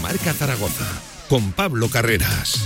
Marca 0.00 0.32
Zaragoza 0.32 0.86
con 1.28 1.52
Pablo 1.52 1.88
Carreras. 1.88 2.60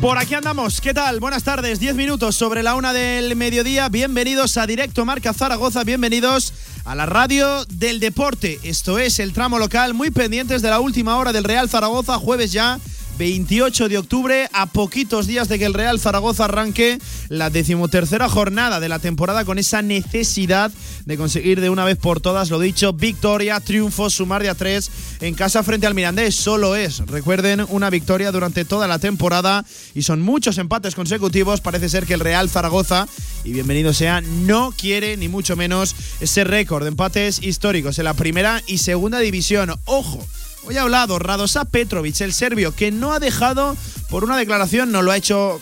Por 0.00 0.18
aquí 0.18 0.34
andamos, 0.34 0.80
¿qué 0.82 0.92
tal? 0.92 1.18
Buenas 1.18 1.44
tardes, 1.44 1.80
10 1.80 1.94
minutos 1.94 2.36
sobre 2.36 2.62
la 2.62 2.74
una 2.74 2.92
del 2.92 3.36
mediodía. 3.36 3.88
Bienvenidos 3.88 4.58
a 4.58 4.66
Directo 4.66 5.04
Marca 5.04 5.32
Zaragoza, 5.32 5.82
bienvenidos 5.82 6.52
a 6.84 6.94
la 6.94 7.06
radio 7.06 7.64
del 7.66 8.00
deporte. 8.00 8.60
Esto 8.62 8.98
es 8.98 9.18
el 9.18 9.32
tramo 9.32 9.58
local, 9.58 9.94
muy 9.94 10.10
pendientes 10.10 10.62
de 10.62 10.70
la 10.70 10.80
última 10.80 11.16
hora 11.16 11.32
del 11.32 11.44
Real 11.44 11.68
Zaragoza, 11.68 12.18
jueves 12.18 12.52
ya 12.52 12.78
28 13.18 13.88
de 13.88 13.98
octubre, 13.98 14.48
a 14.52 14.66
poquitos 14.66 15.26
días 15.26 15.48
de 15.48 15.58
que 15.58 15.64
el 15.64 15.74
Real 15.74 16.00
Zaragoza 16.00 16.46
arranque 16.46 16.98
la 17.28 17.50
decimotercera 17.50 18.28
jornada 18.28 18.80
de 18.80 18.88
la 18.88 18.98
temporada 18.98 19.44
con 19.44 19.58
esa 19.58 19.82
necesidad 19.82 20.72
de 21.04 21.16
conseguir 21.16 21.60
de 21.60 21.70
una 21.70 21.84
vez 21.84 21.96
por 21.96 22.20
todas, 22.20 22.50
lo 22.50 22.58
dicho, 22.58 22.92
victoria, 22.92 23.60
triunfo, 23.60 24.10
sumar 24.10 24.42
de 24.42 24.48
a 24.48 24.54
tres 24.54 24.90
en 25.20 25.34
casa 25.34 25.62
frente 25.62 25.86
al 25.86 25.94
Mirandés. 25.94 26.34
Solo 26.34 26.74
es, 26.76 26.98
recuerden, 27.06 27.64
una 27.68 27.90
victoria 27.90 28.32
durante 28.32 28.64
toda 28.64 28.88
la 28.88 28.98
temporada 28.98 29.64
y 29.94 30.02
son 30.02 30.20
muchos 30.20 30.58
empates 30.58 30.94
consecutivos. 30.94 31.60
Parece 31.60 31.88
ser 31.88 32.06
que 32.06 32.14
el 32.14 32.20
Real 32.20 32.50
Zaragoza, 32.50 33.06
y 33.44 33.52
bienvenido 33.52 33.92
sea, 33.92 34.20
no 34.20 34.72
quiere 34.76 35.16
ni 35.16 35.28
mucho 35.28 35.56
menos 35.56 35.94
ese 36.20 36.44
récord 36.44 36.82
de 36.82 36.88
empates 36.88 37.42
históricos 37.42 37.98
en 37.98 38.04
la 38.04 38.14
primera 38.14 38.62
y 38.66 38.78
segunda 38.78 39.20
división. 39.20 39.72
Ojo 39.84 40.26
Hoy 40.66 40.78
ha 40.78 40.82
hablado 40.82 41.18
Radosa 41.18 41.66
Petrovic, 41.66 42.20
el 42.22 42.32
serbio, 42.32 42.74
que 42.74 42.90
no 42.90 43.12
ha 43.12 43.20
dejado 43.20 43.76
por 44.08 44.24
una 44.24 44.36
declaración, 44.38 44.92
no 44.92 45.02
lo 45.02 45.12
ha 45.12 45.16
hecho 45.16 45.60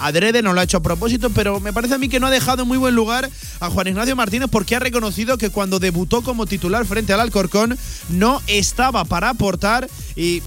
adrede, 0.00 0.42
no 0.42 0.54
lo 0.54 0.60
ha 0.60 0.64
hecho 0.64 0.78
a 0.78 0.82
propósito, 0.82 1.28
pero 1.30 1.60
me 1.60 1.72
parece 1.72 1.94
a 1.94 1.98
mí 1.98 2.08
que 2.08 2.18
no 2.18 2.28
ha 2.28 2.30
dejado 2.30 2.62
en 2.62 2.68
muy 2.68 2.78
buen 2.78 2.94
lugar 2.94 3.28
a 3.60 3.68
Juan 3.68 3.88
Ignacio 3.88 4.16
Martínez 4.16 4.48
porque 4.50 4.76
ha 4.76 4.78
reconocido 4.78 5.36
que 5.36 5.50
cuando 5.50 5.78
debutó 5.78 6.22
como 6.22 6.46
titular 6.46 6.86
frente 6.86 7.12
al 7.12 7.20
Alcorcón 7.20 7.76
no 8.08 8.40
estaba 8.46 9.04
para 9.04 9.30
aportar 9.30 9.88
y 10.16 10.42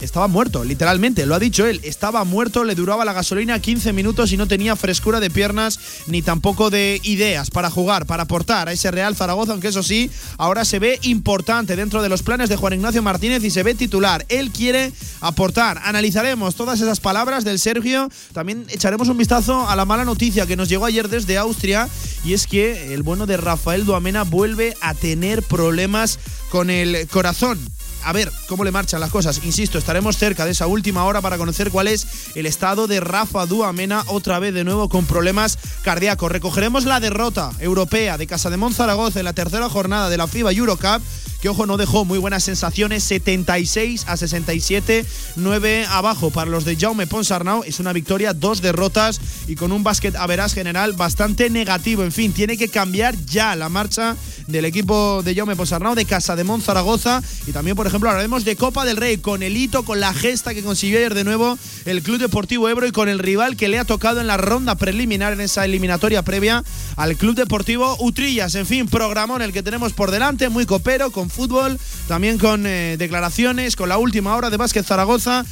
estaba 0.00 0.28
muerto, 0.28 0.64
literalmente, 0.64 1.26
lo 1.26 1.34
ha 1.34 1.38
dicho 1.38 1.66
él, 1.66 1.80
estaba 1.82 2.24
muerto, 2.24 2.64
le 2.64 2.74
duraba 2.74 3.04
la 3.04 3.12
gasolina 3.12 3.60
15 3.60 3.92
minutos 3.92 4.32
y 4.32 4.36
no 4.36 4.46
tenía 4.46 4.76
frescura 4.76 5.20
de 5.20 5.30
piernas 5.30 5.78
ni 6.06 6.22
tampoco 6.22 6.70
de 6.70 7.00
ideas 7.02 7.50
para 7.50 7.70
jugar, 7.70 8.06
para 8.06 8.24
aportar 8.24 8.68
a 8.68 8.72
ese 8.72 8.90
Real 8.90 9.16
Zaragoza, 9.16 9.52
aunque 9.52 9.68
eso 9.68 9.82
sí, 9.82 10.10
ahora 10.36 10.64
se 10.64 10.78
ve 10.78 10.98
importante 11.02 11.76
dentro 11.76 12.02
de 12.02 12.08
los 12.08 12.22
planes 12.22 12.48
de 12.48 12.56
Juan 12.56 12.74
Ignacio 12.74 13.02
Martínez 13.02 13.42
y 13.44 13.50
se 13.50 13.62
ve 13.62 13.74
titular. 13.74 14.24
Él 14.28 14.50
quiere 14.50 14.92
aportar. 15.20 15.80
Analizaremos 15.84 16.54
todas 16.54 16.80
esas 16.80 17.00
palabras 17.00 17.44
del 17.44 17.58
Sergio, 17.58 18.08
también 18.32 18.66
echaremos 18.68 19.08
un 19.08 19.18
vistazo 19.18 19.68
a 19.68 19.76
la 19.76 19.84
mala 19.84 20.04
noticia 20.04 20.46
que 20.46 20.56
nos 20.56 20.68
llegó 20.68 20.84
ayer 20.84 21.08
desde 21.08 21.38
Austria 21.38 21.88
y 22.24 22.34
es 22.34 22.46
que 22.46 22.92
el 22.94 23.02
bueno 23.02 23.26
de 23.26 23.36
Rafael 23.36 23.84
Duamena 23.84 24.24
vuelve 24.24 24.76
a 24.80 24.94
tener 24.94 25.42
problemas 25.42 26.18
con 26.50 26.70
el 26.70 27.06
corazón 27.08 27.58
a 28.06 28.12
ver 28.12 28.32
cómo 28.46 28.64
le 28.64 28.70
marchan 28.70 29.00
las 29.00 29.10
cosas. 29.10 29.40
Insisto, 29.44 29.78
estaremos 29.78 30.16
cerca 30.16 30.44
de 30.44 30.52
esa 30.52 30.68
última 30.68 31.04
hora 31.04 31.20
para 31.20 31.38
conocer 31.38 31.70
cuál 31.70 31.88
es 31.88 32.06
el 32.36 32.46
estado 32.46 32.86
de 32.86 33.00
Rafa 33.00 33.46
Duamena, 33.46 34.04
otra 34.06 34.38
vez 34.38 34.54
de 34.54 34.62
nuevo 34.62 34.88
con 34.88 35.06
problemas 35.06 35.58
cardíacos. 35.82 36.30
Recogeremos 36.30 36.84
la 36.84 37.00
derrota 37.00 37.50
europea 37.58 38.16
de 38.16 38.28
Casa 38.28 38.48
de 38.48 38.56
Zaragoza 38.72 39.18
en 39.18 39.24
la 39.24 39.32
tercera 39.32 39.68
jornada 39.68 40.08
de 40.08 40.16
la 40.16 40.28
FIBA 40.28 40.52
Eurocup 40.52 41.02
que 41.40 41.48
ojo 41.48 41.66
no 41.66 41.76
dejó 41.76 42.04
muy 42.04 42.18
buenas 42.18 42.44
sensaciones, 42.44 43.04
76 43.04 44.04
a 44.06 44.16
67, 44.16 45.04
9 45.36 45.86
abajo 45.88 46.30
para 46.30 46.50
los 46.50 46.64
de 46.64 46.76
Jaume 46.76 47.06
Ponsarnau, 47.06 47.62
es 47.64 47.80
una 47.80 47.92
victoria, 47.92 48.32
dos 48.32 48.62
derrotas 48.62 49.20
y 49.46 49.54
con 49.54 49.72
un 49.72 49.84
básquet 49.84 50.16
a 50.16 50.26
veras 50.26 50.54
general 50.54 50.94
bastante 50.94 51.50
negativo, 51.50 52.02
en 52.02 52.12
fin, 52.12 52.32
tiene 52.32 52.56
que 52.56 52.68
cambiar 52.68 53.14
ya 53.26 53.54
la 53.56 53.68
marcha 53.68 54.16
del 54.46 54.64
equipo 54.64 55.22
de 55.22 55.34
Jaume 55.34 55.56
Ponsarnau 55.56 55.94
de 55.94 56.04
Casa 56.04 56.36
de 56.36 56.46
Zaragoza. 56.60 57.22
Y 57.46 57.52
también 57.52 57.76
por 57.76 57.86
ejemplo 57.86 58.08
hablaremos 58.08 58.44
de 58.44 58.56
Copa 58.56 58.84
del 58.84 58.96
Rey 58.96 59.18
con 59.18 59.42
el 59.42 59.56
hito, 59.56 59.84
con 59.84 60.00
la 60.00 60.14
gesta 60.14 60.54
que 60.54 60.62
consiguió 60.62 60.98
ayer 60.98 61.14
de 61.14 61.24
nuevo 61.24 61.58
el 61.84 62.02
Club 62.02 62.18
Deportivo 62.18 62.68
Ebro 62.68 62.86
y 62.86 62.92
con 62.92 63.08
el 63.08 63.18
rival 63.18 63.56
que 63.56 63.68
le 63.68 63.78
ha 63.78 63.84
tocado 63.84 64.20
en 64.20 64.26
la 64.26 64.36
ronda 64.36 64.76
preliminar 64.76 65.32
en 65.32 65.40
esa 65.40 65.64
eliminatoria 65.64 66.22
previa 66.22 66.64
al 66.96 67.16
Club 67.16 67.34
Deportivo 67.34 67.96
Utrillas, 68.00 68.54
en 68.54 68.66
fin, 68.66 68.86
programón 68.86 69.42
el 69.42 69.52
que 69.52 69.62
tenemos 69.62 69.92
por 69.92 70.10
delante, 70.10 70.48
muy 70.48 70.66
copero, 70.66 71.10
con 71.10 71.25
fútbol, 71.30 71.78
también 72.08 72.38
con 72.38 72.66
eh, 72.66 72.96
declaraciones, 72.98 73.76
con 73.76 73.88
la 73.88 73.98
última 73.98 74.34
hora 74.36 74.50
de 74.50 74.56
Básquet 74.56 74.84
Zaragoza. 74.84 75.44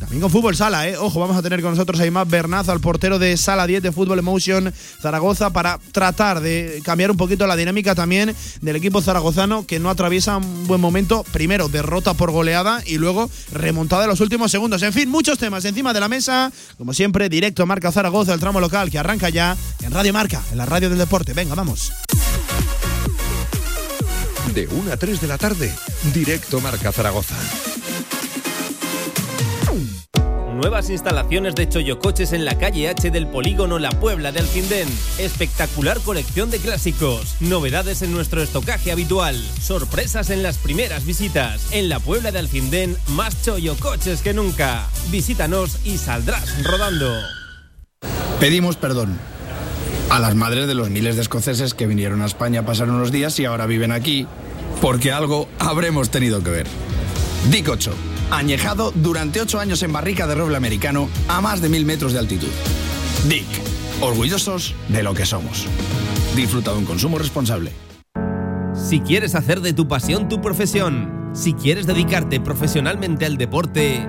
También 0.00 0.22
con 0.22 0.30
fútbol 0.30 0.56
sala, 0.56 0.88
¿eh? 0.88 0.96
Ojo, 0.96 1.20
vamos 1.20 1.36
a 1.36 1.42
tener 1.42 1.60
con 1.60 1.72
nosotros 1.72 2.00
a 2.00 2.06
Imad 2.06 2.26
Bernazo, 2.26 2.72
al 2.72 2.80
portero 2.80 3.18
de 3.18 3.36
Sala 3.36 3.66
10 3.66 3.82
de 3.82 3.92
Fútbol 3.92 4.18
Emotion 4.18 4.72
Zaragoza, 5.02 5.50
para 5.50 5.78
tratar 5.92 6.40
de 6.40 6.80
cambiar 6.82 7.10
un 7.10 7.18
poquito 7.18 7.46
la 7.46 7.54
dinámica 7.54 7.94
también 7.94 8.34
del 8.62 8.76
equipo 8.76 9.02
zaragozano 9.02 9.66
que 9.66 9.78
no 9.78 9.90
atraviesa 9.90 10.38
un 10.38 10.66
buen 10.66 10.80
momento. 10.80 11.22
Primero, 11.32 11.68
derrota 11.68 12.14
por 12.14 12.30
goleada 12.30 12.82
y 12.86 12.96
luego 12.96 13.28
remontada 13.52 14.04
en 14.04 14.10
los 14.10 14.20
últimos 14.20 14.50
segundos. 14.50 14.82
En 14.82 14.94
fin, 14.94 15.10
muchos 15.10 15.38
temas 15.38 15.66
encima 15.66 15.92
de 15.92 16.00
la 16.00 16.08
mesa. 16.08 16.50
Como 16.78 16.94
siempre, 16.94 17.28
directo 17.28 17.66
Marca 17.66 17.92
Zaragoza, 17.92 18.32
el 18.32 18.40
tramo 18.40 18.58
local 18.58 18.90
que 18.90 18.98
arranca 18.98 19.28
ya 19.28 19.54
en 19.82 19.92
Radio 19.92 20.14
Marca, 20.14 20.42
en 20.50 20.56
la 20.56 20.64
radio 20.64 20.88
del 20.88 20.98
deporte. 20.98 21.34
Venga, 21.34 21.54
vamos. 21.54 21.92
De 24.54 24.66
1 24.66 24.92
a 24.92 24.96
3 24.96 25.20
de 25.20 25.26
la 25.28 25.38
tarde, 25.38 25.72
directo 26.12 26.60
Marca 26.60 26.90
Zaragoza. 26.90 27.36
Nuevas 30.54 30.90
instalaciones 30.90 31.54
de 31.54 31.68
Choyocoches 31.68 32.32
en 32.32 32.44
la 32.44 32.58
calle 32.58 32.88
H 32.88 33.10
del 33.10 33.26
polígono 33.26 33.78
La 33.78 33.90
Puebla 33.90 34.32
de 34.32 34.40
Alcindén. 34.40 34.88
Espectacular 35.18 36.00
colección 36.00 36.50
de 36.50 36.58
clásicos. 36.58 37.36
Novedades 37.40 38.02
en 38.02 38.12
nuestro 38.12 38.42
estocaje 38.42 38.92
habitual. 38.92 39.36
Sorpresas 39.62 40.28
en 40.30 40.42
las 40.42 40.58
primeras 40.58 41.06
visitas. 41.06 41.72
En 41.72 41.88
la 41.88 41.98
Puebla 42.00 42.30
de 42.32 42.40
Alcindén, 42.40 42.96
más 43.08 43.42
Choyocoches 43.42 44.20
que 44.20 44.34
nunca. 44.34 44.86
Visítanos 45.10 45.78
y 45.84 45.96
saldrás 45.96 46.62
rodando. 46.64 47.10
Pedimos 48.40 48.76
perdón 48.76 49.18
a 50.10 50.18
las 50.18 50.34
madres 50.34 50.66
de 50.66 50.74
los 50.74 50.90
miles 50.90 51.14
de 51.14 51.22
escoceses 51.22 51.72
que 51.72 51.86
vinieron 51.86 52.20
a 52.20 52.26
España, 52.26 52.66
pasaron 52.66 52.96
unos 52.96 53.12
días 53.12 53.38
y 53.38 53.44
ahora 53.44 53.66
viven 53.66 53.92
aquí, 53.92 54.26
porque 54.80 55.12
algo 55.12 55.48
habremos 55.60 56.10
tenido 56.10 56.42
que 56.42 56.50
ver. 56.50 56.66
Dick 57.48 57.68
8, 57.68 57.92
añejado 58.32 58.92
durante 58.96 59.40
8 59.40 59.60
años 59.60 59.82
en 59.84 59.92
barrica 59.92 60.26
de 60.26 60.34
roble 60.34 60.56
americano 60.56 61.08
a 61.28 61.40
más 61.40 61.62
de 61.62 61.68
mil 61.68 61.86
metros 61.86 62.12
de 62.12 62.18
altitud. 62.18 62.48
Dick, 63.28 63.46
orgullosos 64.00 64.74
de 64.88 65.04
lo 65.04 65.14
que 65.14 65.24
somos. 65.24 65.66
Disfruta 66.34 66.72
de 66.72 66.78
un 66.78 66.86
consumo 66.86 67.16
responsable. 67.16 67.72
Si 68.74 69.00
quieres 69.00 69.36
hacer 69.36 69.60
de 69.60 69.72
tu 69.72 69.86
pasión 69.86 70.28
tu 70.28 70.40
profesión, 70.40 71.30
si 71.34 71.52
quieres 71.52 71.86
dedicarte 71.86 72.40
profesionalmente 72.40 73.26
al 73.26 73.36
deporte, 73.36 74.08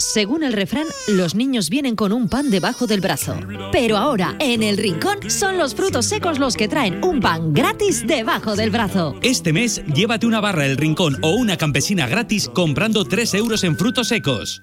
Según 0.00 0.44
el 0.44 0.52
refrán, 0.52 0.86
los 1.08 1.34
niños 1.34 1.70
vienen 1.70 1.96
con 1.96 2.12
un 2.12 2.28
pan 2.28 2.50
debajo 2.50 2.86
del 2.86 3.00
brazo. 3.00 3.34
Pero 3.72 3.96
ahora, 3.96 4.36
en 4.38 4.62
el 4.62 4.76
rincón, 4.76 5.28
son 5.28 5.58
los 5.58 5.74
frutos 5.74 6.06
secos 6.06 6.38
los 6.38 6.54
que 6.54 6.68
traen 6.68 7.02
un 7.02 7.18
pan 7.18 7.52
gratis 7.52 8.06
debajo 8.06 8.54
del 8.54 8.70
brazo. 8.70 9.16
Este 9.22 9.52
mes, 9.52 9.82
llévate 9.92 10.24
una 10.28 10.38
barra 10.40 10.62
del 10.62 10.76
rincón 10.76 11.16
o 11.20 11.30
una 11.30 11.56
campesina 11.56 12.06
gratis 12.06 12.48
comprando 12.48 13.04
3 13.06 13.34
euros 13.34 13.64
en 13.64 13.76
frutos 13.76 14.06
secos. 14.06 14.62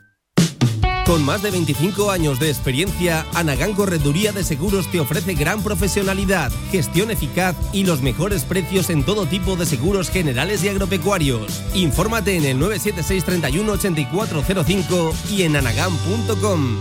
Con 1.06 1.24
más 1.24 1.44
de 1.44 1.52
25 1.52 2.10
años 2.10 2.40
de 2.40 2.50
experiencia, 2.50 3.28
Anagán 3.36 3.74
Correduría 3.74 4.32
de 4.32 4.44
Seguros 4.44 4.90
te 4.92 5.00
ofrece 5.00 5.36
gran 5.36 5.62
profesionalidad, 5.62 6.52
gestión 6.72 7.12
eficaz 7.12 7.56
y 7.72 7.86
los 7.86 8.02
mejores 8.02 8.44
precios 8.44 8.90
en 8.90 9.04
todo 9.04 9.28
tipo 9.28 9.56
de 9.56 9.68
seguros 9.68 10.10
generales 10.10 10.64
y 10.64 10.70
agropecuarios. 10.70 11.62
Infórmate 11.76 12.36
en 12.36 12.46
el 12.46 12.58
976 12.58 13.24
31 13.24 13.72
8405 13.74 15.14
y 15.30 15.44
en 15.44 15.56
anagán.com. 15.58 16.76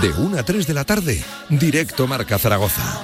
De 0.00 0.08
1 0.16 0.38
a 0.38 0.42
3 0.42 0.66
de 0.66 0.74
la 0.74 0.84
tarde, 0.84 1.22
directo 1.50 2.06
Marca 2.06 2.38
Zaragoza. 2.38 3.02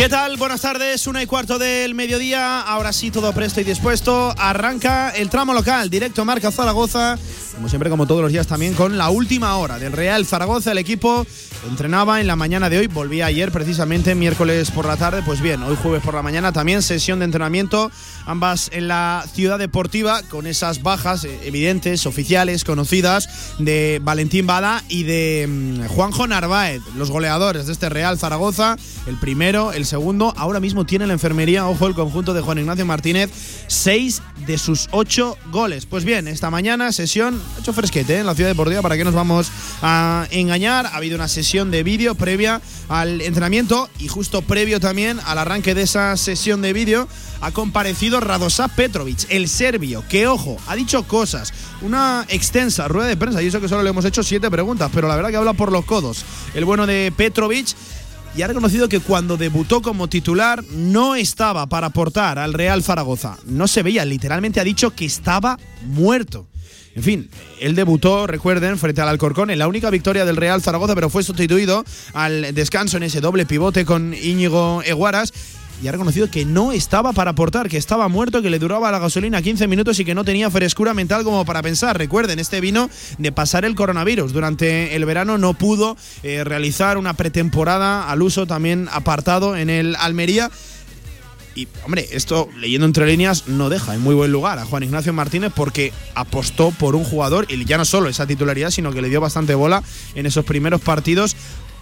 ¿Qué 0.00 0.08
tal? 0.08 0.38
Buenas 0.38 0.62
tardes, 0.62 1.06
una 1.06 1.22
y 1.22 1.26
cuarto 1.26 1.58
del 1.58 1.94
mediodía. 1.94 2.62
Ahora 2.62 2.90
sí, 2.90 3.10
todo 3.10 3.34
presto 3.34 3.60
y 3.60 3.64
dispuesto. 3.64 4.34
Arranca 4.38 5.10
el 5.10 5.28
tramo 5.28 5.52
local, 5.52 5.90
directo 5.90 6.24
Marca 6.24 6.50
Zaragoza. 6.50 7.18
Como 7.60 7.68
siempre, 7.68 7.90
como 7.90 8.06
todos 8.06 8.22
los 8.22 8.32
días, 8.32 8.46
también 8.46 8.72
con 8.72 8.96
la 8.96 9.10
última 9.10 9.54
hora 9.58 9.78
del 9.78 9.92
Real 9.92 10.24
Zaragoza. 10.24 10.72
El 10.72 10.78
equipo 10.78 11.26
entrenaba 11.68 12.18
en 12.22 12.26
la 12.26 12.34
mañana 12.34 12.70
de 12.70 12.78
hoy, 12.78 12.86
volvía 12.86 13.26
ayer, 13.26 13.52
precisamente 13.52 14.14
miércoles 14.14 14.70
por 14.70 14.86
la 14.86 14.96
tarde. 14.96 15.22
Pues 15.22 15.42
bien, 15.42 15.62
hoy 15.62 15.76
jueves 15.76 16.02
por 16.02 16.14
la 16.14 16.22
mañana 16.22 16.52
también 16.52 16.80
sesión 16.80 17.18
de 17.18 17.26
entrenamiento, 17.26 17.90
ambas 18.24 18.70
en 18.72 18.88
la 18.88 19.26
ciudad 19.30 19.58
deportiva, 19.58 20.22
con 20.22 20.46
esas 20.46 20.82
bajas 20.82 21.24
eh, 21.24 21.38
evidentes, 21.44 22.06
oficiales, 22.06 22.64
conocidas, 22.64 23.28
de 23.58 24.00
Valentín 24.02 24.46
Bada 24.46 24.82
y 24.88 25.02
de 25.02 25.46
mm, 25.46 25.86
Juanjo 25.88 26.26
Narváez, 26.26 26.80
los 26.96 27.10
goleadores 27.10 27.66
de 27.66 27.74
este 27.74 27.90
Real 27.90 28.18
Zaragoza. 28.18 28.78
El 29.06 29.18
primero, 29.18 29.72
el 29.72 29.84
segundo. 29.84 30.32
Ahora 30.38 30.60
mismo 30.60 30.86
tiene 30.86 31.06
la 31.06 31.12
enfermería, 31.12 31.68
ojo, 31.68 31.86
el 31.86 31.94
conjunto 31.94 32.32
de 32.32 32.40
Juan 32.40 32.56
Ignacio 32.56 32.86
Martínez, 32.86 33.30
seis 33.66 34.22
de 34.46 34.56
sus 34.56 34.88
ocho 34.92 35.36
goles. 35.50 35.84
Pues 35.84 36.04
bien, 36.04 36.26
esta 36.26 36.50
mañana 36.50 36.90
sesión, 36.92 37.40
hecho 37.58 37.72
fresquete 37.72 38.14
¿eh? 38.14 38.18
en 38.20 38.26
la 38.26 38.34
ciudad 38.34 38.50
deportiva, 38.50 38.82
¿para 38.82 38.96
qué 38.96 39.04
nos 39.04 39.14
vamos 39.14 39.50
a 39.82 40.26
engañar? 40.30 40.86
Ha 40.86 40.96
habido 40.96 41.16
una 41.16 41.28
sesión 41.28 41.70
de 41.70 41.82
vídeo 41.82 42.14
previa 42.14 42.60
al 42.88 43.20
entrenamiento 43.20 43.88
y 43.98 44.08
justo 44.08 44.42
previo 44.42 44.80
también 44.80 45.18
al 45.26 45.38
arranque 45.38 45.74
de 45.74 45.82
esa 45.82 46.16
sesión 46.16 46.62
de 46.62 46.72
vídeo 46.72 47.08
ha 47.40 47.52
comparecido 47.52 48.20
Radosav 48.20 48.70
Petrovic, 48.74 49.26
el 49.30 49.48
serbio, 49.48 50.04
que 50.08 50.26
ojo, 50.26 50.58
ha 50.66 50.76
dicho 50.76 51.02
cosas, 51.04 51.52
una 51.82 52.26
extensa 52.28 52.86
rueda 52.88 53.08
de 53.08 53.16
prensa, 53.16 53.42
y 53.42 53.46
eso 53.46 53.60
que 53.60 53.68
solo 53.68 53.82
le 53.82 53.90
hemos 53.90 54.04
hecho 54.04 54.22
siete 54.22 54.50
preguntas, 54.50 54.90
pero 54.92 55.08
la 55.08 55.16
verdad 55.16 55.30
que 55.30 55.36
habla 55.36 55.54
por 55.54 55.72
los 55.72 55.84
codos. 55.84 56.24
El 56.54 56.64
bueno 56.64 56.86
de 56.86 57.12
Petrovic 57.16 57.74
y 58.36 58.42
ha 58.42 58.46
reconocido 58.46 58.88
que 58.88 59.00
cuando 59.00 59.36
debutó 59.36 59.82
como 59.82 60.08
titular 60.08 60.62
no 60.70 61.16
estaba 61.16 61.66
para 61.66 61.88
aportar 61.88 62.38
al 62.38 62.52
Real 62.52 62.82
Zaragoza. 62.82 63.36
No 63.44 63.66
se 63.66 63.82
veía, 63.82 64.04
literalmente 64.04 64.60
ha 64.60 64.64
dicho 64.64 64.90
que 64.90 65.04
estaba 65.04 65.58
muerto. 65.82 66.46
En 66.94 67.02
fin, 67.02 67.30
él 67.60 67.76
debutó, 67.76 68.26
recuerden, 68.26 68.76
frente 68.76 69.00
al 69.00 69.08
Alcorcón 69.08 69.50
en 69.50 69.58
la 69.58 69.68
única 69.68 69.90
victoria 69.90 70.24
del 70.24 70.36
Real 70.36 70.60
Zaragoza, 70.60 70.94
pero 70.94 71.08
fue 71.08 71.22
sustituido 71.22 71.84
al 72.14 72.52
descanso 72.52 72.96
en 72.96 73.04
ese 73.04 73.20
doble 73.20 73.46
pivote 73.46 73.84
con 73.84 74.12
Íñigo 74.12 74.82
Eguaras 74.84 75.32
y 75.82 75.88
ha 75.88 75.92
reconocido 75.92 76.30
que 76.30 76.44
no 76.44 76.72
estaba 76.72 77.12
para 77.12 77.30
aportar, 77.30 77.68
que 77.68 77.78
estaba 77.78 78.08
muerto, 78.08 78.42
que 78.42 78.50
le 78.50 78.58
duraba 78.58 78.90
la 78.90 78.98
gasolina 78.98 79.40
15 79.40 79.66
minutos 79.66 79.98
y 79.98 80.04
que 80.04 80.14
no 80.14 80.24
tenía 80.24 80.50
frescura 80.50 80.92
mental 80.92 81.24
como 81.24 81.44
para 81.46 81.62
pensar. 81.62 81.96
Recuerden, 81.96 82.38
este 82.38 82.60
vino 82.60 82.90
de 83.18 83.32
pasar 83.32 83.64
el 83.64 83.74
coronavirus. 83.74 84.32
Durante 84.32 84.94
el 84.94 85.04
verano 85.06 85.38
no 85.38 85.54
pudo 85.54 85.96
eh, 86.22 86.44
realizar 86.44 86.98
una 86.98 87.14
pretemporada 87.14 88.10
al 88.10 88.20
uso 88.20 88.46
también 88.46 88.88
apartado 88.92 89.56
en 89.56 89.70
el 89.70 89.96
Almería. 89.96 90.50
Y, 91.60 91.68
hombre, 91.84 92.08
esto, 92.12 92.48
leyendo 92.56 92.86
entre 92.86 93.06
líneas, 93.06 93.46
no 93.46 93.68
deja 93.68 93.94
en 93.94 94.00
muy 94.00 94.14
buen 94.14 94.32
lugar 94.32 94.58
a 94.58 94.64
Juan 94.64 94.82
Ignacio 94.82 95.12
Martínez 95.12 95.52
porque 95.54 95.92
apostó 96.14 96.70
por 96.70 96.96
un 96.96 97.04
jugador, 97.04 97.46
y 97.50 97.62
ya 97.66 97.76
no 97.76 97.84
solo 97.84 98.08
esa 98.08 98.26
titularidad, 98.26 98.70
sino 98.70 98.92
que 98.92 99.02
le 99.02 99.10
dio 99.10 99.20
bastante 99.20 99.54
bola 99.54 99.82
en 100.14 100.24
esos 100.24 100.46
primeros 100.46 100.80
partidos 100.80 101.36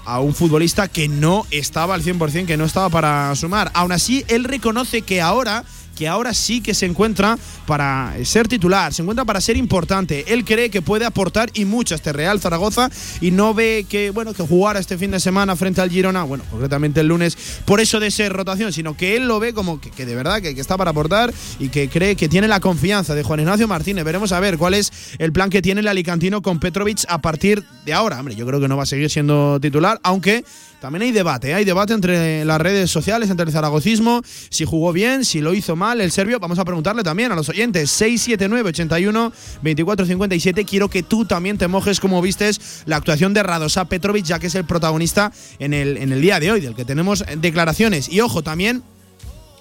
a 0.05 0.19
un 0.19 0.35
futbolista 0.35 0.89
que 0.89 1.07
no 1.07 1.47
estaba 1.53 1.95
al 1.95 2.03
100%, 2.03 2.47
que 2.47 2.57
no 2.57 2.65
estaba 2.65 2.89
para 2.91 3.33
sumar. 3.37 3.71
Aún 3.73 3.93
así, 3.93 4.25
él 4.27 4.43
reconoce 4.43 5.03
que 5.03 5.21
ahora 5.21 5.65
que 5.99 6.07
ahora 6.07 6.33
sí 6.33 6.61
que 6.61 6.75
se 6.75 6.87
encuentra 6.87 7.37
para 7.67 8.15
ser 8.25 8.47
titular, 8.47 8.95
se 8.95 9.03
encuentra 9.03 9.25
para 9.25 9.41
ser 9.41 9.57
importante. 9.57 10.33
Él 10.33 10.45
cree 10.45 10.71
que 10.71 10.81
puede 10.81 11.05
aportar 11.05 11.51
y 11.55 11.65
mucho 11.65 11.95
a 11.95 11.97
este 11.97 12.13
Real 12.13 12.41
Zaragoza 12.41 12.89
y 13.21 13.33
no 13.33 13.53
ve 13.53 13.85
que, 13.89 14.11
bueno, 14.11 14.33
que 14.33 14.45
jugar 14.45 14.77
este 14.77 14.97
fin 14.97 15.11
de 15.11 15.19
semana 15.19 15.57
frente 15.57 15.81
al 15.81 15.91
Girona, 15.91 16.23
bueno, 16.23 16.45
concretamente 16.51 17.01
el 17.01 17.09
lunes, 17.09 17.37
por 17.65 17.81
eso 17.81 17.99
de 17.99 18.13
ser 18.13 18.33
rotación, 18.33 18.73
sino 18.73 18.97
que 18.97 19.17
él 19.17 19.27
lo 19.27 19.41
ve 19.41 19.53
como 19.53 19.81
que, 19.81 20.07
de 20.07 20.15
verdad 20.15 20.41
que, 20.41 20.55
que, 20.55 20.61
está 20.61 20.77
para 20.77 20.93
aportar 20.93 21.35
y 21.59 21.69
que 21.69 21.89
cree 21.89 22.15
que 22.15 22.29
tiene 22.29 22.47
la 22.47 22.61
confianza 22.61 23.17
de 23.17 23.25
Juan 23.25 23.41
Ignacio 23.41 23.67
Martínez. 23.67 24.05
Veremos 24.05 24.31
a 24.31 24.39
ver 24.39 24.57
cuál 24.57 24.75
es 24.75 24.93
el 25.19 25.33
plan 25.33 25.51
que 25.51 25.63
tiene 25.63 25.81
el 25.81 25.89
Alicantino 25.89 26.43
con 26.43 26.61
Petrovic 26.61 27.05
a 27.09 27.19
partir 27.19 27.65
de 27.85 27.93
ahora. 27.93 28.21
Hombre, 28.21 28.37
yo 28.37 28.47
creo 28.47 28.61
que 28.61 28.69
no 28.69 28.77
va 28.77 28.85
a 28.85 28.87
seguir 28.87 29.11
siendo 29.11 29.59
titular, 29.61 29.99
aunque 30.05 30.45
también 30.81 31.03
hay 31.03 31.13
debate, 31.13 31.51
¿eh? 31.51 31.55
hay 31.55 31.65
debate 31.65 31.93
entre 31.93 32.45
las 32.45 32.61
redes 32.61 32.91
sociales, 32.91 33.31
entre 33.31 33.47
el 33.47 33.53
zaragocismo, 33.53 34.23
si 34.49 34.65
jugó 34.65 34.93
bien, 34.93 35.25
si 35.25 35.41
lo 35.41 35.53
hizo 35.55 35.75
mal 35.75 36.01
el 36.01 36.13
serbio. 36.13 36.39
Vamos 36.39 36.59
a 36.59 36.65
preguntarle 36.65 37.03
también 37.03 37.33
a 37.33 37.35
los 37.35 37.49
oyentes. 37.49 37.91
679 37.91 38.69
81 38.69 39.33
24 39.63 40.07
57. 40.07 40.65
Quiero 40.65 40.89
que 40.89 41.03
tú 41.03 41.25
también 41.25 41.59
te 41.59 41.67
mojes 41.67 41.99
como 41.99 42.23
vistes 42.23 42.83
la 42.87 42.97
actuación 42.97 43.35
de 43.35 43.43
Radosa 43.43 43.87
Petrovic, 43.87 44.25
ya 44.25 44.39
que 44.39 44.47
es 44.47 44.55
el 44.55 44.65
protagonista 44.65 45.33
en 45.59 45.75
el, 45.75 45.97
en 45.97 46.13
el 46.13 46.21
día 46.21 46.39
de 46.39 46.53
hoy, 46.53 46.61
del 46.61 46.75
que 46.75 46.85
tenemos 46.85 47.25
declaraciones. 47.39 48.09
Y 48.09 48.21
ojo, 48.21 48.43
también 48.43 48.83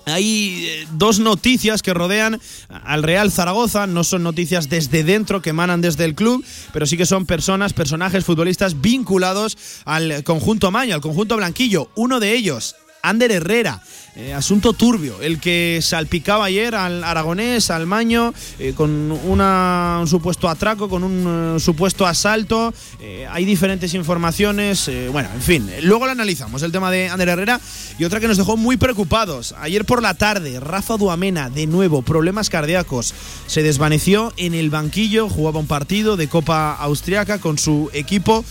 hay 0.08 0.66
eh, 0.66 0.88
dos 0.94 1.20
noticias 1.20 1.82
que 1.82 1.94
rodean 1.94 2.40
al 2.70 3.04
Real 3.04 3.32
Zaragoza, 3.32 3.88
no 3.88 4.04
son 4.04 4.24
noticias 4.24 4.70
desde 4.70 5.04
dentro 5.04 5.42
que 5.42 5.52
emanan 5.52 5.82
desde 5.82 6.06
el 6.06 6.16
club, 6.16 6.44
pero 6.74 6.86
sí 6.86 6.98
que 6.98 7.06
son 7.06 7.26
personas, 7.26 7.74
personajes, 7.74 8.26
futbolistas 8.26 8.82
vinculados 8.82 9.58
al 9.86 10.24
conjunto 10.24 10.72
Maño, 10.72 10.96
al 10.96 11.02
conjunto 11.02 11.38
blanquillo. 11.38 11.90
Uno 11.96 12.20
de 12.20 12.34
ellos, 12.34 12.76
Ander 13.10 13.32
Herrera. 13.32 13.82
Eh, 14.16 14.34
asunto 14.34 14.74
turbio, 14.74 15.22
el 15.22 15.40
que 15.40 15.78
salpicaba 15.84 16.46
ayer 16.46 16.74
al 16.74 17.04
aragonés, 17.04 17.70
al 17.70 17.86
maño, 17.86 18.34
eh, 18.58 18.74
con 18.76 19.12
un 19.12 20.08
supuesto 20.08 20.50
atraco, 20.50 20.90
con 20.90 21.04
un 21.04 21.60
supuesto 21.60 22.08
asalto. 22.08 22.74
hay 23.30 23.46
diferentes 23.46 23.94
informaciones. 23.94 24.90
bueno, 25.12 25.30
en 25.36 25.42
fin, 25.42 25.70
luego 25.84 26.08
lo 26.08 26.14
analizamos, 26.14 26.64
el 26.64 26.72
tema 26.72 26.90
de 26.90 27.10
Ander 27.10 27.30
Herrera. 27.30 27.62
Y 28.00 28.06
otra 28.06 28.20
que 28.20 28.28
nos 28.28 28.38
dejó 28.38 28.58
muy 28.58 28.78
preocupados. 28.78 29.54
Ayer 29.60 29.86
por 29.86 30.02
la 30.02 30.16
tarde, 30.16 30.60
Rafa 30.60 30.98
Duamena, 30.98 31.52
de 31.52 31.68
nuevo, 31.68 32.02
problemas 32.02 32.50
cardíacos. 32.50 33.14
Se 33.46 33.62
desvaneció 33.62 34.34
en 34.38 34.56
el 34.56 34.72
banquillo, 34.72 35.30
jugaba 35.30 35.60
un 35.60 35.68
partido 35.68 36.18
de 36.18 36.28
Copa 36.28 36.74
Austriaca 36.74 37.40
con 37.40 37.58
su 37.58 37.90
equipo. 37.94 38.44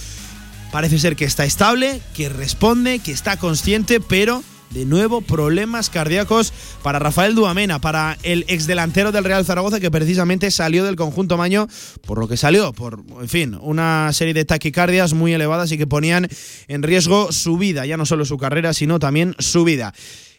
Parece 0.76 0.99
ser 0.99 1.17
que 1.17 1.25
está 1.25 1.46
estable, 1.46 2.02
que 2.14 2.28
responde, 2.28 2.99
que 2.99 3.11
está 3.11 3.38
consciente, 3.38 3.99
pero 3.99 4.44
de 4.69 4.84
nuevo 4.84 5.23
problemas 5.23 5.88
cardíacos 5.88 6.52
para 6.82 6.99
Rafael 6.99 7.34
Duamena, 7.34 7.81
para 7.81 8.19
el 8.23 8.44
exdelantero 8.46 9.11
del 9.11 9.25
Real 9.25 9.46
Zaragoza 9.46 9.81
que 9.81 9.90
precisamente 9.90 10.50
salió 10.50 10.84
del 10.84 10.96
conjunto 10.96 11.38
Maño 11.38 11.67
por 12.02 12.19
lo 12.19 12.28
que 12.28 12.37
salió, 12.37 12.74
por, 12.74 13.03
en 13.22 13.29
fin, 13.31 13.58
una 13.62 14.12
serie 14.12 14.34
de 14.34 14.44
taquicardias 14.44 15.15
muy 15.15 15.32
elevadas 15.32 15.72
y 15.72 15.79
que 15.79 15.86
ponían 15.86 16.29
en 16.69 16.82
riesgo 16.82 17.32
su 17.32 17.56
vida, 17.56 17.86
ya 17.86 17.96
no 17.96 18.05
solo 18.05 18.27
su 18.27 18.36
carrera, 18.36 18.74
sino 18.74 18.98
también 18.98 19.34
su 19.39 19.65
vida. 19.65 19.94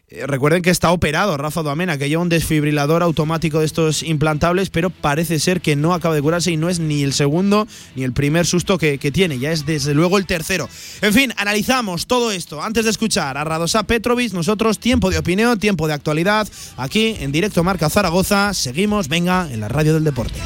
Eh, 0.10 0.26
recuerden 0.26 0.62
que 0.62 0.70
está 0.70 0.92
operado 0.92 1.36
Rafa 1.36 1.64
Duamena, 1.64 1.98
que 1.98 2.08
lleva 2.08 2.22
un 2.22 2.30
desfibrilador 2.30 3.04
automático 3.04 3.60
de 3.60 3.66
estos 3.66 4.04
implantables, 4.04 4.70
pero 4.70 4.90
parece 4.90 5.38
ser 5.38 5.60
que 5.60 5.76
no 5.76 5.94
acaba 5.94 6.16
de 6.16 6.22
curarse 6.22 6.50
y 6.50 6.56
no 6.56 6.70
es 6.70 6.80
ni 6.80 7.04
el 7.04 7.12
segundo 7.12 7.68
ni 7.94 8.04
el 8.04 8.14
primer 8.14 8.46
susto 8.46 8.78
que, 8.78 8.98
tiene, 9.12 9.38
ya 9.38 9.52
es 9.52 9.66
desde 9.66 9.94
luego 9.94 10.18
el 10.18 10.26
tercero. 10.26 10.70
En 11.02 11.14
fin, 11.14 11.34
analizamos 11.36 12.08
todo 12.08 12.32
esto 12.32 12.64
antes 12.64 12.86
de 12.86 12.92
escuchar 12.92 13.38
a 13.38 13.44
Radosa 13.44 13.84
Petrovic. 13.84 14.32
Nosotros, 14.32 14.80
tiempo 14.80 15.10
de 15.10 15.18
opinión, 15.18 15.60
tiempo 15.60 15.90
de 15.90 15.96
actualidad, 15.96 16.48
aquí 16.78 17.18
en 17.20 17.34
directo 17.34 17.66
Marca 17.66 17.90
Zaragoza. 17.90 18.54
Seguimos, 18.54 19.10
venga, 19.10 19.50
en 19.52 19.60
la 19.60 19.68
radio 19.68 19.94
del 19.94 20.06
deporte. 20.06 20.40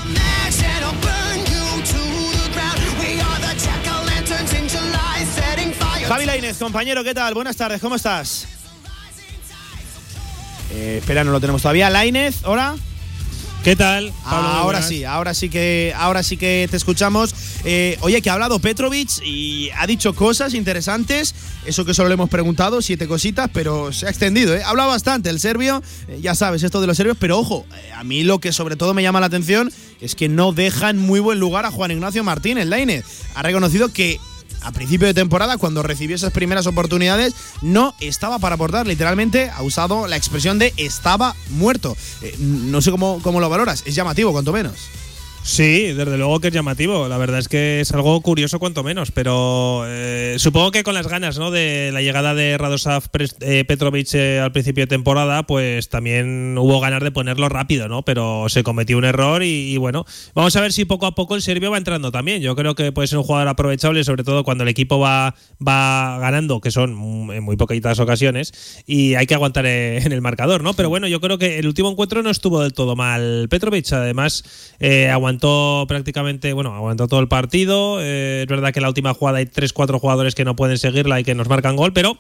Javi 6.08 6.26
Lainez, 6.26 6.58
compañero, 6.58 7.04
¿qué 7.04 7.14
tal? 7.14 7.36
Buenas 7.36 7.56
tardes, 7.56 7.80
¿cómo 7.80 7.96
estás? 7.96 8.61
Eh, 10.72 10.98
espera, 11.00 11.24
no 11.24 11.32
lo 11.32 11.40
tenemos 11.40 11.62
todavía. 11.62 11.90
Lainez, 11.90 12.44
¿ahora? 12.44 12.76
¿Qué 13.64 13.76
tal? 13.76 14.12
ahora 14.26 14.82
sí, 14.82 15.04
ahora 15.04 15.36
sí 15.36 15.48
que, 15.48 15.94
ahora 15.96 16.24
sí 16.24 16.36
que 16.36 16.68
te 16.72 16.78
escuchamos. 16.78 17.36
Eh, 17.64 17.96
oye, 18.02 18.20
que 18.24 18.32
ha 18.32 18.34
hablado 18.34 18.58
Petrovic 18.58 19.24
y 19.24 19.70
ha 19.78 19.86
dicho 19.86 20.16
cosas 20.16 20.56
interesantes. 20.56 21.36
Eso 21.66 21.86
que 21.86 21.94
solo 21.94 22.10
le 22.10 22.16
hemos 22.16 22.30
preguntado, 22.30 22.82
siete 22.82 23.08
cositas, 23.08 23.52
pero 23.54 23.94
se 23.94 24.08
ha 24.08 24.10
extendido. 24.10 24.56
¿eh? 24.56 24.64
Ha 24.64 24.70
hablado 24.70 24.90
bastante 24.90 25.30
el 25.30 25.40
serbio, 25.40 25.84
eh, 26.08 26.18
ya 26.22 26.34
sabes, 26.34 26.64
esto 26.64 26.82
de 26.82 26.88
los 26.88 26.98
serbios, 26.98 27.18
pero 27.20 27.38
ojo, 27.38 27.68
a 27.96 28.04
mí 28.04 28.24
lo 28.24 28.40
que 28.40 28.52
sobre 28.52 28.78
todo 28.78 28.96
me 28.96 29.04
llama 29.04 29.20
la 29.20 29.28
atención 29.28 29.72
es 30.00 30.16
que 30.16 30.28
no 30.28 30.54
deja 30.54 30.90
en 30.90 30.98
muy 30.98 31.20
buen 31.20 31.40
lugar 31.40 31.68
a 31.68 31.72
Juan 31.72 31.92
Ignacio 31.92 32.24
Martínez. 32.24 32.66
Lainez 32.66 33.06
ha 33.36 33.44
reconocido 33.44 33.94
que 33.94 34.20
a 34.62 34.72
principio 34.72 35.08
de 35.08 35.14
temporada, 35.14 35.58
cuando 35.58 35.84
recibió 35.84 36.16
esas 36.16 36.32
primeras 36.32 36.68
oportunidades, 36.68 37.34
no 37.62 37.94
estaba 38.00 38.40
para 38.40 38.56
aportar. 38.56 38.88
Literalmente 38.88 39.50
ha 39.50 39.62
usado 39.64 40.08
la 40.08 40.18
expresión 40.18 40.60
de 40.60 40.74
estaba 40.78 41.36
muerto. 41.50 41.96
Eh, 42.22 42.36
no 42.40 42.82
sé 42.82 42.92
cómo, 42.92 43.20
cómo 43.22 43.40
lo 43.40 43.50
valoras. 43.50 43.84
Es 43.86 43.96
llamativo, 43.96 44.32
cuanto 44.32 44.54
menos. 44.54 44.76
Sí, 45.44 45.92
desde 45.94 46.18
luego 46.18 46.40
que 46.40 46.50
es 46.50 46.54
llamativo. 46.54 47.08
La 47.08 47.18
verdad 47.18 47.40
es 47.40 47.48
que 47.48 47.82
es 47.82 47.92
algo 47.92 48.22
curioso 48.22 48.60
cuanto 48.60 48.84
menos, 48.84 49.12
pero 49.12 49.84
eh, 49.88 50.36
supongo 50.38 50.70
que 50.70 50.84
con 50.84 50.94
las 50.94 51.08
ganas 51.08 51.40
¿no? 51.40 51.50
de 51.50 51.90
la 51.92 52.02
llegada 52.04 52.36
de 52.36 52.58
Radosav 52.60 53.06
eh, 53.40 53.66
Petrovic 53.68 54.14
eh, 54.14 54.40
al 54.40 54.52
principio 54.52 54.84
de 54.84 54.88
temporada, 54.88 55.44
pues 55.44 55.90
también 55.90 56.56
hubo 56.60 56.80
ganas 56.80 57.02
de 57.02 57.12
ponerlo 57.12 57.50
rápido, 57.50 57.88
¿no? 57.88 58.04
Pero 58.04 58.50
se 58.50 58.64
cometió 58.64 59.00
un 59.00 59.04
error 59.04 59.42
y, 59.44 59.76
bueno, 59.78 60.06
vamos 60.36 60.56
a 60.56 60.62
ver 60.62 60.72
si 60.74 60.86
poco 60.86 61.08
a 61.08 61.16
poco 61.16 61.36
el 61.36 61.42
serbio 61.42 61.72
va 61.72 61.78
entrando 61.80 62.12
también. 62.12 62.42
Yo 62.42 62.56
creo 62.56 62.76
que 62.76 62.92
puede 62.92 63.08
ser 63.08 63.18
un 63.18 63.24
jugador 63.24 63.48
aprovechable, 63.48 64.04
sobre 64.04 64.24
todo 64.24 64.44
cuando 64.44 64.64
el 64.64 64.70
equipo 64.70 65.00
va, 65.00 65.34
va 65.60 66.20
ganando, 66.20 66.62
que 66.62 66.70
son 66.70 66.92
en 67.32 67.44
muy 67.44 67.58
poquitas 67.58 68.00
ocasiones, 68.00 68.84
y 68.86 69.16
hay 69.16 69.26
que 69.26 69.34
aguantar 69.34 69.66
en 69.66 70.12
el 70.12 70.22
marcador, 70.22 70.62
¿no? 70.62 70.76
Pero 70.76 70.90
bueno, 70.90 71.08
yo 71.08 71.20
creo 71.20 71.40
que 71.40 71.58
el 71.58 71.66
último 71.66 71.90
encuentro 71.90 72.22
no 72.22 72.30
estuvo 72.30 72.62
del 72.62 72.74
todo 72.74 72.96
mal 72.96 73.48
Petrovic, 73.50 73.92
además 73.92 74.78
aguantó 75.12 75.31
aguantó 75.32 75.86
prácticamente, 75.88 76.52
bueno, 76.52 76.76
aguantó 76.76 77.08
todo 77.08 77.22
el 77.22 77.28
partido. 77.30 78.02
Eh, 78.02 78.42
es 78.42 78.48
verdad 78.48 78.74
que 78.74 78.82
la 78.82 78.90
última 78.90 79.14
jugada 79.14 79.38
hay 79.38 79.46
3-4 79.46 80.00
jugadores 80.00 80.36
que 80.36 80.44
no 80.44 80.56
pueden 80.56 80.78
seguirla 80.78 81.20
y 81.20 81.24
que 81.24 81.36
nos 81.36 81.48
marcan 81.48 81.78
gol, 81.78 81.94
pero 81.94 82.18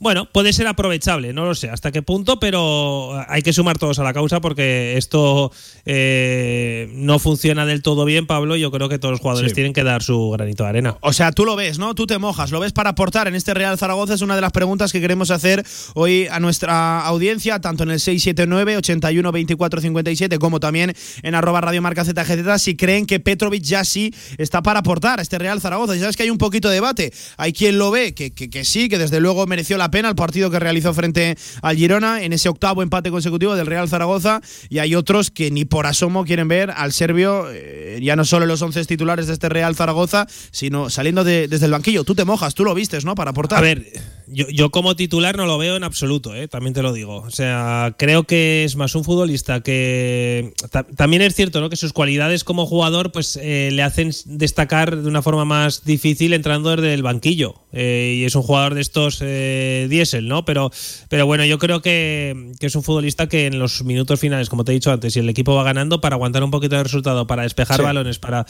bueno, 0.00 0.26
puede 0.32 0.54
ser 0.54 0.66
aprovechable, 0.66 1.34
no 1.34 1.44
lo 1.44 1.54
sé 1.54 1.68
hasta 1.68 1.92
qué 1.92 2.00
punto, 2.00 2.40
pero 2.40 3.22
hay 3.28 3.42
que 3.42 3.52
sumar 3.52 3.76
todos 3.76 3.98
a 3.98 4.02
la 4.02 4.14
causa 4.14 4.40
porque 4.40 4.96
esto 4.96 5.52
eh, 5.84 6.88
no 6.94 7.18
funciona 7.18 7.66
del 7.66 7.82
todo 7.82 8.06
bien, 8.06 8.26
Pablo. 8.26 8.56
Yo 8.56 8.70
creo 8.70 8.88
que 8.88 8.98
todos 8.98 9.12
los 9.12 9.20
jugadores 9.20 9.52
tienen 9.52 9.74
que 9.74 9.84
dar 9.84 10.02
su 10.02 10.30
granito 10.30 10.64
de 10.64 10.70
arena. 10.70 10.96
O 11.02 11.12
sea, 11.12 11.32
tú 11.32 11.44
lo 11.44 11.54
ves, 11.54 11.78
¿no? 11.78 11.94
Tú 11.94 12.06
te 12.06 12.16
mojas, 12.16 12.50
lo 12.50 12.60
ves 12.60 12.72
para 12.72 12.90
aportar 12.90 13.28
en 13.28 13.34
este 13.34 13.52
Real 13.52 13.76
Zaragoza. 13.76 14.14
Es 14.14 14.22
una 14.22 14.36
de 14.36 14.40
las 14.40 14.52
preguntas 14.52 14.90
que 14.90 15.02
queremos 15.02 15.30
hacer 15.30 15.66
hoy 15.94 16.26
a 16.30 16.40
nuestra 16.40 17.00
audiencia, 17.02 17.60
tanto 17.60 17.82
en 17.82 17.90
el 17.90 18.00
679 18.00 18.78
81 18.78 19.32
24 19.32 19.80
57 19.82 20.38
como 20.38 20.60
también 20.60 20.94
en 21.22 21.34
arroba 21.34 21.60
Radio 21.60 21.82
Marca 21.82 22.06
ZGZ, 22.06 22.62
si 22.62 22.74
creen 22.74 23.04
que 23.04 23.20
Petrovic 23.20 23.62
ya 23.62 23.84
sí 23.84 24.14
está 24.38 24.62
para 24.62 24.80
aportar 24.80 25.18
a 25.18 25.22
este 25.22 25.38
Real 25.38 25.60
Zaragoza. 25.60 25.94
Y 25.94 26.00
sabes 26.00 26.16
que 26.16 26.22
hay 26.22 26.30
un 26.30 26.38
poquito 26.38 26.70
de 26.70 26.76
debate. 26.76 27.12
Hay 27.36 27.52
quien 27.52 27.76
lo 27.76 27.90
ve 27.90 28.14
que, 28.14 28.30
que, 28.32 28.48
que 28.48 28.64
sí, 28.64 28.88
que 28.88 28.96
desde 28.96 29.20
luego 29.20 29.46
mereció 29.46 29.76
la 29.76 29.89
pena 29.90 30.08
el 30.08 30.14
partido 30.14 30.50
que 30.50 30.58
realizó 30.58 30.94
frente 30.94 31.36
al 31.62 31.76
Girona 31.76 32.22
en 32.22 32.32
ese 32.32 32.48
octavo 32.48 32.82
empate 32.82 33.10
consecutivo 33.10 33.54
del 33.54 33.66
Real 33.66 33.88
Zaragoza 33.88 34.40
y 34.68 34.78
hay 34.78 34.94
otros 34.94 35.30
que 35.30 35.50
ni 35.50 35.64
por 35.64 35.86
asomo 35.86 36.24
quieren 36.24 36.48
ver 36.48 36.70
al 36.70 36.92
serbio 36.92 37.46
eh, 37.50 37.98
ya 38.02 38.16
no 38.16 38.24
solo 38.24 38.46
los 38.46 38.62
11 38.62 38.84
titulares 38.84 39.26
de 39.26 39.32
este 39.32 39.48
Real 39.48 39.74
Zaragoza, 39.74 40.26
sino 40.50 40.90
saliendo 40.90 41.24
desde 41.24 41.64
el 41.64 41.72
banquillo. 41.72 42.04
Tú 42.04 42.14
te 42.14 42.24
mojas, 42.24 42.54
tú 42.54 42.64
lo 42.64 42.74
vistes, 42.74 43.04
¿no? 43.04 43.14
Para 43.14 43.30
aportar. 43.30 43.58
A 43.58 43.62
ver, 43.62 43.86
yo, 44.30 44.48
yo 44.48 44.70
como 44.70 44.96
titular 44.96 45.36
no 45.36 45.46
lo 45.46 45.58
veo 45.58 45.76
en 45.76 45.84
absoluto, 45.84 46.34
¿eh? 46.34 46.48
también 46.48 46.74
te 46.74 46.82
lo 46.82 46.92
digo. 46.92 47.16
O 47.16 47.30
sea, 47.30 47.94
creo 47.98 48.24
que 48.24 48.64
es 48.64 48.76
más 48.76 48.94
un 48.94 49.04
futbolista 49.04 49.60
que 49.60 50.52
también 50.96 51.22
es 51.22 51.34
cierto, 51.34 51.60
¿no? 51.60 51.70
Que 51.70 51.76
sus 51.76 51.92
cualidades 51.92 52.44
como 52.44 52.66
jugador 52.66 53.12
pues 53.12 53.38
eh, 53.40 53.70
le 53.72 53.82
hacen 53.82 54.10
destacar 54.26 54.96
de 54.96 55.08
una 55.08 55.22
forma 55.22 55.44
más 55.44 55.84
difícil 55.84 56.32
entrando 56.32 56.76
desde 56.76 56.94
el 56.94 57.02
banquillo. 57.02 57.54
y 57.72 58.24
es 58.24 58.34
un 58.34 58.42
jugador 58.42 58.74
de 58.74 58.80
estos 58.80 59.20
10 59.20 60.10
¿no? 60.22 60.44
Pero, 60.44 60.70
pero 61.08 61.26
bueno, 61.26 61.44
yo 61.44 61.58
creo 61.58 61.82
que, 61.82 62.52
es 62.60 62.74
un 62.74 62.82
futbolista 62.82 63.28
que 63.28 63.46
en 63.46 63.58
los 63.58 63.84
minutos 63.84 64.18
finales, 64.18 64.48
como 64.48 64.64
te 64.64 64.72
he 64.72 64.74
dicho 64.74 64.92
antes, 64.92 65.12
si 65.12 65.20
el 65.20 65.28
equipo 65.28 65.54
va 65.54 65.62
ganando, 65.62 66.00
para 66.00 66.16
aguantar 66.16 66.42
un 66.42 66.50
poquito 66.50 66.76
de 66.76 66.82
resultado, 66.82 67.26
para 67.26 67.42
despejar 67.42 67.82
balones, 67.82 68.18
para 68.18 68.46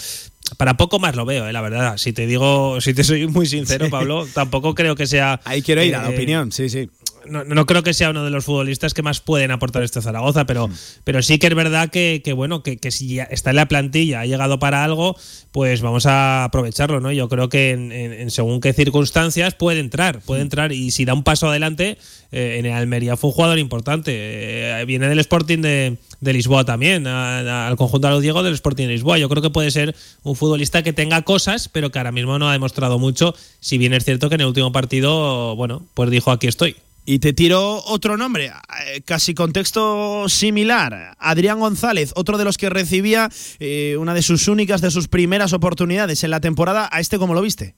para 0.56 0.76
poco 0.76 0.98
más 0.98 1.16
lo 1.16 1.24
veo, 1.24 1.48
¿eh? 1.48 1.52
la 1.52 1.60
verdad. 1.60 1.96
Si 1.96 2.12
te 2.12 2.26
digo, 2.26 2.80
si 2.80 2.94
te 2.94 3.04
soy 3.04 3.26
muy 3.26 3.46
sincero, 3.46 3.88
Pablo, 3.90 4.26
tampoco 4.34 4.74
creo 4.74 4.94
que 4.94 5.06
sea. 5.06 5.40
Ahí 5.44 5.62
quiero 5.62 5.82
ir 5.82 5.94
a 5.96 6.02
la 6.02 6.10
eh, 6.10 6.14
opinión, 6.14 6.52
sí, 6.52 6.68
sí 6.68 6.88
no, 7.26 7.66
creo 7.66 7.82
que 7.82 7.94
sea 7.94 8.10
uno 8.10 8.24
de 8.24 8.30
los 8.30 8.44
futbolistas 8.44 8.94
que 8.94 9.02
más 9.02 9.20
pueden 9.20 9.50
aportar 9.50 9.82
este 9.82 10.00
Zaragoza, 10.00 10.46
pero, 10.46 10.68
pero 11.04 11.22
sí 11.22 11.38
que 11.38 11.48
es 11.48 11.54
verdad 11.54 11.90
que, 11.90 12.32
bueno, 12.34 12.62
que, 12.62 12.78
si 12.90 13.18
está 13.18 13.50
en 13.50 13.56
la 13.56 13.68
plantilla, 13.68 14.20
ha 14.20 14.26
llegado 14.26 14.58
para 14.58 14.84
algo, 14.84 15.16
pues 15.52 15.82
vamos 15.82 16.06
a 16.06 16.44
aprovecharlo, 16.44 17.00
¿no? 17.00 17.12
Yo 17.12 17.28
creo 17.28 17.48
que 17.48 17.70
en, 17.70 18.30
según 18.30 18.60
qué 18.60 18.72
circunstancias 18.72 19.54
puede 19.54 19.80
entrar, 19.80 20.20
puede 20.20 20.42
entrar 20.42 20.72
y 20.72 20.90
si 20.90 21.04
da 21.04 21.14
un 21.14 21.22
paso 21.22 21.48
adelante, 21.48 21.98
eh, 22.32 22.56
en 22.58 22.66
el 22.66 22.72
Almería 22.72 23.16
fue 23.16 23.30
un 23.30 23.34
jugador 23.34 23.58
importante. 23.58 24.12
Eh, 24.14 24.84
viene 24.84 25.08
del 25.08 25.18
Sporting 25.18 25.58
de, 25.58 25.96
Lisboa 26.20 26.64
también, 26.64 27.06
al 27.06 27.76
conjunto 27.76 28.06
de 28.08 28.14
los 28.14 28.22
Diego 28.22 28.42
del 28.42 28.54
Sporting 28.54 28.86
de 28.86 28.92
Lisboa. 28.92 29.18
Yo 29.18 29.28
creo 29.28 29.42
que 29.42 29.50
puede 29.50 29.70
ser 29.70 29.94
un 30.22 30.36
futbolista 30.36 30.82
que 30.82 30.92
tenga 30.92 31.22
cosas, 31.22 31.68
pero 31.68 31.90
que 31.90 31.98
ahora 31.98 32.12
mismo 32.12 32.38
no 32.38 32.48
ha 32.48 32.52
demostrado 32.52 32.98
mucho, 32.98 33.34
si 33.60 33.78
bien 33.78 33.94
es 33.94 34.04
cierto 34.04 34.28
que 34.28 34.36
en 34.36 34.42
el 34.42 34.46
último 34.48 34.72
partido, 34.72 35.56
bueno, 35.56 35.82
pues 35.94 36.10
dijo 36.10 36.30
aquí 36.30 36.46
estoy. 36.46 36.76
Y 37.04 37.18
te 37.18 37.32
tiro 37.32 37.82
otro 37.86 38.16
nombre, 38.16 38.46
eh, 38.86 39.00
casi 39.04 39.34
contexto 39.34 40.28
similar. 40.28 41.16
Adrián 41.18 41.58
González, 41.58 42.12
otro 42.14 42.38
de 42.38 42.44
los 42.44 42.58
que 42.58 42.70
recibía 42.70 43.28
eh, 43.58 43.96
una 43.98 44.14
de 44.14 44.22
sus 44.22 44.48
únicas, 44.48 44.80
de 44.80 44.90
sus 44.90 45.08
primeras 45.08 45.52
oportunidades 45.52 46.22
en 46.24 46.30
la 46.30 46.40
temporada. 46.40 46.88
¿A 46.92 47.00
este 47.00 47.18
cómo 47.18 47.34
lo 47.34 47.42
viste? 47.42 47.74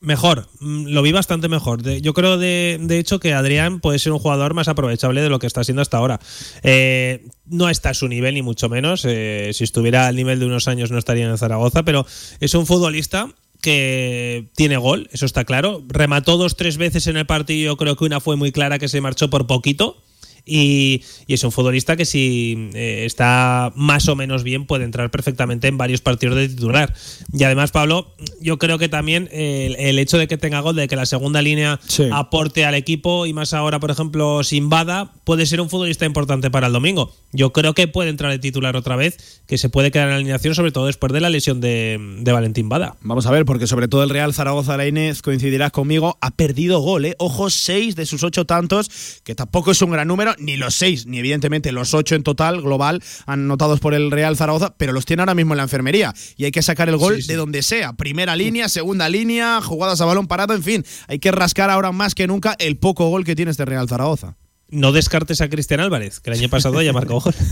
Mejor, 0.00 0.48
mm, 0.60 0.86
lo 0.88 1.02
vi 1.02 1.12
bastante 1.12 1.48
mejor. 1.48 1.82
Yo 2.00 2.14
creo, 2.14 2.38
de, 2.38 2.78
hecho, 2.90 3.20
que 3.20 3.34
Adrián 3.34 3.80
puede 3.80 3.98
ser 3.98 4.12
un 4.12 4.18
jugador 4.18 4.54
más 4.54 4.68
aprovechable 4.68 5.20
de 5.20 5.28
lo 5.28 5.38
que 5.38 5.46
está 5.46 5.62
siendo 5.62 5.82
hasta 5.82 5.98
ahora. 5.98 6.20
Eh, 6.62 7.26
no 7.44 7.68
está 7.68 7.90
a 7.90 7.94
su 7.94 8.08
nivel, 8.08 8.34
ni 8.34 8.42
mucho 8.42 8.68
menos. 8.68 9.02
si 9.02 9.64
estuviera 9.64 10.06
al 10.06 10.16
nivel 10.16 10.40
de 10.40 10.46
unos 10.46 10.68
años, 10.68 10.90
no 10.90 10.98
estaría 10.98 11.26
en 11.26 11.38
Zaragoza, 11.38 11.82
pero 11.82 12.06
es 12.40 12.54
un 12.54 12.66
futbolista 12.66 13.28
que 13.66 14.46
tiene 14.54 14.76
gol, 14.76 15.08
eso 15.10 15.26
está 15.26 15.44
claro. 15.44 15.82
Remató 15.88 16.36
dos, 16.36 16.54
tres 16.54 16.76
veces 16.76 17.08
en 17.08 17.16
el 17.16 17.26
partido, 17.26 17.76
creo 17.76 17.96
que 17.96 18.04
una 18.04 18.20
fue 18.20 18.36
muy 18.36 18.52
clara 18.52 18.78
que 18.78 18.86
se 18.86 19.00
marchó 19.00 19.28
por 19.28 19.48
poquito. 19.48 20.00
Y, 20.46 21.02
es 21.26 21.42
un 21.42 21.50
futbolista 21.50 21.96
que 21.96 22.04
si 22.04 22.70
eh, 22.74 23.02
está 23.04 23.72
más 23.74 24.08
o 24.08 24.14
menos 24.14 24.44
bien 24.44 24.64
puede 24.64 24.84
entrar 24.84 25.10
perfectamente 25.10 25.66
en 25.66 25.76
varios 25.76 26.00
partidos 26.00 26.36
de 26.36 26.48
titular. 26.48 26.94
Y 27.32 27.42
además, 27.42 27.72
Pablo, 27.72 28.14
yo 28.40 28.56
creo 28.58 28.78
que 28.78 28.88
también 28.88 29.28
el, 29.32 29.98
hecho 29.98 30.18
de 30.18 30.28
que 30.28 30.38
tenga 30.38 30.60
gol, 30.60 30.76
de 30.76 30.86
que 30.86 30.94
la 30.94 31.04
segunda 31.04 31.42
línea 31.42 31.80
aporte 32.12 32.64
al 32.64 32.76
equipo 32.76 33.26
y 33.26 33.32
más 33.32 33.52
ahora, 33.52 33.80
por 33.80 33.90
ejemplo, 33.90 34.44
sin 34.44 34.70
Bada, 34.70 35.12
puede 35.24 35.46
ser 35.46 35.60
un 35.60 35.68
futbolista 35.68 36.06
importante 36.06 36.50
para 36.50 36.68
el 36.68 36.72
domingo. 36.72 37.12
Yo 37.32 37.52
creo 37.52 37.74
que 37.74 37.88
puede 37.88 38.10
entrar 38.10 38.30
de 38.30 38.38
titular 38.38 38.76
otra 38.76 38.96
vez, 38.96 39.42
que 39.46 39.58
se 39.58 39.68
puede 39.68 39.90
quedar 39.90 40.06
en 40.06 40.10
la 40.10 40.16
alineación, 40.16 40.54
sobre 40.54 40.70
todo 40.72 40.86
después 40.86 41.12
de 41.12 41.20
la 41.20 41.28
lesión 41.28 41.60
de, 41.60 42.22
Valentín 42.24 42.68
Bada. 42.68 42.96
Vamos 43.00 43.26
a 43.26 43.30
ver, 43.30 43.44
porque 43.44 43.66
sobre 43.66 43.88
todo 43.88 44.04
el 44.04 44.10
Real 44.10 44.32
Zaragoza, 44.32 44.76
la 44.76 44.86
Inés, 44.86 45.22
coincidirás 45.22 45.72
conmigo, 45.72 46.18
ha 46.20 46.30
perdido 46.30 46.80
gol, 46.80 47.06
¿eh? 47.06 47.16
Ojo, 47.18 47.50
seis 47.50 47.96
de 47.96 48.06
sus 48.06 48.22
ocho 48.22 48.44
tantos, 48.44 49.20
que 49.24 49.34
tampoco 49.34 49.70
es 49.70 49.82
un 49.82 49.90
gran 49.90 50.06
número, 50.06 50.34
ni 50.38 50.56
los 50.56 50.74
seis, 50.74 51.06
ni 51.06 51.18
evidentemente 51.18 51.72
los 51.72 51.94
ocho 51.94 52.14
en 52.14 52.22
total, 52.22 52.62
global, 52.62 53.02
han 53.26 53.46
notados 53.46 53.80
por 53.80 53.94
el 53.94 54.10
Real 54.10 54.36
Zaragoza, 54.36 54.74
pero 54.76 54.92
los 54.92 55.06
tiene 55.06 55.22
ahora 55.22 55.34
mismo 55.34 55.54
en 55.54 55.58
la 55.58 55.62
enfermería. 55.64 56.14
Y 56.36 56.44
hay 56.44 56.52
que 56.52 56.62
sacar 56.62 56.88
el 56.88 56.96
gol 56.96 57.24
de 57.26 57.36
donde 57.36 57.62
sea. 57.62 57.92
Primera 57.94 58.36
línea, 58.36 58.68
segunda 58.68 59.08
línea, 59.08 59.60
jugadas 59.60 60.00
a 60.00 60.04
balón 60.04 60.26
parado, 60.26 60.54
en 60.54 60.62
fin. 60.62 60.84
Hay 61.08 61.18
que 61.18 61.32
rascar 61.32 61.70
ahora 61.70 61.92
más 61.92 62.14
que 62.14 62.26
nunca 62.26 62.56
el 62.58 62.76
poco 62.76 63.08
gol 63.08 63.24
que 63.24 63.36
tiene 63.36 63.50
este 63.50 63.64
Real 63.64 63.88
Zaragoza 63.88 64.36
no 64.68 64.92
descartes 64.92 65.40
a 65.40 65.48
Cristian 65.48 65.80
Álvarez, 65.80 66.20
que 66.20 66.30
el 66.30 66.38
año 66.38 66.48
pasado 66.48 66.82
ya 66.82 66.92
marcó 66.92 67.20
gol. 67.20 67.34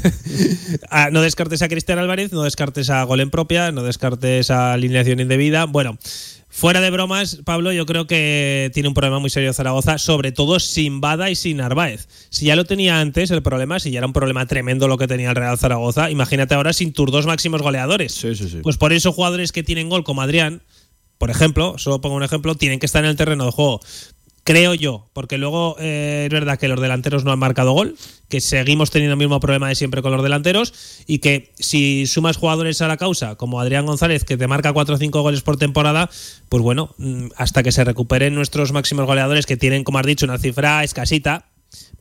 Ah, 0.91 1.11
no 1.11 1.23
descartes 1.23 1.63
a 1.63 1.69
Cristian 1.69 1.99
Álvarez, 1.99 2.33
no 2.33 2.43
descartes 2.43 2.91
a 2.91 3.03
gol 3.05 3.21
en 3.21 3.31
propia, 3.31 3.73
no 3.73 3.83
descartes 3.83 4.51
a 4.51 4.73
alineación 4.73 5.21
indebida. 5.21 5.67
Bueno, 5.67 5.99
Fuera 6.57 6.81
de 6.81 6.91
bromas, 6.91 7.41
Pablo, 7.45 7.73
yo 7.73 7.85
creo 7.85 8.07
que 8.07 8.71
tiene 8.73 8.89
un 8.89 8.95
problema 8.95 9.19
muy 9.19 9.29
serio 9.29 9.53
Zaragoza, 9.53 9.99
sobre 9.99 10.31
todo 10.31 10.61
sin 10.61 11.01
Bada 11.01 11.29
y 11.29 11.35
sin 11.35 11.57
Narváez. 11.57 12.07
Si 12.31 12.47
ya 12.47 12.55
lo 12.55 12.65
tenía 12.65 13.01
antes 13.01 13.33
el 13.33 13.43
problema, 13.43 13.81
si 13.81 13.91
ya 13.91 13.99
era 13.99 14.07
un 14.07 14.13
problema 14.13 14.47
tremendo 14.47 14.87
lo 14.87 14.97
que 14.97 15.09
tenía 15.09 15.31
el 15.31 15.35
Real 15.35 15.59
Zaragoza, 15.59 16.13
imagínate 16.13 16.55
ahora 16.55 16.73
sin 16.73 16.93
tus 16.93 17.11
dos 17.11 17.27
máximos 17.27 17.61
goleadores. 17.61 18.15
Sí, 18.15 18.37
sí, 18.37 18.49
sí. 18.49 18.61
Pues 18.63 18.77
por 18.77 18.93
eso 18.93 19.13
jugadores 19.13 19.51
que 19.51 19.65
tienen 19.65 19.89
gol 19.89 20.05
como 20.05 20.23
Adrián, 20.23 20.63
por 21.19 21.29
ejemplo, 21.29 21.77
solo 21.77 22.01
pongo 22.01 22.15
un 22.15 22.23
ejemplo, 22.23 22.55
tienen 22.55 22.79
que 22.79 22.87
estar 22.87 23.03
en 23.03 23.11
el 23.11 23.17
terreno 23.17 23.47
de 23.47 23.51
juego 23.51 23.81
creo 24.45 24.75
yo, 24.75 25.09
porque 25.15 25.39
luego 25.39 25.77
eh, 25.81 26.25
es 26.27 26.33
verdad 26.33 26.59
que 26.59 26.69
los 26.69 26.81
delanteros 26.81 27.25
no 27.25 27.33
han 27.33 27.39
marcado 27.39 27.73
gol, 27.73 27.97
que 28.29 28.41
seguimos 28.41 28.91
teniendo 28.91 29.15
el 29.15 29.19
mismo 29.19 29.41
problema 29.41 29.69
de 29.69 29.75
siempre 29.75 30.03
con 30.03 30.13
los 30.13 30.23
delanteros 30.23 30.75
y 31.07 31.19
que 31.19 31.53
si 31.59 32.07
sumas 32.07 32.37
jugadores 32.37 32.81
a 32.83 32.89
la 32.89 32.99
causa, 32.99 33.37
como 33.37 33.61
Adrián 33.61 33.87
González, 33.87 34.25
que 34.25 34.37
te 34.37 34.47
marca 34.47 34.73
4 34.73 34.95
o 34.95 34.99
5 34.99 35.23
goles 35.23 35.41
por 35.41 35.57
temporada, 35.57 36.11
pues 36.49 36.63
bueno, 36.63 36.95
mm, 36.99 37.29
hasta 37.37 37.63
que 37.63 37.73
se 37.73 37.85
recuperen 37.85 38.35
nuestros 38.35 38.73
máximos 38.73 39.07
goleadores, 39.07 39.47
que 39.47 39.57
tienen, 39.57 39.83
como 39.83 39.99
has 39.99 40.07
dicho, 40.07 40.27
una 40.27 40.39
cifra 40.39 40.85
escasita, 40.85 41.47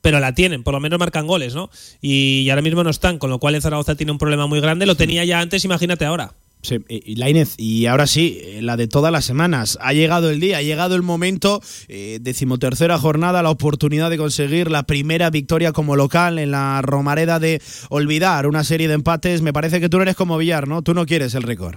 pero 0.01 0.19
la 0.19 0.35
tienen, 0.35 0.63
por 0.63 0.73
lo 0.73 0.81
menos 0.81 0.99
marcan 0.99 1.25
goles, 1.25 1.55
¿no? 1.55 1.69
Y, 2.01 2.49
ahora 2.49 2.61
mismo 2.61 2.83
no 2.83 2.89
están, 2.89 3.17
con 3.17 3.29
lo 3.29 3.39
cual 3.39 3.55
el 3.55 3.61
Zaragoza 3.61 3.95
tiene 3.95 4.11
un 4.11 4.17
problema 4.17 4.47
muy 4.47 4.59
grande, 4.59 4.85
lo 4.85 4.95
tenía 4.95 5.23
ya 5.23 5.39
antes, 5.39 5.63
imagínate 5.63 6.03
ahora. 6.03 6.33
Sí, 6.63 6.77
y 6.87 7.17
Lainez, 7.17 7.55
y 7.57 7.87
ahora 7.87 8.07
sí, 8.07 8.39
eh, 8.41 8.61
la 8.61 8.77
de 8.77 8.87
todas 8.87 9.11
las 9.11 9.25
semanas. 9.25 9.77
Ha 9.81 9.91
llegado 9.91 10.29
el 10.29 10.39
día, 10.39 10.59
ha 10.59 10.61
llegado 10.61 10.95
el 10.95 11.01
momento, 11.01 11.61
eh, 11.89 12.19
decimotercera 12.21 12.97
jornada, 12.97 13.43
la 13.43 13.49
oportunidad 13.49 14.09
de 14.09 14.17
conseguir 14.17 14.71
la 14.71 14.83
primera 14.83 15.29
victoria 15.29 15.73
como 15.73 15.97
local 15.97 16.39
en 16.39 16.51
la 16.51 16.81
Romareda 16.81 17.37
de 17.39 17.61
olvidar 17.89 18.47
una 18.47 18.63
serie 18.63 18.87
de 18.87 18.93
empates. 18.93 19.41
Me 19.41 19.51
parece 19.51 19.81
que 19.81 19.89
tú 19.89 19.97
no 19.97 20.03
eres 20.03 20.15
como 20.15 20.37
Villar, 20.37 20.69
¿no? 20.69 20.81
Tú 20.83 20.93
no 20.93 21.05
quieres 21.05 21.35
el 21.35 21.43
récord. 21.43 21.75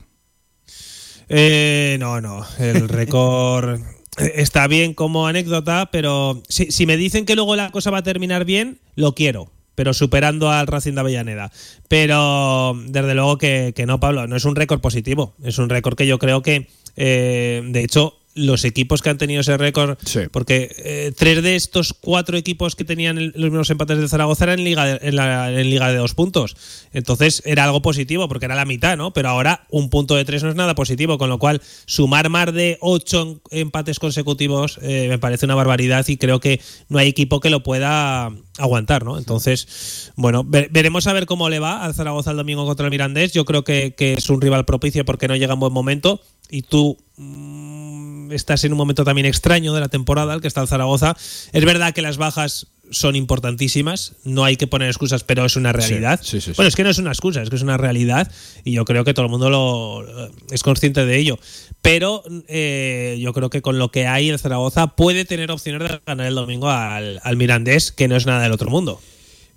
Eh, 1.29 1.97
no, 1.99 2.21
no, 2.21 2.47
el 2.61 2.89
récord 2.89 3.81
está 4.19 4.69
bien 4.69 4.95
como 4.95 5.27
anécdota, 5.27 5.89
pero 5.91 6.41
si 6.49 6.87
me 6.87 6.97
dicen 6.97 7.27
que 7.27 7.35
luego 7.35 7.57
la 7.57 7.73
cosa 7.73 7.91
va 7.91 7.99
a 7.99 8.03
terminar 8.05 8.45
bien, 8.45 8.79
lo 8.95 9.17
quiero 9.17 9.51
pero 9.77 9.95
superando 9.95 10.51
al 10.51 10.67
Racing 10.67 10.95
de 10.95 11.01
Avellaneda. 11.01 11.53
Pero 11.87 12.77
desde 12.87 13.15
luego 13.15 13.39
que, 13.39 13.73
no, 13.87 14.01
Pablo, 14.01 14.27
no 14.27 14.35
es 14.35 14.45
un 14.45 14.57
récord 14.57 14.81
positivo, 14.81 15.35
es 15.45 15.59
un 15.59 15.69
récord 15.69 15.95
que 15.95 16.09
yo 16.09 16.19
creo 16.19 16.43
que, 16.43 16.67
eh, 16.97 17.63
de 17.65 17.85
hecho, 17.85 18.15
los 18.37 18.65
equipos 18.65 19.03
que 19.03 19.11
han 19.11 19.19
tenido 19.19 19.41
ese 19.41 19.57
récord, 19.57 19.99
Sí. 20.05 20.21
porque 20.31 20.71
eh, 20.79 21.13
tres 21.17 21.43
de 21.43 21.57
estos 21.57 21.93
cuatro 21.93 22.37
equipos 22.37 22.77
que 22.77 22.85
tenían 22.85 23.19
el- 23.19 23.33
los 23.35 23.51
mismos 23.51 23.71
empates 23.71 23.99
de 23.99 24.07
Zaragoza 24.09 24.45
eran 24.45 24.59
en 24.61 24.65
liga 24.67 24.85
de, 24.85 25.09
en, 25.09 25.17
la- 25.17 25.51
en 25.51 25.69
liga 25.71 25.91
de 25.91 25.97
dos 25.97 26.15
puntos. 26.15 26.55
Entonces 26.93 27.43
era 27.47 27.65
algo 27.65 27.83
positivo, 27.83 28.29
porque 28.29 28.45
era 28.45 28.55
la 28.55 28.65
mitad, 28.65 28.97
¿no? 28.97 29.13
Pero 29.13 29.31
ahora 29.31 29.67
un 29.71 29.91
punto 29.91 30.15
de 30.17 30.25
tres 30.25 30.43
no 30.43 30.51
es 30.51 30.55
nada 30.55 30.75
positivo, 30.75 31.19
con 31.19 31.29
lo 31.31 31.39
cual 31.39 31.61
sumar 31.87 32.29
más 32.29 32.53
de 32.53 32.79
ocho 32.81 33.41
empates 33.51 33.99
consecutivos 33.99 34.79
eh, 34.83 35.07
me 35.09 35.19
parece 35.19 35.47
una 35.47 35.55
barbaridad 35.55 36.07
y 36.07 36.17
creo 36.17 36.39
que 36.39 36.61
no 36.89 36.99
hay 36.99 37.09
equipo 37.09 37.41
que 37.41 37.51
lo 37.51 37.63
pueda 37.63 38.31
aguantar, 38.59 39.05
¿no? 39.05 39.19
Entonces, 39.19 40.13
bueno, 40.17 40.45
ve- 40.47 40.69
veremos 40.71 41.07
a 41.07 41.13
ver 41.15 41.25
cómo 41.27 41.49
le 41.49 41.59
va 41.59 41.83
al 41.85 41.95
Zaragoza 41.95 42.33
el 42.33 42.37
domingo 42.37 42.67
contra 42.67 42.85
el 42.87 42.91
Mirandés. 42.91 43.33
Yo 43.33 43.45
creo 43.47 43.65
que, 43.65 43.95
que 43.97 44.13
es 44.15 44.29
un 44.29 44.41
rival 44.43 44.65
propicio 44.67 45.05
porque 45.07 45.27
no 45.27 45.37
llega 45.37 45.55
en 45.55 45.61
buen 45.61 45.73
momento 45.73 46.21
y 46.51 46.63
tú 46.63 46.97
mm, 47.17 47.86
estás 48.31 48.65
en 48.65 48.73
un 48.73 48.79
momento 48.79 49.05
también 49.05 49.27
extraño 49.27 49.75
de 49.75 49.81
la 49.81 49.89
temporada, 49.89 50.35
el 50.35 50.41
que 50.41 50.49
está 50.49 50.61
el 50.61 50.69
Zaragoza. 50.69 51.17
Es 51.53 51.65
verdad 51.65 51.95
que 51.95 52.03
las 52.03 52.17
bajas 52.17 52.69
son 52.91 53.17
importantísimas, 53.17 54.15
no 54.25 54.45
hay 54.45 54.57
que 54.57 54.67
poner 54.67 54.89
excusas, 54.89 55.25
pero 55.25 55.45
es 55.45 55.57
una 55.57 55.73
realidad. 55.73 56.21
sí, 56.23 56.41
sí, 56.41 56.51
sí. 56.51 56.53
Bueno, 56.57 56.69
es 56.69 56.77
que 56.77 56.85
no 56.85 56.91
es 56.91 56.99
una 56.99 57.11
excusa, 57.11 57.43
es 57.43 57.51
que 57.51 57.57
es 57.57 57.63
una 57.63 57.77
realidad 57.77 58.31
y 58.65 58.73
yo 58.73 58.85
creo 58.85 59.05
que 59.05 59.13
todo 59.13 59.27
el 59.27 59.31
mundo 59.31 59.51
lo 59.51 60.31
es 60.51 60.63
consciente 60.63 61.05
de 61.05 61.19
ello. 61.19 61.39
Pero 61.83 62.23
eh, 62.49 63.19
yo 63.21 63.33
creo 63.33 63.51
que 63.51 63.63
con 63.63 63.79
lo 63.79 63.91
que 63.91 64.07
hay 64.07 64.29
el 64.29 64.39
Zaragoza 64.39 64.89
puede 64.89 65.25
tener 65.25 65.51
opciones 65.51 65.89
de 65.89 66.01
ganar 66.07 66.27
el 66.27 66.35
domingo 66.35 66.71
al, 66.71 67.21
al 67.23 67.37
Mirandés, 67.37 67.93
que 67.93 68.09
no 68.09 68.17
es 68.17 68.27
nada 68.27 68.43
del 68.43 68.53
otro 68.53 68.71
mundo. 68.71 69.01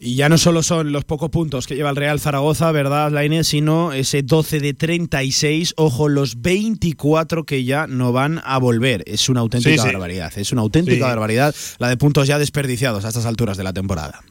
Y 0.01 0.15
ya 0.15 0.29
no 0.29 0.37
solo 0.37 0.63
son 0.63 0.93
los 0.93 1.03
pocos 1.03 1.29
puntos 1.29 1.67
que 1.67 1.75
lleva 1.75 1.89
el 1.89 1.97
Real 1.97 2.21
Zaragoza, 2.21 2.71
¿verdad, 2.71 3.11
Lainez? 3.11 3.47
Sino 3.47 3.91
ese 3.91 4.21
12 4.23 4.61
de 4.61 4.73
36, 4.73 5.73
ojo, 5.75 6.07
los 6.07 6.41
24 6.41 7.43
que 7.43 7.65
ya 7.65 7.85
no 7.85 8.13
van 8.13 8.39
a 8.45 8.57
volver. 8.59 9.03
Es 9.07 9.27
una 9.27 9.41
auténtica 9.41 9.71
Sí, 9.75 9.77
sí. 9.89 9.93
barbaridad, 9.93 10.31
es 10.37 10.51
una 10.53 10.61
auténtica 10.61 10.95
Sí. 10.95 11.01
barbaridad 11.01 11.53
la 11.79 11.89
de 11.89 11.97
puntos 11.97 12.27
ya 12.27 12.39
desperdiciados 12.39 13.03
a 13.03 13.09
estas 13.09 13.25
alturas 13.25 13.57
de 13.57 13.63
la 13.65 13.73
temporada. 13.73 14.21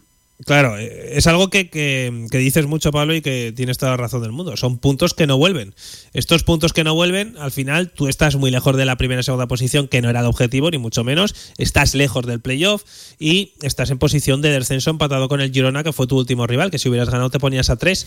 Claro, 0.47 0.79
eh, 0.79 1.17
es 1.19 1.27
algo 1.27 1.51
que, 1.51 1.69
que- 1.69 2.27
que 2.31 2.39
dices 2.39 2.67
mucho, 2.67 2.93
Pablo, 2.93 3.13
y 3.15 3.21
que 3.21 3.53
tienes 3.57 3.77
toda 3.77 3.91
la 3.93 3.97
razón 3.97 4.23
del 4.23 4.31
mundo. 4.31 4.57
Son 4.57 4.79
puntos 4.79 5.13
que 5.13 5.27
no 5.27 5.37
vuelven. 5.37 5.75
Estos 6.13 6.45
puntos 6.45 6.73
que 6.73 6.85
no 6.85 6.95
vuelven, 6.95 7.37
al 7.39 7.51
final 7.51 7.91
tú 7.91 8.07
estás 8.07 8.37
muy 8.37 8.53
lejos 8.53 8.77
de 8.77 8.85
la 8.85 8.97
primera 8.97 9.21
y 9.21 9.25
segunda 9.25 9.49
posición, 9.49 9.89
que 9.89 10.01
no 10.01 10.09
era 10.11 10.21
el 10.21 10.27
objetivo, 10.27 10.71
ni 10.71 10.79
mucho 10.79 11.03
menos. 11.03 11.35
Estás 11.59 11.95
lejos 11.97 12.25
del 12.25 12.41
playoff 12.41 12.85
y 13.19 13.55
estás 13.63 13.91
en 13.91 13.99
posición 13.99 14.41
de 14.41 14.51
descenso 14.51 14.91
empatado 14.91 15.29
con 15.29 15.41
el 15.41 15.53
Girona, 15.53 15.83
que 15.83 15.93
fue 15.93 16.07
tu 16.07 16.17
último 16.17 16.47
rival, 16.47 16.71
que 16.71 16.79
si 16.79 16.89
hubieras 16.89 17.11
ganado 17.11 17.31
te 17.31 17.41
ponías 17.41 17.69
a 17.69 17.77
tres. 17.77 18.07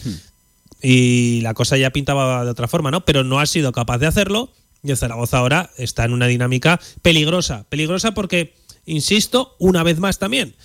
Y 0.82 1.42
la 1.42 1.54
cosa 1.54 1.78
ya 1.78 1.90
pintaba 1.92 2.46
de 2.46 2.52
otra 2.52 2.68
forma, 2.70 2.92
¿no? 2.92 3.04
Pero 3.06 3.24
no 3.26 3.40
has 3.40 3.50
sido 3.50 3.72
capaz 3.74 3.98
de 3.98 4.08
hacerlo. 4.08 4.52
Y 4.84 4.92
el 4.92 4.98
Zaragoza 4.98 5.38
ahora 5.38 5.70
está 5.78 6.06
en 6.06 6.14
una 6.14 6.28
dinámica 6.28 6.80
peligrosa. 7.02 7.66
Peligrosa 7.70 8.14
porque, 8.14 8.54
insisto, 8.86 9.56
una 9.60 9.84
vez 9.84 10.00
más 10.00 10.18
también 10.18 10.56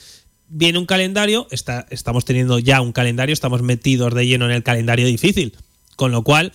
viene 0.48 0.78
un 0.78 0.86
calendario, 0.86 1.46
está, 1.50 1.86
estamos 1.90 2.24
teniendo 2.24 2.58
ya 2.58 2.80
un 2.80 2.92
calendario, 2.92 3.32
estamos 3.32 3.62
metidos 3.62 4.14
de 4.14 4.26
lleno 4.26 4.46
en 4.46 4.52
el 4.52 4.62
calendario 4.62 5.06
difícil, 5.06 5.54
con 5.96 6.12
lo 6.12 6.22
cual, 6.22 6.52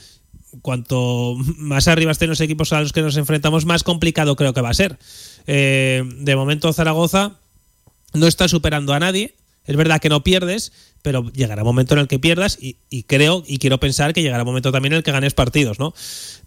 cuanto 0.61 1.35
más 1.57 1.87
arriba 1.87 2.11
estén 2.11 2.29
los 2.29 2.41
equipos 2.41 2.73
a 2.73 2.81
los 2.81 2.93
que 2.93 3.01
nos 3.01 3.17
enfrentamos, 3.17 3.65
más 3.65 3.83
complicado 3.83 4.35
creo 4.35 4.53
que 4.53 4.61
va 4.61 4.69
a 4.69 4.73
ser. 4.73 4.97
Eh, 5.47 6.03
de 6.19 6.35
momento 6.35 6.71
Zaragoza 6.73 7.39
no 8.13 8.27
está 8.27 8.47
superando 8.47 8.93
a 8.93 8.99
nadie, 8.99 9.35
es 9.65 9.75
verdad 9.75 10.01
que 10.01 10.09
no 10.09 10.23
pierdes, 10.23 10.71
pero 11.01 11.31
llegará 11.31 11.61
un 11.61 11.67
momento 11.67 11.93
en 11.93 12.01
el 12.01 12.07
que 12.07 12.19
pierdas 12.19 12.57
y, 12.59 12.75
creo 13.03 13.43
y 13.47 13.57
quiero 13.57 13.79
pensar 13.79 14.13
que 14.13 14.21
llegará 14.21 14.43
un 14.43 14.47
momento 14.47 14.71
también 14.71 14.93
en 14.93 14.97
el 14.97 15.03
que 15.03 15.11
ganes 15.11 15.33
partidos, 15.33 15.79
¿no? 15.79 15.93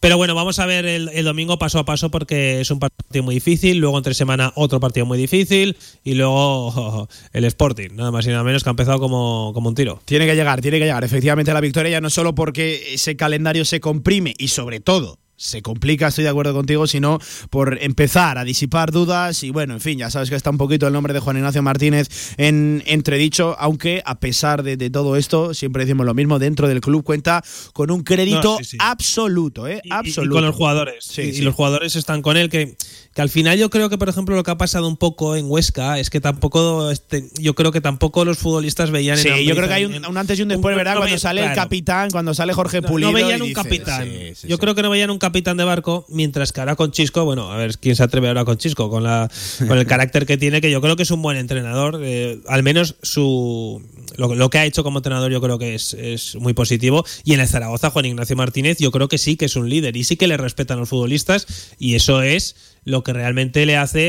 Pero 0.01 0.17
bueno, 0.17 0.35
vamos 0.35 0.59
a 0.59 0.67
ver 0.67 0.87
el, 0.87 1.25
domingo 1.25 1.59
paso 1.59 1.79
a 1.79 1.85
paso 1.85 2.11
porque 2.11 2.61
es 2.61 2.71
un 2.71 2.79
partido 2.79 3.23
muy 3.23 3.37
difícil, 3.37 3.79
luego 3.79 3.99
entre 3.99 4.15
semana 4.15 4.53
otro 4.57 4.81
partido 4.81 5.07
muy 5.07 5.19
difícil 5.19 5.77
y 6.03 6.15
luego 6.15 7.09
el 7.33 7.45
Sporting, 7.45 7.91
nada 7.95 8.11
más 8.11 8.27
y 8.27 8.31
nada 8.31 8.45
menos 8.45 8.63
que 8.63 8.71
ha 8.71 8.73
empezado 8.73 8.99
como, 8.99 9.53
como 9.55 9.69
un 9.69 9.75
tiro. 9.75 10.01
Tiene 10.05 10.27
que 10.27 10.35
llegar, 10.35 10.61
tiene 10.61 10.79
que 10.79 10.85
llegar 10.85 11.05
efectivamente 11.05 11.53
la 11.53 11.61
victoria, 11.61 11.93
ya 11.93 12.01
no 12.01 12.11
solo 12.11 12.35
porque 12.35 12.95
ese 12.95 13.17
calendario 13.17 13.65
se 13.65 13.81
comprime 13.81 14.35
y 14.39 14.49
sobre 14.49 14.81
todo 14.81 15.19
se 15.37 15.63
complica, 15.63 16.09
estoy 16.09 16.25
de 16.25 16.31
acuerdo 16.31 16.55
contigo, 16.55 16.87
sino 16.87 17.19
por 17.51 17.79
empezar 17.83 18.39
a 18.39 18.45
disipar 18.45 18.93
dudas 18.93 19.43
y 19.43 19.51
bueno, 19.51 19.75
en 19.75 19.81
fin, 19.81 19.99
ya 19.99 20.11
sabes 20.11 20.31
que 20.31 20.37
está 20.37 20.51
un 20.51 20.59
poquito 20.59 20.87
el 20.87 20.93
nombre 20.93 21.13
de 21.13 21.21
Juan 21.21 21.37
Ignacio 21.37 21.63
Martínez 21.63 22.09
en 22.37 22.83
entredicho, 22.87 23.57
aunque 23.59 24.03
a 24.07 24.21
pesar 24.21 24.63
de, 24.63 24.77
de 24.77 24.91
todo 24.91 25.17
esto, 25.17 25.53
siempre 25.55 25.85
decimos 25.85 26.07
lo 26.07 26.15
mismo, 26.15 26.39
dentro 26.39 26.69
del 26.69 26.81
club 26.81 27.03
cuenta 27.05 27.43
con 27.73 27.91
un 27.91 28.03
crédito 28.03 28.43
No, 28.53 28.59
sí, 28.59 28.65
sí. 28.65 28.77
absoluto, 28.81 29.67
¿eh? 29.69 29.81
Y- 29.85 29.93
absoluto. 29.93 30.35
Y, 30.35 30.39
con 30.39 30.45
los 30.47 30.55
jugadores. 30.55 31.05
Sí, 31.05 31.23
y, 31.23 31.33
sí. 31.35 31.43
los 31.43 31.55
jugadores 31.55 31.97
están 31.97 32.23
con 32.23 32.37
él. 32.37 32.49
Que, 32.49 32.77
que 33.15 33.23
al 33.23 33.29
final 33.29 33.59
yo 33.59 33.71
creo 33.71 33.89
que, 33.91 33.99
por 33.99 34.09
ejemplo, 34.09 34.35
lo 34.37 34.43
que 34.43 34.51
ha 34.51 34.57
pasado 34.59 34.89
un 34.89 34.97
poco 34.97 35.37
en 35.37 35.47
Huesca 35.49 35.99
es 35.99 36.11
que 36.11 36.21
tampoco. 36.21 36.91
Este, 36.91 37.29
yo 37.39 37.55
creo 37.55 37.73
que 37.73 37.81
tampoco 37.81 38.25
los 38.25 38.39
futbolistas 38.39 38.91
veían 38.91 39.19
Sí, 39.19 39.29
en 39.29 39.45
yo 39.45 39.55
creo 39.55 39.69
que 39.69 39.75
hay 39.75 39.85
un, 39.85 40.17
antes 40.17 40.39
y 40.39 40.43
un 40.43 40.49
después, 40.49 40.75
un- 40.75 40.79
¿verdad? 40.79 40.97
cuando 40.97 41.19
sale 41.19 41.45
el 41.45 41.55
capitán, 41.55 42.11
cuando 42.11 42.35
sale 42.35 42.53
Jorge 42.53 42.83
Pulido. 42.83 43.11
no 43.11 43.15
veían 43.17 43.41
un 43.43 43.49
dice- 43.49 43.63
capitán. 43.63 44.05
Sí, 44.05 44.35
sí, 44.35 44.49
Yo 44.49 44.57
sí. 44.57 44.61
creo 44.61 44.75
que 44.75 44.83
no 44.83 44.91
veían 44.91 45.11
un 45.11 45.19
capitán 45.25 45.57
de 45.57 45.65
barco, 45.65 46.05
mientras 46.11 46.53
que 46.53 46.61
ahora 46.61 46.77
con 46.77 46.91
Chisco, 46.91 47.25
bueno, 47.25 47.51
a 47.51 47.57
ver 47.57 47.79
quién 47.79 47.97
se 47.97 48.03
atreve 48.03 48.29
ahora 48.29 48.45
con 48.45 48.59
Chisco, 48.59 48.91
con, 48.91 49.05
la, 49.05 49.31
con 49.67 49.79
el 49.79 49.87
carácter 49.87 50.27
que 50.27 50.37
tiene, 50.37 50.61
que 50.61 50.71
yo 50.71 50.83
creo 50.83 50.97
que 50.97 51.05
es 51.05 51.11
un 51.11 51.23
buen 51.23 51.39
entrenador. 51.39 51.99
eh, 52.03 52.41
al 52.47 52.63
menos 52.63 52.97
su 53.01 53.83
lo, 54.17 54.51
que 54.51 54.59
ha 54.59 54.67
hecho 54.67 54.85
como 54.85 54.99
entrenador 54.99 55.33
yo 55.33 55.41
creo 55.41 55.59
que 55.59 55.75
es, 55.75 55.95
es 55.95 56.37
muy 56.37 56.53
positivo. 56.53 57.07
Y 57.25 57.33
en 57.33 57.41
el 57.41 57.49
Zaragoza, 57.49 57.91
Juan 57.91 58.05
Ignacio 58.05 58.37
Martínez, 58.37 58.79
yo 58.79 58.91
creo 58.91 59.09
que 59.09 59.17
sí 59.17 59.37
que 59.37 59.47
es 59.47 59.57
un 59.57 59.69
líder 59.69 59.97
y 59.97 60.05
sí 60.05 60.17
que 60.17 60.27
le 60.27 60.37
respetan 60.37 60.79
los 60.79 60.91
futbolistas 60.91 61.47
y 61.79 61.95
eso 61.95 62.21
es 62.21 62.55
lo 62.85 63.03
que 63.03 63.15
realmente 63.15 63.65
le 63.65 63.77
hace 63.77 64.01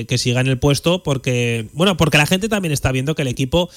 eh, 0.00 0.06
que 0.06 0.16
siga 0.16 0.40
en 0.40 0.46
el 0.46 0.58
puesto 0.58 1.02
porque, 1.02 1.68
bueno, 1.72 1.96
porque 1.96 2.18
la 2.18 2.26
gente 2.26 2.48
también 2.48 2.72
está 2.72 2.92
viendo 2.92 3.14
que 3.14 3.22
el 3.22 3.28
equipo 3.28 3.68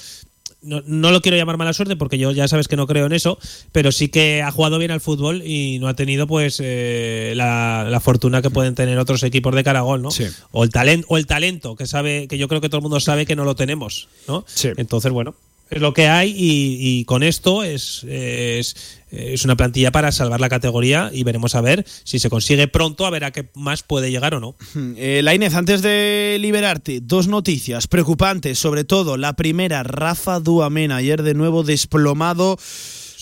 no, 0.66 0.82
no 0.86 1.10
lo 1.10 1.20
quiero 1.22 1.36
llamar 1.36 1.56
mala 1.56 1.72
suerte 1.72 1.96
porque 1.96 2.18
yo 2.18 2.32
ya 2.32 2.48
sabes 2.48 2.68
que 2.68 2.76
no 2.76 2.86
creo 2.86 3.06
en 3.06 3.12
eso, 3.12 3.38
pero 3.72 3.92
sí 3.92 4.08
que 4.08 4.42
ha 4.42 4.50
jugado 4.50 4.78
bien 4.78 4.90
al 4.90 5.00
fútbol 5.00 5.42
y 5.44 5.78
no 5.78 5.88
ha 5.88 5.94
tenido 5.94 6.26
pues 6.26 6.60
eh, 6.62 7.32
la, 7.36 7.86
la 7.88 8.00
fortuna 8.00 8.42
que 8.42 8.50
pueden 8.50 8.74
tener 8.74 8.98
otros 8.98 9.22
equipos 9.22 9.54
de 9.54 9.64
Caragol, 9.64 10.02
¿no? 10.02 10.10
Sí. 10.10 10.26
O 10.50 10.64
el 10.64 10.70
talento, 10.70 11.06
o 11.08 11.16
el 11.16 11.26
talento 11.26 11.76
que 11.76 11.86
sabe, 11.86 12.28
que 12.28 12.38
yo 12.38 12.48
creo 12.48 12.60
que 12.60 12.68
todo 12.68 12.78
el 12.78 12.82
mundo 12.82 13.00
sabe 13.00 13.26
que 13.26 13.36
no 13.36 13.44
lo 13.44 13.54
tenemos, 13.54 14.08
¿no? 14.28 14.44
Sí. 14.46 14.70
Entonces, 14.76 15.12
bueno, 15.12 15.34
es 15.70 15.80
lo 15.80 15.92
que 15.92 16.08
hay 16.08 16.34
y, 16.36 17.04
con 17.04 17.22
esto 17.22 17.62
es, 17.62 18.04
es, 18.04 18.76
es 19.10 19.44
una 19.44 19.56
plantilla 19.56 19.90
para 19.90 20.12
salvar 20.12 20.40
la 20.40 20.48
categoría 20.48 21.10
y 21.12 21.24
veremos 21.24 21.54
a 21.54 21.60
ver 21.60 21.84
si 22.04 22.18
se 22.18 22.30
consigue 22.30 22.68
pronto, 22.68 23.06
a 23.06 23.10
ver 23.10 23.24
a 23.24 23.32
qué 23.32 23.48
más 23.54 23.82
puede 23.82 24.10
llegar 24.10 24.34
o 24.34 24.40
no. 24.40 24.54
Eh, 24.98 25.20
Lainez, 25.22 25.54
antes 25.54 25.82
de 25.82 26.38
liberarte, 26.40 27.00
dos 27.02 27.26
noticias 27.26 27.86
preocupantes, 27.86 28.58
sobre 28.58 28.84
todo 28.84 29.16
la 29.16 29.34
primera, 29.34 29.82
Rafa 29.82 30.40
Duamena, 30.40 30.96
ayer 30.96 31.22
de 31.22 31.34
nuevo 31.34 31.64
desplomado. 31.64 32.56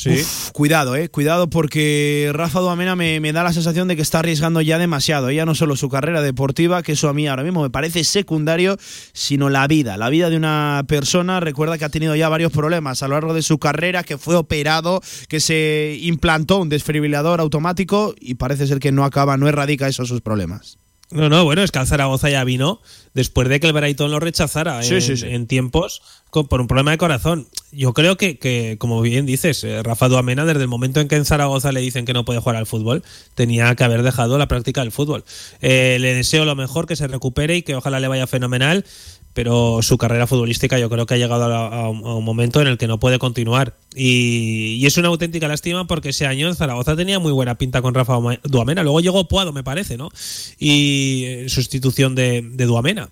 Uf, 0.06 0.50
cuidado, 0.50 0.96
eh, 0.96 1.08
cuidado 1.08 1.48
porque 1.48 2.30
Rafa 2.34 2.60
Duamena 2.60 2.96
me, 2.96 3.20
me 3.20 3.32
da 3.32 3.42
la 3.42 3.52
sensación 3.52 3.88
de 3.88 3.96
que 3.96 4.02
está 4.02 4.18
arriesgando 4.18 4.60
ya 4.60 4.78
demasiado. 4.78 5.30
Ya 5.30 5.46
no 5.46 5.54
solo 5.54 5.76
su 5.76 5.88
carrera 5.88 6.20
deportiva, 6.20 6.82
que 6.82 6.92
eso 6.92 7.08
a 7.08 7.14
mí 7.14 7.26
ahora 7.28 7.42
mismo 7.44 7.62
me 7.62 7.70
parece 7.70 8.04
secundario, 8.04 8.76
sino 9.12 9.48
la 9.50 9.66
vida. 9.66 9.96
La 9.96 10.08
vida 10.10 10.30
de 10.30 10.36
una 10.36 10.84
persona, 10.88 11.40
recuerda 11.40 11.78
que 11.78 11.84
ha 11.84 11.88
tenido 11.90 12.14
ya 12.16 12.28
varios 12.28 12.52
problemas 12.52 13.02
a 13.02 13.08
lo 13.08 13.14
largo 13.14 13.34
de 13.34 13.42
su 13.42 13.58
carrera, 13.58 14.02
que 14.02 14.18
fue 14.18 14.36
operado, 14.36 15.00
que 15.28 15.40
se 15.40 15.98
implantó 16.02 16.58
un 16.58 16.68
desfibrilador 16.68 17.40
automático 17.40 18.14
y 18.20 18.34
parece 18.34 18.66
ser 18.66 18.80
que 18.80 18.92
no 18.92 19.04
acaba, 19.04 19.36
no 19.36 19.48
erradica 19.48 19.88
esos 19.88 20.08
sus 20.08 20.20
problemas. 20.20 20.78
No, 21.10 21.28
no, 21.28 21.44
bueno, 21.44 21.62
es 21.62 21.70
que 21.70 21.78
al 21.78 21.86
Zaragoza 21.86 22.28
ya 22.30 22.42
vino 22.44 22.80
después 23.12 23.48
de 23.48 23.60
que 23.60 23.68
el 23.68 23.72
Brighton 23.72 24.10
lo 24.10 24.18
rechazara 24.18 24.82
Sí, 24.82 24.94
en, 24.94 25.02
sí, 25.02 25.16
sí. 25.16 25.26
en 25.28 25.46
tiempos 25.46 26.02
por 26.42 26.60
un 26.60 26.66
problema 26.66 26.90
de 26.90 26.98
corazón. 26.98 27.46
Yo 27.70 27.92
creo 27.94 28.16
que, 28.16 28.38
que, 28.38 28.76
como 28.78 29.00
bien 29.00 29.26
dices, 29.26 29.62
eh, 29.62 29.82
Rafa 29.82 30.08
Duamena, 30.08 30.44
desde 30.44 30.62
el 30.62 30.68
momento 30.68 31.00
en 31.00 31.08
que 31.08 31.16
en 31.16 31.24
Zaragoza 31.24 31.70
le 31.72 31.80
dicen 31.80 32.04
que 32.04 32.12
no 32.12 32.24
puede 32.24 32.40
jugar 32.40 32.56
al 32.56 32.66
fútbol, 32.66 33.04
tenía 33.34 33.74
que 33.76 33.84
haber 33.84 34.02
dejado 34.02 34.36
la 34.36 34.48
práctica 34.48 34.80
del 34.80 34.90
fútbol. 34.90 35.24
Eh, 35.62 35.98
le 36.00 36.14
deseo 36.14 36.44
lo 36.44 36.56
mejor, 36.56 36.86
que 36.86 36.96
se 36.96 37.06
recupere 37.06 37.56
y 37.56 37.62
que 37.62 37.76
ojalá 37.76 38.00
le 38.00 38.08
vaya 38.08 38.26
fenomenal, 38.26 38.84
pero 39.32 39.82
su 39.82 39.98
carrera 39.98 40.26
futbolística 40.26 40.78
yo 40.78 40.88
creo 40.88 41.06
que 41.06 41.14
ha 41.14 41.18
llegado 41.18 41.44
a, 41.44 41.90
un, 41.90 42.24
momento 42.24 42.60
en 42.60 42.68
el 42.68 42.78
que 42.78 42.86
no 42.86 42.98
puede 42.98 43.18
continuar. 43.18 43.74
Y, 43.94 44.84
es 44.86 44.96
una 44.96 45.08
auténtica 45.08 45.48
lástima 45.48 45.86
porque 45.86 46.10
ese 46.10 46.26
año 46.26 46.48
en 46.48 46.54
Zaragoza 46.54 46.96
tenía 46.96 47.18
muy 47.18 47.32
buena 47.32 47.56
pinta 47.56 47.82
con 47.82 47.94
Rafa 47.94 48.18
Duamena. 48.44 48.82
Luego 48.82 49.00
llegó 49.00 49.28
Puado, 49.28 49.52
me 49.52 49.64
parece, 49.64 49.96
¿no? 49.96 50.10
Y 50.58 51.24
en 51.26 51.48
sustitución 51.48 52.14
de, 52.14 52.42
de 52.42 52.64
Duamena. 52.66 53.10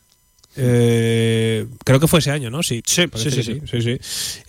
Eh, 0.56 1.66
creo 1.84 1.98
que 1.98 2.06
fue 2.06 2.18
ese 2.18 2.30
año, 2.30 2.50
¿no? 2.50 2.62
Sí, 2.62 2.82
Sí, 2.84 3.06
sí, 3.14 3.30
sí, 3.30 3.60
sí, 3.64 3.82
sí. 3.82 3.98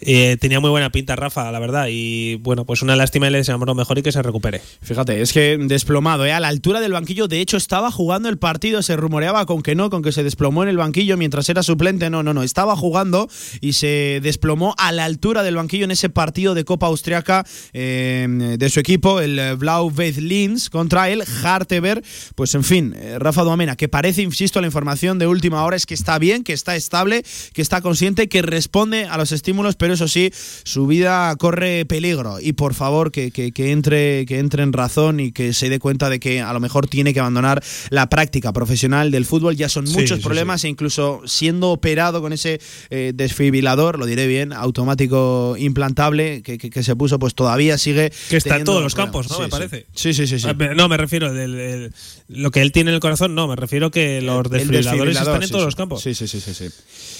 Eh, 0.01 0.37
tenía 0.39 0.59
muy 0.59 0.69
buena 0.69 0.91
pinta 0.91 1.15
Rafa, 1.15 1.51
la 1.51 1.59
verdad. 1.59 1.87
Y 1.89 2.35
bueno, 2.35 2.65
pues 2.65 2.81
una 2.81 2.95
lástima 2.95 3.27
y 3.27 3.31
le 3.31 3.37
deseamos 3.37 3.65
lo 3.65 3.75
mejor 3.75 3.97
y 3.97 4.03
que 4.03 4.11
se 4.11 4.21
recupere. 4.21 4.61
Fíjate, 4.81 5.21
es 5.21 5.31
que 5.31 5.57
desplomado, 5.57 6.25
¿eh? 6.25 6.33
a 6.33 6.39
la 6.39 6.49
altura 6.49 6.81
del 6.81 6.91
banquillo. 6.91 7.27
De 7.27 7.39
hecho, 7.39 7.57
estaba 7.57 7.91
jugando 7.91 8.29
el 8.29 8.37
partido, 8.37 8.81
se 8.81 8.95
rumoreaba 8.95 9.45
con 9.45 9.61
que 9.61 9.75
no, 9.75 9.89
con 9.89 10.01
que 10.01 10.11
se 10.11 10.23
desplomó 10.23 10.63
en 10.63 10.69
el 10.69 10.77
banquillo 10.77 11.15
mientras 11.17 11.47
era 11.49 11.63
suplente. 11.63 12.09
No, 12.09 12.21
no, 12.23 12.33
no, 12.33 12.43
estaba 12.43 12.75
jugando 12.75 13.29
y 13.61 13.73
se 13.73 14.19
desplomó 14.21 14.75
a 14.77 14.91
la 14.91 15.05
altura 15.05 15.43
del 15.43 15.55
banquillo 15.55 15.85
en 15.85 15.91
ese 15.91 16.09
partido 16.09 16.53
de 16.53 16.65
Copa 16.65 16.87
Austriaca 16.87 17.45
eh, 17.71 18.55
de 18.57 18.69
su 18.69 18.79
equipo, 18.79 19.21
el 19.21 19.55
Blau 19.57 19.91
Linz, 20.17 20.69
contra 20.69 21.09
el 21.09 21.23
Harteberg. 21.43 22.03
Pues 22.35 22.55
en 22.55 22.63
fin, 22.63 22.95
Rafa 23.19 23.43
Duamena, 23.43 23.75
que 23.75 23.87
parece, 23.87 24.21
insisto, 24.21 24.59
la 24.59 24.67
información 24.67 25.17
de 25.19 25.27
última 25.27 25.63
hora 25.63 25.75
es 25.75 25.85
que 25.85 25.92
está 25.93 26.19
bien, 26.19 26.43
que 26.43 26.53
está 26.53 26.75
estable, 26.75 27.23
que 27.53 27.61
está 27.61 27.81
consciente, 27.81 28.27
que 28.29 28.41
responde 28.41 29.05
a 29.05 29.17
los 29.17 29.31
estímulos, 29.31 29.75
pero 29.75 29.93
eso 29.93 30.07
sí, 30.07 30.31
su 30.63 30.87
vida 30.87 31.35
corre 31.37 31.85
peligro. 31.85 32.39
Y 32.39 32.53
por 32.53 32.73
favor, 32.73 33.11
que, 33.11 33.31
que- 33.31 33.51
que 33.51 33.71
entre, 33.71 34.25
que 34.25 34.39
entre 34.39 34.63
en 34.63 34.73
razón 34.73 35.19
y 35.19 35.31
que 35.31 35.53
se 35.53 35.69
dé 35.69 35.79
cuenta 35.79 36.09
de 36.09 36.19
que 36.19 36.41
a 36.41 36.53
lo 36.53 36.59
mejor 36.59 36.87
tiene 36.87 37.13
que 37.13 37.19
abandonar 37.19 37.63
la 37.89 38.09
práctica 38.09 38.53
profesional 38.53 39.11
del 39.11 39.25
fútbol. 39.25 39.55
Ya 39.55 39.69
son 39.69 39.87
Sí, 39.87 39.93
muchos 39.97 40.17
sí, 40.19 40.23
problemas 40.23 40.63
e 40.63 40.69
incluso 40.69 41.21
siendo 41.25 41.71
operado 41.71 42.21
con 42.21 42.33
ese 42.33 42.59
eh, 42.89 43.11
desfibrilador, 43.15 43.99
lo 43.99 44.05
diré 44.05 44.27
bien, 44.27 44.53
automático 44.53 45.55
implantable 45.57 46.41
que, 46.43 46.57
que- 46.57 46.69
que 46.69 46.83
se 46.83 46.95
puso, 46.95 47.19
pues 47.19 47.35
todavía 47.35 47.77
sigue. 47.77 48.11
Que 48.29 48.37
está 48.37 48.57
en 48.57 48.63
todos 48.63 48.81
los 48.83 48.93
problemas. 48.95 49.27
campos, 49.27 49.31
¿no? 49.37 49.43
Me 49.43 49.49
parece. 49.49 49.85
Sí, 49.95 50.13
sí, 50.13 50.27
sí. 50.27 50.39
sí. 50.39 50.47
Ah, 50.49 50.53
No, 50.75 50.87
me 50.87 50.97
refiero 50.97 51.33
del, 51.33 51.51
del- 51.55 51.93
lo 52.27 52.51
que 52.51 52.61
él 52.61 52.71
tiene 52.71 52.89
en 52.91 52.95
el 52.95 52.99
corazón, 52.99 53.35
no, 53.35 53.47
me 53.47 53.55
refiero 53.55 53.91
que 53.91 54.21
los 54.21 54.43
desfibriladores 54.49 54.85
desfibrilador, 54.95 55.09
están 55.09 55.43
en 55.43 55.49
todos 55.49 55.65
los 55.65 55.75
campos. 55.75 55.82
Sí, 55.97 56.13
sí, 56.13 56.27
sí, 56.27 56.39
sí. 56.39 56.53
sí. 56.53 56.69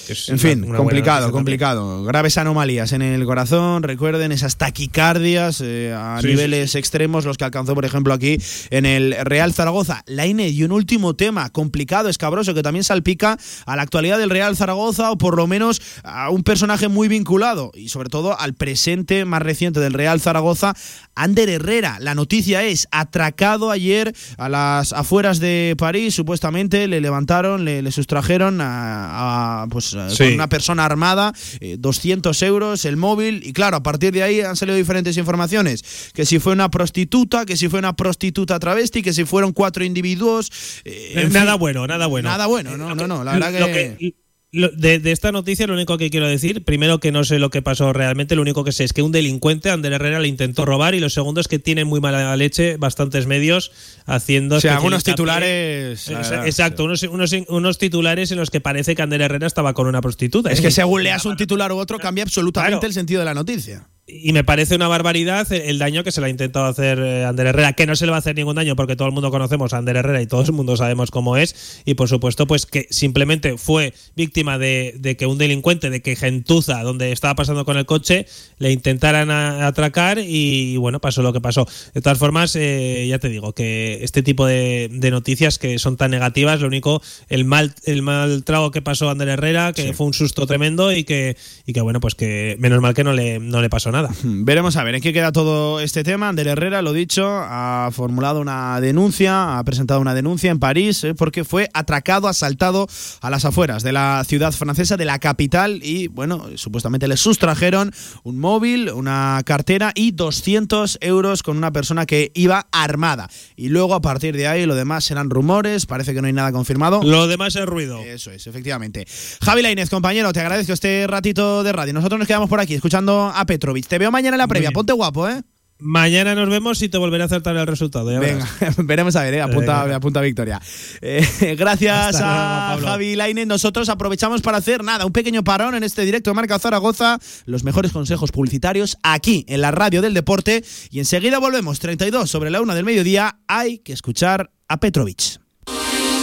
Es 0.07 0.29
En 0.29 0.39
fin, 0.39 0.63
una 0.63 0.77
complicado, 0.77 1.31
complicado. 1.31 2.03
Graves 2.03 2.37
anomalías 2.37 2.91
en 2.91 3.01
el 3.01 3.25
corazón, 3.25 3.83
recuerden 3.83 4.31
esas 4.31 4.57
taquicardias 4.57 5.61
eh, 5.61 5.93
a 5.95 6.19
Sí, 6.21 6.27
niveles 6.27 6.75
extremos, 6.75 7.25
los 7.25 7.37
que 7.37 7.45
alcanzó, 7.45 7.73
por 7.75 7.85
ejemplo, 7.85 8.13
aquí 8.13 8.37
en 8.69 8.85
el 8.85 9.15
Real 9.23 9.53
Zaragoza. 9.53 10.03
Laine, 10.07 10.49
y 10.49 10.63
un 10.63 10.71
último 10.71 11.15
tema 11.15 11.49
complicado, 11.49 12.09
escabroso, 12.09 12.53
que 12.53 12.63
también 12.63 12.83
salpica 12.83 13.37
a 13.65 13.75
la 13.75 13.81
actualidad 13.81 14.17
del 14.17 14.29
Real 14.29 14.55
Zaragoza, 14.57 15.11
o 15.11 15.17
por 15.17 15.37
lo 15.37 15.47
menos 15.47 15.81
a 16.03 16.29
un 16.29 16.43
personaje 16.43 16.87
muy 16.87 17.07
vinculado, 17.07 17.71
y 17.73 17.89
sobre 17.89 18.09
todo 18.09 18.39
al 18.39 18.53
presente 18.53 19.25
más 19.25 19.41
reciente 19.41 19.79
del 19.79 19.93
Real 19.93 20.19
Zaragoza, 20.19 20.73
Ander 21.15 21.49
Herrera. 21.49 21.97
La 21.99 22.15
noticia 22.15 22.63
es, 22.63 22.87
atracado 22.91 23.71
ayer 23.71 24.13
a 24.37 24.49
las 24.49 24.93
afueras 24.93 25.39
de 25.39 25.75
París, 25.77 26.13
supuestamente 26.13 26.87
le 26.87 27.01
levantaron, 27.01 27.65
le, 27.65 27.81
le 27.81 27.91
sustrajeron 27.91 28.61
a, 28.61 29.63
a, 29.63 29.67
pues, 29.67 29.92
eh, 29.95 30.09
Sí. 30.09 30.23
con 30.23 30.33
una 30.33 30.49
persona 30.49 30.85
armada, 30.85 31.33
eh, 31.59 31.77
200 31.79 32.41
euros, 32.43 32.85
el 32.85 32.97
móvil, 32.97 33.41
y 33.45 33.53
claro, 33.53 33.77
a 33.77 33.83
partir 33.83 34.11
de 34.13 34.23
ahí 34.23 34.41
han 34.41 34.55
salido 34.55 34.77
diferentes 34.77 35.17
informaciones, 35.17 35.83
que 36.13 36.25
si 36.25 36.39
fue 36.39 36.53
una 36.53 36.69
prostituta, 36.69 37.45
que 37.45 37.57
si 37.57 37.69
fue 37.69 37.79
una 37.79 37.93
prostituta 37.95 38.59
travesti, 38.59 39.01
que 39.01 39.13
si 39.13 39.25
fueron 39.25 39.53
cuatro 39.53 39.83
individuos. 39.83 40.51
eh, 40.85 41.27
nada 41.31 41.51
fin, 41.53 41.59
bueno, 41.59 41.87
nada 41.87 42.07
bueno. 42.07 42.29
Nada 42.29 42.45
bueno, 42.47 42.77
no, 42.77 42.95
no, 42.95 43.07
no, 43.07 43.23
la 43.23 43.33
verdad 43.33 43.59
Lo 43.59 43.67
que... 43.67 44.15
de, 44.53 44.99
de 44.99 45.11
esta 45.11 45.31
noticia 45.31 45.65
lo 45.65 45.73
único 45.73 45.97
que 45.97 46.09
quiero 46.09 46.27
decir, 46.27 46.63
primero 46.63 46.99
que 46.99 47.11
no 47.11 47.23
sé 47.23 47.39
lo 47.39 47.49
que 47.49 47.61
pasó 47.61 47.91
realmente, 47.91 48.35
lo 48.35 48.41
único 48.43 48.63
que 48.63 48.71
sé 48.71 48.83
es 48.83 48.93
que 48.93 49.01
un 49.01 49.11
delincuente, 49.11 49.71
Ander 49.71 49.93
Herrera, 49.93 50.19
le 50.19 50.27
intentó 50.27 50.63
robar 50.65 50.93
y 50.93 50.99
lo 50.99 51.09
segundo 51.09 51.41
es 51.41 51.47
que 51.47 51.59
tiene 51.59 51.85
muy 51.85 51.99
mala 51.99 52.35
leche 52.37 52.77
bastantes 52.77 53.25
medios 53.25 53.71
haciendo... 54.05 54.57
O 54.57 54.61
sea, 54.61 54.75
algunos 54.75 55.03
titulares... 55.03 56.07
Exacto, 56.45 56.83
unos, 56.85 57.01
unos, 57.03 57.35
unos 57.47 57.77
titulares 57.79 58.31
en 58.31 58.37
los 58.37 58.49
que 58.49 58.61
parece 58.61 58.95
que 58.95 59.01
Ander 59.01 59.21
Herrera 59.21 59.47
estaba 59.47 59.73
con 59.73 59.87
una 59.87 60.01
prostituta. 60.01 60.51
Es 60.51 60.61
que 60.61 60.71
según 60.71 61.03
leas 61.03 61.25
un 61.25 61.35
titular 61.35 61.71
u 61.71 61.77
otro, 61.77 61.97
cambia 61.99 62.23
absolutamente 62.23 62.73
Claro. 62.77 62.87
el 62.87 62.93
sentido 62.93 63.19
de 63.19 63.25
la 63.25 63.33
noticia. 63.33 63.87
Y 64.05 64.33
me 64.33 64.43
parece 64.43 64.75
una 64.75 64.89
barbaridad 64.89 65.49
el, 65.53 65.79
daño 65.79 66.03
que 66.03 66.11
se 66.11 66.19
le 66.19 66.27
ha 66.27 66.29
intentado 66.29 66.65
hacer 66.65 66.99
eh, 66.99 67.23
Ander 67.23 67.47
Herrera, 67.47 67.71
que 67.71 67.85
no 67.85 67.95
se 67.95 68.05
le 68.05 68.09
va 68.11 68.17
a 68.17 68.19
hacer 68.19 68.35
ningún 68.35 68.57
daño 68.57 68.75
porque 68.75 68.97
todo 68.97 69.07
el 69.07 69.13
mundo 69.13 69.31
conocemos 69.31 69.71
a 69.73 69.77
Ander 69.77 69.95
Herrera 69.95 70.21
y 70.21 70.27
todo 70.27 70.41
el 70.41 70.51
mundo 70.51 70.75
sabemos 70.75 71.09
cómo 71.09 71.37
es. 71.37 71.81
Y 71.85 71.93
por 71.93 72.09
supuesto, 72.09 72.45
pues 72.45 72.65
que 72.65 72.85
simplemente 72.89 73.57
fue 73.57 73.93
víctima 74.17 74.57
de, 74.57 74.95
de 74.99 75.15
que 75.15 75.25
un 75.25 75.37
delincuente, 75.37 75.89
de 75.89 76.01
que 76.01 76.17
Gentuza, 76.17 76.83
donde 76.83 77.13
estaba 77.13 77.35
pasando 77.35 77.63
con 77.63 77.77
el 77.77 77.85
coche, 77.85 78.25
le 78.57 78.73
intentaran 78.73 79.31
a- 79.31 79.67
atracar 79.67 80.19
y, 80.19 80.75
bueno, 80.75 80.99
pasó 80.99 81.21
lo 81.21 81.31
que 81.31 81.39
pasó. 81.39 81.65
De 81.93 82.01
todas 82.01 82.17
formas, 82.19 82.57
eh, 82.57 83.05
ya 83.07 83.19
te 83.19 83.29
digo 83.29 83.53
que 83.53 83.99
este 84.03 84.21
tipo 84.21 84.45
de, 84.45 84.89
de 84.91 85.11
noticias 85.11 85.57
que 85.57 85.79
son 85.79 85.95
tan 85.95 86.11
negativas, 86.11 86.59
lo 86.59 86.67
único, 86.67 87.01
el 87.29 87.45
mal, 87.45 87.73
el 87.85 88.01
mal 88.01 88.43
trago 88.43 88.69
que 88.71 88.81
pasó 88.81 89.07
a 89.07 89.11
Ander 89.13 89.29
Herrera, 89.29 89.71
que 89.71 89.93
fue 89.93 90.07
un 90.07 90.13
susto 90.13 90.45
tremendo 90.45 90.91
y 90.91 91.05
que, 91.05 91.37
y 91.65 91.71
que 91.71 91.79
bueno, 91.79 92.01
pues 92.01 92.15
que 92.15 92.57
menos 92.59 92.81
mal 92.81 92.93
que 92.93 93.05
no 93.05 93.13
le, 93.13 93.39
no 93.39 93.61
le 93.61 93.69
pasó 93.69 93.92
nada. 93.93 94.09
Veremos 94.23 94.75
a 94.75 94.83
ver 94.83 94.95
en 94.95 95.01
qué 95.01 95.13
queda 95.13 95.31
todo 95.31 95.79
este 95.79 96.03
tema. 96.03 96.27
Ander 96.27 96.47
Herrera, 96.47 96.81
lo 96.81 96.91
dicho, 96.91 97.25
ha 97.25 97.89
formulado 97.93 98.41
una 98.41 98.81
denuncia, 98.81 99.57
ha 99.57 99.63
presentado 99.63 100.01
una 100.01 100.13
denuncia 100.13 100.51
en 100.51 100.59
París 100.59 101.03
eh, 101.03 101.13
porque 101.13 101.45
fue 101.45 101.69
atracado, 101.73 102.27
asaltado 102.27 102.87
a 103.21 103.29
las 103.29 103.45
afueras 103.45 103.83
de 103.83 103.93
la 103.93 104.23
ciudad 104.27 104.51
francesa, 104.51 104.97
de 104.97 105.05
la 105.05 105.19
capital, 105.19 105.79
y 105.83 106.07
bueno, 106.07 106.45
supuestamente 106.55 107.07
le 107.07 107.15
sustrajeron 107.15 107.93
un 108.23 108.39
móvil, 108.39 108.89
una 108.89 109.41
cartera 109.45 109.91
y 109.95 110.11
200 110.11 110.97
euros 111.01 111.43
con 111.43 111.55
una 111.55 111.71
persona 111.71 112.05
que 112.05 112.31
iba 112.33 112.67
armada. 112.71 113.29
Y 113.55 113.69
luego 113.69 113.93
a 113.93 114.01
partir 114.01 114.35
de 114.35 114.47
ahí 114.47 114.65
lo 114.65 114.75
demás 114.75 115.03
serán 115.05 115.29
rumores, 115.29 115.85
parece 115.85 116.13
que 116.13 116.21
no 116.21 116.27
hay 116.27 116.33
nada 116.33 116.51
confirmado. 116.51 117.01
Lo 117.03 117.27
demás 117.27 117.55
es 117.55 117.65
ruido. 117.65 117.99
Eso 117.99 118.31
es, 118.31 118.47
efectivamente. 118.47 119.05
Javi 119.41 119.61
Lainez, 119.61 119.89
compañero, 119.89 120.33
te 120.33 120.39
agradezco 120.39 120.73
este 120.73 121.05
ratito 121.07 121.63
de 121.63 121.71
radio. 121.71 121.93
Nosotros 121.93 122.17
nos 122.17 122.27
quedamos 122.27 122.49
por 122.49 122.59
aquí 122.59 122.73
escuchando 122.73 123.31
a 123.33 123.45
Petrovic. 123.45 123.82
Te 123.87 123.97
veo 123.97 124.11
mañana 124.11 124.35
en 124.35 124.39
la 124.39 124.47
previa. 124.47 124.71
Ponte 124.71 124.93
guapo, 124.93 125.27
¿eh? 125.27 125.41
Mañana 125.79 126.33
nos 126.33 126.49
vemos 126.49 126.81
y 126.81 126.87
te 126.87 126.97
volveré 126.97 127.23
a 127.23 127.25
acertar 127.25 127.57
el 127.57 127.67
resultado. 127.67 128.09
ya 128.09 128.19
Venga, 128.19 128.47
veremos 128.77 129.15
a 129.17 129.23
ver, 129.23 129.33
¿eh? 129.33 129.41
apunta, 129.41 129.83
Venga. 129.83 129.97
apunta 129.97 130.21
victoria. 130.21 130.61
Eh, 131.01 131.55
gracias 131.59 132.15
Hasta 132.15 132.73
a. 132.73 132.77
Javi 132.77 133.15
Lainez. 133.15 133.47
Nosotros 133.47 133.89
aprovechamos 133.89 134.41
para 134.41 134.59
hacer 134.59 134.81
nada, 134.81 135.05
un 135.05 135.11
pequeño 135.11 135.43
parón 135.43 135.75
en 135.75 135.83
este 135.83 136.05
directo 136.05 136.29
de 136.29 136.35
Marca 136.35 136.57
Zaragoza. 136.57 137.19
Los 137.45 137.65
mejores 137.65 137.91
consejos 137.91 138.31
publicitarios 138.31 138.97
aquí 139.03 139.45
en 139.49 139.59
la 139.59 139.71
radio 139.71 140.01
del 140.01 140.13
deporte. 140.13 140.63
Y 140.89 140.99
enseguida 140.99 141.39
volvemos, 141.39 141.79
32 141.79 142.29
sobre 142.29 142.49
la 142.49 142.61
una 142.61 142.75
del 142.75 142.85
mediodía. 142.85 143.39
Hay 143.47 143.79
que 143.79 143.91
escuchar 143.91 144.51
a 144.69 144.79
Petrovic. 144.79 145.42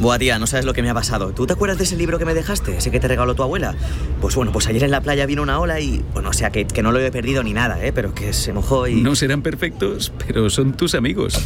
Buah, 0.00 0.18
tía, 0.18 0.38
no 0.38 0.46
sabes 0.46 0.64
lo 0.64 0.72
que 0.72 0.80
me 0.80 0.88
ha 0.88 0.94
pasado. 0.94 1.32
¿Tú 1.32 1.46
te 1.46 1.52
acuerdas 1.52 1.76
de 1.76 1.84
ese 1.84 1.94
libro 1.94 2.18
que 2.18 2.24
me 2.24 2.32
dejaste? 2.32 2.78
Ese 2.78 2.90
que 2.90 3.00
te 3.00 3.08
regaló 3.08 3.34
tu 3.34 3.42
abuela. 3.42 3.74
Pues 4.22 4.34
bueno, 4.34 4.50
pues 4.50 4.66
ayer 4.66 4.82
en 4.84 4.90
la 4.90 5.02
playa 5.02 5.26
vino 5.26 5.42
una 5.42 5.60
ola 5.60 5.78
y. 5.78 6.02
Bueno, 6.14 6.30
o 6.30 6.32
sea, 6.32 6.50
que, 6.50 6.66
que 6.66 6.82
no 6.82 6.90
lo 6.90 7.00
he 7.00 7.10
perdido 7.10 7.42
ni 7.42 7.52
nada, 7.52 7.84
¿eh? 7.84 7.92
Pero 7.92 8.14
que 8.14 8.32
se 8.32 8.54
mojó 8.54 8.88
y. 8.88 8.94
No 9.02 9.14
serán 9.14 9.42
perfectos, 9.42 10.10
pero 10.26 10.48
son 10.48 10.72
tus 10.72 10.94
amigos. 10.94 11.38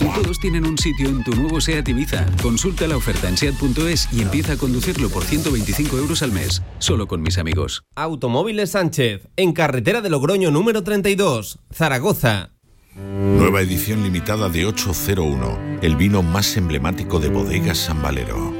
Y 0.00 0.22
todos 0.22 0.40
tienen 0.40 0.66
un 0.66 0.78
sitio 0.78 1.10
en 1.10 1.22
tu 1.24 1.32
nuevo 1.32 1.60
SEAT 1.60 1.88
Ibiza. 1.88 2.24
Consulta 2.42 2.86
la 2.86 2.96
oferta 2.96 3.28
en 3.28 3.36
SEAT.es 3.36 4.08
y 4.12 4.22
empieza 4.22 4.54
a 4.54 4.56
conducirlo 4.56 5.10
por 5.10 5.24
125 5.24 5.98
euros 5.98 6.22
al 6.22 6.32
mes. 6.32 6.62
Solo 6.78 7.06
con 7.06 7.20
mis 7.20 7.36
amigos. 7.36 7.82
Automóviles 7.96 8.70
Sánchez, 8.70 9.28
en 9.36 9.52
carretera 9.52 10.00
de 10.00 10.08
Logroño 10.08 10.50
número 10.50 10.82
32, 10.82 11.58
Zaragoza. 11.70 12.52
Nueva 12.96 13.60
edición 13.60 14.02
limitada 14.02 14.48
de 14.48 14.66
801, 14.66 15.78
el 15.80 15.94
vino 15.94 16.24
más 16.24 16.56
emblemático 16.56 17.20
de 17.20 17.28
bodegas 17.28 17.78
San 17.78 18.02
Valero. 18.02 18.50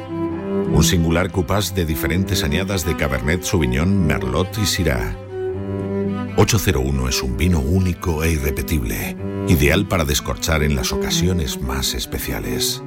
Un 0.72 0.84
singular 0.84 1.32
cupás 1.32 1.74
de 1.74 1.84
diferentes 1.84 2.44
añadas 2.44 2.86
de 2.86 2.96
Cabernet 2.96 3.42
Sauvignon, 3.42 4.06
Merlot 4.06 4.56
y 4.58 4.66
Syrah. 4.66 5.16
801 6.36 7.08
es 7.08 7.22
un 7.24 7.36
vino 7.36 7.58
único 7.58 8.22
e 8.22 8.30
irrepetible, 8.30 9.16
ideal 9.48 9.88
para 9.88 10.04
descorchar 10.04 10.62
en 10.62 10.76
las 10.76 10.92
ocasiones 10.92 11.60
más 11.60 11.94
especiales. 11.94 12.84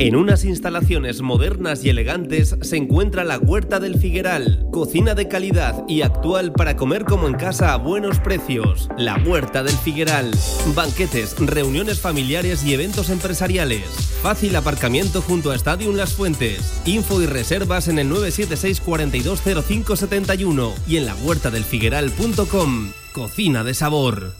En 0.00 0.16
unas 0.16 0.46
instalaciones 0.46 1.20
modernas 1.20 1.84
y 1.84 1.90
elegantes 1.90 2.56
se 2.62 2.78
encuentra 2.78 3.22
la 3.22 3.36
Huerta 3.36 3.80
del 3.80 3.98
Figueral, 3.98 4.66
cocina 4.72 5.14
de 5.14 5.28
calidad 5.28 5.84
y 5.86 6.00
actual 6.00 6.52
para 6.52 6.74
comer 6.74 7.04
como 7.04 7.28
en 7.28 7.34
casa 7.34 7.74
a 7.74 7.76
buenos 7.76 8.18
precios. 8.18 8.88
La 8.96 9.22
Huerta 9.22 9.62
del 9.62 9.76
Figueral, 9.76 10.30
banquetes, 10.74 11.36
reuniones 11.38 12.00
familiares 12.00 12.64
y 12.64 12.72
eventos 12.72 13.10
empresariales. 13.10 13.82
Fácil 14.22 14.56
aparcamiento 14.56 15.20
junto 15.20 15.50
a 15.50 15.54
Stadium 15.56 15.94
Las 15.96 16.14
Fuentes. 16.14 16.80
Info 16.86 17.20
y 17.20 17.26
reservas 17.26 17.86
en 17.88 17.98
el 17.98 18.08
976 18.08 18.80
420571 18.80 20.72
y 20.88 20.96
en 20.96 21.04
la 21.04 21.14
huertadelfigueral.com. 21.14 22.92
cocina 23.12 23.64
de 23.64 23.74
sabor. 23.74 24.39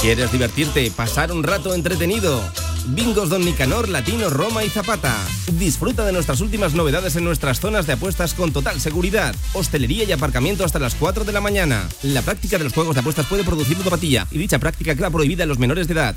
¿Quieres 0.00 0.32
divertirte, 0.32 0.90
pasar 0.90 1.30
un 1.30 1.42
rato 1.42 1.74
entretenido? 1.74 2.40
Bingos 2.86 3.28
Don 3.28 3.44
Nicanor, 3.44 3.86
Latino, 3.90 4.30
Roma 4.30 4.64
y 4.64 4.70
Zapata. 4.70 5.14
Disfruta 5.58 6.06
de 6.06 6.12
nuestras 6.12 6.40
últimas 6.40 6.72
novedades 6.72 7.16
en 7.16 7.24
nuestras 7.24 7.60
zonas 7.60 7.86
de 7.86 7.92
apuestas 7.92 8.32
con 8.32 8.50
total 8.50 8.80
seguridad. 8.80 9.34
Hostelería 9.52 10.04
y 10.04 10.12
aparcamiento 10.12 10.64
hasta 10.64 10.78
las 10.78 10.94
4 10.94 11.24
de 11.24 11.32
la 11.32 11.42
mañana. 11.42 11.86
La 12.02 12.22
práctica 12.22 12.56
de 12.56 12.64
los 12.64 12.72
juegos 12.72 12.94
de 12.94 13.00
apuestas 13.00 13.26
puede 13.26 13.44
producir 13.44 13.76
ludopatía 13.76 14.26
y 14.30 14.38
dicha 14.38 14.58
práctica 14.58 14.94
queda 14.94 15.10
prohibida 15.10 15.42
en 15.42 15.50
los 15.50 15.58
menores 15.58 15.86
de 15.86 15.92
edad. 15.92 16.16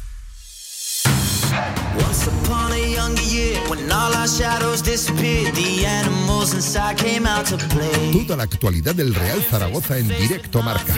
Toda 8.12 8.38
la 8.38 8.43
actualidad 8.43 8.95
del 8.95 9.13
Real 9.13 9.41
Zaragoza 9.49 9.97
en 9.97 10.08
directo 10.08 10.62
marca. 10.62 10.93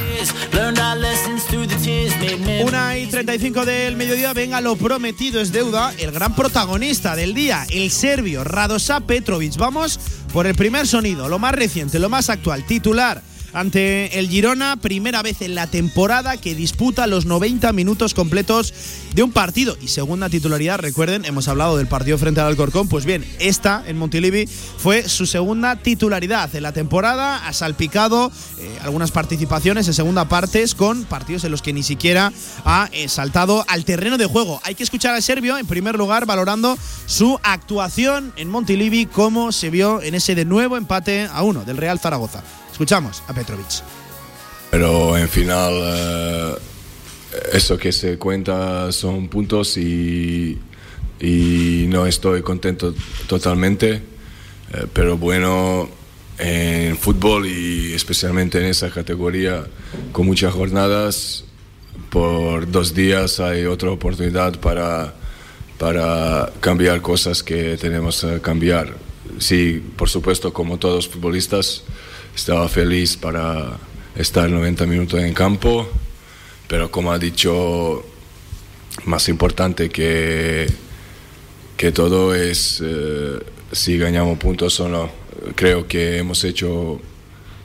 Una 2.65 2.97
y 2.97 3.07
35 3.07 3.65
del 3.65 3.95
mediodía, 3.95 4.33
venga, 4.33 4.61
lo 4.61 4.75
prometido 4.75 5.41
es 5.41 5.51
deuda. 5.51 5.93
El 5.97 6.11
gran 6.11 6.35
protagonista 6.35 7.15
del 7.15 7.33
día, 7.33 7.65
el 7.69 7.91
serbio 7.91 8.43
Radosa 8.43 9.01
Petrovic. 9.01 9.57
Vamos 9.57 9.99
por 10.33 10.47
el 10.47 10.55
primer 10.55 10.87
sonido, 10.87 11.29
lo 11.29 11.39
más 11.39 11.53
reciente, 11.53 11.99
lo 11.99 12.09
más 12.09 12.29
actual, 12.29 12.65
titular 12.65 13.21
ante 13.55 14.19
el 14.19 14.27
Girona, 14.29 14.75
primera 14.75 15.21
vez 15.21 15.41
en 15.41 15.55
la 15.55 15.67
temporada 15.67 16.35
que 16.35 16.53
disputa 16.53 17.07
los 17.07 17.25
90 17.25 17.71
minutos 17.71 18.13
completos 18.13 18.73
de 19.13 19.23
un 19.23 19.31
partido 19.31 19.77
y 19.81 19.87
segunda 19.87 20.29
titularidad. 20.29 20.79
Recuerden, 20.79 21.23
hemos 21.23 21.47
hablado 21.47 21.77
del 21.77 21.87
partido 21.87 22.17
frente 22.17 22.41
al 22.41 22.47
Alcorcón, 22.47 22.89
pues 22.89 23.05
bien, 23.05 23.25
esta 23.39 23.81
en 23.87 23.97
Montilivi 23.97 24.45
fue 24.45 25.07
su 25.07 25.25
segunda 25.25 25.77
titularidad 25.77 26.53
en 26.53 26.63
la 26.63 26.73
temporada, 26.73 27.47
ha 27.47 27.53
salpicado 27.53 28.29
eh, 28.59 28.77
algunas 28.83 29.11
participaciones 29.11 29.87
en 29.87 29.93
segunda 29.93 30.27
partes 30.27 30.75
con 30.75 31.05
partidos 31.05 31.45
en 31.45 31.51
los 31.51 31.61
que 31.61 31.71
ni 31.71 31.81
siquiera 31.81 32.33
ha 32.65 32.89
eh, 32.91 33.07
saltado 33.07 33.63
al 33.69 33.85
terreno 33.85 34.17
de 34.17 34.25
juego. 34.25 34.59
Hay 34.65 34.75
que 34.75 34.83
escuchar 34.83 35.15
al 35.15 35.23
serbio 35.23 35.57
en 35.57 35.65
primer 35.65 35.97
lugar 35.97 36.25
valorando 36.25 36.77
su 37.05 37.39
actuación 37.41 38.33
en 38.35 38.49
Montilivi, 38.49 39.05
cómo 39.05 39.53
se 39.53 39.69
vio 39.69 40.01
en 40.01 40.13
ese 40.13 40.35
de 40.35 40.43
nuevo 40.43 40.75
empate 40.75 41.29
a 41.31 41.41
uno 41.43 41.63
del 41.63 41.77
Real 41.77 41.99
Zaragoza. 41.99 42.43
Escuchamos 42.75 43.23
a 43.29 43.33
Petrovic. 43.33 43.83
Pero 44.69 45.17
en 45.17 45.29
final, 45.29 45.73
eh, 45.81 46.55
eso 47.53 47.77
que 47.77 47.93
se 47.93 48.17
cuenta 48.17 48.91
son 48.91 49.29
puntos 49.29 49.77
y, 49.77 50.59
y 51.21 51.85
no 51.87 52.05
estoy 52.05 52.41
contento 52.41 52.93
totalmente. 53.27 53.93
Eh, 53.93 54.87
pero 54.91 55.17
bueno, 55.17 55.87
en 56.37 56.97
fútbol 56.97 57.47
y 57.47 57.93
especialmente 57.93 58.57
en 58.57 58.65
esa 58.65 58.89
categoría, 58.89 59.63
con 60.11 60.25
muchas 60.25 60.53
jornadas, 60.53 61.45
por 62.09 62.69
dos 62.69 62.93
días 62.93 63.39
hay 63.39 63.63
otra 63.67 63.91
oportunidad 63.91 64.59
para, 64.59 65.15
para 65.77 66.51
cambiar 66.59 66.99
cosas 66.99 67.41
que 67.41 67.77
tenemos 67.77 68.19
que 68.19 68.41
cambiar. 68.41 68.97
Sí, 69.39 69.81
por 69.95 70.09
supuesto, 70.09 70.51
como 70.51 70.77
todos 70.77 70.95
los 70.95 71.07
futbolistas, 71.07 71.83
estaba 72.35 72.67
feliz 72.67 73.15
para 73.17 73.77
estar 74.15 74.49
90 74.49 74.85
minutos 74.85 75.21
en 75.21 75.33
campo, 75.33 75.87
pero 76.67 76.91
como 76.91 77.11
ha 77.11 77.17
dicho, 77.17 78.03
más 79.05 79.29
importante 79.29 79.89
que, 79.89 80.67
que 81.77 81.91
todo 81.91 82.35
es 82.35 82.81
eh, 82.83 83.39
si 83.71 83.97
ganamos 83.97 84.37
puntos 84.37 84.79
o 84.79 84.89
no. 84.89 85.09
Creo 85.55 85.87
que 85.87 86.17
hemos 86.17 86.43
hecho 86.43 86.99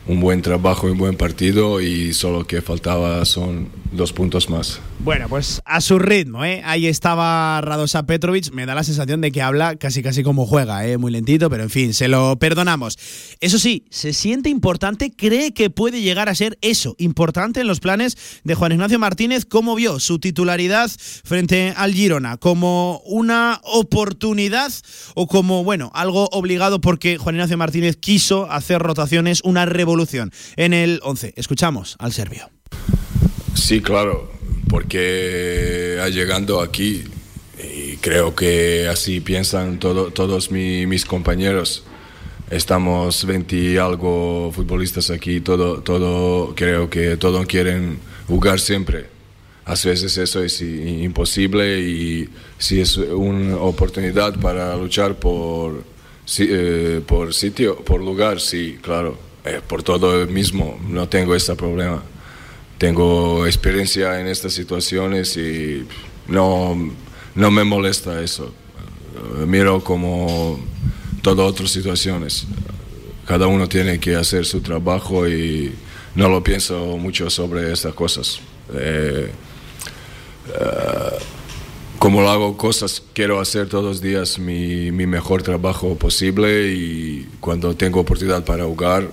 un 0.06 0.20
buen 0.20 0.42
trabajo 0.42 0.86
un 0.86 0.98
buen 0.98 1.16
partido 1.16 1.80
y 1.80 2.12
solo 2.14 2.46
que 2.46 2.62
faltaba 2.62 3.24
son 3.24 3.68
dos 3.92 4.12
puntos 4.12 4.48
más. 4.48 4.80
Bueno, 5.00 5.28
pues 5.28 5.60
a 5.64 5.80
su 5.80 5.98
ritmo, 5.98 6.44
¿eh? 6.44 6.62
Ahí 6.64 6.86
estaba 6.86 7.60
Radosa 7.60 8.04
Petrovic. 8.04 8.52
Me 8.52 8.66
da 8.66 8.74
la 8.74 8.84
sensación 8.84 9.20
de 9.20 9.32
que 9.32 9.42
habla 9.42 9.76
casi 9.76 10.02
casi 10.02 10.22
como 10.22 10.46
juega, 10.46 10.86
¿eh? 10.86 10.98
Muy 10.98 11.10
lentito, 11.10 11.50
pero 11.50 11.62
en 11.62 11.70
fin, 11.70 11.94
se 11.94 12.08
lo 12.08 12.38
perdonamos. 12.38 12.98
Eso 13.40 13.58
sí, 13.58 13.84
se 13.90 14.12
siente 14.12 14.48
importante, 14.48 15.10
cree 15.10 15.52
que 15.52 15.70
puede 15.70 16.00
llegar 16.00 16.28
a 16.28 16.34
ser 16.34 16.58
eso, 16.60 16.94
importante 16.98 17.60
en 17.60 17.66
los 17.66 17.80
planes 17.80 18.16
de 18.44 18.54
Juan 18.54 18.72
Ignacio 18.72 18.98
Martínez. 18.98 19.44
¿Cómo 19.44 19.74
vio 19.74 19.98
su 20.00 20.18
titularidad 20.18 20.90
frente 21.24 21.72
al 21.76 21.92
Girona? 21.94 22.36
¿Como 22.36 23.00
una 23.04 23.60
oportunidad 23.64 24.72
o 25.14 25.26
como, 25.26 25.64
bueno, 25.64 25.90
algo 25.94 26.28
obligado 26.32 26.80
porque 26.80 27.18
Juan 27.18 27.36
Ignacio 27.36 27.58
Martínez 27.58 27.96
quiso 27.96 28.50
hacer 28.50 28.80
rotaciones, 28.80 29.40
una 29.44 29.66
revolución 29.66 30.30
en 30.56 30.74
el 30.74 31.00
11? 31.02 31.34
Escuchamos 31.36 31.96
al 31.98 32.12
serbio. 32.12 32.50
Sí, 33.54 33.80
claro, 33.80 34.30
porque 34.68 35.98
llegando 36.10 36.60
aquí 36.60 37.04
y 37.62 37.96
creo 37.96 38.34
que 38.34 38.88
así 38.88 39.20
piensan 39.20 39.78
todo, 39.78 40.10
todos 40.10 40.50
mi, 40.50 40.86
mis 40.86 41.04
compañeros. 41.04 41.84
Estamos 42.50 43.24
20 43.24 43.56
y 43.56 43.76
algo 43.76 44.50
futbolistas 44.52 45.10
aquí, 45.10 45.40
todo, 45.40 45.82
todo, 45.82 46.54
creo 46.56 46.90
que 46.90 47.16
todos 47.16 47.46
quieren 47.46 47.98
jugar 48.26 48.58
siempre. 48.58 49.06
A 49.64 49.72
veces 49.72 50.16
eso 50.16 50.42
es 50.42 50.60
imposible 50.60 51.80
y 51.80 52.28
si 52.58 52.80
es 52.80 52.96
una 52.96 53.56
oportunidad 53.56 54.34
para 54.40 54.76
luchar 54.76 55.14
por, 55.14 55.84
eh, 56.38 57.00
por 57.06 57.32
sitio, 57.34 57.76
por 57.76 58.00
lugar, 58.00 58.40
sí, 58.40 58.78
claro, 58.82 59.16
por 59.68 59.84
todo 59.84 60.26
mismo, 60.26 60.80
no 60.88 61.08
tengo 61.08 61.36
ese 61.36 61.54
problema 61.54 62.02
tengo 62.80 63.44
experiencia 63.44 64.18
en 64.20 64.26
estas 64.26 64.54
situaciones 64.54 65.36
y 65.36 65.86
no, 66.28 66.74
no 67.34 67.50
me 67.50 67.62
molesta 67.62 68.22
eso. 68.22 68.54
Miro 69.46 69.84
como 69.84 70.58
todas 71.20 71.46
otras 71.46 71.70
situaciones. 71.70 72.46
Cada 73.26 73.48
uno 73.48 73.68
tiene 73.68 74.00
que 74.00 74.16
hacer 74.16 74.46
su 74.46 74.62
trabajo 74.62 75.28
y 75.28 75.74
no 76.14 76.30
lo 76.30 76.42
pienso 76.42 76.96
mucho 76.96 77.28
sobre 77.28 77.70
estas 77.70 77.92
cosas. 77.92 78.40
Eh, 78.72 79.30
eh, 80.48 81.18
como 81.98 82.22
lo 82.22 82.30
hago 82.30 82.56
cosas, 82.56 83.02
quiero 83.12 83.40
hacer 83.40 83.68
todos 83.68 83.84
los 83.84 84.00
días 84.00 84.38
mi, 84.38 84.90
mi 84.90 85.06
mejor 85.06 85.42
trabajo 85.42 85.96
posible 85.96 86.72
y 86.72 87.28
cuando 87.40 87.76
tengo 87.76 88.00
oportunidad 88.00 88.42
para 88.42 88.64
jugar, 88.64 89.10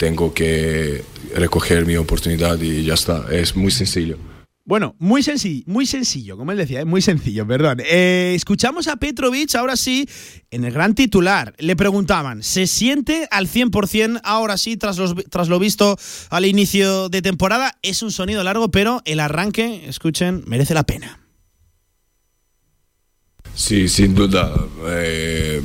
tengo 0.00 0.32
que 0.32 1.04
recoger 1.36 1.84
mi 1.84 1.94
oportunidad 1.96 2.58
y 2.58 2.84
ya 2.84 2.94
está. 2.94 3.26
Es 3.30 3.54
muy 3.54 3.70
sencillo. 3.70 4.16
Bueno, 4.64 4.94
muy 4.98 5.22
sencillo, 5.22 5.62
muy 5.66 5.84
sencillo, 5.84 6.38
como 6.38 6.52
él 6.52 6.58
decía, 6.58 6.80
es 6.80 6.86
muy 6.86 7.02
sencillo, 7.02 7.46
perdón. 7.46 7.82
Eh, 7.84 8.32
escuchamos 8.34 8.88
a 8.88 8.96
Petrovic 8.96 9.54
ahora 9.56 9.76
sí 9.76 10.08
en 10.50 10.64
el 10.64 10.72
gran 10.72 10.94
titular. 10.94 11.54
Le 11.58 11.76
preguntaban, 11.76 12.42
¿se 12.42 12.66
siente 12.66 13.28
al 13.30 13.46
100% 13.46 14.20
ahora 14.24 14.56
sí 14.56 14.78
tras, 14.78 14.96
tras 15.28 15.48
lo 15.48 15.58
visto 15.58 15.98
al 16.30 16.46
inicio 16.46 17.10
de 17.10 17.20
temporada? 17.20 17.76
Es 17.82 18.02
un 18.02 18.10
sonido 18.10 18.42
largo, 18.42 18.70
pero 18.70 19.02
el 19.04 19.20
arranque, 19.20 19.86
escuchen, 19.86 20.44
merece 20.46 20.72
la 20.72 20.84
pena. 20.84 21.20
Sí, 23.54 23.88
sin 23.88 24.14
duda. 24.14 24.54
Eh, 24.86 25.60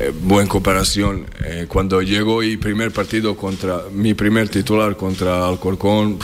eh, 0.00 0.12
buena 0.18 0.48
comparación. 0.48 1.26
Eh, 1.44 1.66
cuando 1.68 2.00
llegó 2.00 2.42
y 2.42 2.56
primer 2.56 2.90
partido 2.90 3.36
contra, 3.36 3.82
mi 3.92 4.14
primer 4.14 4.48
titular 4.48 4.96
contra 4.96 5.46
Alcorcón, 5.46 6.18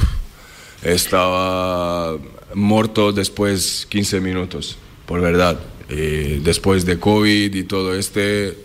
estaba 0.83 2.17
muerto 2.55 3.13
después 3.13 3.87
15 3.91 4.21
minutos, 4.21 4.79
por 5.05 5.21
verdad. 5.21 5.61
después 5.89 6.85
de 6.85 6.99
COVID 6.99 7.55
y 7.55 7.63
todo 7.65 7.95
este, 7.95 8.57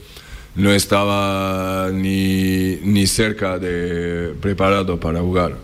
no 0.55 0.71
estaba 0.71 1.89
ni, 1.91 2.77
ni 2.77 3.05
cerca 3.05 3.59
de 3.59 4.33
preparado 4.39 4.97
para 4.99 5.19
jugar. 5.19 5.57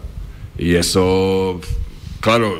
Y 0.57 0.75
eso, 0.75 1.61
claro, 2.19 2.59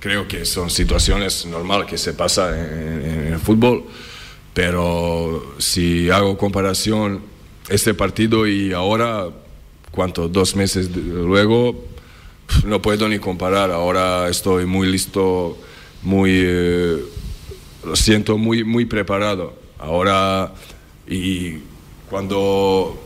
creo 0.00 0.26
que 0.26 0.44
son 0.46 0.70
situaciones 0.70 1.44
normales 1.46 1.86
que 1.86 1.98
se 1.98 2.14
pasa 2.14 2.58
en 2.58 3.34
el 3.34 3.38
fútbol 3.38 3.84
pero 4.58 5.54
si 5.58 6.10
hago 6.10 6.36
comparación 6.36 7.22
este 7.68 7.94
partido 7.94 8.44
y 8.48 8.72
ahora, 8.72 9.28
¿cuánto? 9.92 10.28
Dos 10.28 10.56
meses 10.56 10.90
luego, 10.96 11.84
no 12.64 12.82
puedo 12.82 13.08
ni 13.08 13.20
comparar. 13.20 13.70
Ahora 13.70 14.28
estoy 14.28 14.66
muy 14.66 14.90
listo, 14.90 15.56
muy, 16.02 16.32
eh, 16.34 16.96
lo 17.84 17.94
siento 17.94 18.36
muy, 18.36 18.64
muy 18.64 18.84
preparado. 18.84 19.54
Ahora, 19.78 20.52
y 21.06 21.58
cuando 22.10 23.00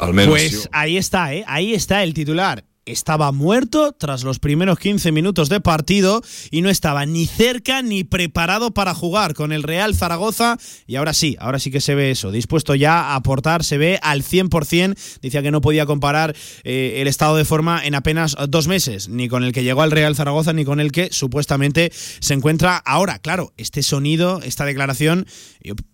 al 0.00 0.12
menos 0.14 0.30
Pues 0.30 0.68
ahí 0.72 0.96
está, 0.96 1.32
¿eh? 1.32 1.44
ahí 1.46 1.74
está 1.74 2.02
el 2.02 2.12
titular. 2.12 2.64
Estaba 2.88 3.32
muerto 3.32 3.92
tras 3.92 4.24
los 4.24 4.38
primeros 4.38 4.78
15 4.78 5.12
minutos 5.12 5.50
de 5.50 5.60
partido 5.60 6.22
y 6.50 6.62
no 6.62 6.70
estaba 6.70 7.04
ni 7.04 7.26
cerca 7.26 7.82
ni 7.82 8.02
preparado 8.02 8.70
para 8.72 8.94
jugar 8.94 9.34
con 9.34 9.52
el 9.52 9.62
Real 9.62 9.94
Zaragoza. 9.94 10.56
Y 10.86 10.96
ahora 10.96 11.12
sí, 11.12 11.36
ahora 11.38 11.58
sí 11.58 11.70
que 11.70 11.82
se 11.82 11.94
ve 11.94 12.10
eso. 12.10 12.30
Dispuesto 12.30 12.74
ya 12.74 13.00
a 13.00 13.16
aportar, 13.16 13.62
se 13.62 13.76
ve 13.76 13.98
al 14.02 14.22
100%. 14.22 14.96
Decía 15.20 15.42
que 15.42 15.50
no 15.50 15.60
podía 15.60 15.84
comparar 15.84 16.34
eh, 16.64 16.94
el 16.96 17.08
estado 17.08 17.36
de 17.36 17.44
forma 17.44 17.84
en 17.84 17.94
apenas 17.94 18.34
dos 18.48 18.68
meses, 18.68 19.10
ni 19.10 19.28
con 19.28 19.44
el 19.44 19.52
que 19.52 19.64
llegó 19.64 19.82
al 19.82 19.90
Real 19.90 20.16
Zaragoza, 20.16 20.54
ni 20.54 20.64
con 20.64 20.80
el 20.80 20.90
que 20.90 21.10
supuestamente 21.12 21.92
se 21.92 22.32
encuentra 22.32 22.78
ahora. 22.78 23.18
Claro, 23.18 23.52
este 23.58 23.82
sonido, 23.82 24.40
esta 24.42 24.64
declaración, 24.64 25.26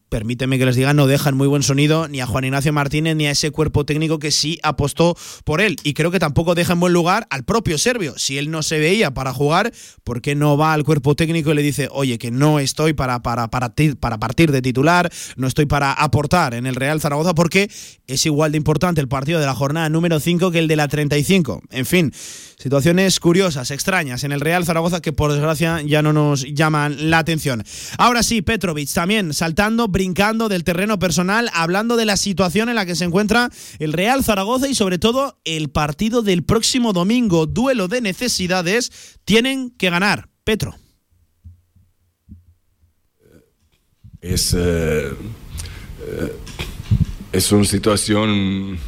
permíteme 0.09 0.59
que 0.59 0.67
les 0.67 0.77
diga, 0.77 0.95
no 0.95 1.07
dejan 1.07 1.37
muy 1.37 1.49
buen 1.49 1.63
sonido 1.63 2.09
ni 2.09 2.21
a 2.21 2.27
Juan 2.27 2.45
Ignacio 2.45 2.73
Martínez 2.73 3.17
ni 3.17 3.27
a 3.27 3.33
ese 3.33 3.51
cuerpo 3.51 3.85
técnico 3.85 4.19
que 4.19 4.31
sí 4.31 4.59
apostó 4.63 5.17
por 5.45 5.61
él. 5.61 5.77
Y 5.83 5.95
creo 5.95 6.11
que 6.11 6.19
tampoco 6.19 6.55
deja 6.55 6.75
en 6.75 6.81
buen 6.81 6.93
lugar 6.93 7.27
al 7.31 7.45
propio 7.45 7.79
Servio. 7.79 8.15
Si 8.17 8.39
él 8.39 8.51
no 8.51 8.63
se 8.63 8.79
veía 8.79 9.13
para 9.13 9.33
jugar, 9.33 9.73
¿por 10.05 10.21
qué 10.21 10.35
no 10.35 10.57
va 10.57 10.73
al 10.73 10.85
cuerpo 10.85 11.15
técnico 11.15 11.51
y 11.51 11.55
le 11.55 11.63
dice, 11.63 11.89
oye, 11.91 12.19
que 12.19 12.31
no 12.31 12.59
estoy 12.59 12.93
para, 12.93 13.23
para, 13.23 13.49
para, 13.49 13.75
para 13.99 14.19
partir 14.19 14.53
de 14.53 14.63
titular, 14.63 15.11
no 15.37 15.47
estoy 15.47 15.67
para 15.67 15.93
aportar 15.93 16.55
en 16.55 16.67
el 16.67 16.77
Real 16.77 17.01
Zaragoza, 17.01 17.35
porque 17.35 17.71
es 18.07 18.27
igual 18.27 18.53
de 18.53 18.59
importante 18.59 19.01
el 19.01 19.09
partido 19.09 19.41
de 19.41 19.47
la 19.47 19.55
jornada 19.55 19.89
número 19.89 20.21
5 20.21 20.51
que 20.51 20.59
el 20.59 20.69
de 20.69 20.77
la 20.77 20.89
35. 20.89 21.63
En 21.71 21.87
fin, 21.87 22.13
situaciones 22.59 23.21
curiosas, 23.21 23.71
extrañas 23.71 24.25
en 24.25 24.33
el 24.33 24.41
Real 24.41 24.65
Zaragoza 24.65 25.01
que 25.01 25.13
por 25.13 25.33
desgracia 25.33 25.83
ya 25.83 26.03
no 26.03 26.13
nos 26.13 26.45
llaman 26.45 27.11
la 27.11 27.19
atención. 27.19 27.65
Ahora 27.99 28.23
sí, 28.23 28.43
Petrovic 28.43 28.93
también 28.93 29.35
saltando, 29.35 29.91
brincando 30.05 30.51
del 30.51 30.65
terreno 30.65 30.99
personal, 30.99 31.49
hablando 31.55 31.97
de 31.97 32.05
la 32.05 32.19
situación 32.19 32.69
en 32.69 32.75
la 32.75 32.85
que 32.85 32.95
se 32.95 33.07
encuentra 33.07 33.49
el 33.79 33.95
Real 33.95 34.23
Zaragoza 34.23 34.69
y 34.69 34.75
sobre 34.75 34.99
todo 34.99 35.39
el 35.47 35.71
partido 35.71 36.21
del 36.21 36.43
próximo 36.43 36.93
domingo, 36.93 37.47
duelo 37.47 37.89
de 37.89 38.03
necesidades, 38.03 38.93
tienen 39.25 39.71
que 39.71 39.89
ganar. 39.89 40.29
Petro. 40.45 40.75
Es, 44.21 44.55
eh, 44.55 45.11
es 47.33 47.51
una 47.51 47.65
situación 47.65 48.79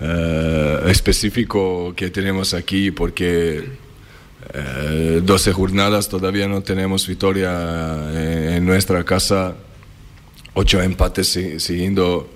eh, 0.00 0.80
específico 0.86 1.92
que 1.94 2.08
tenemos 2.08 2.54
aquí 2.54 2.92
porque 2.92 3.62
eh, 4.54 5.20
12 5.22 5.52
jornadas 5.52 6.08
todavía 6.08 6.48
no 6.48 6.62
tenemos 6.62 7.06
victoria 7.06 8.10
en, 8.10 8.54
en 8.54 8.64
nuestra 8.64 9.04
casa, 9.04 9.54
ocho 10.60 10.82
empates 10.82 11.28
si- 11.28 11.60
siguiendo 11.60 12.28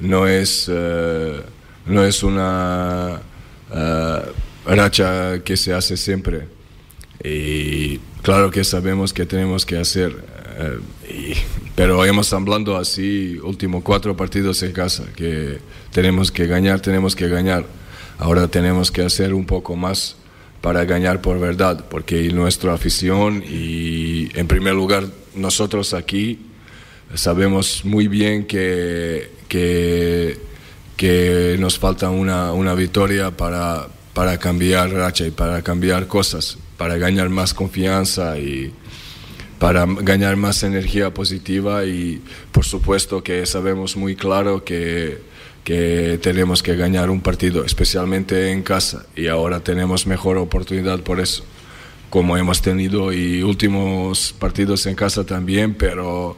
no 0.00 0.26
es, 0.26 0.66
eh, 0.72 1.40
no 1.86 2.02
es 2.02 2.22
una 2.22 3.20
eh, 3.72 4.22
racha 4.66 5.42
que 5.44 5.56
se 5.56 5.72
hace 5.74 5.96
siempre. 5.96 6.48
Y 7.22 7.98
claro 8.22 8.50
que 8.50 8.64
sabemos 8.64 9.12
que 9.12 9.26
tenemos 9.26 9.64
que 9.66 9.76
hacer, 9.78 10.10
eh, 10.58 11.36
pero 11.74 12.04
hemos 12.04 12.32
hablando 12.32 12.76
así 12.76 13.38
últimos 13.42 13.82
cuatro 13.82 14.16
partidos 14.16 14.62
en 14.62 14.72
casa, 14.72 15.04
que 15.14 15.58
tenemos 15.92 16.30
que 16.32 16.46
ganar, 16.46 16.80
tenemos 16.80 17.14
que 17.14 17.28
ganar. 17.28 17.64
Ahora 18.18 18.48
tenemos 18.48 18.90
que 18.90 19.02
hacer 19.02 19.34
un 19.34 19.44
poco 19.44 19.76
más 19.76 20.16
para 20.62 20.84
ganar 20.86 21.20
por 21.20 21.38
verdad, 21.38 21.84
porque 21.90 22.32
nuestra 22.32 22.72
afición 22.72 23.42
y 23.46 24.30
en 24.38 24.46
primer 24.46 24.74
lugar 24.74 25.04
nosotros 25.34 25.92
aquí 25.92 26.38
sabemos 27.14 27.84
muy 27.84 28.08
bien 28.08 28.46
que, 28.46 29.30
que, 29.48 30.38
que 30.96 31.56
nos 31.58 31.78
falta 31.78 32.10
una, 32.10 32.52
una 32.52 32.74
victoria 32.74 33.30
para, 33.30 33.88
para 34.12 34.38
cambiar 34.38 34.90
racha 34.92 35.26
y 35.26 35.30
para 35.30 35.62
cambiar 35.62 36.06
cosas, 36.06 36.58
para 36.76 36.96
ganar 36.96 37.28
más 37.28 37.54
confianza 37.54 38.38
y 38.38 38.72
para 39.58 39.86
ganar 39.86 40.36
más 40.36 40.62
energía 40.62 41.12
positiva. 41.12 41.84
Y 41.84 42.22
por 42.52 42.64
supuesto 42.64 43.22
que 43.22 43.46
sabemos 43.46 43.96
muy 43.96 44.16
claro 44.16 44.64
que, 44.64 45.20
que 45.64 46.18
tenemos 46.22 46.62
que 46.62 46.76
ganar 46.76 47.10
un 47.10 47.20
partido, 47.20 47.64
especialmente 47.64 48.50
en 48.50 48.62
casa. 48.62 49.06
Y 49.14 49.28
ahora 49.28 49.60
tenemos 49.60 50.06
mejor 50.06 50.36
oportunidad 50.38 51.00
por 51.00 51.20
eso 51.20 51.44
como 52.14 52.36
hemos 52.36 52.62
tenido 52.62 53.12
y 53.12 53.42
últimos 53.42 54.32
partidos 54.38 54.86
en 54.86 54.94
casa 54.94 55.26
también, 55.26 55.74
pero 55.74 56.36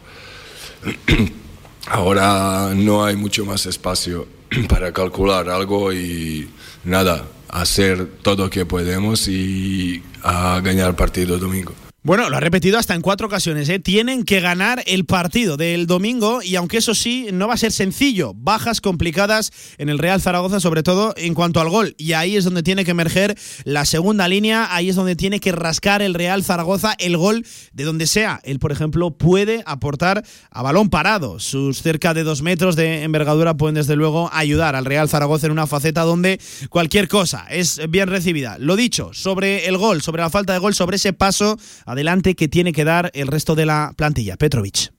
ahora 1.86 2.72
no 2.74 3.04
hay 3.04 3.16
mucho 3.16 3.44
más 3.44 3.66
espacio 3.66 4.26
para 4.68 4.92
calcular 4.92 5.48
algo 5.48 5.92
y 5.92 6.48
nada, 6.84 7.24
hacer 7.48 8.06
todo 8.22 8.44
lo 8.44 8.50
que 8.50 8.66
podemos 8.66 9.28
y 9.28 10.02
a 10.22 10.60
ganar 10.62 10.96
partido 10.96 11.38
domingo. 11.38 11.72
Bueno, 12.06 12.30
lo 12.30 12.36
ha 12.36 12.40
repetido 12.40 12.78
hasta 12.78 12.94
en 12.94 13.00
cuatro 13.00 13.26
ocasiones. 13.26 13.68
¿eh? 13.68 13.80
Tienen 13.80 14.22
que 14.22 14.38
ganar 14.38 14.80
el 14.86 15.06
partido 15.06 15.56
del 15.56 15.88
domingo 15.88 16.40
y 16.40 16.54
aunque 16.54 16.76
eso 16.76 16.94
sí, 16.94 17.30
no 17.32 17.48
va 17.48 17.54
a 17.54 17.56
ser 17.56 17.72
sencillo. 17.72 18.32
Bajas 18.32 18.80
complicadas 18.80 19.50
en 19.76 19.88
el 19.88 19.98
Real 19.98 20.20
Zaragoza, 20.20 20.60
sobre 20.60 20.84
todo 20.84 21.14
en 21.16 21.34
cuanto 21.34 21.60
al 21.60 21.68
gol. 21.68 21.96
Y 21.98 22.12
ahí 22.12 22.36
es 22.36 22.44
donde 22.44 22.62
tiene 22.62 22.84
que 22.84 22.92
emerger 22.92 23.36
la 23.64 23.84
segunda 23.84 24.28
línea, 24.28 24.72
ahí 24.72 24.88
es 24.88 24.94
donde 24.94 25.16
tiene 25.16 25.40
que 25.40 25.50
rascar 25.50 26.00
el 26.00 26.14
Real 26.14 26.44
Zaragoza 26.44 26.94
el 27.00 27.16
gol 27.16 27.44
de 27.72 27.82
donde 27.82 28.06
sea. 28.06 28.40
Él, 28.44 28.60
por 28.60 28.70
ejemplo, 28.70 29.10
puede 29.10 29.64
aportar 29.66 30.24
a 30.52 30.62
balón 30.62 30.90
parado. 30.90 31.40
Sus 31.40 31.82
cerca 31.82 32.14
de 32.14 32.22
dos 32.22 32.40
metros 32.40 32.76
de 32.76 33.02
envergadura 33.02 33.56
pueden 33.56 33.74
desde 33.74 33.96
luego 33.96 34.30
ayudar 34.32 34.76
al 34.76 34.84
Real 34.84 35.08
Zaragoza 35.08 35.46
en 35.46 35.52
una 35.52 35.66
faceta 35.66 36.02
donde 36.02 36.40
cualquier 36.70 37.08
cosa 37.08 37.48
es 37.50 37.80
bien 37.90 38.06
recibida. 38.06 38.58
Lo 38.60 38.76
dicho, 38.76 39.10
sobre 39.12 39.66
el 39.66 39.76
gol, 39.76 40.02
sobre 40.02 40.22
la 40.22 40.30
falta 40.30 40.52
de 40.52 40.60
gol, 40.60 40.72
sobre 40.72 40.98
ese 40.98 41.12
paso 41.12 41.58
adelante 41.96 42.34
que 42.34 42.46
tiene 42.48 42.72
que 42.72 42.84
dar 42.84 43.10
el 43.14 43.26
resto 43.26 43.54
de 43.54 43.66
la 43.66 43.92
plantilla. 43.96 44.36
Petrovic. 44.36 44.92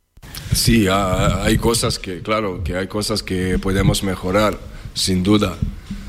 Sí, 0.54 0.88
ha- 0.88 1.44
hay 1.44 1.58
cosas 1.58 2.00
que, 2.00 2.22
claro, 2.22 2.64
que 2.64 2.76
hay 2.76 2.88
cosas 2.88 3.22
que 3.24 3.60
podemos 3.60 4.04
mejorar, 4.04 4.58
sin 4.94 5.24
duda, 5.24 5.56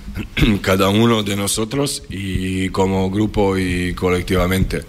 cada 0.62 0.88
uno 0.88 1.22
de 1.22 1.36
nosotros 1.36 2.02
y 2.08 2.68
como 2.70 3.10
grupo 3.10 3.56
y 3.58 3.94
colectivamente. 3.94 4.82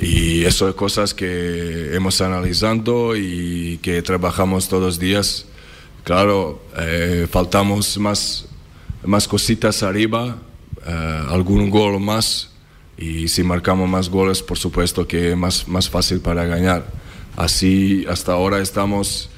Y 0.00 0.44
eso 0.44 0.68
es 0.68 0.74
cosas 0.74 1.14
que 1.14 1.94
hemos 1.94 2.20
analizando 2.20 3.16
y 3.16 3.78
que 3.82 4.02
trabajamos 4.02 4.68
todos 4.68 4.82
los 4.82 4.98
días. 4.98 5.46
Claro, 6.04 6.62
eh, 6.78 7.26
faltamos 7.30 7.96
más, 7.98 8.46
más 9.04 9.26
cositas 9.26 9.82
arriba, 9.82 10.36
eh, 10.86 11.20
algún 11.30 11.70
gol 11.70 11.98
más 12.00 12.50
y 12.96 13.28
si 13.28 13.42
marcamos 13.42 13.88
más 13.88 14.08
goles, 14.08 14.42
por 14.42 14.58
supuesto 14.58 15.06
que 15.06 15.30
es 15.30 15.36
más, 15.36 15.68
más 15.68 15.90
fácil 15.90 16.20
para 16.20 16.44
ganar. 16.44 16.86
Así 17.36 18.04
hasta 18.08 18.32
ahora 18.32 18.60
estamos 18.60 19.30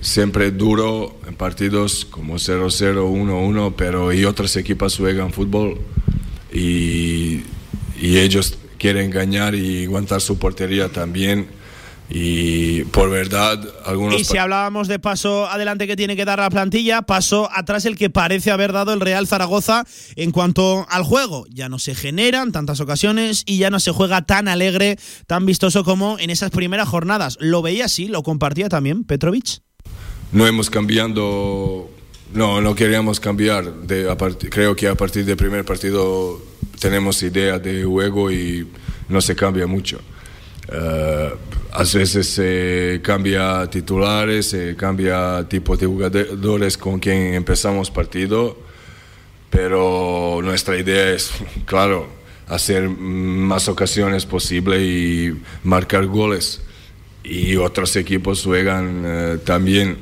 siempre 0.00 0.50
duro 0.50 1.16
en 1.28 1.34
partidos 1.34 2.04
como 2.04 2.34
0-0, 2.34 2.68
1-1, 2.68 3.74
pero 3.76 4.12
y 4.12 4.24
otros 4.24 4.56
equipos 4.56 4.96
juegan 4.96 5.32
fútbol 5.32 5.78
y, 6.52 7.42
y 8.00 8.18
ellos 8.18 8.58
quieren 8.78 9.10
ganar 9.10 9.54
y 9.54 9.84
aguantar 9.84 10.20
su 10.20 10.38
portería 10.38 10.88
también. 10.88 11.61
Y 12.14 12.84
por 12.84 13.08
verdad, 13.08 13.58
algunos 13.86 14.20
Y 14.20 14.24
si 14.24 14.36
hablábamos 14.36 14.86
de 14.86 14.98
paso 14.98 15.46
adelante 15.48 15.86
que 15.86 15.96
tiene 15.96 16.14
que 16.14 16.26
dar 16.26 16.38
la 16.40 16.50
plantilla, 16.50 17.00
paso 17.02 17.48
atrás 17.50 17.86
el 17.86 17.96
que 17.96 18.10
parece 18.10 18.50
haber 18.50 18.72
dado 18.72 18.92
el 18.92 19.00
Real 19.00 19.26
Zaragoza 19.26 19.84
en 20.16 20.30
cuanto 20.30 20.86
al 20.90 21.04
juego. 21.04 21.46
Ya 21.48 21.70
no 21.70 21.78
se 21.78 21.94
generan 21.94 22.52
tantas 22.52 22.80
ocasiones 22.80 23.44
y 23.46 23.56
ya 23.56 23.70
no 23.70 23.80
se 23.80 23.92
juega 23.92 24.26
tan 24.26 24.46
alegre, 24.46 24.98
tan 25.26 25.46
vistoso 25.46 25.84
como 25.84 26.18
en 26.18 26.28
esas 26.28 26.50
primeras 26.50 26.86
jornadas. 26.88 27.38
¿Lo 27.40 27.62
veía 27.62 27.86
así? 27.86 28.08
¿Lo 28.08 28.22
compartía 28.22 28.68
también 28.68 29.04
Petrovic? 29.04 29.62
no 30.32 30.46
hemos 30.46 30.70
cambiando, 30.70 31.90
no, 32.32 32.60
no 32.62 32.74
queríamos 32.74 33.20
cambiar. 33.20 33.72
De, 33.86 34.10
a 34.10 34.16
part- 34.16 34.48
creo 34.50 34.74
que 34.76 34.88
a 34.88 34.94
partir 34.94 35.24
del 35.26 35.36
primer 35.36 35.64
partido 35.64 36.40
tenemos 36.78 37.22
idea 37.22 37.58
de 37.58 37.84
juego 37.84 38.30
y 38.30 38.66
no 39.08 39.20
se 39.20 39.34
cambia 39.36 39.66
mucho. 39.66 40.00
Eh, 40.72 41.34
a 41.72 41.84
veces 41.84 42.28
se 42.28 43.00
cambia 43.02 43.68
titulares, 43.70 44.46
se 44.46 44.76
cambia 44.76 45.46
tipo 45.48 45.76
de 45.76 45.86
jugadores 45.86 46.76
con 46.76 46.98
quien 46.98 47.34
empezamos 47.34 47.90
partido, 47.90 48.58
pero 49.50 50.40
nuestra 50.42 50.78
idea 50.78 51.10
es, 51.10 51.32
claro, 51.64 52.08
hacer 52.46 52.88
más 52.88 53.68
ocasiones 53.68 54.26
posible 54.26 54.82
y 54.84 55.40
marcar 55.64 56.06
goles. 56.06 56.62
Y 57.24 57.56
otros 57.56 57.94
equipos 57.96 58.42
juegan 58.42 59.02
eh, 59.04 59.38
también. 59.44 59.96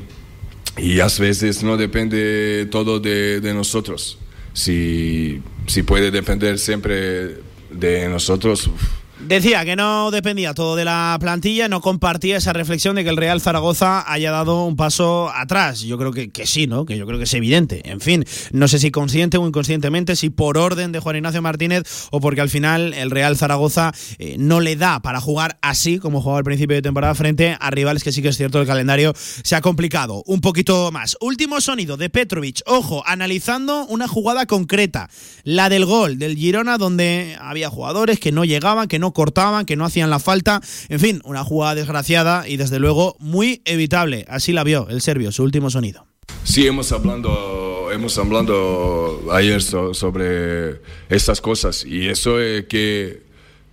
Y 0.79 1.01
a 1.01 1.07
veces 1.07 1.63
no 1.63 1.77
depende 1.77 2.67
todo 2.71 2.99
de, 2.99 3.41
de 3.41 3.53
nosotros. 3.53 4.19
Si, 4.55 5.43
si 5.67 5.83
puede 5.83 6.11
depender 6.11 6.59
siempre 6.59 7.37
de 7.71 8.09
nosotros, 8.09 8.67
uf, 8.67 9.00
Decía 9.27 9.67
que 9.67 9.77
no 9.77 10.11
dependía 10.11 10.55
todo 10.55 10.77
de 10.77 10.85
la 10.87 11.17
plantilla, 11.21 11.69
no 11.69 11.83
compartía 11.83 12.39
esa 12.39 12.55
reflexión 12.55 12.97
de 12.97 13.05
que 13.05 13.11
el 13.11 13.19
Real 13.19 13.41
Zaragoza 13.41 14.03
haya 14.11 14.31
dado 14.31 14.65
un 14.65 14.77
paso 14.77 15.31
atrás. 15.35 15.83
Yo 15.83 15.99
creo 15.99 16.11
que, 16.11 16.31
que 16.31 16.47
sí, 16.47 16.67
¿no? 16.67 16.87
Que 16.87 16.97
yo 16.97 17.07
creo 17.07 17.19
que 17.19 17.25
es 17.25 17.35
evidente. 17.35 17.83
En 17.85 18.01
fin, 18.01 18.25
no 18.53 18.67
sé 18.67 18.79
si 18.79 18.91
consciente 18.91 19.37
o 19.37 19.47
inconscientemente, 19.47 20.17
si 20.17 20.31
por 20.31 20.57
orden 20.57 20.91
de 20.91 21.01
Juan 21.01 21.17
Ignacio 21.17 21.43
Martínez 21.43 22.09
o 22.11 22.21
porque 22.21 22.41
al 22.41 22.49
final 22.49 22.95
el 22.95 23.11
Real 23.11 23.37
Zaragoza 23.37 23.93
eh, 24.19 24.37
no 24.39 24.61
le 24.61 24.77
da 24.77 25.01
para 25.01 25.21
jugar 25.21 25.59
así 25.61 25.99
como 25.99 26.23
jugaba 26.23 26.39
al 26.39 26.45
principio 26.45 26.77
de 26.77 26.83
temporada 26.83 27.15
frente 27.15 27.57
a 27.61 27.71
rivales 27.71 28.03
que 28.03 28.13
sí 28.13 28.23
que 28.23 28.29
es 28.29 28.37
cierto 28.39 28.61
el 28.61 28.67
calendario 28.67 29.13
se 29.15 29.55
ha 29.55 29.61
complicado 29.61 30.23
un 30.27 30.41
poquito 30.41 30.91
más. 30.93 31.19
Último 31.21 31.61
sonido 31.61 31.99
de 31.99 32.09
Petrovic. 32.09 32.63
Ojo, 32.67 33.03
analizando 33.07 33.85
una 33.87 34.09
jugada 34.09 34.47
concreta, 34.47 35.11
la 35.45 35.69
del 35.69 35.85
gol 35.85 36.19
del 36.19 36.37
Girona 36.37 36.79
donde 36.79 37.37
había 37.39 37.69
jugadores 37.69 38.19
que 38.19 38.33
no 38.33 38.45
llegaban, 38.45 38.89
que 38.89 38.99
no 38.99 39.10
cortaban, 39.13 39.67
que 39.67 39.77
no 39.77 39.85
hacían 39.85 40.11
la 40.11 40.19
falta. 40.19 40.61
En 40.89 41.01
fin, 41.01 41.21
una 41.25 41.45
jugada 41.45 41.75
desgraciada 41.75 42.49
y 42.49 42.57
desde 42.57 42.79
luego 42.79 43.17
muy 43.19 43.63
evitable. 43.65 44.25
Así 44.29 44.53
la 44.53 44.65
vio 44.65 44.89
el 44.89 45.01
serbio, 45.01 45.33
su 45.33 45.43
último 45.43 45.71
sonido. 45.71 46.07
Sí, 46.45 46.67
hemos 46.67 46.91
hablando, 46.93 47.91
hemos 47.93 48.17
hablando 48.19 49.23
ayer 49.33 49.63
sobre 49.63 50.81
estas 51.09 51.41
cosas 51.41 51.85
y 51.85 52.09
eso 52.09 52.41
es 52.41 52.67
que 52.67 53.23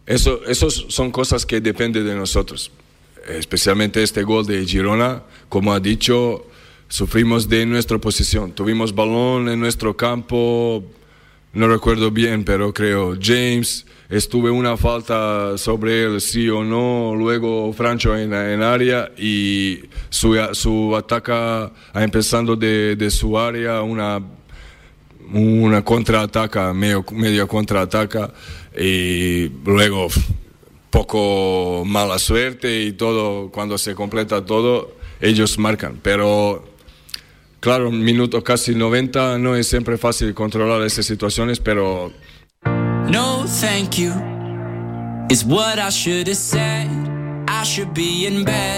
eso, 0.05 0.41
esos 0.47 0.85
son 0.89 1.11
cosas 1.11 1.45
que 1.45 1.61
dependen 1.61 2.05
de 2.05 2.15
nosotros. 2.15 2.71
Especialmente 3.27 4.01
este 4.03 4.23
gol 4.23 4.45
de 4.45 4.65
Girona, 4.65 5.23
como 5.49 5.73
ha 5.73 5.79
dicho, 5.79 6.45
sufrimos 6.87 7.49
de 7.49 7.65
nuestra 7.65 7.97
posición. 7.97 8.53
Tuvimos 8.53 8.95
balón 8.95 9.49
en 9.49 9.59
nuestro 9.59 9.97
campo, 9.97 10.83
no 11.57 11.67
recuerdo 11.67 12.11
bien, 12.11 12.43
pero 12.43 12.71
creo 12.71 13.17
James 13.19 13.83
estuve 14.09 14.51
una 14.51 14.77
falta 14.77 15.57
sobre 15.57 16.03
él, 16.03 16.21
sí 16.21 16.47
o 16.49 16.63
no, 16.63 17.15
luego 17.15 17.73
Francho 17.73 18.15
en, 18.15 18.31
en 18.31 18.61
área 18.61 19.11
y 19.17 19.81
su, 20.09 20.37
su 20.53 20.95
ataque 20.95 21.71
empezando 21.95 22.55
de, 22.55 22.95
de, 22.95 23.09
su 23.09 23.39
área, 23.39 23.81
una, 23.81 24.21
una 25.33 25.83
contraataca, 25.83 26.73
medio, 26.75 27.03
medio 27.11 27.47
contraataca. 27.47 28.31
Y 28.79 29.49
luego 29.65 30.09
poco 30.91 31.83
mala 31.87 32.19
suerte 32.19 32.83
y 32.83 32.91
todo, 32.91 33.49
cuando 33.49 33.79
se 33.79 33.95
completa 33.95 34.45
todo, 34.45 34.95
ellos 35.19 35.57
marcan, 35.57 35.99
pero 36.03 36.76
claro, 37.59 37.91
minuto 37.91 38.43
casi 38.43 38.75
90 38.75 39.37
no 39.37 39.55
es 39.55 39.67
siempre 39.67 39.97
fácil 39.97 40.33
controlar 40.33 40.81
esas 40.83 41.05
situaciones, 41.05 41.59
pero 41.59 42.11
No, 43.09 43.45
thank 43.61 43.97
you. 43.97 44.11
Is 45.29 45.43
what 45.43 45.77
I 45.79 45.89
should 45.89 46.27
have 46.27 46.37
said. 46.37 47.06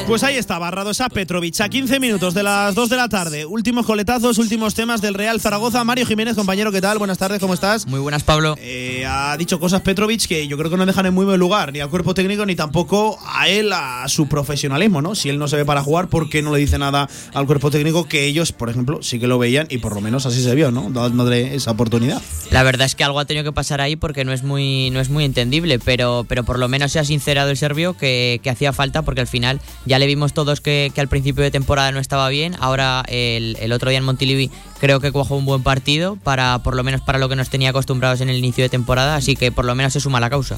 Pues 0.07 0.23
ahí 0.23 0.37
estaba, 0.37 0.71
Radosa 0.71 1.09
Petrovic, 1.09 1.59
a 1.59 1.67
15 1.67 1.99
minutos 1.99 2.33
de 2.33 2.43
las 2.43 2.73
2 2.73 2.89
de 2.89 2.95
la 2.95 3.09
tarde. 3.09 3.45
Últimos 3.45 3.85
coletazos, 3.85 4.37
últimos 4.37 4.73
temas 4.73 5.01
del 5.01 5.15
Real 5.15 5.41
Zaragoza. 5.41 5.83
Mario 5.83 6.05
Jiménez, 6.05 6.35
compañero, 6.35 6.71
¿qué 6.71 6.79
tal? 6.79 6.97
Buenas 6.97 7.17
tardes, 7.17 7.39
¿cómo 7.39 7.53
estás? 7.53 7.85
Muy 7.87 7.99
buenas, 7.99 8.23
Pablo. 8.23 8.55
Eh, 8.57 9.05
ha 9.05 9.35
dicho 9.37 9.59
cosas 9.59 9.81
Petrovic 9.81 10.27
que 10.27 10.47
yo 10.47 10.57
creo 10.57 10.71
que 10.71 10.77
no 10.77 10.85
dejan 10.85 11.05
en 11.05 11.13
muy 11.13 11.25
buen 11.25 11.39
lugar, 11.39 11.73
ni 11.73 11.81
al 11.81 11.89
cuerpo 11.89 12.13
técnico, 12.13 12.45
ni 12.45 12.55
tampoco 12.55 13.19
a 13.27 13.49
él, 13.49 13.71
a 13.73 14.07
su 14.07 14.27
profesionalismo, 14.27 15.01
¿no? 15.01 15.13
Si 15.13 15.27
él 15.29 15.37
no 15.39 15.47
se 15.49 15.57
ve 15.57 15.65
para 15.65 15.83
jugar, 15.83 16.07
¿por 16.07 16.29
qué 16.29 16.41
no 16.41 16.53
le 16.53 16.59
dice 16.59 16.77
nada 16.77 17.09
al 17.33 17.45
cuerpo 17.45 17.69
técnico 17.69 18.07
que 18.07 18.25
ellos, 18.25 18.53
por 18.53 18.69
ejemplo, 18.69 19.03
sí 19.03 19.19
que 19.19 19.27
lo 19.27 19.37
veían 19.37 19.67
y 19.69 19.79
por 19.79 19.93
lo 19.93 20.01
menos 20.01 20.25
así 20.25 20.41
se 20.41 20.55
vio, 20.55 20.71
¿no? 20.71 20.89
Dándole 20.89 21.53
esa 21.53 21.71
oportunidad. 21.71 22.21
La 22.49 22.63
verdad 22.63 22.85
es 22.85 22.95
que 22.95 23.03
algo 23.03 23.19
ha 23.19 23.25
tenido 23.25 23.43
que 23.43 23.51
pasar 23.51 23.81
ahí 23.81 23.97
porque 23.97 24.25
no 24.25 24.31
es 24.31 24.43
muy, 24.43 24.89
no 24.89 25.01
es 25.01 25.09
muy 25.09 25.25
entendible, 25.25 25.79
pero, 25.79 26.25
pero 26.27 26.43
por 26.43 26.57
lo 26.57 26.67
menos 26.67 26.93
se 26.93 26.99
ha 26.99 27.05
sincerado 27.05 27.49
el 27.51 27.57
serbio 27.57 27.95
que, 27.95 28.39
que 28.41 28.49
hacía 28.49 28.73
falta 28.79 29.01
porque 29.01 29.19
al 29.19 29.27
final 29.27 29.59
ya 29.85 29.99
le 29.99 30.07
vimos 30.07 30.31
todos 30.31 30.61
que, 30.61 30.93
al 30.95 31.09
principio 31.09 31.43
de 31.43 31.51
temporada 31.51 31.91
no 31.91 31.99
estaba 31.99 32.29
bien. 32.29 32.55
Ahora 32.61 33.03
el, 33.09 33.73
otro 33.73 33.89
día 33.89 33.99
en 33.99 34.05
Montilivi 34.05 34.49
creo 34.79 35.01
que 35.01 35.11
cuajó 35.11 35.35
un 35.35 35.43
buen 35.43 35.63
partido 35.63 36.15
para 36.15 36.59
por 36.59 36.77
lo 36.77 36.83
menos 36.85 37.01
para 37.01 37.19
lo 37.19 37.27
que 37.27 37.35
nos 37.35 37.49
tenía 37.49 37.71
acostumbrados 37.71 38.21
en 38.21 38.29
el 38.29 38.37
inicio 38.37 38.63
de 38.63 38.69
temporada, 38.69 39.17
así 39.17 39.35
que 39.35 39.51
por 39.51 39.65
lo 39.65 39.75
menos 39.75 39.91
se 39.91 39.99
suma 39.99 40.21
la 40.21 40.29
causa. 40.29 40.57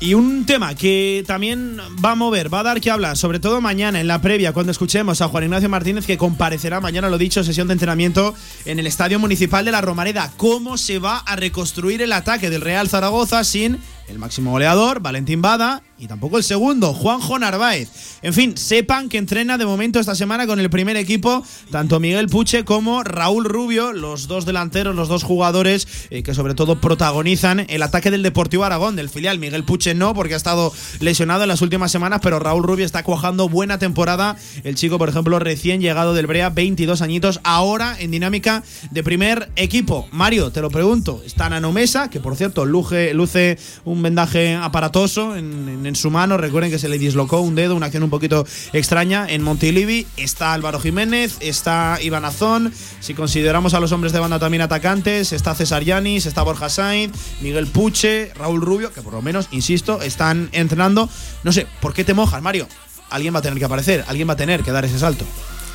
Y 0.00 0.14
un 0.14 0.44
tema 0.46 0.74
que 0.74 1.22
también 1.28 1.78
va 2.04 2.10
a 2.10 2.14
mover, 2.16 2.52
va 2.52 2.60
a 2.60 2.62
dar 2.64 2.80
que 2.80 2.90
hablar, 2.90 3.16
sobre 3.16 3.38
todo 3.38 3.60
mañana 3.60 4.00
en 4.00 4.08
la 4.08 4.20
previa, 4.20 4.52
cuando 4.52 4.72
escuchemos 4.72 5.20
a 5.20 5.28
Juan 5.28 5.44
Ignacio 5.44 5.68
Martínez, 5.68 6.06
que 6.06 6.18
comparecerá 6.18 6.80
mañana, 6.80 7.08
lo 7.08 7.18
dicho, 7.18 7.44
sesión 7.44 7.68
de 7.68 7.74
entrenamiento 7.74 8.34
en 8.64 8.80
el 8.80 8.88
Estadio 8.88 9.20
Municipal 9.20 9.64
de 9.64 9.70
la 9.70 9.80
Romareda. 9.80 10.32
¿Cómo 10.36 10.76
se 10.76 10.98
va 10.98 11.18
a 11.18 11.36
reconstruir 11.36 12.02
el 12.02 12.12
ataque 12.12 12.50
del 12.50 12.62
Real 12.62 12.88
Zaragoza 12.88 13.44
sin 13.44 13.78
el 14.08 14.18
máximo 14.18 14.50
goleador, 14.50 15.00
Valentín 15.00 15.40
Bada, 15.40 15.82
y 15.98 16.06
tampoco 16.06 16.38
el 16.38 16.44
segundo, 16.44 16.92
Juanjo 16.92 17.38
Narváez. 17.38 17.88
En 18.22 18.34
fin, 18.34 18.56
sepan 18.56 19.08
que 19.08 19.18
entrena 19.18 19.58
de 19.58 19.66
momento 19.66 20.00
esta 20.00 20.14
semana 20.14 20.46
con 20.46 20.58
el 20.60 20.70
primer 20.70 20.96
equipo 20.96 21.44
tanto 21.70 22.00
Miguel 22.00 22.28
Puche 22.28 22.64
como 22.64 23.02
Raúl 23.02 23.44
Rubio, 23.44 23.92
los 23.92 24.28
dos 24.28 24.44
delanteros, 24.44 24.94
los 24.94 25.08
dos 25.08 25.22
jugadores 25.22 25.86
eh, 26.10 26.22
que 26.22 26.34
sobre 26.34 26.54
todo 26.54 26.80
protagonizan 26.80 27.66
el 27.68 27.82
ataque 27.82 28.10
del 28.10 28.22
Deportivo 28.22 28.64
Aragón, 28.64 28.96
del 28.96 29.08
filial. 29.08 29.38
Miguel 29.38 29.64
Puche 29.64 29.94
no, 29.94 30.14
porque 30.14 30.34
ha 30.34 30.36
estado 30.36 30.72
lesionado 31.00 31.42
en 31.42 31.48
las 31.48 31.62
últimas 31.62 31.92
semanas, 31.92 32.20
pero 32.22 32.38
Raúl 32.38 32.62
Rubio 32.62 32.84
está 32.84 33.02
cuajando 33.02 33.48
buena 33.48 33.78
temporada. 33.78 34.36
El 34.62 34.74
chico, 34.74 34.98
por 34.98 35.08
ejemplo, 35.08 35.38
recién 35.38 35.80
llegado 35.80 36.14
del 36.14 36.26
Brea, 36.26 36.50
22 36.50 37.02
añitos, 37.02 37.40
ahora 37.44 37.96
en 37.98 38.10
dinámica 38.10 38.62
de 38.90 39.02
primer 39.02 39.50
equipo. 39.56 40.08
Mario, 40.12 40.50
te 40.50 40.60
lo 40.60 40.70
pregunto, 40.70 41.22
está 41.24 41.48
Nano 41.48 41.72
Mesa, 41.72 42.10
que 42.10 42.20
por 42.20 42.36
cierto 42.36 42.64
luce, 42.64 43.14
luce 43.14 43.58
un 43.84 44.02
vendaje 44.02 44.54
aparatoso 44.54 45.36
en, 45.36 45.86
en, 45.86 45.93
en, 45.94 45.96
su 45.96 46.10
mano. 46.10 46.36
Recuerden 46.36 46.70
que 46.70 46.78
se 46.78 46.88
le 46.88 46.98
dislocó 46.98 47.40
un 47.40 47.54
dedo, 47.54 47.74
una 47.74 47.86
acción 47.86 48.02
un 48.02 48.10
poquito 48.10 48.46
extraña 48.72 49.26
en 49.28 49.42
Montilivi. 49.42 50.06
Está 50.16 50.52
Álvaro 50.52 50.80
Jiménez, 50.80 51.36
está 51.40 51.98
Iván 52.02 52.24
Azón. 52.24 52.72
Si 53.00 53.14
consideramos 53.14 53.74
a 53.74 53.80
los 53.80 53.92
hombres 53.92 54.12
de 54.12 54.20
banda 54.20 54.38
también 54.38 54.62
atacantes, 54.62 55.32
está 55.32 55.54
César 55.54 55.82
Yanis, 55.82 56.26
está 56.26 56.42
Borja 56.42 56.68
Sainz, 56.68 57.12
Miguel 57.40 57.66
Puche, 57.66 58.32
Raúl 58.34 58.60
Rubio, 58.60 58.92
que 58.92 59.02
por 59.02 59.12
lo 59.12 59.22
menos, 59.22 59.48
insisto, 59.50 60.02
están 60.02 60.48
entrenando. 60.52 61.08
No 61.42 61.52
sé, 61.52 61.66
¿por 61.80 61.94
qué 61.94 62.04
te 62.04 62.14
mojas, 62.14 62.42
Mario? 62.42 62.68
Alguien 63.10 63.34
va 63.34 63.38
a 63.38 63.42
tener 63.42 63.58
que 63.58 63.64
aparecer, 63.64 64.04
alguien 64.08 64.28
va 64.28 64.32
a 64.32 64.36
tener 64.36 64.62
que 64.62 64.72
dar 64.72 64.84
ese 64.84 64.98
salto. 64.98 65.24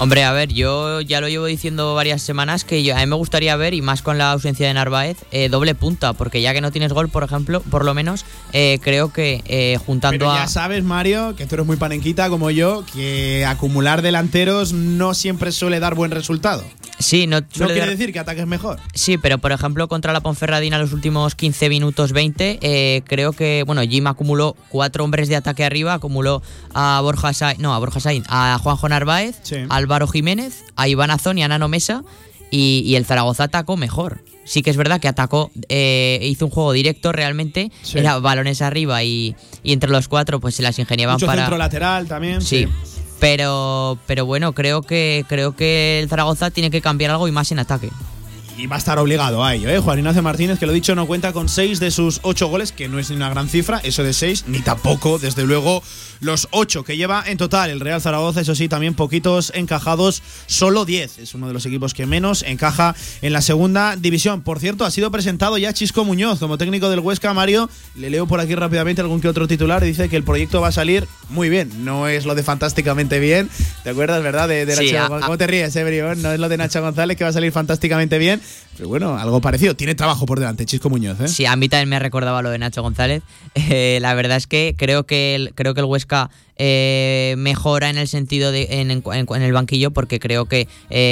Hombre, 0.01 0.23
a 0.23 0.31
ver, 0.31 0.53
yo 0.53 1.01
ya 1.01 1.19
lo 1.19 1.27
llevo 1.27 1.45
diciendo 1.45 1.93
varias 1.93 2.21
semanas 2.21 2.63
que 2.63 2.83
yo, 2.83 2.95
a 2.95 2.99
mí 2.99 3.05
me 3.05 3.17
gustaría 3.17 3.57
ver, 3.57 3.73
y 3.73 3.81
más 3.81 4.01
con 4.01 4.17
la 4.17 4.31
ausencia 4.31 4.65
de 4.65 4.73
Narváez, 4.73 5.17
eh, 5.31 5.49
doble 5.49 5.75
punta, 5.75 6.13
porque 6.13 6.41
ya 6.41 6.53
que 6.53 6.61
no 6.61 6.71
tienes 6.71 6.93
gol, 6.93 7.09
por 7.09 7.23
ejemplo, 7.23 7.59
por 7.59 7.83
lo 7.83 7.93
menos, 7.93 8.23
eh, 8.53 8.79
creo 8.81 9.11
que 9.11 9.43
eh, 9.45 9.77
juntando 9.85 10.17
Pero 10.17 10.33
ya 10.33 10.43
a. 10.43 10.47
sabes, 10.47 10.85
Mario, 10.85 11.35
que 11.35 11.45
tú 11.45 11.55
eres 11.55 11.67
muy 11.67 11.75
panenquita 11.75 12.29
como 12.29 12.49
yo, 12.49 12.85
que 12.93 13.45
acumular 13.45 14.01
delanteros 14.01 14.71
no 14.71 15.13
siempre 15.13 15.51
suele 15.51 15.81
dar 15.81 15.95
buen 15.95 16.11
resultado. 16.11 16.63
Sí, 16.99 17.27
no, 17.27 17.39
no 17.39 17.47
quiere 17.51 17.79
dar... 17.79 17.89
decir 17.89 18.13
que 18.13 18.19
ataques 18.19 18.45
mejor. 18.45 18.79
Sí, 18.93 19.17
pero 19.17 19.37
por 19.37 19.51
ejemplo, 19.51 19.87
contra 19.87 20.13
la 20.13 20.21
Ponferradina 20.21 20.77
los 20.77 20.93
últimos 20.93 21.35
15 21.35 21.69
minutos 21.69 22.11
20, 22.11 23.03
creo 23.07 23.33
que, 23.33 23.63
bueno, 23.65 23.81
Jim 23.81 24.07
acumuló 24.07 24.55
cuatro 24.69 25.03
hombres 25.03 25.29
de 25.29 25.35
ataque 25.35 25.63
arriba, 25.63 25.93
acumuló 25.93 26.41
a 26.73 26.99
Borja 27.01 27.33
Sainz, 27.33 27.59
no, 27.59 27.73
a 27.73 27.79
Borja 27.79 27.99
Sainz, 27.99 28.25
a 28.29 28.57
Juanjo 28.61 28.89
Narváez, 28.89 29.39
sí. 29.43 29.55
al 29.69 29.89
Álvaro 29.89 30.07
Jiménez, 30.07 30.65
a 30.75 30.87
Iván 30.87 31.09
Azón 31.09 31.39
y 31.39 31.43
a 31.43 31.47
Nano 31.47 31.67
Mesa. 31.67 32.03
Y, 32.51 32.83
y, 32.85 32.95
el 32.95 33.05
Zaragoza 33.05 33.45
atacó 33.45 33.75
mejor. 33.75 34.23
Sí 34.43 34.61
que 34.61 34.69
es 34.69 34.77
verdad 34.77 34.99
que 34.99 35.07
atacó, 35.07 35.51
eh, 35.67 36.19
hizo 36.23 36.45
un 36.45 36.51
juego 36.51 36.73
directo 36.73 37.11
realmente, 37.11 37.71
sí. 37.83 37.99
era 37.99 38.17
balones 38.19 38.61
arriba 38.61 39.03
y, 39.03 39.35
y, 39.63 39.73
entre 39.73 39.89
los 39.89 40.07
cuatro 40.07 40.39
pues 40.39 40.55
se 40.55 40.63
las 40.63 40.77
ingeniaban 40.79 41.15
Mucho 41.15 41.27
para... 41.27 41.41
centro 41.41 41.57
lateral 41.57 42.07
también. 42.07 42.41
Sí. 42.41 42.67
sí. 42.83 42.98
Pero, 43.19 43.97
pero 44.07 44.25
bueno, 44.25 44.53
creo 44.53 44.81
que, 44.81 45.25
creo 45.27 45.55
que 45.55 45.99
el 45.99 46.09
Zaragoza 46.09 46.51
tiene 46.51 46.71
que 46.71 46.81
cambiar 46.81 47.11
algo 47.11 47.27
y 47.27 47.31
más 47.31 47.51
en 47.51 47.59
ataque 47.59 47.89
y 48.59 48.67
va 48.67 48.75
a 48.75 48.79
estar 48.79 48.99
obligado 48.99 49.43
a 49.43 49.55
ello. 49.55 49.69
¿eh? 49.69 49.79
Juan 49.79 49.99
Ignacio 49.99 50.21
Martínez, 50.21 50.59
que 50.59 50.65
lo 50.65 50.73
dicho, 50.73 50.93
no 50.93 51.07
cuenta 51.07 51.31
con 51.31 51.47
seis 51.47 51.79
de 51.79 51.91
sus 51.91 52.19
ocho 52.23 52.47
goles, 52.47 52.73
que 52.73 52.89
no 52.89 52.99
es 52.99 53.09
ni 53.09 53.15
una 53.15 53.29
gran 53.29 53.47
cifra, 53.47 53.79
eso 53.83 54.03
de 54.03 54.11
seis, 54.11 54.43
ni 54.47 54.59
tampoco, 54.59 55.17
desde 55.17 55.45
luego, 55.45 55.81
los 56.19 56.49
ocho 56.51 56.83
que 56.83 56.97
lleva 56.97 57.23
en 57.25 57.37
total 57.37 57.69
el 57.69 57.79
Real 57.79 58.01
Zaragoza. 58.01 58.41
Eso 58.41 58.55
sí, 58.55 58.67
también 58.67 58.95
poquitos 58.95 59.53
encajados, 59.55 60.21
solo 60.45 60.83
diez. 60.83 61.19
Es 61.19 61.33
uno 61.33 61.47
de 61.47 61.53
los 61.53 61.65
equipos 61.65 61.93
que 61.93 62.05
menos 62.05 62.43
encaja 62.43 62.95
en 63.21 63.31
la 63.31 63.41
segunda 63.41 63.95
división. 63.95 64.41
Por 64.41 64.59
cierto, 64.59 64.83
ha 64.83 64.91
sido 64.91 65.09
presentado 65.09 65.57
ya 65.57 65.71
Chisco 65.71 66.03
Muñoz 66.03 66.39
como 66.39 66.57
técnico 66.57 66.89
del 66.89 66.99
Huesca, 66.99 67.33
Mario. 67.33 67.69
Le 67.95 68.09
leo 68.09 68.27
por 68.27 68.41
aquí 68.41 68.55
rápidamente 68.55 69.01
algún 69.01 69.21
que 69.21 69.29
otro 69.29 69.47
titular 69.47 69.81
dice 69.81 70.09
que 70.09 70.17
el 70.17 70.23
proyecto 70.23 70.59
va 70.59 70.67
a 70.67 70.73
salir 70.73 71.07
muy 71.29 71.47
bien. 71.47 71.85
No 71.85 72.09
es 72.09 72.25
lo 72.25 72.35
de 72.35 72.43
fantásticamente 72.43 73.19
bien. 73.19 73.49
¿Te 73.83 73.91
acuerdas, 73.91 74.21
verdad? 74.21 74.49
De, 74.49 74.65
de 74.65 74.75
sí, 74.75 74.91
Nacho, 74.91 75.19
¿Cómo 75.21 75.37
te 75.37 75.47
ríes, 75.47 75.73
eh, 75.77 75.83
Brión? 75.85 76.21
No 76.21 76.33
es 76.33 76.39
lo 76.41 76.49
de 76.49 76.57
Nacho 76.57 76.81
González 76.81 77.15
que 77.15 77.23
va 77.23 77.29
a 77.29 77.33
salir 77.33 77.53
fantásticamente 77.53 78.17
bien 78.17 78.41
Pero 78.77 78.87
bueno, 78.89 79.17
algo 79.17 79.41
parecido. 79.41 79.75
Tiene 79.75 79.93
trabajo 79.95 80.25
por 80.25 80.39
delante, 80.39 80.65
Chisco 80.65 80.89
Muñoz. 80.89 81.19
¿eh? 81.19 81.27
Sí, 81.27 81.45
a 81.45 81.55
mí 81.57 81.67
también 81.67 81.89
me 81.89 81.99
recordaba 81.99 82.41
lo 82.41 82.49
de 82.49 82.59
Nacho 82.59 82.81
González. 82.81 83.21
Eh, 83.55 83.97
la 84.01 84.13
verdad 84.13 84.37
es 84.37 84.47
que 84.47 84.73
creo 84.77 85.05
que 85.05 85.35
el, 85.35 85.53
creo 85.53 85.73
que 85.73 85.81
el 85.81 85.85
Huesca 85.85 86.29
eh, 86.55 87.35
mejora 87.37 87.89
en 87.89 87.97
el 87.97 88.07
sentido 88.07 88.51
de 88.51 88.67
en, 88.81 88.91
en- 88.91 89.03
en 89.05 89.41
el 89.41 89.51
banquillo 89.53 89.91
porque 89.91 90.19
creo 90.19 90.45
que 90.45 90.67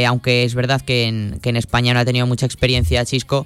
aunque 0.07 0.43
es 0.43 0.53
verdad 0.55 0.81
que 0.81 1.05
en, 1.05 1.39
que 1.41 1.49
en 1.49 1.57
España 1.57 1.93
no 1.93 1.99
ha 1.99 2.05
tenido 2.05 2.25
mucha 2.27 2.45
experiencia 2.45 3.03
Chisco 3.05 3.45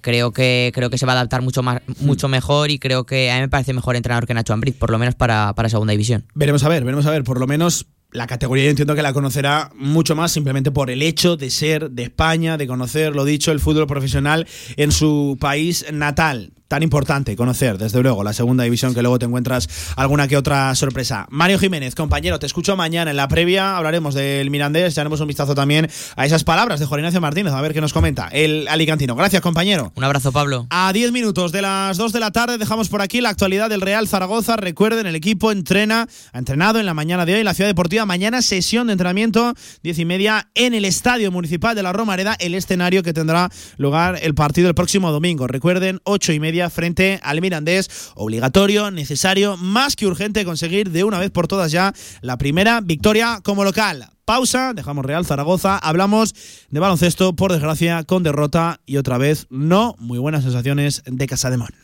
creo 0.00 0.32
que 0.32 0.72
creo 0.74 0.90
que 0.90 0.98
se 0.98 1.06
va 1.06 1.12
a 1.12 1.16
adaptar 1.16 1.42
mucho 1.42 1.62
más 1.62 1.80
mucho 2.00 2.28
mejor 2.28 2.70
y 2.70 2.78
creo 2.78 3.04
que 3.04 3.30
a 3.30 3.34
mí 3.36 3.40
me 3.42 3.48
parece 3.48 3.72
mejor 3.72 3.96
entrenador 3.96 4.26
que 4.26 4.34
Nacho 4.34 4.52
Ambriz 4.52 4.74
por 4.74 4.90
lo 4.90 4.98
menos 4.98 5.14
para, 5.14 5.52
para 5.54 5.68
segunda 5.68 5.92
división 5.92 6.24
Veremos 6.34 6.62
a 6.64 6.68
ver, 6.68 6.84
veremos 6.84 7.06
a 7.06 7.10
ver. 7.10 7.24
Por 7.24 7.38
lo 7.40 7.46
menos 7.46 7.86
la 8.12 8.26
categoría 8.26 8.64
yo 8.64 8.70
entiendo 8.70 8.94
que 8.94 9.02
la 9.02 9.12
conocerá 9.12 9.70
mucho 9.74 10.14
más 10.14 10.32
simplemente 10.32 10.70
por 10.70 10.90
el 10.90 11.02
hecho 11.02 11.36
de 11.36 11.50
ser 11.50 11.90
de 11.90 12.04
España, 12.04 12.58
de 12.58 12.66
conocer, 12.66 13.16
lo 13.16 13.24
dicho, 13.24 13.52
el 13.52 13.60
fútbol 13.60 13.86
profesional 13.86 14.46
en 14.76 14.92
su 14.92 15.36
país 15.40 15.86
natal. 15.92 16.52
Tan 16.72 16.82
importante 16.82 17.36
conocer, 17.36 17.76
desde 17.76 18.02
luego, 18.02 18.24
la 18.24 18.32
segunda 18.32 18.64
división, 18.64 18.94
que 18.94 19.02
luego 19.02 19.18
te 19.18 19.26
encuentras 19.26 19.68
alguna 19.94 20.26
que 20.26 20.38
otra 20.38 20.74
sorpresa. 20.74 21.26
Mario 21.28 21.58
Jiménez, 21.58 21.94
compañero, 21.94 22.38
te 22.38 22.46
escucho 22.46 22.78
mañana 22.78 23.10
en 23.10 23.18
la 23.18 23.28
previa. 23.28 23.76
Hablaremos 23.76 24.14
del 24.14 24.48
Mirandés, 24.48 24.94
echaremos 24.94 25.20
un 25.20 25.26
vistazo 25.26 25.54
también 25.54 25.90
a 26.16 26.24
esas 26.24 26.44
palabras 26.44 26.80
de 26.80 26.86
Juan 26.86 27.00
Ignacio 27.00 27.20
Martínez, 27.20 27.52
a 27.52 27.60
ver 27.60 27.74
qué 27.74 27.82
nos 27.82 27.92
comenta 27.92 28.28
el 28.28 28.66
alicantino. 28.68 29.14
Gracias, 29.14 29.42
compañero. 29.42 29.92
un 29.94 30.02
abrazo 30.02 30.32
Pablo 30.32 30.66
A 30.70 30.90
10 30.94 31.12
minutos 31.12 31.52
de 31.52 31.60
las 31.60 31.98
2 31.98 32.10
de 32.10 32.20
la 32.20 32.30
tarde 32.30 32.56
dejamos 32.56 32.88
por 32.88 33.02
aquí 33.02 33.20
la 33.20 33.28
actualidad 33.28 33.68
del 33.68 33.82
Real 33.82 34.08
Zaragoza. 34.08 34.56
Recuerden, 34.56 35.06
el 35.06 35.14
equipo 35.14 35.52
entrena, 35.52 36.08
ha 36.32 36.38
entrenado 36.38 36.80
en 36.80 36.86
la 36.86 36.94
mañana 36.94 37.26
de 37.26 37.34
hoy 37.34 37.40
en 37.40 37.44
la 37.44 37.52
Ciudad 37.52 37.68
Deportiva. 37.68 38.06
Mañana 38.06 38.40
sesión 38.40 38.86
de 38.86 38.94
entrenamiento, 38.94 39.52
10 39.82 39.98
y 39.98 40.04
media, 40.06 40.48
en 40.54 40.72
el 40.72 40.86
Estadio 40.86 41.30
Municipal 41.30 41.76
de 41.76 41.82
la 41.82 41.92
Romareda, 41.92 42.34
el 42.40 42.54
escenario 42.54 43.02
que 43.02 43.12
tendrá 43.12 43.50
lugar 43.76 44.18
el 44.22 44.34
partido 44.34 44.68
el 44.68 44.74
próximo 44.74 45.12
domingo. 45.12 45.46
Recuerden, 45.46 46.00
8 46.04 46.32
y 46.32 46.40
media 46.40 46.61
frente 46.70 47.20
al 47.22 47.40
Mirandés. 47.40 48.12
Obligatorio, 48.14 48.90
necesario, 48.90 49.56
más 49.56 49.96
que 49.96 50.06
urgente 50.06 50.44
conseguir 50.44 50.90
de 50.90 51.04
una 51.04 51.18
vez 51.18 51.30
por 51.30 51.48
todas 51.48 51.72
ya 51.72 51.92
la 52.20 52.38
primera 52.38 52.80
victoria 52.80 53.40
como 53.42 53.64
local. 53.64 54.08
Pausa, 54.24 54.72
dejamos 54.72 55.04
Real 55.04 55.26
Zaragoza, 55.26 55.78
hablamos 55.78 56.34
de 56.70 56.80
baloncesto, 56.80 57.34
por 57.34 57.52
desgracia, 57.52 58.04
con 58.04 58.22
derrota 58.22 58.80
y 58.86 58.96
otra 58.96 59.18
vez 59.18 59.46
no 59.50 59.96
muy 59.98 60.18
buenas 60.18 60.44
sensaciones 60.44 61.02
de 61.06 61.26
Casademón. 61.26 61.81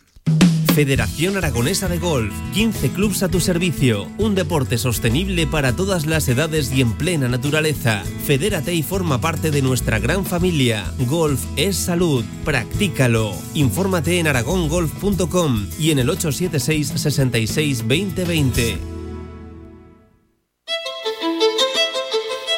Federación 0.79 1.37
Aragonesa 1.37 1.89
de 1.89 1.99
Golf, 1.99 2.33
15 2.55 2.93
clubs 2.93 3.25
a 3.25 3.29
tu 3.29 3.41
servicio, 3.41 4.07
un 4.17 4.37
deporte 4.37 4.79
sostenible 4.79 5.45
para 5.45 5.75
todas 5.75 6.07
las 6.07 6.29
edades 6.29 6.71
y 6.71 6.83
en 6.83 6.93
plena 6.93 7.29
naturaleza. 7.29 8.05
Fedérate 8.25 8.73
y 8.75 8.85
forma 8.85 9.21
parte 9.21 9.51
de 9.51 9.61
nuestra 9.61 9.99
gran 9.99 10.25
familia. 10.25 10.85
Golf 11.01 11.45
es 11.57 11.75
salud, 11.75 12.25
practícalo. 12.45 13.35
Infórmate 13.55 14.21
en 14.21 14.29
aragongolf.com 14.29 15.67
y 15.81 15.91
en 15.91 15.99
el 15.99 16.11
876 16.11 16.93
66 16.95 17.79
2020. 17.79 18.79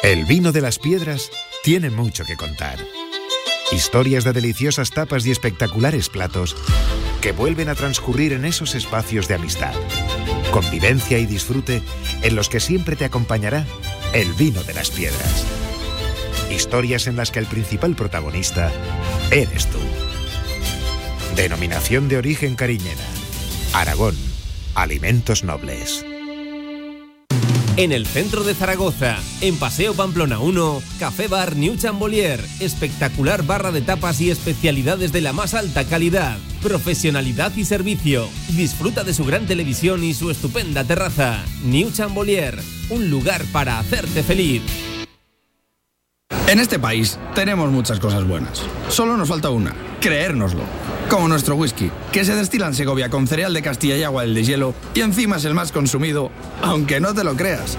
El 0.03 0.25
vino 0.25 0.51
de 0.51 0.61
las 0.61 0.77
piedras 0.77 1.31
tiene 1.63 1.89
mucho 1.89 2.23
que 2.23 2.37
contar. 2.37 2.77
Historias 3.71 4.25
de 4.25 4.33
deliciosas 4.33 4.91
tapas 4.91 5.25
y 5.25 5.31
espectaculares 5.31 6.09
platos 6.09 6.55
que 7.21 7.31
vuelven 7.31 7.69
a 7.69 7.75
transcurrir 7.75 8.33
en 8.33 8.45
esos 8.45 8.73
espacios 8.73 9.27
de 9.27 9.35
amistad, 9.35 9.73
convivencia 10.51 11.19
y 11.19 11.27
disfrute 11.27 11.83
en 12.23 12.35
los 12.35 12.49
que 12.49 12.59
siempre 12.59 12.95
te 12.95 13.05
acompañará 13.05 13.65
el 14.13 14.33
vino 14.33 14.63
de 14.63 14.73
las 14.73 14.89
piedras. 14.89 15.45
Historias 16.49 17.07
en 17.07 17.15
las 17.15 17.31
que 17.31 17.39
el 17.39 17.45
principal 17.45 17.95
protagonista 17.95 18.71
eres 19.29 19.67
tú. 19.67 19.79
Denominación 21.35 22.09
de 22.09 22.17
origen 22.17 22.55
cariñena. 22.55 23.05
Aragón. 23.73 24.17
Alimentos 24.73 25.43
nobles. 25.43 26.03
En 27.81 27.91
el 27.91 28.05
centro 28.05 28.43
de 28.43 28.53
Zaragoza, 28.53 29.17
en 29.41 29.57
Paseo 29.57 29.95
Pamplona 29.95 30.37
1, 30.37 30.83
Café 30.99 31.27
Bar 31.27 31.55
New 31.55 31.77
Chambolier, 31.77 32.39
espectacular 32.59 33.43
barra 33.43 33.71
de 33.71 33.81
tapas 33.81 34.21
y 34.21 34.29
especialidades 34.29 35.11
de 35.11 35.21
la 35.21 35.33
más 35.33 35.55
alta 35.55 35.83
calidad, 35.85 36.37
profesionalidad 36.61 37.55
y 37.55 37.65
servicio. 37.65 38.29
Disfruta 38.49 39.03
de 39.03 39.15
su 39.15 39.25
gran 39.25 39.47
televisión 39.47 40.03
y 40.03 40.13
su 40.13 40.29
estupenda 40.29 40.83
terraza. 40.83 41.43
New 41.63 41.89
Chambolier, 41.89 42.59
un 42.91 43.09
lugar 43.09 43.43
para 43.51 43.79
hacerte 43.79 44.21
feliz. 44.21 44.61
En 46.47 46.59
este 46.59 46.77
país 46.77 47.17
tenemos 47.33 47.71
muchas 47.71 47.99
cosas 47.99 48.27
buenas. 48.27 48.61
Solo 48.89 49.17
nos 49.17 49.27
falta 49.27 49.49
una, 49.49 49.73
creérnoslo. 49.99 50.61
Como 51.11 51.27
nuestro 51.27 51.55
whisky, 51.55 51.91
que 52.13 52.23
se 52.23 52.33
destila 52.33 52.67
en 52.67 52.73
Segovia 52.73 53.09
con 53.09 53.27
cereal 53.27 53.53
de 53.53 53.61
Castilla 53.61 53.97
y 53.97 54.03
agua 54.03 54.21
del 54.21 54.33
deshielo 54.33 54.73
y 54.93 55.01
encima 55.01 55.35
es 55.35 55.43
el 55.43 55.53
más 55.53 55.73
consumido, 55.73 56.31
aunque 56.61 57.01
no 57.01 57.13
te 57.13 57.25
lo 57.25 57.35
creas. 57.35 57.77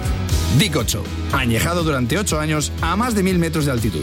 Dic 0.59 0.77
8, 0.77 1.03
añejado 1.33 1.83
durante 1.83 2.19
8 2.19 2.39
años 2.39 2.73
a 2.83 2.95
más 2.95 3.15
de 3.15 3.23
1000 3.23 3.39
metros 3.39 3.65
de 3.65 3.73
altitud. 3.73 4.03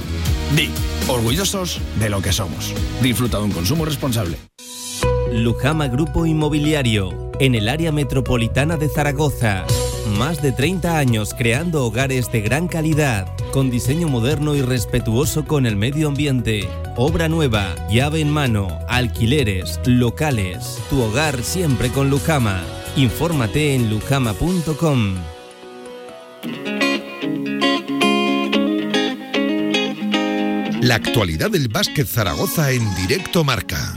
Dic, 0.55 0.71
orgullosos 1.07 1.79
de 1.99 2.09
lo 2.09 2.23
que 2.23 2.33
somos. 2.33 2.73
Disfruta 3.03 3.37
de 3.37 3.43
un 3.43 3.51
consumo 3.51 3.85
responsable. 3.85 4.35
Lujama 5.31 5.89
Grupo 5.89 6.25
Inmobiliario, 6.25 7.31
en 7.39 7.53
el 7.53 7.69
área 7.69 7.91
metropolitana 7.91 8.77
de 8.77 8.89
Zaragoza. 8.89 9.63
Más 10.17 10.41
de 10.41 10.53
30 10.53 10.97
años 10.97 11.35
creando 11.37 11.85
hogares 11.85 12.31
de 12.31 12.41
gran 12.41 12.67
calidad, 12.67 13.27
con 13.51 13.69
diseño 13.69 14.07
moderno 14.07 14.55
y 14.55 14.61
respetuoso 14.61 15.45
con 15.45 15.65
el 15.65 15.75
medio 15.75 16.07
ambiente. 16.07 16.67
Obra 16.95 17.29
nueva, 17.29 17.75
llave 17.89 18.21
en 18.21 18.29
mano, 18.29 18.79
alquileres, 18.87 19.79
locales. 19.85 20.79
Tu 20.89 21.01
hogar 21.01 21.43
siempre 21.43 21.89
con 21.89 22.09
Lujama. 22.09 22.61
Infórmate 22.95 23.75
en 23.75 23.89
lujama.com. 23.89 25.15
La 30.81 30.95
actualidad 30.95 31.51
del 31.51 31.67
básquet 31.67 32.07
Zaragoza 32.07 32.71
en 32.71 32.83
directo 32.95 33.43
marca. 33.43 33.95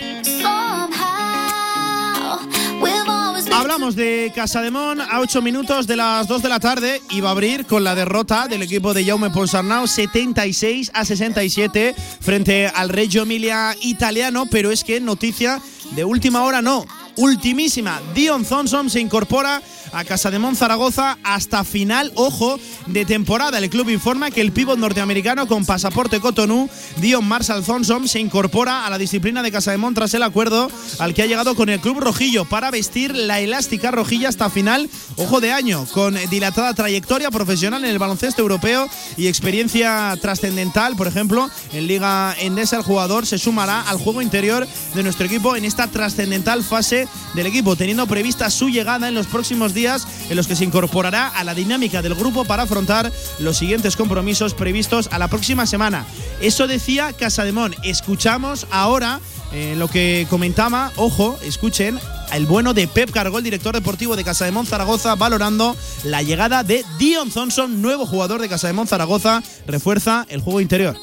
Hablamos 3.83 3.97
de 3.97 4.31
Casademón 4.33 5.01
a 5.01 5.19
8 5.19 5.43
minutos 5.43 5.89
de 5.89 5.97
las 5.97 6.29
2 6.29 6.41
de 6.41 6.49
la 6.49 6.61
tarde 6.61 7.03
y 7.11 7.21
va 7.21 7.31
a 7.31 7.33
abrir 7.33 7.67
con 7.67 7.83
la 7.83 7.97
derrota 7.97 8.47
del 8.47 8.63
equipo 8.63 8.95
de 8.95 9.05
Jaume 9.05 9.31
Ponsarnau 9.31 9.89
76 9.89 10.93
a 10.95 11.05
67 11.05 11.93
frente 12.21 12.69
al 12.69 12.91
Reggio 12.91 13.23
Emilia 13.23 13.75
italiano, 13.81 14.47
pero 14.49 14.71
es 14.71 14.85
que 14.85 15.01
noticia 15.01 15.61
de 15.97 16.05
última 16.05 16.45
hora 16.45 16.63
no, 16.63 16.87
ultimísima. 17.17 18.01
Dion 18.15 18.45
Thompson 18.45 18.91
se 18.91 19.01
incorpora 19.01 19.63
a 19.93 20.05
Casademón 20.05 20.57
Zaragoza 20.57 21.19
hasta 21.23 21.65
final, 21.65 22.13
ojo, 22.15 22.59
de 22.87 23.05
temporada. 23.05 23.59
El 23.59 23.71
club 23.71 23.91
informa 23.91 24.31
que 24.31 24.41
el 24.41 24.53
pívot 24.53 24.79
norteamericano 24.79 25.47
con 25.47 25.67
pasaporte 25.67 26.21
Cotonou, 26.21 26.69
Dion 26.97 27.27
Marshall 27.27 27.65
Thompson, 27.65 28.09
se 28.09 28.19
incorpora 28.19 28.87
a 28.87 28.91
la 28.91 28.99
disciplina 28.99 29.43
de 29.43 29.53
Casademón 29.53 29.95
tras 29.95 30.15
el 30.15 30.23
acuerdo 30.23 30.71
al 30.99 31.15
que 31.15 31.23
ha 31.23 31.27
llegado 31.27 31.55
con 31.55 31.69
el 31.69 31.81
club 31.81 32.01
rojillo 32.01 32.45
para 32.45 32.71
vestir 32.71 33.15
la 33.15 33.41
elástica 33.41 33.91
rojilla 33.91 34.29
hasta 34.29 34.51
final, 34.51 34.89
ojo 35.17 35.41
de 35.41 35.53
año, 35.53 35.87
con 35.93 36.15
dilatada 36.31 36.75
trayectoria 36.75 37.31
profesional 37.31 37.85
en 37.85 37.91
el 37.91 37.99
baloncesto 37.99 38.43
europeo 38.43 38.89
y 39.17 39.27
experiencia 39.27 40.17
trascendental, 40.21 40.97
por 40.97 41.07
ejemplo, 41.07 41.51
en 41.73 41.87
Liga 41.87 42.35
Endesa 42.41 42.77
el 42.79 42.83
jugador 42.83 43.27
se 43.27 43.39
sumará 43.39 43.83
al 43.83 43.99
juego 43.99 44.23
interior 44.23 44.67
de 44.95 45.03
nuestro 45.03 45.27
equipo 45.27 45.57
en 45.57 45.65
esta 45.65 45.87
trascendental 45.89 46.63
fase 46.63 47.02
del 47.35 47.47
equipo, 47.47 47.77
teniendo 47.77 48.07
prevista 48.07 48.51
su 48.51 48.69
llegada 48.69 49.09
en 49.09 49.15
los 49.15 49.27
próximos 49.27 49.75
días 49.75 50.07
en 50.29 50.37
los 50.37 50.47
que 50.47 50.57
se 50.57 50.65
incorporará 50.65 51.29
a 51.29 51.45
la 51.45 51.55
dinámica 51.55 52.03
del 52.03 52.15
grupo 52.15 52.45
para 52.45 52.65
afrontar 52.65 53.13
los 53.39 53.57
siguientes 53.57 53.97
compromisos 53.97 54.55
previstos 54.55 55.09
a 55.13 55.19
la 55.19 55.29
próxima 55.29 55.67
semana. 55.67 56.07
Eso 56.41 56.67
decía 56.67 57.13
Casademón. 57.13 57.75
Escuchamos 57.83 58.67
ahora 58.71 59.21
eh, 59.53 59.75
lo 59.77 59.89
que 59.89 60.27
comentaba, 60.31 60.93
ojo, 60.97 61.39
escuchen, 61.45 61.99
el 62.33 62.47
bueno 62.47 62.73
de 62.73 62.89
Pep 62.89 63.11
Cargol, 63.11 63.43
director 63.43 63.75
deportivo 63.75 64.17
de 64.17 64.25
Casademón 64.25 64.67
Zaragoza, 64.67 65.15
valorando 65.15 65.77
la 66.05 66.23
llegada 66.23 66.65
de 66.65 66.85
Dion 66.99 67.31
Thompson, 67.31 67.83
nuevo 67.83 68.07
jugador 68.07 68.41
de 68.41 68.49
Casademón 68.49 68.87
Zaragoza, 68.87 69.43
refuerza 69.67 70.25
el 70.31 70.41
juego 70.41 70.61
interior. 70.61 70.97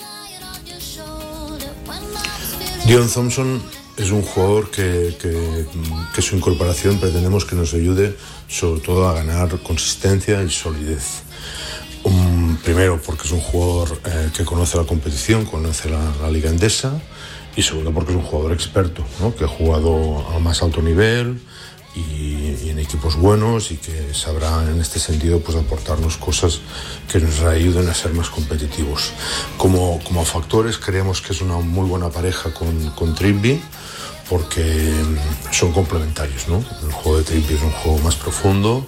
Dion 2.85 3.07
Thompson 3.07 3.61
es 3.99 4.11
un 4.11 4.21
jugador 4.21 4.71
que, 4.71 5.15
que- 5.21 5.65
que 6.13 6.21
su 6.21 6.35
incorporación 6.35 6.99
pretendemos 6.99 7.45
que 7.45 7.55
nos 7.55 7.73
ayude 7.73 8.15
sobre 8.47 8.81
todo 8.81 9.07
a 9.07 9.13
ganar 9.13 9.61
consistencia 9.61 10.41
y 10.43 10.49
solidez. 10.49 11.23
Primero 12.63 12.99
porque 13.01 13.23
es 13.27 13.31
un 13.31 13.39
jugador 13.41 13.99
eh, 14.05 14.29
que 14.35 14.43
conoce 14.45 14.77
la 14.77 14.83
competición, 14.85 15.45
conoce 15.45 15.89
la, 15.89 15.99
la 16.21 16.29
liga 16.29 16.49
endesa 16.49 16.99
y 17.55 17.61
segundo 17.61 17.93
porque 17.93 18.11
es 18.11 18.17
un 18.17 18.23
jugador 18.23 18.53
experto, 18.53 19.03
¿no? 19.19 19.35
que 19.35 19.43
ha 19.43 19.47
jugado 19.47 20.25
al 20.33 20.41
más 20.41 20.61
alto 20.61 20.81
nivel, 20.81 21.39
y, 21.95 22.55
y 22.65 22.69
en 22.69 22.79
equipos 22.79 23.15
buenos 23.15 23.71
y 23.71 23.77
que 23.77 24.13
sabrá 24.13 24.63
en 24.69 24.79
este 24.79 24.99
sentido 24.99 25.39
pues 25.39 25.57
aportarnos 25.57 26.17
cosas 26.17 26.59
que 27.11 27.19
nos 27.19 27.41
ayuden 27.41 27.89
a 27.89 27.93
ser 27.95 28.13
más 28.13 28.29
competitivos. 28.29 29.11
Como, 29.57 29.99
como 30.03 30.23
factores 30.23 30.77
creemos 30.77 31.21
que 31.21 31.33
es 31.33 31.41
una 31.41 31.57
muy 31.57 31.87
buena 31.89 32.09
pareja 32.09 32.53
con, 32.53 32.91
con 32.91 33.15
Trimby 33.15 33.59
porque 34.29 34.61
mm, 34.61 35.53
son 35.53 35.73
complementarios, 35.73 36.47
¿no? 36.47 36.63
El 36.83 36.91
juego 36.91 37.17
de 37.17 37.23
Trimby 37.23 37.55
es 37.55 37.61
un 37.61 37.71
juego 37.71 37.97
más 37.99 38.15
profundo, 38.15 38.85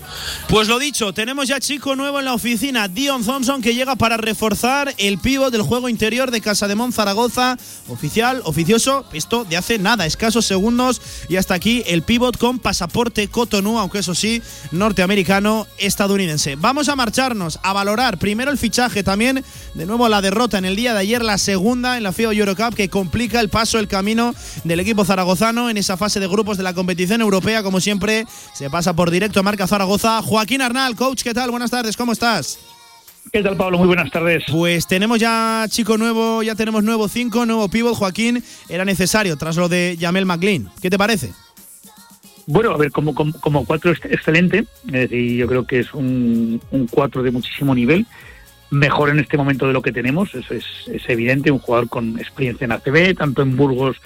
Pues 0.48 0.68
lo 0.68 0.78
dicho, 0.78 1.14
tenemos 1.14 1.48
ya 1.48 1.60
chico 1.60 1.96
nuevo 1.96 2.20
en 2.20 2.26
la 2.26 2.34
oficina, 2.34 2.88
Dion 2.88 3.26
Thompson, 3.26 3.62
que 3.62 3.74
llega 3.74 3.96
para 3.96 4.18
reforzar 4.18 4.94
el 4.98 5.18
pívot 5.18 5.52
del 5.52 5.64
juego 5.64 5.90
interior 5.90 6.30
de 6.30 6.42
Casa 6.42 6.68
de 6.68 6.76
Mon 6.76 6.94
Zaragoza. 6.94 7.58
Oficial, 7.88 8.42
oficioso, 8.46 9.06
esto 9.14 9.44
de 9.44 9.58
hace 9.58 9.80
nada, 9.80 10.06
escasos 10.06 10.46
segundos. 10.46 11.02
Y 11.28 11.38
hasta 11.38 11.56
aquí 11.56 11.84
el 11.88 12.04
pívot 12.04 12.38
con 12.38 12.60
pasaporte 12.60 13.28
Cotonou, 13.28 13.80
aunque 13.80 14.00
eso 14.00 14.14
sí, 14.14 14.42
norteamericano, 14.72 15.66
estadounidense. 15.78 16.56
Vamos 16.56 16.90
a 16.90 16.96
marcharnos, 16.96 17.60
a 17.64 17.74
valorar 17.74 18.20
primero 18.20 18.52
el 18.52 18.58
fichaje, 18.58 19.04
también 19.04 19.44
de 19.74 19.86
nuevo 19.86 20.08
la 20.08 20.22
derrota 20.22 20.58
en 20.58 20.66
el 20.66 20.76
día 20.76 20.94
de 20.94 21.00
ayer, 21.00 21.24
la 21.24 21.38
segunda 21.38 21.98
en 21.98 22.04
la 22.04 22.12
FIO 22.12 22.32
Eurocup, 22.32 22.76
que 22.76 22.90
complica 22.90 23.40
el 23.40 23.50
paso, 23.50 23.80
el 23.80 23.88
camino 23.88 24.36
del 24.64 24.80
equipo 24.80 25.06
zaragozano 25.36 25.70
en 25.70 25.78
esa 25.78 25.98
fase 25.98 26.20
de 26.20 26.28
grupos 26.28 26.58
de 26.58 26.64
la 26.64 26.74
competición 26.74 27.22
europea. 27.22 27.64
Como 27.64 27.80
siempre, 27.80 28.26
se 28.54 28.70
pasa 28.70 28.96
por 28.96 29.12
directo 29.12 29.40
a 29.40 29.44
Marca 29.44 29.68
Zaragoza. 29.68 30.22
Joaquín 30.22 30.62
Arnal, 30.62 30.96
coach, 30.96 31.24
¿qué 31.24 31.34
tal? 31.34 31.52
Buenas 31.52 31.72
tardes, 31.72 31.96
¿cómo 31.96 32.12
estás? 32.12 32.60
¿Qué 33.32 33.42
tal, 33.42 33.56
Pablo? 33.56 33.78
Muy 33.78 33.88
buenas 33.88 34.12
tardes. 34.12 34.44
Pues 34.52 34.88
tenemos 34.88 35.20
ya 35.20 35.66
chico 35.70 35.98
nuevo, 35.98 36.44
ya 36.44 36.56
tenemos 36.56 36.84
nuevo 36.84 37.08
5, 37.08 37.46
nuevo 37.46 37.70
pívot. 37.70 37.96
Joaquín, 37.96 38.44
era 38.68 38.84
necesario 38.84 39.38
tras 39.38 39.56
lo 39.58 39.70
de 39.70 39.98
Jamel 40.00 40.26
McLean. 40.26 40.70
¿Qué 40.82 40.90
te 40.90 40.98
parece? 40.98 41.32
Bueno, 42.48 42.72
a 42.72 42.78
ver, 42.78 42.92
como, 42.92 43.14
como, 43.14 43.66
cuatro 43.66 43.92
es 43.92 44.00
excelente, 44.04 44.66
es 44.88 44.92
decir, 44.92 45.38
yo 45.38 45.48
creo 45.48 45.66
que 45.66 45.80
es 45.80 45.94
un, 45.94 46.60
un 46.72 46.88
cuatro 46.88 47.22
de 47.24 47.32
muchísimo 47.32 47.74
nivel, 47.76 48.06
mejor 48.72 49.10
en 49.10 49.20
este 49.20 49.38
momento 49.38 49.68
de 49.68 49.74
lo 49.74 49.82
que 49.82 49.92
tenemos, 49.92 50.34
eso 50.34 50.54
es, 50.54 50.66
es 50.88 51.08
evidente, 51.08 51.52
un 51.52 51.60
jugador 51.60 51.88
con 51.88 52.18
experiencia 52.20 52.66
en 52.66 52.72
ACB, 52.72 53.16
tanto 53.16 53.44
en 53.44 53.56
Burgos 53.56 53.98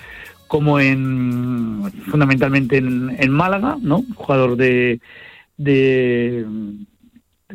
como 0.48 0.80
en 0.80 1.92
fundamentalmente 2.10 2.78
en, 2.78 3.16
en 3.18 3.32
Málaga, 3.32 3.78
¿no? 3.82 4.04
Jugador 4.16 4.58
de, 4.58 5.00
de 5.58 6.46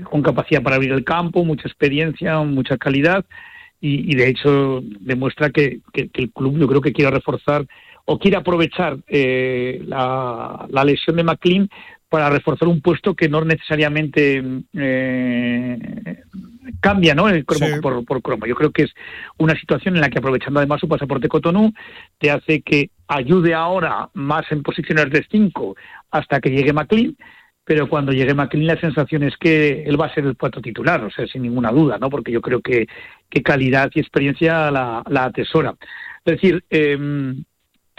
con 0.04 0.22
capacidad 0.22 0.62
para 0.62 0.76
abrir 0.76 0.92
el 0.92 1.04
campo, 1.04 1.44
mucha 1.44 1.68
experiencia, 1.68 2.38
mucha 2.40 2.76
calidad 2.78 3.24
y, 3.80 4.14
de 4.14 4.28
hecho 4.28 4.82
demuestra 5.00 5.50
que 5.50 5.80
el 5.94 6.30
club 6.32 6.58
yo 6.58 6.68
creo 6.68 6.80
que 6.82 6.92
quiere 6.92 7.10
reforzar 7.10 7.66
o 8.04 8.18
quiere 8.18 8.36
aprovechar 8.36 8.98
eh, 9.08 9.82
la, 9.86 10.66
la 10.68 10.84
lesión 10.84 11.16
de 11.16 11.24
McLean 11.24 11.68
para 12.08 12.28
reforzar 12.28 12.68
un 12.68 12.80
puesto 12.80 13.14
que 13.14 13.28
no 13.28 13.44
necesariamente 13.44 14.42
eh, 14.74 16.22
cambia 16.80 17.14
¿no? 17.14 17.28
el 17.28 17.44
cromo 17.44 17.66
Sí. 17.66 17.80
por, 17.80 18.04
por 18.04 18.22
cromo. 18.22 18.46
Yo 18.46 18.54
creo 18.54 18.70
que 18.70 18.84
es 18.84 18.90
una 19.38 19.54
situación 19.54 19.94
en 19.96 20.00
la 20.00 20.10
que 20.10 20.18
aprovechando 20.18 20.60
además 20.60 20.80
su 20.80 20.88
pasaporte 20.88 21.28
Cotonou 21.28 21.72
te 22.18 22.30
hace 22.30 22.62
que 22.62 22.90
ayude 23.08 23.54
ahora 23.54 24.08
más 24.14 24.50
en 24.50 24.62
posiciones 24.62 25.10
de 25.10 25.26
5 25.30 25.76
hasta 26.10 26.40
que 26.40 26.50
llegue 26.50 26.72
McLean, 26.72 27.16
pero 27.64 27.88
cuando 27.88 28.12
llegue 28.12 28.34
McLean 28.34 28.66
la 28.66 28.80
sensación 28.80 29.22
es 29.22 29.36
que 29.36 29.82
él 29.84 30.00
va 30.00 30.06
a 30.06 30.14
ser 30.14 30.26
el 30.26 30.36
cuatro 30.36 30.60
titular, 30.60 31.04
o 31.04 31.10
sea, 31.10 31.26
sin 31.26 31.42
ninguna 31.42 31.70
duda, 31.70 31.98
¿no? 31.98 32.10
Porque 32.10 32.32
yo 32.32 32.40
creo 32.40 32.60
que, 32.60 32.86
que 33.28 33.42
calidad 33.42 33.90
y 33.94 34.00
experiencia 34.00 34.70
la, 34.70 35.02
la 35.08 35.24
atesora. 35.26 35.74
Es 36.24 36.34
decir, 36.34 36.64
em, 36.70 37.44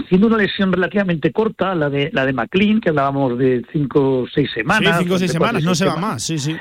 siendo 0.09 0.27
una 0.27 0.37
lesión 0.37 0.71
relativamente 0.71 1.31
corta, 1.31 1.75
la 1.75 1.89
de 1.89 2.09
la 2.11 2.25
de 2.25 2.33
McLean, 2.33 2.81
que 2.81 2.89
hablábamos 2.89 3.37
de 3.37 3.63
cinco 3.71 4.21
o 4.21 4.27
seis 4.27 4.49
semanas. 4.53 4.97
sí, 4.97 5.03
cinco 5.03 5.15
o 5.15 5.19
semanas, 5.19 5.63
no 5.63 5.75
se 5.75 5.85
va 5.85 5.95
más, 5.95 6.23
sí, 6.23 6.37
sí. 6.37 6.55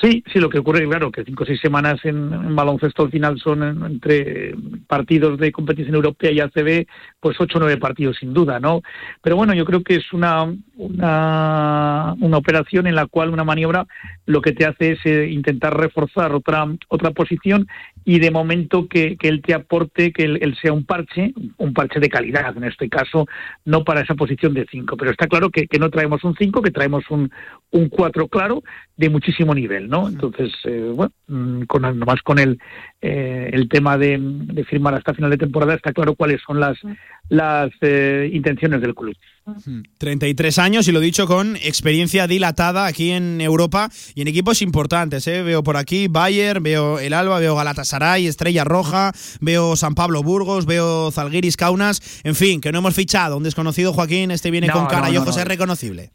Sí, 0.00 0.22
sí, 0.32 0.38
lo 0.40 0.50
que 0.50 0.58
ocurre, 0.58 0.86
claro, 0.86 1.10
que 1.10 1.24
cinco 1.24 1.44
o 1.44 1.46
seis 1.46 1.60
semanas 1.60 1.98
en, 2.04 2.54
baloncesto 2.54 3.02
al 3.04 3.10
final 3.10 3.38
son 3.38 3.62
en- 3.62 3.82
entre 3.84 4.54
partidos 4.86 5.38
de 5.38 5.52
competición 5.52 5.94
europea 5.94 6.30
y 6.30 6.40
ACB, 6.40 6.86
pues 7.20 7.40
ocho 7.40 7.58
o 7.58 7.60
nueve 7.60 7.78
partidos 7.78 8.16
sin 8.18 8.34
duda, 8.34 8.60
¿no? 8.60 8.82
Pero 9.22 9.36
bueno, 9.36 9.54
yo 9.54 9.64
creo 9.64 9.82
que 9.82 9.96
es 9.96 10.12
una, 10.12 10.44
una, 10.76 12.14
una 12.20 12.36
operación 12.36 12.86
en 12.86 12.94
la 12.94 13.06
cual 13.06 13.30
una 13.30 13.44
maniobra 13.44 13.86
lo 14.26 14.40
que 14.42 14.52
te 14.52 14.66
hace 14.66 14.92
es 14.92 14.98
eh, 15.06 15.28
intentar 15.30 15.76
reforzar 15.76 16.32
otra, 16.32 16.66
otra 16.88 17.10
posición 17.12 17.66
y 18.08 18.20
de 18.20 18.30
momento 18.30 18.86
que, 18.86 19.16
que 19.16 19.26
él 19.26 19.42
te 19.42 19.52
aporte, 19.52 20.12
que 20.12 20.22
él, 20.22 20.38
él 20.40 20.56
sea 20.62 20.72
un 20.72 20.84
parche, 20.84 21.34
un 21.58 21.74
parche 21.74 21.98
de 21.98 22.08
calidad, 22.08 22.56
en 22.56 22.62
este 22.62 22.88
caso, 22.88 23.26
no 23.64 23.82
para 23.82 24.02
esa 24.02 24.14
posición 24.14 24.54
de 24.54 24.64
cinco. 24.70 24.96
Pero 24.96 25.10
está 25.10 25.26
claro 25.26 25.50
que, 25.50 25.66
que 25.66 25.80
no 25.80 25.90
traemos 25.90 26.22
un 26.22 26.36
cinco, 26.36 26.62
que 26.62 26.70
traemos 26.70 27.02
un, 27.10 27.32
un 27.72 27.88
cuatro 27.88 28.28
claro 28.28 28.62
de 28.96 29.10
muchísimo 29.10 29.52
nivel, 29.56 29.88
¿no? 29.88 30.08
Entonces, 30.08 30.52
eh, 30.66 30.92
bueno, 30.94 31.12
mm, 31.26 31.62
con, 31.62 31.82
nomás 31.82 32.22
con 32.22 32.38
el, 32.38 32.60
eh, 33.02 33.50
el 33.52 33.68
tema 33.68 33.98
de, 33.98 34.18
de 34.20 34.64
firmar 34.64 34.94
hasta 34.94 35.12
final 35.12 35.32
de 35.32 35.38
temporada 35.38 35.74
está 35.74 35.92
claro 35.92 36.14
cuáles 36.14 36.40
son 36.46 36.60
las, 36.60 36.78
las 37.28 37.72
eh, 37.80 38.30
intenciones 38.32 38.80
del 38.82 38.94
club. 38.94 39.16
33 39.98 40.58
años 40.58 40.88
y 40.88 40.92
lo 40.92 41.00
dicho 41.00 41.26
con 41.26 41.56
experiencia 41.56 42.26
dilatada 42.26 42.86
aquí 42.86 43.10
en 43.12 43.40
Europa 43.40 43.88
y 44.14 44.22
en 44.22 44.28
equipos 44.28 44.60
importantes. 44.62 45.26
¿eh? 45.28 45.42
Veo 45.42 45.62
por 45.62 45.76
aquí 45.76 46.08
Bayern, 46.08 46.62
veo 46.62 46.98
el 46.98 47.12
Alba, 47.12 47.38
veo 47.38 47.54
Galatasaray, 47.54 48.26
Estrella 48.26 48.64
Roja, 48.64 49.12
veo 49.40 49.76
San 49.76 49.94
Pablo 49.94 50.22
Burgos, 50.22 50.66
veo 50.66 51.10
Zalgiris 51.10 51.56
Kaunas. 51.56 52.20
En 52.24 52.34
fin, 52.34 52.60
que 52.60 52.72
no 52.72 52.78
hemos 52.78 52.94
fichado. 52.94 53.36
Un 53.36 53.44
desconocido 53.44 53.92
Joaquín, 53.92 54.30
este 54.30 54.50
viene 54.50 54.66
No, 54.66 54.72
con 54.74 54.86
cara 54.86 55.08
no, 55.08 55.14
y 55.14 55.16
ojos, 55.18 55.36
no. 55.36 55.42
es 55.42 55.48
reconocible. 55.48 56.10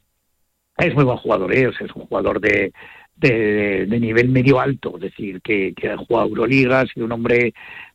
Es 0.78 0.94
muy 0.96 1.04
buen 1.04 1.18
jugador, 1.18 1.56
¿eh? 1.56 1.68
O 1.68 1.74
sea, 1.74 1.88
es 1.88 1.96
un 1.96 2.04
jugador 2.06 2.42
de, 2.42 2.74
de, 3.16 3.86
de 3.88 4.00
nivel 4.00 4.30
medio 4.30 4.60
alto, 4.60 4.94
es 4.96 5.02
decir, 5.04 5.42
que, 5.42 5.74
que 5.76 5.90
ha 5.90 5.98
jugado 5.98 6.28
Euroligas 6.30 6.88
y 6.96 7.02
un 7.02 7.12
hombre, 7.12 7.54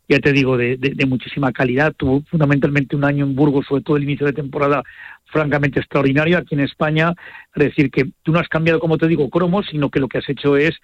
ya 0.08 0.18
te 0.20 0.32
digo, 0.32 0.56
de, 0.56 0.76
de- 0.76 0.94
de 0.94 1.06
muchísima 1.06 1.50
calidad. 1.52 1.92
Tuvo 1.96 2.22
fundamentalmente 2.30 2.94
un 2.94 3.04
año 3.04 3.24
en 3.24 3.34
Burgos, 3.34 3.66
sobre 3.68 3.82
todo 3.82 3.96
el 3.96 4.04
inicio 4.04 4.26
de 4.26 4.34
temporada, 4.34 4.84
francamente 5.26 5.80
extraordinario 5.80 6.38
aquí 6.38 6.54
en 6.54 6.60
España. 6.60 7.12
Es 7.54 7.64
decir, 7.64 7.90
que 7.90 8.06
tú 8.22 8.32
no 8.32 8.38
has 8.38 8.48
cambiado, 8.48 8.80
como 8.80 8.98
te 8.98 9.08
digo, 9.08 9.28
cromos, 9.30 9.66
sino 9.70 9.90
que 9.90 10.00
lo 10.00 10.08
que 10.08 10.18
has 10.18 10.28
hecho 10.28 10.56
es 10.56 10.74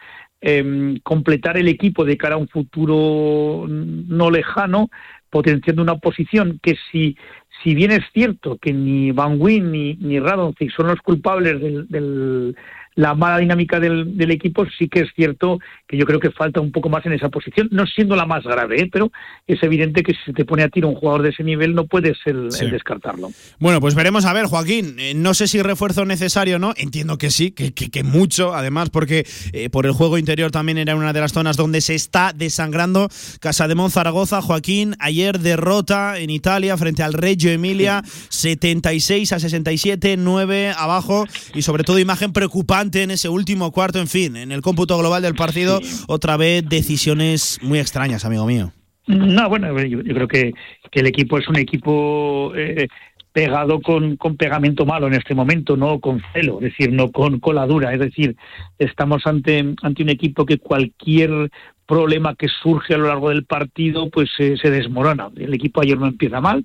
em, 0.41 0.99
completar 1.03 1.57
el 1.57 1.69
equipo 1.69 2.05
de 2.05 2.17
cara 2.17 2.35
a 2.35 2.39
un 2.39 2.49
futuro 2.49 3.67
no 3.69 4.31
lejano, 4.31 4.89
potenciando 5.31 5.83
una 5.83 5.97
posición 5.97 6.59
que 6.63 6.77
si 6.91 7.17
si 7.63 7.75
bien 7.75 7.93
es 7.93 8.01
cierto 8.13 8.59
que 8.59 8.73
ni 8.73 9.13
Van 9.13 9.37
Wyn 9.39 9.71
ni, 9.71 9.95
ni 9.95 10.19
Radoncic 10.19 10.73
son 10.73 10.89
los 10.89 11.01
culpables 11.01 11.61
del, 11.61 11.87
del- 11.89 12.57
la 12.95 13.15
mala 13.15 13.39
dinámica 13.39 13.81
del, 13.81 14.17
del 14.17 14.31
equipo, 14.31 14.67
sí 14.79 14.89
que 14.89 15.01
es 15.01 15.09
cierto 15.15 15.59
que 15.89 15.97
yo 15.97 16.05
creo 16.07 16.21
que 16.21 16.31
falta 16.31 16.61
un 16.61 16.73
poco 16.73 16.89
más 16.89 17.05
en 17.07 17.13
esa 17.13 17.29
posición, 17.29 17.69
no 17.71 17.87
siendo 17.87 18.17
la 18.17 18.27
más 18.27 18.45
grave, 18.45 18.83
¿eh? 18.83 18.89
pero 18.93 19.11
es 19.47 19.63
evidente 19.63 20.03
que 20.03 20.13
si 20.13 20.19
se 20.27 20.33
te 20.33 20.45
pone 20.45 20.63
a 20.63 20.69
tiro 20.69 20.89
un 20.89 20.95
jugador 20.95 21.23
de 21.23 21.31
ese 21.31 21.43
nivel 21.45 21.75
no 21.75 21.87
puedes 21.87 22.19
el, 22.27 22.51
Sí. 22.53 22.65
el 22.67 22.71
descartarlo. 22.73 23.31
Bueno, 23.59 23.81
pues 23.81 23.95
veremos 23.95 24.25
a 24.25 24.33
ver, 24.33 24.47
Joaquín. 24.47 24.97
Eh, 24.99 25.15
no 25.15 25.35
sé 25.35 25.47
si 25.49 25.63
refuerzo 25.63 26.05
necesario 26.05 26.57
o 26.57 26.59
no. 26.59 26.75
Entiendo 26.77 27.19
que 27.19 27.31
sí, 27.31 27.51
que, 27.53 27.73
que- 27.73 27.91
que 27.91 28.03
mucho, 28.03 28.55
además, 28.55 28.91
porque 28.91 29.27
eh, 29.53 29.71
por 29.71 29.87
el 29.87 29.93
juego 29.93 30.19
interior 30.19 30.51
también 30.51 30.79
era 30.79 30.97
una 30.97 31.13
de 31.13 31.21
las 31.21 31.33
zonas 31.33 31.57
donde 31.57 31.81
se 31.81 31.95
está 31.95 32.33
desangrando. 32.35 33.09
Casa 33.41 33.69
de 33.69 33.75
Zaragoza, 33.91 34.43
Joaquín, 34.43 34.95
ayer 34.99 35.39
derrota 35.39 36.19
en 36.19 36.31
Italia 36.31 36.77
frente 36.77 37.03
al 37.03 37.15
Reggio 37.15 37.51
Emilia, 37.51 38.03
76 38.29 39.33
a 39.33 39.39
67, 39.41 40.17
9 40.19 40.73
abajo 40.77 41.27
y 41.55 41.63
sobre 41.63 41.85
todo 41.85 41.99
imagen 41.99 42.33
preocupante 42.33 42.82
en 42.93 43.11
ese 43.11 43.29
último 43.29 43.71
cuarto, 43.73 43.99
en 43.99 44.09
fin, 44.09 44.37
en 44.37 44.53
el 44.53 44.63
cómputo 44.63 44.99
global 44.99 45.23
del 45.23 45.35
partido, 45.35 45.81
otra 46.09 46.37
vez 46.37 46.69
decisiones 46.69 47.59
muy 47.63 47.79
extrañas, 47.79 48.25
amigo 48.25 48.47
mío. 48.47 48.73
No, 49.07 49.49
bueno, 49.49 49.77
yo, 49.83 50.01
yo 50.01 50.15
creo 50.15 50.29
que, 50.29 50.53
que 50.91 51.01
el 51.01 51.07
equipo 51.07 51.39
es 51.39 51.49
un 51.49 51.57
equipo 51.57 52.53
eh, 52.55 52.87
pegado 53.33 53.81
con, 53.81 54.17
con 54.17 54.37
pegamento 54.37 54.85
malo 54.85 55.07
en 55.07 55.15
este 55.15 55.35
momento, 55.35 55.77
no 55.77 55.99
con 56.01 56.23
celo, 56.33 56.59
es 56.61 56.73
decir, 56.73 56.93
no 56.93 57.11
con 57.11 57.41
coladura. 57.41 57.93
Es 57.93 58.01
decir, 58.01 58.37
estamos 58.79 59.27
ante, 59.27 59.75
ante 59.83 60.03
un 60.03 60.11
equipo 60.11 60.45
que 60.47 60.59
cualquier 60.59 61.51
problema 61.93 62.35
que 62.35 62.49
surge 62.49 62.95
a 62.95 62.99
lo 62.99 63.09
largo 63.09 63.29
del 63.29 63.45
partido 63.45 64.09
pues 64.09 64.31
eh, 64.39 64.57
se 64.61 64.71
desmorona. 64.71 65.29
El 65.37 65.53
equipo 65.53 65.81
ayer 65.83 65.99
no 65.99 66.07
empieza 66.07 66.41
mal, 66.41 66.65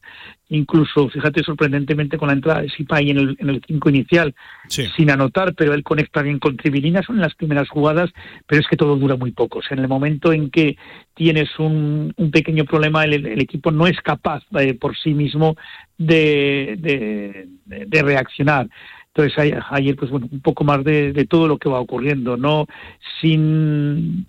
incluso, 0.49 1.09
fíjate, 1.09 1.43
sorprendentemente 1.43 2.17
con 2.17 2.28
la 2.30 2.34
entrada 2.34 2.61
de 2.61 2.69
Sipay 2.69 3.09
en 3.09 3.17
el, 3.17 3.36
en 3.39 3.49
el 3.49 3.61
cinco 3.67 3.89
inicial, 3.89 4.34
sin 4.95 5.09
anotar, 5.11 5.53
pero 5.53 5.73
él 5.73 5.84
conecta 5.84 6.21
bien 6.21 6.39
con 6.39 6.55
Tribilina, 6.55 7.01
son 7.03 7.19
las 7.19 7.36
primeras 7.36 7.67
jugadas, 7.67 8.09
pero 8.47 8.61
es 8.61 8.67
que 8.69 8.78
todo 8.78 8.95
dura 8.95 9.17
muy 9.17 9.32
poco. 9.32 9.59
O 9.59 9.61
sea, 9.61 9.75
en 9.75 9.84
el 9.84 9.89
momento 9.89 10.32
en 10.32 10.49
que 10.49 10.78
tienes 11.13 11.49
un, 11.59 12.13
un 12.15 12.32
pequeño 12.32 12.63
problema, 12.63 13.03
el, 13.03 13.25
el 13.25 13.41
equipo 13.41 13.71
no 13.71 13.86
es 13.88 13.99
capaz 14.01 14.43
eh, 14.57 14.73
por 14.75 14.95
sí 14.95 15.13
mismo 15.13 15.55
de, 15.97 16.75
de, 16.80 17.47
de- 17.65 17.86
de 17.86 18.01
reaccionar. 18.01 18.69
Entonces 19.13 19.38
ayer, 19.71 19.95
pues 19.95 20.11
bueno, 20.11 20.30
un 20.32 20.41
poco 20.41 20.63
más 20.63 20.84
de, 20.84 21.11
de 21.11 21.25
todo 21.25 21.47
lo 21.47 21.57
que 21.57 21.69
va 21.69 21.80
ocurriendo, 21.80 22.38
no 22.38 22.67
sin 23.19 24.28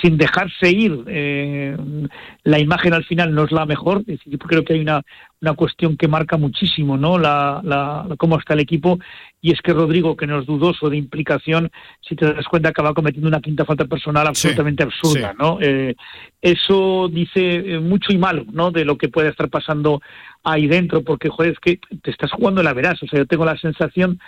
sin 0.00 0.16
dejarse 0.16 0.70
ir. 0.70 1.04
Eh, 1.06 1.76
la 2.44 2.58
imagen 2.58 2.94
al 2.94 3.04
final 3.04 3.34
no 3.34 3.44
es 3.44 3.52
la 3.52 3.66
mejor. 3.66 4.04
yo 4.06 4.38
creo 4.38 4.64
que 4.64 4.74
hay 4.74 4.80
una, 4.80 5.02
una 5.40 5.54
cuestión 5.54 5.96
que 5.96 6.08
marca 6.08 6.36
muchísimo 6.36 6.96
¿no? 6.96 7.18
La, 7.18 7.60
la, 7.64 8.06
cómo 8.18 8.38
está 8.38 8.54
el 8.54 8.60
equipo 8.60 8.98
y 9.42 9.52
es 9.52 9.60
que 9.62 9.72
Rodrigo, 9.72 10.16
que 10.16 10.26
no 10.26 10.40
es 10.40 10.46
dudoso 10.46 10.90
de 10.90 10.98
implicación, 10.98 11.70
si 12.06 12.14
te 12.14 12.30
das 12.32 12.46
cuenta 12.46 12.68
acaba 12.68 12.92
cometiendo 12.92 13.28
una 13.28 13.40
quinta 13.40 13.64
falta 13.64 13.86
personal 13.86 14.26
absolutamente 14.26 14.82
absurda. 14.82 15.34
¿no? 15.38 15.58
Eh, 15.60 15.96
eso 16.42 17.08
dice 17.08 17.74
eh, 17.74 17.78
mucho 17.78 18.12
y 18.12 18.18
malo 18.18 18.44
¿no? 18.52 18.70
de 18.70 18.84
lo 18.84 18.98
que 18.98 19.08
puede 19.08 19.30
estar 19.30 19.48
pasando 19.48 20.02
ahí 20.44 20.66
dentro, 20.66 21.02
porque 21.02 21.30
joder, 21.30 21.52
es 21.52 21.58
que 21.58 21.80
te 22.02 22.10
estás 22.10 22.30
jugando 22.32 22.62
la 22.62 22.74
verás. 22.74 23.02
O 23.02 23.06
sea, 23.06 23.20
yo 23.20 23.26
tengo 23.26 23.46
la 23.46 23.56
sensación 23.56 24.20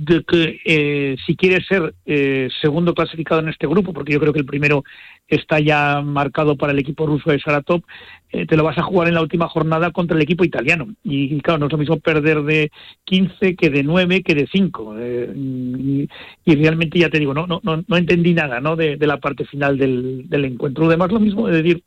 de 0.00 0.24
que 0.24 0.60
eh, 0.64 1.16
si 1.26 1.36
quieres 1.36 1.66
ser 1.66 1.94
eh, 2.06 2.48
segundo 2.62 2.94
clasificado 2.94 3.42
en 3.42 3.50
este 3.50 3.66
grupo, 3.66 3.92
porque 3.92 4.14
yo 4.14 4.18
creo 4.18 4.32
que 4.32 4.38
el 4.38 4.46
primero 4.46 4.82
está 5.28 5.60
ya 5.60 6.00
marcado 6.00 6.56
para 6.56 6.72
el 6.72 6.78
equipo 6.78 7.04
ruso 7.04 7.30
de 7.30 7.38
Saratov, 7.38 7.82
eh, 8.30 8.46
te 8.46 8.56
lo 8.56 8.64
vas 8.64 8.78
a 8.78 8.82
jugar 8.82 9.08
en 9.08 9.14
la 9.14 9.20
última 9.20 9.46
jornada 9.46 9.90
contra 9.90 10.16
el 10.16 10.22
equipo 10.22 10.42
italiano. 10.42 10.88
Y, 11.04 11.38
claro, 11.42 11.58
no 11.58 11.66
es 11.66 11.72
lo 11.72 11.78
mismo 11.78 12.00
perder 12.00 12.42
de 12.44 12.70
15 13.04 13.54
que 13.56 13.68
de 13.68 13.82
9 13.82 14.22
que 14.22 14.34
de 14.34 14.48
5. 14.50 14.96
Y, 14.98 16.08
realmente 16.46 16.98
ya 16.98 17.10
te 17.10 17.18
digo, 17.18 17.34
no, 17.34 17.46
no, 17.46 17.60
no, 17.62 17.96
entendí 17.96 18.32
nada 18.32 18.58
¿no? 18.58 18.76
De, 18.76 18.96
la 18.96 19.18
parte 19.18 19.44
final 19.44 19.76
del, 19.76 20.30
del 20.30 20.46
encuentro. 20.46 20.86
Además, 20.86 21.12
lo 21.12 21.20
mismo 21.20 21.46
de 21.46 21.62
decir, 21.62 21.84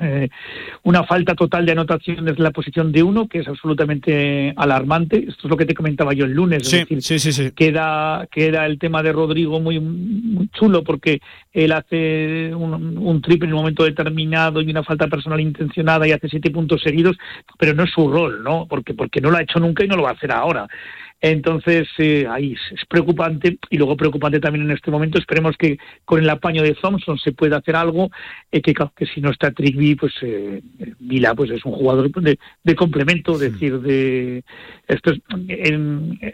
eh, 0.00 0.28
una 0.84 1.04
falta 1.04 1.34
total 1.34 1.66
de 1.66 1.72
anotación 1.72 2.24
desde 2.24 2.42
la 2.42 2.52
posición 2.52 2.92
de 2.92 3.02
uno, 3.02 3.26
que 3.26 3.40
es 3.40 3.48
absolutamente 3.48 4.54
alarmante. 4.56 5.18
Esto 5.18 5.42
es 5.44 5.50
lo 5.50 5.56
que 5.56 5.66
te 5.66 5.74
comentaba 5.74 6.12
yo 6.12 6.24
el 6.24 6.32
lunes. 6.32 6.68
Sí, 6.68 6.84
sí, 7.00 7.18
sí, 7.18 7.50
Queda, 7.52 8.28
queda 8.30 8.66
el 8.66 8.78
tema 8.78 9.02
de 9.02 9.12
Rodrigo 9.12 9.60
muy, 9.60 9.80
muy 9.80 10.48
chulo 10.48 10.84
porque 10.84 11.20
él 11.52 11.72
hace 11.72 12.54
un, 12.54 13.20
triple 13.22 13.48
en 13.48 13.54
un 13.54 13.60
momento 13.60 13.84
determinado 13.84 14.60
y 14.60 14.70
una 14.70 14.84
falta 14.84 15.08
personal 15.08 15.40
intencionada 15.40 16.06
y 16.06 16.12
hace 16.12 16.28
siete 16.28 16.50
puntos 16.50 16.80
seguidos, 16.82 17.16
pero 17.58 17.74
no 17.74 17.82
es 17.82 17.90
su 17.90 18.08
rol, 18.08 18.44
¿no? 18.44 18.66
Porque, 18.68 18.94
porque 18.94 19.20
no 19.20 19.30
lo 19.30 19.38
ha 19.38 19.42
hecho 19.42 19.58
nunca 19.58 19.84
y 19.84 19.88
no 19.88 19.96
lo 19.96 20.04
va 20.04 20.10
a 20.10 20.14
hacer 20.14 20.30
ahora. 20.30 20.68
Entonces, 21.20 21.88
eh, 21.98 22.26
ahí 22.30 22.52
es 22.52 22.84
preocupante 22.86 23.58
y 23.70 23.76
luego 23.76 23.96
preocupante 23.96 24.38
también 24.38 24.66
en 24.66 24.76
este 24.76 24.90
momento. 24.90 25.18
Esperemos 25.18 25.56
que 25.56 25.78
con 26.04 26.20
el 26.20 26.30
apaño 26.30 26.62
de 26.62 26.74
Thompson 26.74 27.18
se 27.18 27.32
pueda 27.32 27.56
hacer 27.56 27.74
algo, 27.74 28.10
eh, 28.52 28.62
que, 28.62 28.72
que 28.72 29.06
si 29.06 29.20
no 29.20 29.30
está 29.30 29.50
Trigby, 29.50 29.96
pues 29.96 30.12
eh, 30.22 30.62
Vila 31.00 31.34
pues 31.34 31.50
es 31.50 31.64
un 31.64 31.72
jugador 31.72 32.10
de, 32.22 32.38
de 32.62 32.74
complemento, 32.76 33.32
es 33.32 33.40
decir, 33.40 33.80
de 33.80 34.44
esto 34.86 35.10
es, 35.10 35.20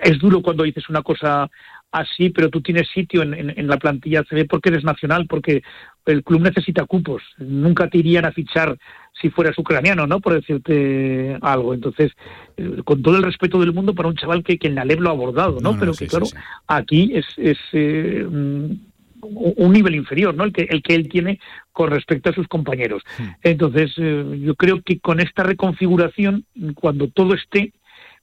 es 0.02 0.18
duro 0.18 0.42
cuando 0.42 0.64
dices 0.64 0.88
una 0.90 1.02
cosa 1.02 1.50
así, 1.94 2.30
pero 2.30 2.50
tú 2.50 2.60
tienes 2.60 2.88
sitio 2.92 3.22
en, 3.22 3.34
en, 3.34 3.68
la 3.68 3.76
plantilla 3.76 4.24
CB 4.24 4.46
porque 4.48 4.70
eres 4.70 4.82
nacional, 4.82 5.26
porque 5.28 5.62
el 6.06 6.24
club 6.24 6.42
necesita 6.42 6.84
cupos. 6.86 7.22
Nunca 7.38 7.88
te 7.88 7.98
irían 7.98 8.24
a 8.24 8.32
fichar 8.32 8.76
si 9.20 9.30
fueras 9.30 9.56
ucraniano, 9.56 10.06
¿no? 10.06 10.20
Por 10.20 10.34
decirte 10.34 11.38
algo. 11.40 11.72
Entonces, 11.72 12.10
eh, 12.56 12.82
con 12.84 13.00
todo 13.00 13.16
el 13.16 13.22
respeto 13.22 13.60
del 13.60 13.72
mundo 13.72 13.94
para 13.94 14.08
un 14.08 14.16
chaval 14.16 14.42
que, 14.42 14.58
que 14.58 14.66
en 14.66 14.74
la 14.74 14.84
LEB 14.84 15.00
lo 15.00 15.10
ha 15.10 15.12
abordado, 15.12 15.60
¿no? 15.60 15.78
pero 15.78 15.94
que, 15.94 16.08
claro, 16.08 16.26
aquí 16.66 17.12
es, 17.14 17.26
es 17.36 17.58
eh, 17.72 18.26
un 18.26 19.72
nivel 19.72 19.94
inferior, 19.94 20.34
¿no? 20.34 20.44
El 20.44 20.52
que, 20.52 20.62
el 20.62 20.82
que 20.82 20.94
él 20.96 21.08
tiene 21.08 21.38
con 21.72 21.90
respecto 21.90 22.30
a 22.30 22.34
sus 22.34 22.48
compañeros. 22.48 23.02
Entonces, 23.42 23.92
eh, 23.98 24.40
yo 24.40 24.56
creo 24.56 24.82
que 24.82 24.98
con 24.98 25.20
esta 25.20 25.44
reconfiguración, 25.44 26.44
cuando 26.74 27.08
todo 27.08 27.34
esté, 27.34 27.72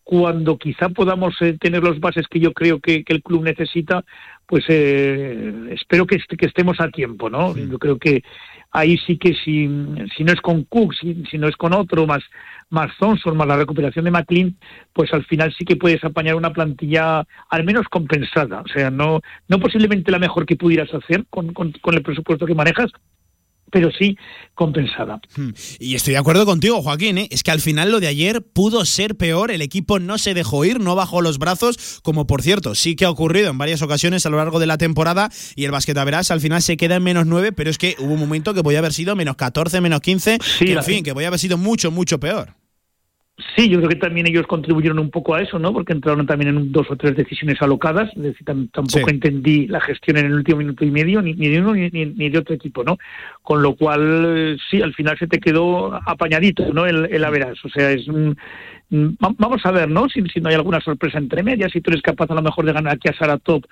cuando 0.04 0.58
quizá 0.58 0.90
podamos 0.90 1.36
eh, 1.42 1.58
tener 1.60 1.84
los 1.84 2.00
bases 2.00 2.28
que 2.28 2.40
yo 2.40 2.54
creo 2.54 2.80
que, 2.80 3.04
el 3.08 3.24
club 3.24 3.44
necesita, 3.44 4.04
pues 4.46 4.66
eh, 4.68 5.70
espero 5.72 6.06
que, 6.06 6.18
que, 6.38 6.46
estemos 6.46 6.80
a 6.80 6.90
tiempo, 6.90 7.30
¿no? 7.30 7.56
Yo 7.56 7.78
creo 7.78 7.98
que 7.98 8.24
ahí 8.72 8.98
sí 8.98 9.18
que 9.18 9.34
si, 9.34 9.70
si 10.16 10.24
no 10.24 10.34
es 10.34 10.42
con 10.42 10.64
Cook, 10.64 10.94
si, 11.00 11.24
si, 11.30 11.38
no 11.38 11.48
es 11.48 11.56
con 11.56 11.74
otro, 11.74 12.08
más, 12.08 12.24
más 12.70 12.92
Thompson, 12.98 13.38
más 13.38 13.48
la 13.48 13.58
recuperación 13.58 14.06
de 14.06 14.12
McLean, 14.12 14.56
pues 14.94 15.14
al 15.14 15.24
final 15.26 15.54
sí 15.58 15.66
que 15.66 15.76
puedes 15.76 16.04
apañar 16.04 16.36
una 16.36 16.54
plantilla 16.54 17.26
al 17.50 17.64
menos 17.64 17.88
compensada. 17.90 18.62
O 18.62 18.68
sea, 18.68 18.90
no, 18.90 19.22
no 19.48 19.60
posiblemente 19.60 20.12
la 20.12 20.20
mejor 20.20 20.46
que 20.46 20.56
pudieras 20.56 20.94
hacer 20.94 21.26
con, 21.30 21.54
con, 21.54 21.72
con 21.74 21.94
el 21.94 22.02
presupuesto 22.02 22.46
que 22.46 22.56
manejas, 22.56 22.92
pero 23.72 23.90
sí 23.92 24.18
compensada. 24.54 25.20
Hmm. 25.36 25.52
Y 25.80 25.96
estoy 25.96 26.14
de 26.14 26.20
acuerdo 26.20 26.46
contigo, 26.46 26.84
Joaquín, 26.84 27.18
¿eh? 27.18 27.28
es 27.32 27.42
que 27.42 27.52
al 27.52 27.62
final 27.62 27.92
lo 27.92 28.00
de 28.00 28.08
ayer 28.08 28.44
pudo 28.44 28.86
ser 28.86 29.16
peor, 29.16 29.50
el 29.50 29.62
equipo 29.62 29.98
no 29.98 30.18
se 30.18 30.36
dejó 30.36 30.64
ir, 30.66 30.80
no 30.80 30.94
bajó 30.96 31.22
los 31.22 31.40
brazos, 31.40 32.02
como 32.04 32.28
por 32.28 32.44
cierto 32.44 32.76
sí 32.76 32.96
que 32.96 33.06
ha 33.06 33.10
ocurrido 33.10 33.50
en 33.50 33.58
varias 33.58 33.82
ocasiones 33.82 34.26
a 34.26 34.30
lo 34.30 34.38
largo 34.38 34.60
de 34.60 34.68
la 34.68 34.78
temporada, 34.78 35.30
y 35.56 35.66
el 35.66 35.72
Basquetaveras 35.72 36.30
al 36.30 36.42
final 36.42 36.62
se 36.62 36.78
queda 36.78 36.98
en 36.98 37.04
menos 37.04 37.26
9, 37.26 37.54
pero 37.54 37.70
es 37.70 37.78
que 37.78 37.96
hubo 37.98 38.14
un 38.14 38.20
momento 38.20 38.54
que 38.54 38.62
podía 38.62 38.80
haber 38.80 38.94
sido 38.94 39.16
menos 39.16 39.36
14, 39.36 39.82
menos 39.82 40.02
15, 40.02 40.38
que, 40.60 40.74
en 40.74 40.84
fin, 40.84 41.04
que 41.04 41.14
podía 41.14 41.30
haber 41.30 41.40
sido 41.40 41.58
mucho, 41.58 41.90
mucho 41.90 42.20
peor. 42.20 42.61
Sí, 43.56 43.70
yo 43.70 43.78
creo 43.78 43.90
que 43.90 43.96
también 43.96 44.28
ellos 44.28 44.48
contribuyeron 44.48 45.00
un 45.00 45.10
poco 45.10 45.36
a 45.36 45.42
eso, 45.42 45.60
¿no? 45.60 45.74
Porque 45.74 45.94
entraron 45.94 46.26
también 46.26 46.56
en 46.56 46.72
dos 46.72 46.90
o 46.90 46.96
tres 46.96 47.16
decisiones 47.16 47.62
alocadas, 47.62 48.10
es 48.16 48.22
decir, 48.22 48.46
tampoco 48.46 49.10
entendí 49.10 49.68
la 49.68 49.82
gestión 49.82 50.18
en 50.18 50.28
el 50.28 50.34
último 50.34 50.58
minuto 50.58 50.86
y 50.86 50.92
medio, 50.92 51.22
ni, 51.22 51.34
de 51.34 51.60
uno 51.60 51.74
ni, 51.74 51.90
ni, 51.90 52.30
de 52.30 52.38
otro 52.38 52.56
equipo, 52.56 52.84
¿no? 52.84 52.98
Con 53.42 53.62
lo 53.62 53.76
cual, 53.76 54.60
sí, 54.70 54.82
al 54.82 54.94
final 54.94 55.18
se 55.18 55.28
te 55.28 55.40
quedó 55.40 55.94
apañadito, 56.06 56.74
¿no? 56.74 56.86
El, 56.86 57.06
el 57.12 57.24
o 57.24 57.70
sea, 57.70 57.92
es 57.92 58.08
un, 58.08 58.38
Vamos 58.94 59.66
a 59.66 59.72
ver, 59.72 59.90
¿no? 59.90 60.10
Si, 60.10 60.22
si 60.34 60.42
no 60.42 60.50
hay 60.50 60.56
alguna 60.56 60.82
sorpresa 60.82 61.18
entre 61.18 61.44
medias, 61.44 61.72
si 61.72 61.80
tú 61.80 61.92
eres 61.92 62.02
capaz 62.02 62.30
a 62.30 62.36
lo 62.36 62.42
mejor 62.42 62.66
de 62.66 62.74
ganar 62.74 62.94
aquí 62.96 63.08
a 63.08 63.14
Saratov 63.14 63.64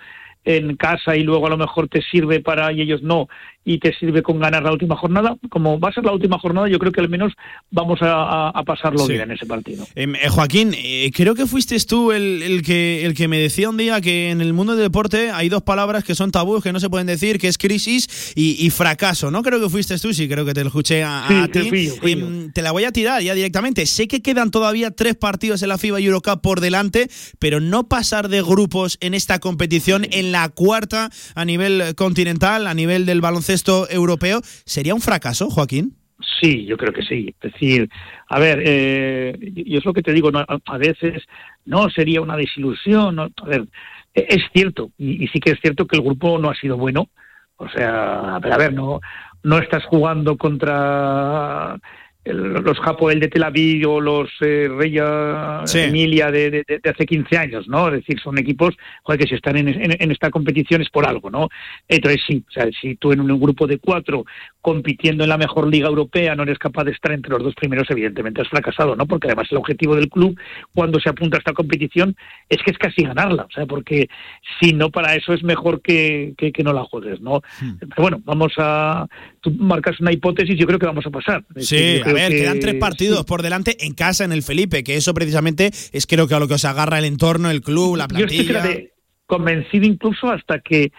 en 0.46 0.78
casa 0.78 1.18
y 1.18 1.24
luego 1.24 1.48
a 1.48 1.50
lo 1.50 1.58
mejor 1.58 1.90
te 1.90 2.02
sirve 2.02 2.40
para 2.40 2.72
y 2.72 2.82
ellos 2.82 3.04
no 3.04 3.28
y 3.70 3.78
te 3.78 3.94
sirve 3.94 4.24
con 4.24 4.40
ganar 4.40 4.64
la 4.64 4.72
última 4.72 4.96
jornada. 4.96 5.38
Como 5.48 5.80
va 5.80 5.90
a 5.90 5.94
ser 5.94 6.04
la 6.04 6.12
última 6.12 6.40
jornada, 6.40 6.68
yo 6.68 6.80
creo 6.80 6.92
que 6.92 7.02
al 7.02 7.08
menos 7.08 7.34
vamos 7.70 8.00
a, 8.02 8.52
pasarlo 8.66 9.06
bien 9.06 9.22
en 9.22 9.32
ese 9.32 9.46
partido. 9.46 9.86
Em, 9.94 10.16
eh, 10.16 10.28
Joaquín, 10.28 10.74
eh, 10.76 11.12
creo 11.14 11.36
que 11.36 11.46
fuiste 11.46 11.78
tú 11.82 12.12
el, 12.12 12.64
que, 12.66 13.06
el 13.06 13.14
que 13.14 13.28
me 13.28 13.38
decía 13.38 13.70
un 13.70 13.78
día 13.78 14.02
que 14.02 14.32
en 14.32 14.42
el 14.42 14.54
mundo 14.54 14.74
del 14.74 14.82
deporte 14.86 15.30
hay 15.30 15.50
dos 15.50 15.62
palabras 15.62 16.04
que 16.04 16.16
son 16.16 16.32
tabúes, 16.32 16.64
que 16.64 16.74
no 16.74 16.80
se 16.80 16.90
pueden 16.90 17.06
decir, 17.06 17.38
que 17.38 17.48
es 17.48 17.60
crisis 17.60 18.34
y, 18.36 18.68
fracaso. 18.72 19.30
No 19.30 19.44
creo 19.44 19.60
que 19.60 19.70
fuiste 19.70 20.00
tú, 20.00 20.16
sí, 20.16 20.28
creo 20.28 20.46
que 20.46 20.56
te 20.56 20.62
lo 20.62 20.70
escuché 20.70 21.04
a, 21.04 21.48
ti. 21.52 21.70
Em, 22.02 22.52
te 22.52 22.64
la 22.64 22.72
voy 22.72 22.86
a 22.86 22.92
tirar 22.92 23.22
ya 23.22 23.36
directamente. 23.36 23.86
Sé 23.86 24.08
que 24.08 24.24
quedan 24.24 24.50
todavía 24.50 24.90
tres 24.90 25.16
partidos 25.16 25.62
en 25.62 25.70
la 25.70 25.78
FIBA 25.78 26.00
Eurocup 26.00 26.42
por 26.42 26.60
delante, 26.60 27.08
pero 27.38 27.60
no 27.60 27.88
pasar 27.88 28.30
de 28.30 28.42
grupos 28.42 28.98
en 29.00 29.14
esta 29.14 29.38
competición 29.38 30.08
en 30.10 30.32
la 30.32 30.50
cuarta 30.50 31.12
a 31.36 31.46
nivel 31.46 31.94
continental, 31.94 32.66
a 32.66 32.74
nivel 32.74 33.06
del 33.06 33.22
baloncesto 33.22 33.59
europeo, 33.90 34.42
¿sería 34.66 34.94
un 34.94 35.02
fracaso, 35.02 35.50
Joaquín? 35.50 35.96
Sí, 36.42 36.66
yo 36.66 36.78
creo 36.78 36.94
que 36.94 37.04
sí. 37.04 37.34
Es 37.42 37.54
decir, 37.54 37.90
a 38.28 38.40
ver, 38.40 38.62
eh, 38.66 39.38
yo 39.66 39.80
es 39.80 39.86
lo 39.86 39.94
que 39.94 40.02
te 40.02 40.14
digo, 40.14 40.32
a 40.34 40.78
veces 40.78 41.24
no 41.66 41.90
sería 41.90 42.22
una 42.22 42.36
desilusión. 42.36 43.20
a 43.20 43.30
ver, 43.46 43.68
e, 44.14 44.26
es 44.30 44.44
cierto, 44.54 44.92
y, 44.98 45.28
sí 45.28 45.40
que 45.40 45.52
es 45.52 45.60
cierto 45.62 45.88
que 45.88 45.98
el 45.98 46.04
grupo 46.04 46.38
no 46.38 46.50
ha 46.50 46.56
sido 46.56 46.78
bueno. 46.78 47.10
O 47.58 47.70
sea, 47.70 48.40
ver, 48.42 48.54
a 48.54 48.58
ver 48.58 48.74
no, 48.74 49.02
no 49.44 49.58
estás 49.60 49.84
jugando 49.86 50.38
contra 50.38 51.78
los 52.34 52.80
Japoel 52.80 53.20
de 53.20 53.28
Tel 53.28 53.44
Aviv 53.44 53.90
o 53.90 54.02
los 54.02 54.30
eh, 54.42 54.70
Emilia 55.74 56.32
de, 56.32 56.64
hace 56.84 57.06
15 57.06 57.38
años, 57.38 57.68
¿no? 57.68 57.88
Es 57.88 57.96
decir, 57.96 58.20
son 58.20 58.38
equipos 58.38 58.76
que 59.18 59.28
si 59.28 59.36
están 59.36 59.58
en, 59.58 60.12
esta 60.12 60.30
competición 60.30 60.82
es 60.82 60.90
por 60.90 61.06
algo, 61.06 61.30
¿no? 61.30 61.50
Entonces 61.88 62.22
sí, 62.26 62.44
o 62.48 62.52
sea, 62.52 62.68
si 62.80 62.96
tú 62.96 63.12
en 63.12 63.22
un 63.22 63.40
grupo 63.40 63.68
de 63.68 63.80
cuatro 63.80 64.26
compitiendo 64.62 65.24
en 65.24 65.30
la 65.30 65.38
mejor 65.38 65.68
liga 65.68 65.88
europea 65.88 66.36
no 66.36 66.44
eres 66.44 66.60
capaz 66.60 66.84
de 66.84 66.92
estar 66.92 67.12
entre 67.12 67.32
los 67.32 67.44
dos 67.44 67.56
primeros, 67.56 67.90
evidentemente 67.90 68.42
has 68.42 68.50
fracasado, 68.50 68.96
¿no? 68.96 69.06
Porque 69.06 69.28
además 69.28 69.48
el 69.52 69.58
objetivo 69.58 69.96
del 69.96 70.10
club 70.10 70.40
cuando 70.74 71.00
se 71.00 71.10
apunta 71.10 71.38
a 71.38 71.40
esta 71.40 71.54
competición 71.54 72.16
es 72.48 72.60
que 72.64 72.72
es 72.72 72.78
casi 72.78 73.04
ganarla, 73.04 73.44
o 73.44 73.52
sea, 73.52 73.66
porque 73.66 74.10
si 74.60 74.74
no 74.74 74.90
para 74.90 75.16
eso 75.16 75.34
es 75.34 75.44
mejor 75.44 75.82
que, 75.82 76.34
que, 76.38 76.64
no 76.64 76.74
la 76.74 76.84
juegues, 76.84 77.22
¿no? 77.22 77.42
Hmm. 77.62 77.78
Pero 77.80 78.02
bueno, 78.02 78.22
vamos 78.26 78.54
a... 78.58 79.08
Tú 79.42 79.52
marcas 79.52 80.00
una 80.00 80.12
hipótesis, 80.12 80.58
yo 80.58 80.66
creo 80.68 80.80
que 80.80 80.86
vamos 80.86 81.06
a 81.06 81.10
pasar. 81.10 81.46
Sí, 81.58 82.02
a 82.06 82.12
ver, 82.12 82.32
quedan 82.32 82.60
tres 82.60 82.76
partidos 82.76 83.26
por 83.26 83.42
delante 83.42 83.86
en 83.86 83.94
casa, 83.94 84.26
en 84.26 84.32
el 84.32 84.44
Felipe, 84.44 84.84
que 84.84 84.96
eso 84.96 85.14
precisamente 85.14 85.72
es 85.92 86.08
creo 86.08 86.28
que 86.28 86.36
a 86.36 86.40
lo 86.40 86.48
que 86.48 86.56
os 86.56 86.66
agarra 86.66 87.00
el 87.00 87.06
entorno, 87.06 87.50
el 87.50 87.62
club, 87.62 87.96
la 87.96 88.08
plantilla. 88.08 88.44
Yo 88.44 88.58
estoy 88.58 88.90
convencido 89.26 89.86
incluso 89.86 90.30
hasta 90.30 90.60
que 90.60 90.92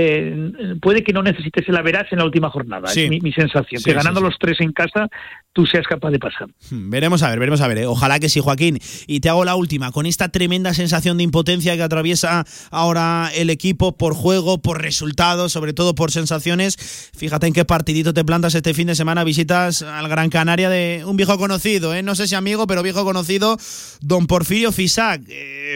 eh, 0.00 0.76
puede 0.80 1.02
que 1.02 1.12
no 1.12 1.24
necesites 1.24 1.68
el 1.68 1.76
averaz 1.76 2.06
en 2.12 2.18
la 2.18 2.24
última 2.24 2.50
jornada. 2.50 2.88
Es 2.88 3.10
mi, 3.10 3.32
sensación. 3.32 3.82
que 3.82 3.92
ganando 3.92 4.20
los 4.20 4.38
tres 4.38 4.60
en 4.60 4.70
casa, 4.70 5.08
tú 5.52 5.66
seas 5.66 5.88
capaz 5.88 6.12
de 6.12 6.20
pasar. 6.20 6.46
Hmm, 6.70 6.88
veremos 6.88 7.24
a 7.24 7.30
ver, 7.30 7.40
veremos 7.40 7.60
a 7.62 7.66
ver. 7.66 7.78
¿eh? 7.78 7.86
Ojalá 7.86 8.20
que 8.20 8.28
sí, 8.28 8.38
Joaquín. 8.38 8.78
Y 9.08 9.18
te 9.18 9.28
hago 9.28 9.44
la 9.44 9.56
última. 9.56 9.90
Con 9.90 10.06
esta 10.06 10.28
tremenda 10.28 10.72
sensación 10.72 11.16
de 11.16 11.24
impotencia 11.24 11.74
que 11.74 11.82
atraviesa 11.82 12.44
ahora 12.70 13.32
el 13.34 13.50
equipo 13.50 13.96
por 13.96 14.14
juego, 14.14 14.58
por 14.58 14.80
resultados, 14.80 15.50
sobre 15.50 15.72
todo 15.72 15.96
por 15.96 16.12
sensaciones, 16.12 17.10
fíjate 17.16 17.48
en 17.48 17.52
qué 17.52 17.64
partidito 17.64 18.14
te 18.14 18.24
plantas 18.24 18.54
este 18.54 18.74
fin 18.74 18.86
de 18.86 18.94
semana. 18.94 19.24
Visitas 19.24 19.82
al 19.82 20.08
Gran 20.08 20.30
Canaria 20.30 20.70
de 20.70 21.02
un 21.06 21.16
viejo 21.16 21.36
conocido, 21.38 21.92
¿eh? 21.92 22.04
no 22.04 22.14
sé 22.14 22.28
si 22.28 22.36
amigo, 22.36 22.68
pero 22.68 22.84
viejo 22.84 23.04
conocido, 23.04 23.56
don 24.00 24.28
Porfirio 24.28 24.70
Fisac. 24.70 25.22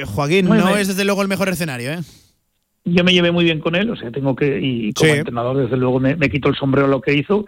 Joaquín, 0.06 0.46
no 0.48 0.76
es 0.76 0.86
desde 0.86 1.04
luego 1.04 1.22
el 1.22 1.28
mejor 1.28 1.48
escenario, 1.48 1.92
¿eh? 1.92 1.98
Yo 2.84 3.04
me 3.04 3.12
llevé 3.12 3.30
muy 3.30 3.44
bien 3.44 3.60
con 3.60 3.76
él, 3.76 3.90
o 3.90 3.96
sea, 3.96 4.10
tengo 4.10 4.34
que, 4.34 4.58
y 4.60 4.92
como 4.92 5.12
entrenador, 5.12 5.56
desde 5.56 5.76
luego, 5.76 6.00
me, 6.00 6.16
me, 6.16 6.28
quito 6.28 6.48
el 6.48 6.56
sombrero 6.56 6.88
lo 6.88 7.00
que 7.00 7.14
hizo. 7.14 7.46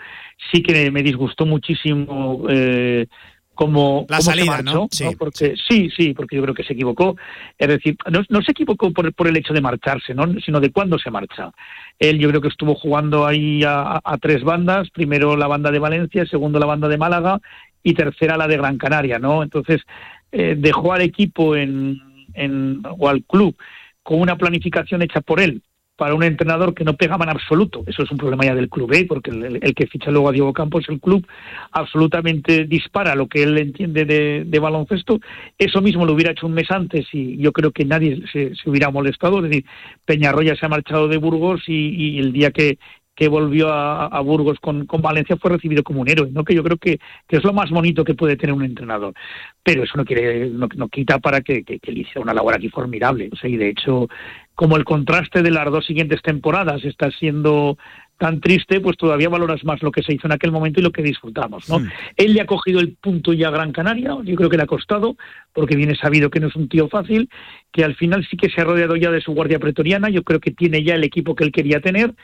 Sí 0.53 0.62
que 0.62 0.91
me, 0.91 1.03
disgustó 1.03 1.45
muchísimo 1.45 2.47
eh, 2.49 3.07
cómo, 3.53 4.07
la 4.09 4.20
salida, 4.20 4.62
¿no? 4.62 4.87
Sí. 4.91 5.07
Porque, 5.18 5.55
sí, 5.68 5.91
sí, 5.97 6.14
porque 6.14 6.37
yo 6.37 6.43
creo 6.43 6.55
que 6.55 6.62
se 6.62 6.74
equivocó. 6.74 7.16
Es 7.59 7.66
decir, 7.66 7.97
no, 8.28 8.43
se 8.43 8.53
equivocó 8.53 8.93
por, 8.93 9.12
por, 9.12 9.26
el 9.26 9.37
hecho 9.37 9.53
de 9.53 9.61
marcharse, 9.61 10.14
¿no? 10.14 10.26
sino 10.41 10.61
de 10.61 10.70
cuándo 10.70 10.99
se 10.99 11.11
marcha. 11.11 11.51
Él 11.99 12.18
yo 12.20 12.28
creo 12.28 12.41
que 12.41 12.49
estuvo 12.49 12.76
jugando 12.76 13.26
ahí 13.26 13.62
a, 13.66 14.01
tres 14.20 14.45
bandas, 14.45 14.91
primero 14.91 15.37
la 15.37 15.49
banda 15.49 15.72
de 15.72 15.80
Valencia, 15.80 16.26
segundo 16.26 16.61
la 16.61 16.66
banda 16.66 16.87
de 16.87 16.99
Málaga 16.99 17.41
y 17.82 17.95
tercera 17.95 18.37
la 18.37 18.47
de 18.47 18.57
Gran 18.57 18.78
Canaria, 18.78 19.18
¿no? 19.18 19.43
Entonces, 19.43 19.82
eh, 20.30 20.55
dejó 20.57 20.93
al 20.93 21.03
equipo 21.03 21.57
en, 21.57 22.01
en, 22.35 22.82
o 22.99 23.09
al 23.09 23.24
club 23.24 23.57
con 24.05 24.20
una 24.20 24.36
planificación 24.36 25.02
hecha 25.02 25.20
por 25.20 25.40
él 25.40 25.61
para 25.96 26.14
un 26.14 26.24
entrenador 26.24 26.74
que 26.74 26.84
no 26.84 26.94
pegaba 26.94 27.24
en 27.24 27.30
absoluto. 27.30 27.84
Eso 27.86 28.02
es 28.02 28.11
un 28.11 28.18
problema 28.18 28.44
ya 28.44 28.55
del 28.55 28.68
club, 28.68 28.92
¿eh? 28.92 29.07
porque 29.09 29.30
el, 29.30 29.74
que 29.74 29.86
ficha 29.86 30.11
luego 30.11 30.28
a 30.28 30.32
Diego 30.32 30.52
Campos, 30.52 30.84
el 30.88 31.00
club, 31.00 31.24
absolutamente 31.70 32.64
dispara 32.64 33.14
lo 33.14 33.28
que 33.28 33.44
él 33.44 33.57
entiende 33.59 34.05
de, 34.05 34.59
baloncesto. 34.59 35.20
Eso 35.57 35.80
mismo 35.80 36.05
lo 36.05 36.14
hubiera 36.14 36.32
hecho 36.32 36.46
un 36.46 36.55
mes 36.55 36.70
antes 36.70 37.07
y 37.12 37.36
yo 37.36 37.52
creo 37.52 37.70
que 37.70 37.84
nadie 37.84 38.22
se, 38.32 38.55
hubiera 38.66 38.90
molestado. 38.90 39.38
Es 39.38 39.50
decir, 39.50 39.64
Peñarroya 40.05 40.57
se 40.57 40.66
ha 40.66 40.68
marchado 40.68 41.07
de 41.07 41.18
Burgos 41.18 41.62
y 41.68 42.18
el 42.18 42.32
día 42.32 42.50
que, 42.50 42.78
que 43.15 43.29
volvió 43.29 43.73
a, 43.73 44.21
Burgos 44.21 44.59
con, 44.61 44.87
Valencia 44.87 45.37
fue 45.37 45.53
recibido 45.53 45.83
como 45.83 46.01
un 46.01 46.09
héroe, 46.09 46.31
¿no? 46.33 46.45
que 46.45 46.55
yo 46.55 46.65
creo 46.65 46.77
que, 46.77 46.99
es 47.29 47.45
lo 47.45 47.53
más 47.53 47.71
bonito 47.71 48.05
que 48.05 48.15
puede 48.15 48.37
tener 48.37 48.55
un 48.55 48.65
entrenador. 48.65 49.15
Pero 49.62 49.85
eso 49.85 49.97
no 49.97 50.05
quiere 50.05 50.51
no, 50.51 50.69
quita 50.89 51.19
para 51.19 51.41
que, 51.41 51.62
que, 51.62 51.79
él 51.83 51.99
hiciera 51.99 52.21
una 52.21 52.35
labor 52.35 52.55
aquí 52.55 52.69
formidable. 52.69 53.31
O 53.33 53.37
sea, 53.37 53.49
y 53.49 53.57
de 53.57 53.69
hecho, 53.69 54.09
como 54.55 54.77
el 54.77 54.85
contraste 54.85 55.43
de 55.43 55.51
las 55.51 55.71
dos 55.71 55.87
siguientes 55.87 56.23
temporadas 56.23 56.85
está 56.85 57.11
siendo 57.11 57.79
tan 58.19 58.41
triste, 58.41 58.81
pues 58.81 58.97
todavía 58.97 59.29
valoras 59.29 59.65
más 59.65 59.83
lo 59.83 59.91
que 59.91 60.03
se 60.03 60.15
hizo 60.15 60.27
en 60.27 60.33
aquel 60.33 60.53
momento 60.53 60.81
y 60.81 60.83
lo 60.83 60.93
que 60.93 61.03
disfrutamos, 61.03 61.69
¿no? 61.69 61.81
Él 62.17 62.35
le 62.35 62.41
ha 62.41 62.47
cogido 62.47 62.79
el 62.81 62.95
punto 62.95 63.33
ya 63.33 63.49
a 63.49 63.51
Gran 63.51 63.73
Canaria, 63.73 64.17
yo 64.23 64.37
creo 64.37 64.49
que 64.49 64.57
le 64.57 64.62
ha 64.62 64.69
costado, 64.69 65.17
porque 65.53 65.77
viene 65.77 65.97
sabido 65.97 66.31
que 66.31 66.39
no 66.39 66.47
es 66.47 66.57
un 66.57 66.69
tío 66.69 66.89
fácil, 66.89 67.29
que 67.73 67.85
al 67.85 67.97
final 67.97 68.25
sí 68.31 68.37
que 68.37 68.51
se 68.51 68.61
ha 68.61 68.65
rodeado 68.65 68.95
ya 68.97 69.11
de 69.11 69.21
su 69.21 69.33
guardia 69.33 69.59
pretoriana, 69.59 70.11
yo 70.11 70.23
creo 70.23 70.39
que 70.39 70.53
tiene 70.53 70.85
ya 70.85 70.95
el 70.95 71.05
equipo 71.05 71.35
que 71.35 71.45
él 71.45 71.53
quería 71.53 71.81
tener, 71.81 72.15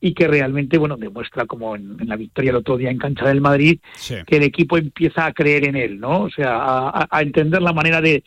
y 0.00 0.14
que 0.14 0.28
realmente 0.28 0.78
bueno 0.78 0.96
demuestra 0.96 1.46
como 1.46 1.76
en, 1.76 1.96
la 2.06 2.16
victoria 2.16 2.50
el 2.50 2.56
otro 2.56 2.76
día 2.76 2.90
en 2.90 2.98
cancha 2.98 3.26
del 3.26 3.40
Madrid 3.40 3.80
que 4.26 4.36
el 4.36 4.42
equipo 4.42 4.78
empieza 4.78 5.26
a 5.26 5.32
creer 5.32 5.66
en 5.66 5.76
él 5.76 5.98
no 5.98 6.22
o 6.22 6.30
sea 6.30 6.90
a, 7.10 7.20
entender 7.20 7.62
la 7.62 7.72
manera 7.72 8.00
de 8.00 8.22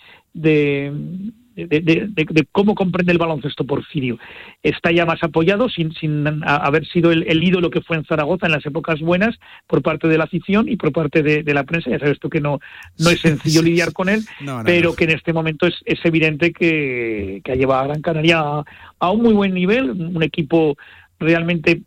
de, 1.55 2.09
de, 2.09 2.47
cómo 2.51 2.75
comprende 2.75 3.11
el 3.11 3.17
baloncesto 3.17 3.65
Porfirio. 3.65 4.17
Está 4.63 4.91
ya 4.91 5.05
más 5.05 5.21
apoyado 5.23 5.69
sin, 5.69 5.93
sin 5.93 6.25
haber 6.45 6.85
sido 6.87 7.11
el, 7.11 7.43
ídolo 7.43 7.69
que 7.69 7.81
fue 7.81 7.97
en 7.97 8.05
Zaragoza 8.05 8.45
en 8.45 8.53
las 8.53 8.65
épocas 8.65 8.99
buenas 8.99 9.37
por 9.67 9.81
parte 9.81 10.07
de 10.07 10.17
la 10.17 10.25
afición 10.25 10.69
y 10.69 10.77
por 10.77 10.91
parte 10.91 11.21
de, 11.23 11.53
la 11.53 11.63
prensa. 11.63 11.89
Ya 11.89 11.99
sabes 11.99 12.19
tú 12.19 12.29
que 12.29 12.41
no 12.41 12.59
no 12.97 13.09
es 13.09 13.19
sencillo 13.19 13.61
lidiar 13.63 13.93
con 13.93 14.09
él 14.09 14.23
pero 14.65 14.95
que 14.95 15.03
en 15.05 15.11
este 15.11 15.33
momento 15.33 15.67
es, 15.67 15.75
es 15.85 15.99
evidente 16.05 16.53
que, 16.53 17.41
que 17.43 17.51
ha 17.51 17.55
llevado 17.55 17.81
a 17.81 17.87
Gran 17.87 18.01
Canaria 18.01 18.39
a, 18.39 18.63
a 18.99 19.11
un 19.11 19.21
muy 19.23 19.33
buen 19.33 19.53
nivel 19.53 19.91
un 19.91 20.23
equipo 20.23 20.77
realmente 21.21 21.83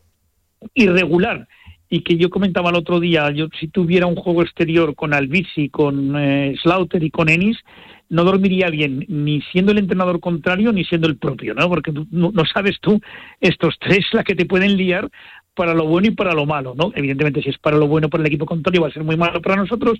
irregular 0.74 1.46
y 1.90 2.00
que 2.00 2.16
yo 2.16 2.30
comentaba 2.30 2.70
el 2.70 2.76
otro 2.76 2.98
día, 2.98 3.30
yo 3.30 3.48
si 3.60 3.68
tuviera 3.68 4.06
un 4.06 4.16
juego 4.16 4.42
exterior 4.42 4.94
con 4.94 5.14
Albisi, 5.14 5.68
con 5.68 6.16
eh, 6.16 6.54
Slaughter 6.62 7.02
y 7.02 7.10
con 7.10 7.28
Ennis, 7.28 7.58
no 8.08 8.24
dormiría 8.24 8.68
bien, 8.70 9.04
ni 9.08 9.40
siendo 9.52 9.72
el 9.72 9.78
entrenador 9.78 10.20
contrario, 10.20 10.72
ni 10.72 10.84
siendo 10.84 11.08
el 11.08 11.16
propio, 11.16 11.54
¿no? 11.54 11.68
Porque 11.68 11.92
no, 11.92 12.32
no, 12.32 12.44
sabes 12.52 12.78
tú, 12.80 13.00
estos 13.40 13.76
tres, 13.80 14.06
la 14.12 14.24
que 14.24 14.34
te 14.34 14.46
pueden 14.46 14.76
liar 14.76 15.08
para 15.54 15.74
lo 15.74 15.86
bueno 15.86 16.08
y 16.08 16.10
para 16.10 16.32
lo 16.32 16.46
malo, 16.46 16.74
¿no? 16.76 16.92
Evidentemente, 16.94 17.42
si 17.42 17.50
es 17.50 17.58
para 17.58 17.76
lo 17.76 17.86
bueno 17.86 18.08
para 18.08 18.22
el 18.22 18.26
equipo 18.26 18.46
contrario, 18.46 18.82
va 18.82 18.88
a 18.88 18.92
ser 18.92 19.04
muy 19.04 19.16
malo 19.16 19.40
para 19.40 19.56
nosotros, 19.56 19.98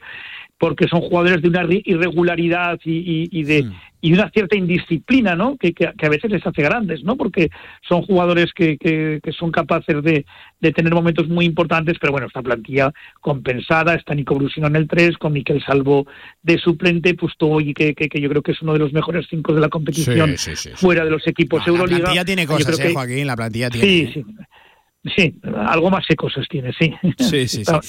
porque 0.59 0.89
son 0.89 1.01
jugadores 1.01 1.43
de 1.43 1.49
una 1.49 1.67
irregularidad 1.69 2.79
y, 2.85 3.43
de, 3.45 3.71
y 4.01 4.13
una 4.13 4.31
cierta 4.31 4.57
indisciplina, 4.57 5.37
¿no? 5.37 5.57
Que, 5.57 5.73
a 5.81 6.09
veces 6.09 6.31
les 6.31 6.47
hace 6.47 6.63
grandes, 6.63 7.05
¿no? 7.05 7.17
Porque 7.17 7.51
son 7.89 8.03
jugadores 8.03 8.53
que, 8.53 8.77
que, 8.79 9.21
son 9.33 9.51
capaces 9.51 10.03
de, 10.03 10.25
de, 10.61 10.73
tener 10.73 10.93
momentos 10.93 11.29
muy 11.29 11.45
importantes, 11.45 11.99
pero 12.01 12.13
bueno, 12.13 12.27
esta 12.27 12.43
plantilla 12.43 12.93
compensada, 13.21 13.95
está 13.95 14.15
Nico 14.15 14.35
Brusino 14.35 14.67
en 14.67 14.77
el 14.77 14.89
3, 14.89 15.19
con 15.19 15.33
Miquel 15.33 15.63
Salvo 15.65 16.07
de 16.43 16.59
suplente, 16.59 17.15
pues 17.15 17.35
y 17.61 17.75
que, 17.75 17.95
que, 17.95 18.21
yo 18.21 18.29
creo 18.29 18.43
que 18.43 18.53
es 18.53 18.63
uno 18.63 18.73
de 18.73 18.79
los 18.79 18.93
mejores 18.93 19.27
cinco 19.29 19.53
de 19.53 19.61
la 19.61 19.69
competición 19.69 20.35
fuera 20.77 21.05
de 21.05 21.11
los 21.11 21.27
equipos 21.27 21.67
Euroliga. 21.67 21.99
La 21.99 22.05
plantilla 22.05 22.25
tiene 22.25 22.47
cosas, 22.47 22.81
eh, 22.81 22.93
Joaquín, 22.93 23.27
la 23.27 23.37
plantilla 23.37 23.71
tiene. 23.71 23.87
Sí, 23.87 24.11
sí. 24.15 24.25
Sí, 25.17 25.35
algo 25.67 25.91
más 25.91 26.05
cosas 26.17 26.47
tiene, 26.49 26.73
sí. 26.79 26.93
Sí, 27.19 27.49
sí, 27.49 27.61
está, 27.61 27.81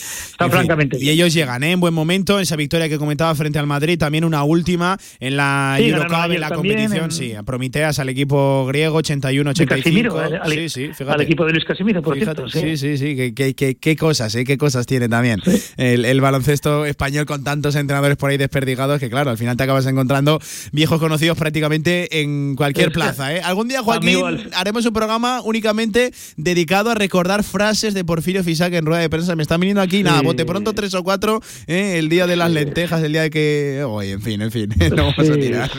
francamente. 0.49 0.97
Y 0.99 1.09
ellos 1.09 1.33
llegan 1.33 1.63
¿eh? 1.63 1.71
en 1.71 1.79
buen 1.79 1.93
momento, 1.93 2.39
esa 2.39 2.55
victoria 2.55 2.89
que 2.89 2.97
comentaba 2.97 3.33
frente 3.35 3.59
al 3.59 3.67
Madrid, 3.67 3.97
también 3.97 4.25
una 4.25 4.43
última 4.43 4.97
en 5.19 5.37
la 5.37 5.77
Eurocup, 5.79 6.31
en 6.31 6.39
la 6.41 6.49
competición, 6.49 7.11
sí. 7.11 7.33
Promiteas 7.45 7.99
al 7.99 8.09
equipo 8.09 8.65
griego 8.65 9.01
81-85. 9.01 10.49
Sí, 10.49 10.69
sí, 10.69 10.87
fíjate. 10.93 11.11
Al 11.11 11.21
equipo 11.21 11.45
de 11.45 11.51
Luis 11.53 11.65
Casimiro, 11.65 12.01
por 12.01 12.15
cierto. 12.17 12.49
Sí, 12.49 12.77
sí, 12.77 12.97
sí, 12.97 13.33
qué 13.33 13.95
cosas, 13.95 14.33
¿eh? 14.35 14.43
qué 14.43 14.57
cosas 14.57 14.85
tiene 14.85 15.07
también 15.07 15.41
el, 15.77 16.21
baloncesto 16.21 16.85
español 16.85 17.25
con 17.25 17.43
tantos 17.43 17.75
entrenadores 17.75 18.17
por 18.17 18.29
ahí 18.29 18.37
desperdigados 18.37 18.99
que, 18.99 19.09
claro, 19.09 19.29
al 19.29 19.37
final 19.37 19.57
te 19.57 19.63
acabas 19.63 19.85
encontrando 19.85 20.39
viejos 20.71 20.99
conocidos 20.99 21.37
prácticamente 21.37 22.21
en 22.21 22.55
cualquier 22.55 22.91
plaza. 22.91 23.33
¿eh? 23.35 23.41
Algún 23.41 23.67
día, 23.67 23.81
Joaquín, 23.83 24.19
haremos 24.53 24.85
un 24.85 24.93
programa 24.93 25.41
únicamente 25.41 26.11
dedicado 26.37 26.91
a 26.91 26.95
recordar 27.05 27.43
frases 27.43 27.93
de 27.93 28.03
Porfirio 28.03 28.43
Fisac 28.43 28.73
en 28.73 28.83
rueda 28.83 29.01
de 29.01 29.11
prensa. 29.11 29.35
Me 29.35 29.43
están 29.43 29.59
viniendo 29.59 29.81
aquí, 29.81 30.01
nada, 30.01 30.23
bote 30.23 30.43
pronto 30.43 30.73
tres 30.73 30.95
o 30.95 31.03
cuatro, 31.03 31.39
¿eh? 31.67 31.99
el 31.99 32.09
día 32.09 32.25
de 32.25 32.35
las 32.35 32.49
lentejas, 32.49 33.03
el 33.03 33.11
día 33.11 33.21
de 33.21 33.29
que. 33.29 33.83
Oye, 33.87 34.13
en 34.13 34.21
fin, 34.21 34.41
en 34.41 34.51
fin, 34.51 34.73
no 34.95 35.13
vamos 35.15 35.29
a 35.29 35.33
tirar. 35.35 35.69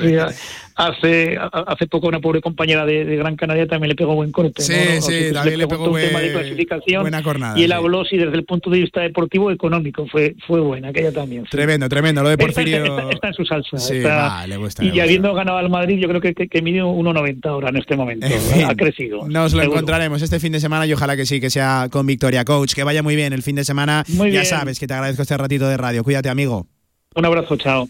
Hace, 0.76 1.38
hace 1.38 1.86
poco 1.86 2.06
una 2.06 2.20
pobre 2.20 2.42
compañera 2.42 2.84
de, 2.84 3.16
Gran 3.16 3.34
Canaria 3.34 3.66
también 3.66 3.88
le 3.88 3.94
pegó 3.94 4.14
buen 4.14 4.30
corte. 4.30 4.60
Sí, 4.60 4.74
sí, 5.00 5.32
también 5.32 5.58
le, 5.58 5.66
pegó 5.66 5.90
un 5.90 5.98
tema 5.98 6.20
de 6.20 6.32
clasificación. 6.32 7.02
Buena 7.02 7.22
jornada. 7.22 7.58
Y 7.58 7.64
él 7.64 7.72
habló, 7.72 8.04
sí, 8.04 8.18
desde 8.18 8.36
el 8.36 8.44
punto 8.44 8.68
de 8.68 8.80
vista 8.80 9.00
deportivo 9.00 9.50
económico. 9.50 10.06
Fue, 10.06 10.36
fue 10.46 10.60
buena, 10.60 10.88
aquella 10.88 11.12
también. 11.12 11.44
Tremendo, 11.44 11.88
tremendo. 11.88 12.22
Lo 12.22 12.28
de 12.28 12.36
Porfirio. 12.36 13.10
Está, 13.10 13.28
en 13.28 13.34
su 13.34 13.46
salsa. 13.46 13.78
Sí, 13.78 14.02
le 14.46 14.56
gusta, 14.58 14.84
y 14.84 15.00
habiendo 15.00 15.32
ganado 15.32 15.56
al 15.56 15.70
Madrid, 15.70 15.98
yo 15.98 16.08
creo 16.08 16.20
que, 16.20 16.34
que, 16.34 16.62
mide 16.62 16.82
1,90 16.82 17.46
ahora 17.46 17.70
en 17.70 17.76
este 17.76 17.96
momento. 17.96 18.26
ha 18.68 18.74
crecido. 18.74 19.26
Nos 19.28 19.54
lo 19.54 19.62
encontraremos 19.62 20.20
este 20.20 20.38
fin 20.40 20.52
de 20.52 20.60
semana 20.60 20.86
y 20.86 20.92
ojalá 20.92 21.16
que 21.16 21.24
sí, 21.24 21.40
que 21.40 21.48
sea 21.48 21.88
con 21.90 22.06
victoria. 22.06 22.44
Coach, 22.44 22.74
que 22.74 22.84
vaya 22.84 23.02
muy 23.02 23.16
bien 23.16 23.32
el 23.32 23.42
fin 23.42 23.56
de 23.56 23.64
semana. 23.64 24.04
Muy 24.08 24.30
ya 24.30 24.44
sabes 24.44 24.78
que 24.78 24.86
te 24.86 24.92
agradezco 24.92 25.22
este 25.22 25.36
ratito 25.38 25.66
de 25.68 25.76
radio. 25.78 26.04
Cuídate, 26.04 26.28
amigo. 26.28 26.66
Un 27.14 27.24
abrazo, 27.24 27.56
chao. 27.56 27.88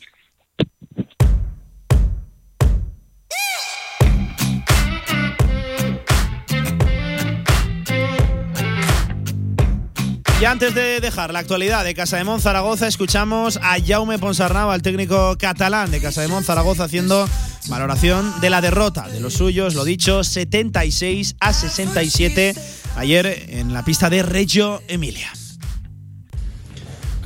Y 10.38 10.44
antes 10.44 10.74
de 10.74 11.00
dejar 11.00 11.32
la 11.32 11.38
actualidad 11.38 11.82
de 11.82 11.94
Casa 11.94 12.18
de 12.18 12.24
Mon 12.24 12.42
Zaragoza, 12.42 12.86
escuchamos 12.86 13.58
a 13.62 13.78
Jaume 13.82 14.18
Ponsarnau, 14.18 14.70
el 14.74 14.82
técnico 14.82 15.34
catalán 15.38 15.90
de 15.90 15.98
Casa 15.98 16.20
de 16.20 16.28
Mon 16.28 16.44
Zaragoza, 16.44 16.84
haciendo 16.84 17.26
valoración 17.68 18.38
de 18.42 18.50
la 18.50 18.60
derrota 18.60 19.08
de 19.08 19.18
los 19.20 19.32
suyos, 19.32 19.74
lo 19.74 19.86
dicho, 19.86 20.22
76 20.22 21.36
a 21.40 21.54
67 21.54 22.54
ayer 22.96 23.46
en 23.48 23.72
la 23.72 23.82
pista 23.82 24.10
de 24.10 24.22
Reggio 24.22 24.82
Emilia. 24.88 25.32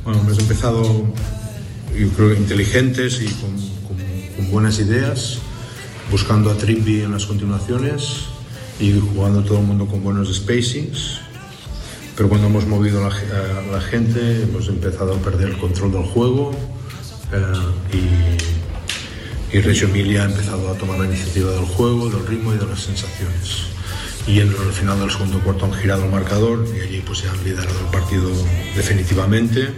Bueno, 0.05 0.21
hemos 0.21 0.39
empezado, 0.39 0.81
yo 1.93 2.09
creo, 2.15 2.33
inteligentes 2.33 3.21
y 3.21 3.27
con, 3.27 4.51
buenas 4.51 4.79
ideas, 4.79 5.39
buscando 6.09 6.49
a 6.49 6.55
Trippi 6.55 7.01
en 7.01 7.11
las 7.11 7.25
continuaciones 7.25 8.27
y 8.79 8.97
jugando 8.97 9.43
todo 9.43 9.59
el 9.59 9.65
mundo 9.65 9.85
con 9.85 10.01
buenos 10.01 10.33
spacings 10.33 11.19
pero 12.15 12.29
cuando 12.29 12.47
hemos 12.47 12.67
movido 12.67 13.05
a 13.05 13.09
la, 13.09 13.81
gente 13.81 14.43
hemos 14.43 14.67
empezado 14.67 15.15
a 15.15 15.17
perder 15.17 15.49
el 15.49 15.57
control 15.57 15.91
del 15.91 16.03
juego 16.03 16.51
eh, 17.31 18.37
y, 19.51 19.57
y 19.57 19.61
Reggio 19.61 19.87
Emilia 19.87 20.23
ha 20.23 20.25
empezado 20.25 20.69
a 20.69 20.73
tomar 20.75 20.99
la 20.99 21.05
iniciativa 21.05 21.51
del 21.51 21.65
juego, 21.65 22.09
del 22.09 22.25
ritmo 22.27 22.53
y 22.53 22.57
de 22.57 22.65
las 22.65 22.81
sensaciones. 22.81 23.71
Y 24.27 24.39
en 24.39 24.49
el 24.49 24.71
final 24.71 24.99
del 24.99 25.09
segundo 25.09 25.39
cuarto 25.39 25.65
han 25.65 25.73
girado 25.73 26.05
el 26.05 26.11
marcador 26.11 26.65
y 26.75 26.79
allí 26.79 27.03
pues 27.05 27.23
ya 27.23 27.31
han 27.31 27.43
liderado 27.43 27.79
el 27.79 27.87
partido 27.87 28.29
definitivamente. 28.75 29.69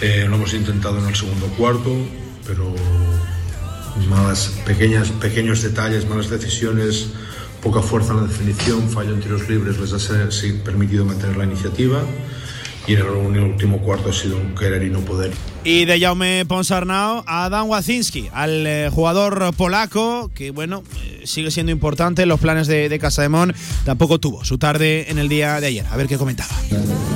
Eh, 0.00 0.26
lo 0.28 0.36
hemos 0.36 0.52
intentado 0.54 0.98
en 0.98 1.06
el 1.06 1.14
segundo 1.14 1.46
cuarto, 1.56 1.94
pero 2.46 2.74
malas, 4.08 4.52
pequeñas, 4.66 5.10
pequeños 5.10 5.62
detalles, 5.62 6.08
malas 6.08 6.30
decisiones 6.30 7.08
poca 7.62 7.80
fuerza 7.80 8.12
en 8.12 8.22
la 8.22 8.26
definición, 8.26 8.88
fallo 8.88 9.14
en 9.14 9.20
tiros 9.20 9.48
libres 9.48 9.78
les 9.78 9.92
ha 9.92 10.64
permitido 10.64 11.04
mantener 11.04 11.36
la 11.36 11.44
iniciativa 11.44 12.02
y 12.86 12.94
en 12.94 13.00
el 13.00 13.42
último 13.42 13.78
cuarto 13.78 14.10
ha 14.10 14.12
sido 14.12 14.36
un 14.36 14.54
querer 14.54 14.82
y 14.82 14.90
no 14.90 15.00
poder. 15.00 15.32
Y 15.62 15.84
de 15.84 16.00
Jaume 16.00 16.44
Ponsarnau 16.46 17.22
a 17.26 17.48
Dan 17.50 17.68
Wacinski, 17.68 18.30
al 18.32 18.66
eh, 18.66 18.90
jugador 18.90 19.54
polaco 19.54 20.30
que, 20.34 20.50
bueno, 20.50 20.82
eh, 21.04 21.22
sigue 21.24 21.50
siendo 21.50 21.70
importante 21.70 22.22
en 22.22 22.28
los 22.28 22.40
planes 22.40 22.66
de, 22.66 22.88
de 22.88 22.98
Casademón. 22.98 23.54
Tampoco 23.84 24.18
tuvo 24.18 24.44
su 24.44 24.56
tarde 24.56 25.10
en 25.10 25.18
el 25.18 25.28
día 25.28 25.60
de 25.60 25.66
ayer. 25.66 25.86
A 25.90 25.96
ver 25.96 26.08
qué 26.08 26.16
comentaba. 26.16 26.54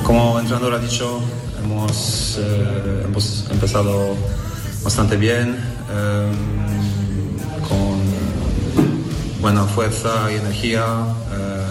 Como 0.03 0.39
entrenador 0.39 0.75
ha 0.75 0.79
dicho, 0.79 1.19
hemos, 1.63 2.39
eh, 2.39 3.01
hemos 3.05 3.47
empezado 3.49 4.15
bastante 4.83 5.17
bien, 5.17 5.57
eh, 5.91 6.31
buena 9.45 9.65
fuerza 9.65 10.31
y 10.31 10.37
energía. 10.37 10.83
eh, 11.31 11.61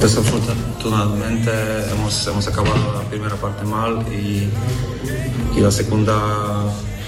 desafortunadamente 0.00 1.50
hemos, 1.90 2.24
hemos 2.28 2.46
acabado 2.46 2.92
la 2.92 3.00
primera 3.10 3.34
parte 3.34 3.64
mal 3.64 4.06
y, 4.12 4.48
y 5.56 5.60
la 5.60 5.72
segunda 5.72 6.14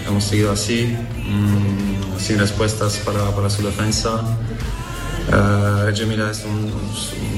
hemos 0.08 0.24
seguido 0.24 0.50
así, 0.50 0.96
mm, 0.96 2.18
sin 2.18 2.40
respuestas 2.40 2.96
para, 3.06 3.30
para 3.36 3.48
su 3.48 3.62
defensa. 3.62 4.10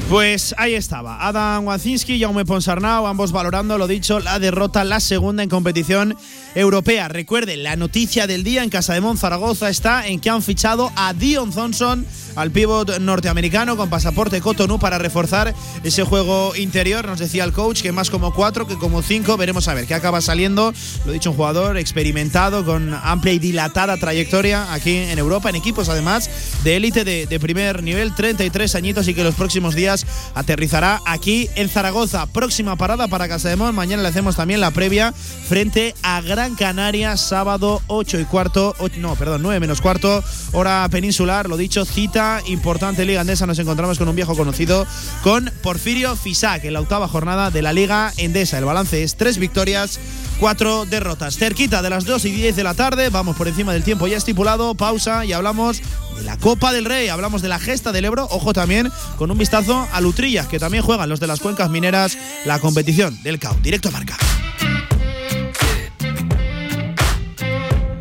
Pues 0.09 0.55
ahí 0.59 0.74
estaba, 0.74 1.24
Adam 1.24 1.66
Wacinski 1.66 2.14
y 2.14 2.20
Jaume 2.20 2.45
Ponsarnau, 2.45 3.07
ambos 3.07 3.30
valorando, 3.30 3.78
lo 3.78 3.86
dicho, 3.86 4.18
la 4.18 4.41
derrota, 4.41 4.82
la 4.82 4.99
segunda 4.99 5.45
en 5.45 5.49
competición 5.49 6.16
europea. 6.57 7.09
Recuerden, 7.09 7.62
la 7.62 7.76
noticia 7.76 8.26
del 8.26 8.43
día 8.43 8.64
en 8.64 8.70
Casa 8.70 8.95
de 8.95 9.16
Zaragoza 9.16 9.70
está 9.70 10.07
en 10.09 10.18
que 10.18 10.30
han 10.30 10.43
fichado 10.43 10.91
a 10.97 11.14
Dion 11.14 11.53
Thompson, 11.53 12.05
al 12.36 12.51
pívot 12.51 12.99
norteamericano 12.99 13.76
con 13.76 13.91
pasaporte 13.91 14.41
Cotonou 14.41 14.78
para 14.78 14.99
reforzar 14.99 15.55
ese 15.82 16.05
juego 16.05 16.55
interior. 16.57 17.07
Nos 17.07 17.18
decía 17.18 17.45
el 17.45 17.53
coach 17.53 17.82
que 17.82 17.93
más 17.93 18.11
como 18.11 18.32
cuatro 18.32 18.66
que 18.66 18.76
como 18.76 19.03
cinco. 19.03 19.36
Veremos 19.36 19.68
a 19.68 19.74
ver 19.74 19.86
qué 19.86 19.95
acaba 19.95 20.20
saliendo. 20.20 20.72
Lo 21.07 21.12
dicho, 21.12 21.30
un 21.30 21.36
jugador 21.36 21.76
experimentado 21.76 22.64
con 22.64 22.95
amplia 22.95 23.34
y 23.34 23.38
dilatada 23.38 23.97
trayectoria 23.97 24.72
aquí 24.72 24.97
en 24.97 25.18
Europa, 25.18 25.51
en 25.51 25.57
equipos 25.57 25.88
además 25.88 26.30
de 26.62 26.76
élite 26.76 27.05
de 27.05 27.41
primer 27.41 27.80
nivel, 27.85 28.14
33 28.14 28.74
añitos 28.74 29.09
y 29.09 29.14
que 29.14 29.24
los 29.24 29.35
próximos 29.35 29.74
días 29.74 30.07
aterrizará 30.35 31.01
aquí 31.07 31.49
en 31.57 31.68
Zaragoza. 31.68 32.26
Próxima 32.26 32.76
parada 32.76 33.09
para 33.09 33.28
Casademón. 33.28 33.74
Mañana 33.74 34.03
le 34.03 34.09
hacemos 34.09 34.37
también 34.37 34.61
la 34.61 34.70
previa 34.70 35.12
frente 35.49 35.95
a 36.03 36.20
Gran 36.20 36.55
Canaria, 36.55 37.16
sábado 37.16 37.83
8 37.89 38.20
y 38.20 38.24
cuarto, 38.24 38.74
o- 38.78 38.89
no, 38.99 39.14
perdón, 39.16 39.43
9 39.43 39.61
menos 39.61 39.81
cuarto, 39.81 40.22
hora 40.53 40.87
peninsular. 40.91 41.49
Lo 41.49 41.57
dicho, 41.57 41.85
cita 41.85 42.43
importante 42.47 43.05
Liga 43.05 43.20
Endesa. 43.22 43.47
Nos 43.47 43.59
encontramos 43.59 43.99
con 43.99 44.09
un 44.09 44.16
viejo 44.16 44.37
conocido, 44.37 44.87
con 45.22 45.51
Porfirio 45.62 46.16
Fisac, 46.16 46.64
en 46.64 46.72
la 46.74 46.81
octava 46.81 47.09
jornada 47.09 47.51
de 47.51 47.62
la 47.62 47.72
Liga 47.72 48.12
Endesa. 48.16 48.59
El 48.59 48.64
balance 48.64 49.03
es 49.03 49.16
tres 49.16 49.39
victorias, 49.39 49.99
cuatro 50.41 50.86
derrotas. 50.86 51.36
Cerquita 51.36 51.82
de 51.82 51.91
las 51.91 52.07
2 52.07 52.24
y 52.24 52.30
10 52.30 52.57
de 52.57 52.64
la 52.64 52.72
tarde, 52.74 53.11
vamos 53.11 53.36
por 53.36 53.47
encima 53.47 53.74
del 53.74 53.84
tiempo 53.84 54.07
ya 54.07 54.16
estipulado, 54.16 54.74
pausa 54.74 55.26
y 55.26 55.34
hablamos 55.34 55.82
de 56.16 56.24
la 56.24 56.38
Copa 56.38 56.72
del 56.72 56.86
Rey, 56.86 57.09
hablamos 57.09 57.43
de 57.43 57.49
la 57.49 57.59
gesta 57.59 57.93
del 57.93 58.07
Ebro, 58.07 58.26
ojo 58.30 58.55
también 58.55 58.91
con 59.18 59.30
un 59.30 59.36
vistazo 59.36 59.86
a 59.93 60.01
Lutrillas, 60.01 60.49
que 60.49 60.59
también 60.59 60.82
juegan 60.82 61.11
los 61.11 61.20
de 61.20 61.26
las 61.26 61.41
cuencas 61.41 61.68
mineras 61.68 62.16
la 62.47 62.59
competición 62.59 63.22
del 63.22 63.38
CAU. 63.38 63.61
Directo 63.61 63.91
a 63.91 63.93
marca. 63.93 64.16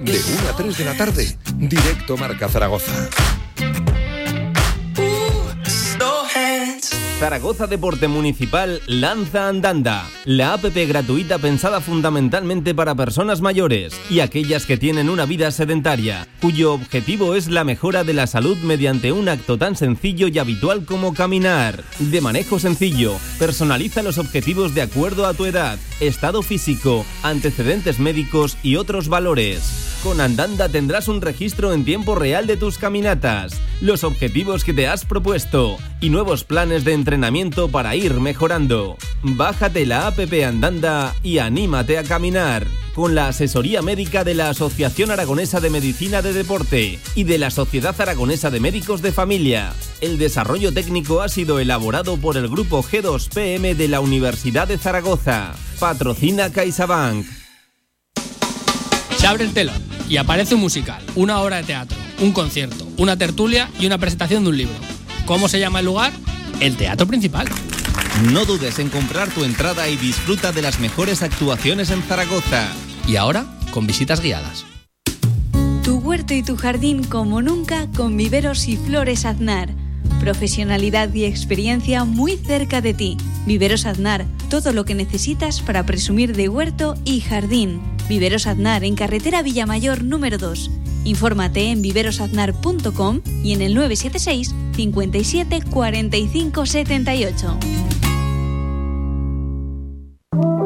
De 0.02 0.18
1 0.18 0.50
a 0.50 0.56
3 0.56 0.78
de 0.78 0.86
la 0.86 0.96
tarde, 0.96 1.38
directo 1.58 2.16
Marca 2.16 2.48
Zaragoza. 2.48 3.10
Zaragoza 7.20 7.68
Deporte 7.68 8.08
Municipal 8.08 8.82
lanza 8.88 9.50
Andanda, 9.50 10.08
la 10.24 10.54
APP 10.54 10.88
gratuita 10.88 11.38
pensada 11.38 11.82
fundamentalmente 11.82 12.74
para 12.74 12.96
personas 12.96 13.42
mayores 13.42 13.94
y 14.10 14.22
aquellas 14.22 14.66
que 14.66 14.78
tienen 14.78 15.10
una 15.10 15.26
vida 15.26 15.52
sedentaria, 15.52 16.30
cuyo 16.40 16.72
objetivo 16.72 17.36
es 17.36 17.50
la 17.50 17.66
mejora 17.66 18.06
de 18.06 18.14
la 18.14 18.26
salud 18.26 18.56
mediante 18.60 19.12
un 19.12 19.28
acto 19.28 19.58
tan 19.58 19.76
sencillo 19.76 20.30
y 20.30 20.40
habitual 20.40 20.86
como 20.86 21.14
caminar. 21.14 21.84
De 22.00 22.22
manejo 22.22 22.58
sencillo, 22.58 23.18
personaliza 23.38 24.02
los 24.02 24.18
objetivos 24.18 24.74
de 24.74 24.84
acuerdo 24.84 25.28
a 25.28 25.34
tu 25.34 25.46
edad, 25.46 25.78
estado 26.00 26.42
físico, 26.42 27.06
antecedentes 27.22 28.00
médicos 28.00 28.58
y 28.64 28.78
otros 28.78 29.10
valores. 29.10 29.88
Con 30.04 30.22
Andanda 30.22 30.70
tendrás 30.70 31.10
un 31.10 31.20
registro 31.20 31.74
en 31.74 31.84
tiempo 31.84 32.16
real 32.16 32.48
de 32.48 32.56
tus 32.56 32.78
caminatas, 32.78 33.60
los 33.82 34.06
objetivos 34.06 34.64
que 34.64 34.74
te 34.74 34.88
has 34.88 35.04
propuesto 35.04 35.76
y 36.00 36.10
nuevos 36.10 36.46
planes 36.46 36.86
de 36.86 36.94
entrenamiento 36.94 37.09
para 37.72 37.96
ir 37.96 38.20
mejorando. 38.20 38.96
Bájate 39.24 39.88
la 39.88 40.06
APP 40.08 40.44
Andanda 40.46 41.16
y 41.24 41.40
anímate 41.40 41.98
a 41.98 42.04
caminar. 42.04 42.68
Con 42.94 43.16
la 43.16 43.30
asesoría 43.30 43.82
médica 43.82 44.24
de 44.24 44.36
la 44.36 44.50
Asociación 44.50 45.10
Aragonesa 45.10 45.60
de 45.60 45.72
Medicina 45.72 46.22
de 46.22 46.34
Deporte 46.34 47.00
y 47.16 47.24
de 47.24 47.40
la 47.40 47.50
Sociedad 47.50 48.00
Aragonesa 48.00 48.52
de 48.52 48.60
Médicos 48.60 49.02
de 49.02 49.12
Familia. 49.12 49.74
El 50.02 50.20
desarrollo 50.20 50.72
técnico 50.72 51.22
ha 51.22 51.30
sido 51.30 51.60
elaborado 51.60 52.18
por 52.18 52.38
el 52.38 52.48
grupo 52.48 52.84
G2PM 52.84 53.76
de 53.76 53.88
la 53.88 54.02
Universidad 54.02 54.68
de 54.68 54.78
Zaragoza. 54.78 55.56
Patrocina 55.80 56.52
CaixaBank. 56.52 57.26
Se 59.18 59.26
abre 59.26 59.46
el 59.46 59.54
telón 59.54 59.82
y 60.08 60.18
aparece 60.18 60.54
un 60.54 60.62
musical, 60.62 61.02
una 61.16 61.40
obra 61.42 61.58
de 61.58 61.64
teatro, 61.64 61.98
un 62.20 62.34
concierto, 62.34 62.88
una 62.98 63.18
tertulia 63.18 63.68
y 63.80 63.88
una 63.88 63.98
presentación 63.98 64.44
de 64.44 64.50
un 64.52 64.58
libro. 64.58 64.76
¿Cómo 65.26 65.48
se 65.48 65.60
llama 65.60 65.80
el 65.80 65.86
lugar? 65.86 66.12
El 66.60 66.76
teatro 66.76 67.08
principal. 67.08 67.48
No 68.34 68.44
dudes 68.44 68.80
en 68.80 68.90
comprar 68.90 69.30
tu 69.30 69.46
entrada 69.46 69.88
y 69.88 69.96
disfruta 69.96 70.52
de 70.52 70.62
las 70.62 70.80
mejores 70.82 71.24
actuaciones 71.24 71.90
en 71.90 72.02
Zaragoza. 72.04 72.68
Y 73.08 73.16
ahora, 73.16 73.46
con 73.72 73.88
visitas 73.88 74.20
guiadas. 74.22 74.66
Tu 75.84 76.00
huerto 76.00 76.34
y 76.34 76.44
tu 76.44 76.58
jardín 76.58 77.06
como 77.06 77.42
nunca 77.42 77.88
con 77.96 78.18
viveros 78.18 78.68
y 78.68 78.76
flores 78.76 79.24
Aznar. 79.24 79.70
Profesionalidad 80.20 81.14
y 81.14 81.24
experiencia 81.24 82.04
muy 82.04 82.36
cerca 82.36 82.82
de 82.82 82.94
ti. 82.94 83.16
Viveros 83.46 83.86
Aznar, 83.86 84.26
todo 84.50 84.74
lo 84.74 84.84
que 84.84 84.96
necesitas 84.96 85.62
para 85.62 85.86
presumir 85.86 86.36
de 86.36 86.50
huerto 86.50 86.96
y 87.06 87.22
jardín. 87.22 87.80
Viveros 88.10 88.48
Aznar 88.48 88.84
en 88.84 88.96
carretera 88.96 89.42
Villamayor 89.44 90.04
número 90.04 90.38
2. 90.38 90.70
Infórmate 91.10 91.72
en 91.72 91.82
viverosaznar.com 91.82 93.22
y 93.44 93.54
en 93.54 93.64
el 93.64 93.74
976 93.74 94.54
57 94.76 95.62
45 95.72 96.66
78. 96.68 97.60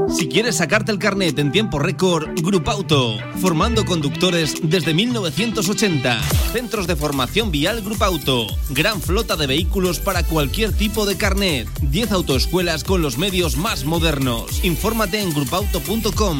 Si 0.09 0.27
quieres 0.27 0.57
sacarte 0.57 0.91
el 0.91 0.99
carnet 0.99 1.39
en 1.39 1.51
tiempo 1.51 1.79
récord, 1.79 2.29
Grupauto, 2.41 3.17
formando 3.39 3.85
conductores 3.85 4.55
desde 4.61 4.93
1980. 4.93 6.21
Centros 6.51 6.87
de 6.87 6.95
formación 6.95 7.49
vial 7.49 7.81
Grupauto, 7.81 8.47
gran 8.69 9.01
flota 9.01 9.35
de 9.37 9.47
vehículos 9.47 9.99
para 9.99 10.23
cualquier 10.23 10.73
tipo 10.73 11.05
de 11.05 11.17
carnet. 11.17 11.67
10 11.81 12.11
autoescuelas 12.11 12.83
con 12.83 13.01
los 13.01 13.17
medios 13.17 13.55
más 13.55 13.85
modernos. 13.85 14.63
Infórmate 14.63 15.19
en 15.19 15.33
grupauto.com. 15.33 16.37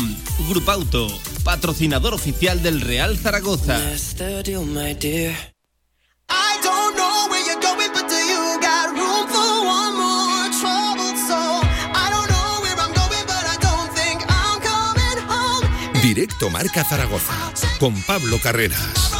Grupauto, 0.50 1.08
patrocinador 1.44 2.14
oficial 2.14 2.64
del 2.64 2.82
Real 2.82 3.18
Zaragoza. 3.18 3.80
Home. 4.56 4.94
Directo 16.02 16.50
Marca 16.50 16.84
Zaragoza 16.84 17.34
con 17.80 18.02
Pablo 18.04 18.40
Carreras. 18.42 19.12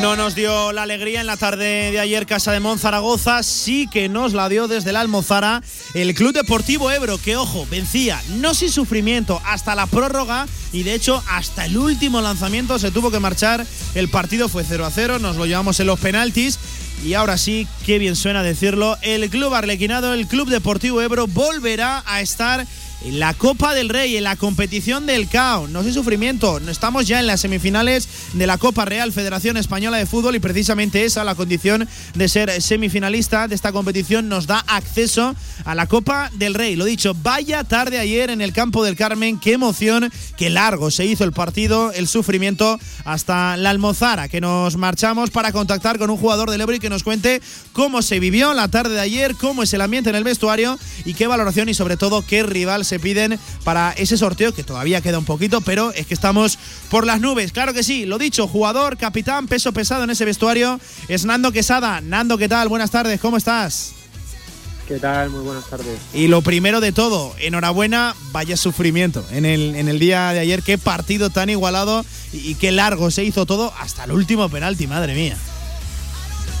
No 0.00 0.14
nos 0.16 0.34
dio 0.34 0.72
la 0.72 0.84
alegría 0.84 1.20
en 1.20 1.26
la 1.26 1.36
tarde 1.36 1.90
de 1.90 1.98
ayer 1.98 2.24
Casa 2.24 2.52
de 2.52 2.60
Mon 2.60 2.78
Zaragoza, 2.78 3.42
sí 3.42 3.88
que 3.90 4.08
nos 4.08 4.32
la 4.32 4.48
dio 4.48 4.68
desde 4.68 4.92
la 4.92 5.00
Almozara 5.00 5.60
el 5.94 6.14
Club 6.14 6.32
Deportivo 6.32 6.90
Ebro, 6.90 7.18
que 7.18 7.36
ojo, 7.36 7.66
vencía 7.70 8.22
no 8.36 8.54
sin 8.54 8.70
sufrimiento 8.70 9.40
hasta 9.44 9.74
la 9.74 9.86
prórroga 9.86 10.46
y 10.72 10.82
de 10.82 10.94
hecho 10.94 11.22
hasta 11.28 11.66
el 11.66 11.76
último 11.78 12.20
lanzamiento 12.20 12.78
se 12.78 12.90
tuvo 12.90 13.10
que 13.10 13.20
marchar. 13.20 13.66
El 13.94 14.08
partido 14.08 14.48
fue 14.48 14.64
0 14.68 14.84
a 14.84 14.90
0, 14.90 15.18
nos 15.18 15.36
lo 15.36 15.46
llevamos 15.46 15.80
en 15.80 15.86
los 15.86 15.98
penaltis. 15.98 16.58
Y 17.04 17.14
ahora 17.14 17.38
sí, 17.38 17.68
qué 17.86 17.98
bien 17.98 18.16
suena 18.16 18.42
decirlo, 18.42 18.98
el 19.02 19.30
Club 19.30 19.54
Arlequinado, 19.54 20.14
el 20.14 20.26
Club 20.26 20.48
Deportivo 20.48 21.00
Ebro, 21.00 21.28
volverá 21.28 22.02
a 22.06 22.20
estar 22.20 22.66
la 23.04 23.32
Copa 23.34 23.74
del 23.74 23.88
Rey, 23.88 24.16
en 24.16 24.24
la 24.24 24.36
competición 24.36 25.06
del 25.06 25.28
CAO. 25.28 25.68
No 25.68 25.82
sin 25.82 25.94
sufrimiento, 25.94 26.58
estamos 26.68 27.06
ya 27.06 27.20
en 27.20 27.26
las 27.26 27.40
semifinales 27.40 28.08
de 28.32 28.46
la 28.46 28.58
Copa 28.58 28.84
Real 28.84 29.12
Federación 29.12 29.56
Española 29.56 29.98
de 29.98 30.06
Fútbol 30.06 30.34
y 30.34 30.40
precisamente 30.40 31.04
esa, 31.04 31.24
la 31.24 31.34
condición 31.34 31.88
de 32.14 32.28
ser 32.28 32.60
semifinalista 32.60 33.48
de 33.48 33.54
esta 33.54 33.72
competición, 33.72 34.28
nos 34.28 34.46
da 34.46 34.64
acceso 34.66 35.34
a 35.64 35.74
la 35.74 35.86
Copa 35.86 36.30
del 36.34 36.54
Rey. 36.54 36.76
Lo 36.76 36.84
dicho, 36.84 37.14
vaya 37.22 37.64
tarde 37.64 37.98
ayer 37.98 38.30
en 38.30 38.40
el 38.40 38.52
campo 38.52 38.84
del 38.84 38.96
Carmen, 38.96 39.38
qué 39.38 39.52
emoción, 39.52 40.10
qué 40.36 40.50
largo 40.50 40.90
se 40.90 41.06
hizo 41.06 41.24
el 41.24 41.32
partido, 41.32 41.92
el 41.92 42.08
sufrimiento 42.08 42.78
hasta 43.04 43.56
la 43.56 43.70
Almozara, 43.70 44.28
que 44.28 44.40
nos 44.40 44.76
marchamos 44.76 45.30
para 45.30 45.52
contactar 45.52 45.98
con 45.98 46.10
un 46.10 46.16
jugador 46.16 46.50
del 46.50 46.60
Ebro 46.60 46.74
y 46.74 46.80
que 46.80 46.90
nos 46.90 47.04
cuente 47.04 47.40
cómo 47.72 48.02
se 48.02 48.18
vivió 48.18 48.54
la 48.54 48.68
tarde 48.68 48.94
de 48.94 49.00
ayer, 49.00 49.34
cómo 49.36 49.62
es 49.62 49.72
el 49.72 49.82
ambiente 49.82 50.10
en 50.10 50.16
el 50.16 50.24
vestuario 50.24 50.78
y 51.04 51.14
qué 51.14 51.26
valoración 51.26 51.68
y 51.68 51.74
sobre 51.74 51.96
todo 51.96 52.24
qué 52.26 52.42
rival 52.42 52.84
se 52.88 52.98
piden 52.98 53.38
para 53.64 53.92
ese 53.92 54.16
sorteo, 54.16 54.52
que 54.52 54.64
todavía 54.64 55.00
queda 55.00 55.18
un 55.18 55.24
poquito, 55.24 55.60
pero 55.60 55.92
es 55.92 56.06
que 56.06 56.14
estamos 56.14 56.58
por 56.90 57.06
las 57.06 57.20
nubes. 57.20 57.52
Claro 57.52 57.72
que 57.72 57.82
sí, 57.82 58.06
lo 58.06 58.18
dicho, 58.18 58.48
jugador, 58.48 58.96
capitán, 58.96 59.46
peso 59.46 59.72
pesado 59.72 60.04
en 60.04 60.10
ese 60.10 60.24
vestuario 60.24 60.80
es 61.08 61.24
Nando 61.24 61.52
Quesada. 61.52 62.00
Nando, 62.00 62.38
¿qué 62.38 62.48
tal? 62.48 62.68
Buenas 62.68 62.90
tardes, 62.90 63.20
¿cómo 63.20 63.36
estás? 63.36 63.92
¿Qué 64.88 64.98
tal? 64.98 65.28
Muy 65.28 65.42
buenas 65.42 65.68
tardes. 65.68 66.00
Y 66.14 66.28
lo 66.28 66.40
primero 66.40 66.80
de 66.80 66.92
todo, 66.92 67.34
enhorabuena, 67.38 68.14
vaya 68.32 68.56
sufrimiento 68.56 69.22
en 69.30 69.44
el, 69.44 69.76
en 69.76 69.88
el 69.88 69.98
día 69.98 70.32
de 70.32 70.40
ayer, 70.40 70.62
qué 70.62 70.78
partido 70.78 71.28
tan 71.28 71.50
igualado 71.50 72.06
y, 72.32 72.38
y 72.38 72.54
qué 72.54 72.72
largo 72.72 73.10
se 73.10 73.22
hizo 73.22 73.44
todo 73.44 73.72
hasta 73.78 74.04
el 74.04 74.12
último 74.12 74.48
penalti, 74.48 74.86
madre 74.86 75.14
mía. 75.14 75.36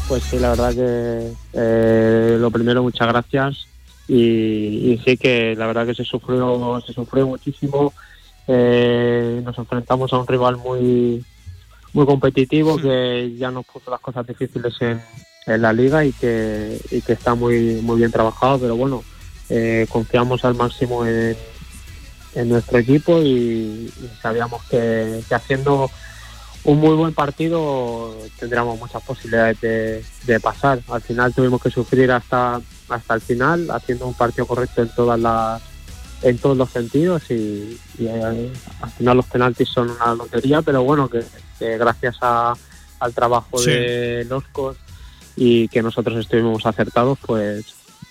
Pues 0.08 0.22
sí, 0.30 0.38
la 0.38 0.50
verdad 0.50 0.74
que 0.74 1.32
eh, 1.52 2.36
lo 2.40 2.50
primero, 2.50 2.82
muchas 2.82 3.08
gracias. 3.08 3.66
Y, 4.08 4.92
y 4.92 5.02
sí 5.04 5.18
que 5.18 5.54
la 5.54 5.66
verdad 5.66 5.86
que 5.86 5.94
se 5.94 6.04
sufrió, 6.04 6.82
se 6.86 6.94
sufrió 6.94 7.26
muchísimo. 7.26 7.92
Eh, 8.46 9.42
nos 9.44 9.58
enfrentamos 9.58 10.10
a 10.12 10.18
un 10.18 10.26
rival 10.26 10.56
muy, 10.56 11.22
muy 11.92 12.06
competitivo 12.06 12.78
que 12.78 13.34
ya 13.38 13.50
nos 13.50 13.66
puso 13.66 13.90
las 13.90 14.00
cosas 14.00 14.26
difíciles 14.26 14.74
en, 14.80 15.02
en 15.46 15.60
la 15.60 15.74
liga 15.74 16.04
y 16.04 16.12
que, 16.12 16.80
y 16.90 17.02
que 17.02 17.12
está 17.12 17.34
muy, 17.34 17.82
muy 17.82 17.98
bien 17.98 18.10
trabajado. 18.10 18.58
Pero 18.58 18.76
bueno, 18.76 19.04
eh, 19.50 19.86
confiamos 19.90 20.42
al 20.46 20.54
máximo 20.54 21.04
en, 21.04 21.36
en 22.34 22.48
nuestro 22.48 22.78
equipo 22.78 23.20
y, 23.20 23.26
y 23.26 24.10
sabíamos 24.22 24.62
que, 24.64 25.20
que 25.28 25.34
haciendo 25.34 25.90
un 26.64 26.80
muy 26.80 26.94
buen 26.96 27.14
partido 27.14 28.16
tendríamos 28.38 28.78
muchas 28.78 29.02
posibilidades 29.02 29.60
de, 29.60 30.04
de 30.26 30.40
pasar. 30.40 30.80
Al 30.88 31.02
final 31.02 31.34
tuvimos 31.34 31.62
que 31.62 31.70
sufrir 31.70 32.10
hasta 32.10 32.60
hasta 32.88 33.14
el 33.14 33.20
final, 33.20 33.70
haciendo 33.70 34.06
un 34.06 34.14
partido 34.14 34.46
correcto 34.46 34.82
en 34.82 34.88
todas 34.90 35.18
las 35.20 35.62
en 36.22 36.36
todos 36.38 36.56
los 36.56 36.70
sentidos 36.70 37.22
y, 37.30 37.78
y, 37.96 38.06
eh, 38.06 38.50
al 38.82 38.90
final 38.90 39.16
los 39.18 39.26
penaltis 39.26 39.68
son 39.68 39.88
una 39.90 40.14
lotería, 40.16 40.62
pero 40.62 40.82
bueno, 40.82 41.08
que, 41.08 41.22
que 41.60 41.78
gracias 41.78 42.16
a- 42.22 42.54
al 42.98 43.14
trabajo 43.14 43.56
Sí. 43.58 43.70
de 43.70 44.26
los 44.28 44.42
COS 44.50 44.76
y 45.36 45.68
que 45.68 45.80
nosotros 45.80 46.18
estuvimos 46.18 46.66
acertados, 46.66 47.18
pues 47.24 47.66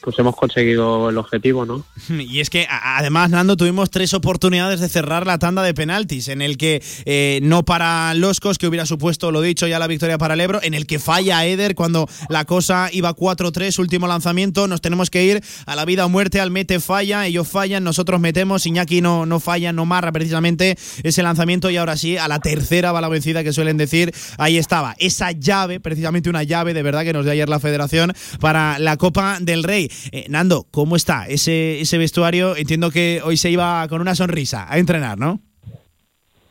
pues 0.08 0.18
hemos 0.20 0.38
conseguido 0.38 1.10
el 1.10 1.18
objetivo, 1.18 1.66
¿no? 1.66 1.84
Y 2.18 2.40
es 2.40 2.50
que 2.50 2.66
además, 2.70 3.30
Nando, 3.30 3.58
tuvimos 3.58 3.90
tres 3.90 4.14
oportunidades 4.14 4.80
de 4.80 4.88
cerrar 4.88 5.28
la 5.28 5.38
tanda 5.38 5.64
de 5.64 5.74
penaltis, 5.74 6.30
en 6.30 6.42
el 6.42 6.56
que 6.56 6.82
eh, 7.04 7.42
no 7.44 7.66
para 7.66 8.14
Loscos, 8.14 8.58
que 8.58 8.70
hubiera 8.70 8.86
supuesto, 8.86 9.34
lo 9.34 9.42
dicho, 9.42 9.68
ya 9.68 9.80
la 9.80 9.88
victoria 9.88 10.18
para 10.18 10.36
el 10.36 10.40
Ebro, 10.40 10.62
en 10.64 10.76
el 10.76 10.88
que 10.88 11.00
falla 11.00 11.46
Eder 11.46 11.76
cuando 11.76 12.08
la 12.30 12.46
cosa 12.46 12.88
iba 12.94 13.14
4-3, 13.14 13.78
último 13.80 14.08
lanzamiento, 14.08 14.70
nos 14.70 14.80
tenemos 14.80 15.10
que 15.10 15.26
ir 15.26 15.44
a 15.66 15.76
la 15.76 15.84
vida 15.84 16.06
o 16.06 16.10
muerte, 16.10 16.40
al 16.40 16.52
mete 16.52 16.80
falla, 16.80 17.28
ellos 17.28 17.46
fallan, 17.46 17.84
nosotros 17.84 18.22
metemos, 18.22 18.66
Iñaki 18.66 19.02
no, 19.02 19.26
no 19.26 19.42
falla, 19.42 19.74
no 19.74 19.86
marra 19.86 20.14
precisamente 20.14 20.78
ese 21.04 21.22
lanzamiento 21.22 21.70
y 21.70 21.76
ahora 21.76 21.98
sí, 21.98 22.16
a 22.16 22.30
la 22.30 22.40
tercera 22.40 22.94
va 22.94 23.02
la 23.02 23.10
vencida 23.10 23.44
que 23.44 23.52
suelen 23.52 23.76
decir, 23.76 24.14
ahí 24.38 24.58
estaba, 24.58 24.96
esa 25.00 25.34
llave, 25.34 25.82
precisamente 25.82 26.30
una 26.30 26.44
llave 26.44 26.74
de 26.74 26.82
verdad 26.82 27.04
que 27.04 27.12
nos 27.12 27.26
dio 27.26 27.34
ayer 27.34 27.50
la 27.50 27.60
federación 27.60 28.14
para 28.40 28.80
la 28.80 28.96
Copa 28.96 29.40
del 29.42 29.64
Rey. 29.64 29.92
Eh, 30.12 30.26
Nando, 30.30 30.66
¿cómo 30.72 30.96
está 30.96 31.28
ese, 31.28 31.82
ese 31.82 31.98
vestuario? 31.98 32.56
Entiendo 32.56 32.92
que 32.92 33.22
hoy 33.24 33.38
se 33.38 33.50
iba 33.52 33.88
con 33.88 34.02
una 34.02 34.16
sonrisa 34.16 34.72
a 34.72 34.78
entrenar, 34.78 35.18
¿no? 35.18 35.40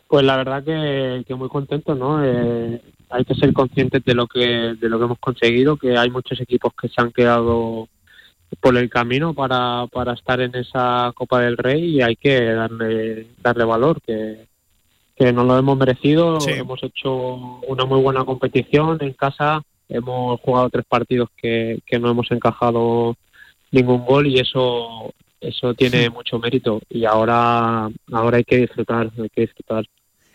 Pues 0.09 0.24
la 0.24 0.36
verdad 0.36 0.62
que, 0.64 1.24
que 1.26 1.34
muy 1.34 1.49
contento, 1.49 1.94
¿no? 1.94 2.24
Eh, 2.24 2.80
hay 3.11 3.24
que 3.24 3.34
ser 3.34 3.53
conscientes 3.53 4.05
de 4.05 4.14
lo 4.14 4.26
que 4.26 4.74
de 4.80 4.88
lo 4.88 4.99
que 4.99 5.05
hemos 5.05 5.18
conseguido, 5.18 5.76
que 5.76 5.97
hay 5.97 6.11
muchos 6.11 6.40
equipos 6.40 6.72
que 6.80 6.88
se 6.88 7.01
han 7.01 7.12
quedado 7.12 7.88
por 8.61 8.76
el 8.76 8.88
camino 8.88 9.34
para, 9.34 9.86
para 9.92 10.12
estar 10.12 10.40
en 10.40 10.55
esa 10.55 11.12
Copa 11.14 11.40
del 11.40 11.57
Rey 11.57 11.97
y 11.97 12.03
hay 12.03 12.14
que 12.16 12.40
darle 12.53 13.26
darle 13.42 13.64
valor, 13.64 14.01
que, 14.01 14.47
que 15.16 15.32
nos 15.32 15.47
lo 15.47 15.59
hemos 15.59 15.76
merecido, 15.76 16.40
Sí. 16.40 16.51
hemos 16.53 16.82
hecho 16.82 17.59
una 17.66 17.84
muy 17.84 18.01
buena 18.01 18.24
competición 18.24 18.99
en 19.01 19.12
casa, 19.14 19.62
hemos 19.88 20.40
jugado 20.40 20.70
tres 20.70 20.84
partidos 20.88 21.28
que, 21.36 21.80
que 21.84 21.99
no 21.99 22.11
hemos 22.11 22.30
encajado 22.30 23.16
ningún 23.70 24.04
gol 24.04 24.26
y 24.26 24.38
eso 24.38 25.12
eso 25.40 25.74
tiene 25.74 26.10
mucho 26.10 26.38
mérito 26.38 26.80
y 26.88 27.04
ahora 27.04 27.88
ahora 28.12 28.36
hay 28.38 28.44
que 28.44 28.58
disfrutar, 28.58 29.10
hay 29.18 29.28
que 29.28 29.42
disfrutar. 29.42 29.84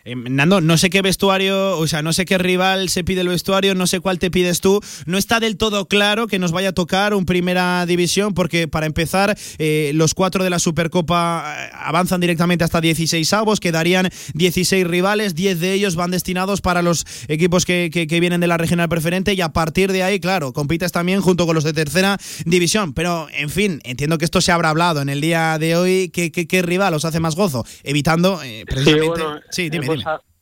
Eh, 0.04 0.14
Nando, 0.16 0.60
no 0.60 0.76
sé 0.78 0.90
qué 0.90 1.00
vestuario, 1.02 1.78
o 1.78 1.86
sea, 1.86 2.02
no 2.02 2.12
sé 2.12 2.24
qué 2.24 2.36
rival 2.38 2.88
se 2.88 3.04
pide 3.04 3.20
el 3.20 3.28
vestuario, 3.28 3.74
no 3.74 3.86
sé 3.86 4.00
cuál 4.00 4.18
te 4.18 4.30
pides 4.30 4.60
tú. 4.60 4.80
No 5.06 5.16
está 5.18 5.38
del 5.40 5.56
todo 5.56 5.86
claro 5.86 6.26
que 6.26 6.38
nos 6.38 6.50
vaya 6.52 6.70
a 6.70 6.72
tocar 6.72 7.14
un 7.14 7.24
primera 7.24 7.86
división, 7.86 8.34
porque 8.34 8.66
para 8.68 8.86
empezar, 8.86 9.36
eh, 9.58 9.92
los 9.94 10.14
cuatro 10.14 10.42
de 10.44 10.50
la 10.50 10.58
Supercopa 10.58 11.44
eh, 11.56 11.70
avanzan 11.74 12.20
directamente 12.20 12.64
hasta 12.64 12.80
16 12.80 13.32
avos, 13.32 13.60
quedarían 13.60 14.08
16 14.34 14.86
rivales, 14.86 15.34
10 15.34 15.60
de 15.60 15.72
ellos 15.72 15.94
van 15.94 16.10
destinados 16.10 16.60
para 16.60 16.82
los 16.82 17.04
equipos 17.28 17.64
que, 17.64 17.90
que- 17.92 18.06
que 18.06 18.20
vienen 18.20 18.40
de 18.40 18.46
la 18.48 18.58
regional 18.58 18.88
preferente 18.88 19.34
y 19.34 19.40
a 19.40 19.50
partir 19.52 19.92
de 19.92 20.02
ahí, 20.02 20.18
claro, 20.20 20.52
compites 20.52 20.90
también 20.92 21.20
junto 21.20 21.46
con 21.46 21.54
los 21.54 21.64
de 21.64 21.72
tercera 21.72 22.18
división. 22.44 22.92
Pero, 22.92 23.28
en 23.32 23.50
fin, 23.50 23.80
entiendo 23.84 24.18
que 24.18 24.24
esto 24.24 24.40
se 24.40 24.50
habrá 24.52 24.70
hablado 24.70 25.00
en 25.00 25.08
el 25.08 25.20
día 25.20 25.58
de 25.58 25.76
hoy. 25.76 26.10
¿Qué, 26.12 26.32
qué- 26.32 26.46
qué 26.48 26.62
rival 26.62 26.94
os 26.94 27.04
hace 27.04 27.20
más 27.20 27.36
gozo? 27.36 27.64
Evitando, 27.84 28.42
eh, 28.42 28.64
precisamente. 28.66 29.02
Sí, 29.02 29.08
bueno, 29.08 29.40
sí, 29.50 29.70
dime, 29.70 29.86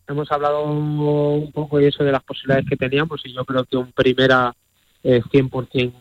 hemos, 0.08 0.32
hablado 0.32 0.64
un 0.64 1.50
poco 1.52 1.80
y 1.80 1.86
eso 1.86 2.02
de 2.04 2.12
las 2.12 2.22
posibilidades 2.24 2.66
que 2.68 2.76
teníamos 2.76 3.20
y 3.24 3.32
yo 3.32 3.44
creo 3.44 3.64
que 3.64 3.76
un 3.76 3.92
primera 3.92 4.54
eh, 5.04 5.22
100% 5.22 5.92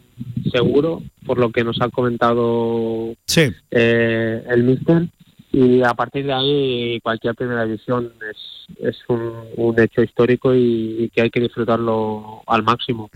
seguro, 0.51 1.01
por 1.25 1.37
lo 1.37 1.51
que 1.51 1.63
nos 1.63 1.81
ha 1.81 1.89
comentado 1.89 3.13
Sí. 3.25 3.49
eh, 3.71 4.43
el 4.49 4.63
míster. 4.63 5.07
Y 5.51 5.81
a 5.81 5.93
partir 5.95 6.25
de 6.25 6.33
ahí 6.33 6.99
cualquier 7.01 7.33
primera 7.33 7.65
división 7.65 8.13
es, 8.29 8.67
es 8.79 8.97
un, 9.07 9.31
un 9.55 9.79
hecho 9.79 10.03
histórico 10.03 10.53
y, 10.53 10.95
y 10.99 11.09
que 11.09 11.21
hay 11.21 11.29
que 11.31 11.39
disfrutarlo 11.39 12.43
al 12.45 12.61
máximo. 12.63 13.09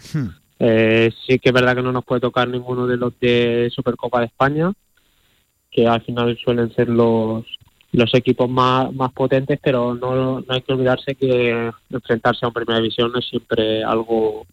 Eh, 0.59 1.11
sí 1.27 1.37
que 1.39 1.49
es 1.49 1.53
verdad 1.53 1.75
que 1.75 1.83
no 1.83 1.91
nos 1.91 2.05
puede 2.05 2.21
tocar 2.21 2.47
ninguno 2.47 2.87
de 2.87 2.97
los 2.97 3.19
de 3.19 3.69
Supercopa 3.73 4.19
de 4.21 4.27
España, 4.27 4.71
que 5.69 5.87
al 5.87 6.01
final 6.01 6.37
suelen 6.43 6.73
ser 6.73 6.89
los 6.89 7.45
los 7.93 8.13
equipos 8.13 8.49
más, 8.49 8.93
más 8.93 9.11
potentes, 9.13 9.59
pero 9.63 9.95
no, 9.95 10.41
no 10.41 10.45
hay 10.49 10.61
que 10.61 10.73
olvidarse 10.73 11.15
que 11.15 11.71
enfrentarse 11.89 12.45
a 12.45 12.49
una 12.49 12.53
primera 12.53 12.79
división 12.79 13.11
es 13.15 13.25
siempre 13.25 13.83
algo 13.83 14.45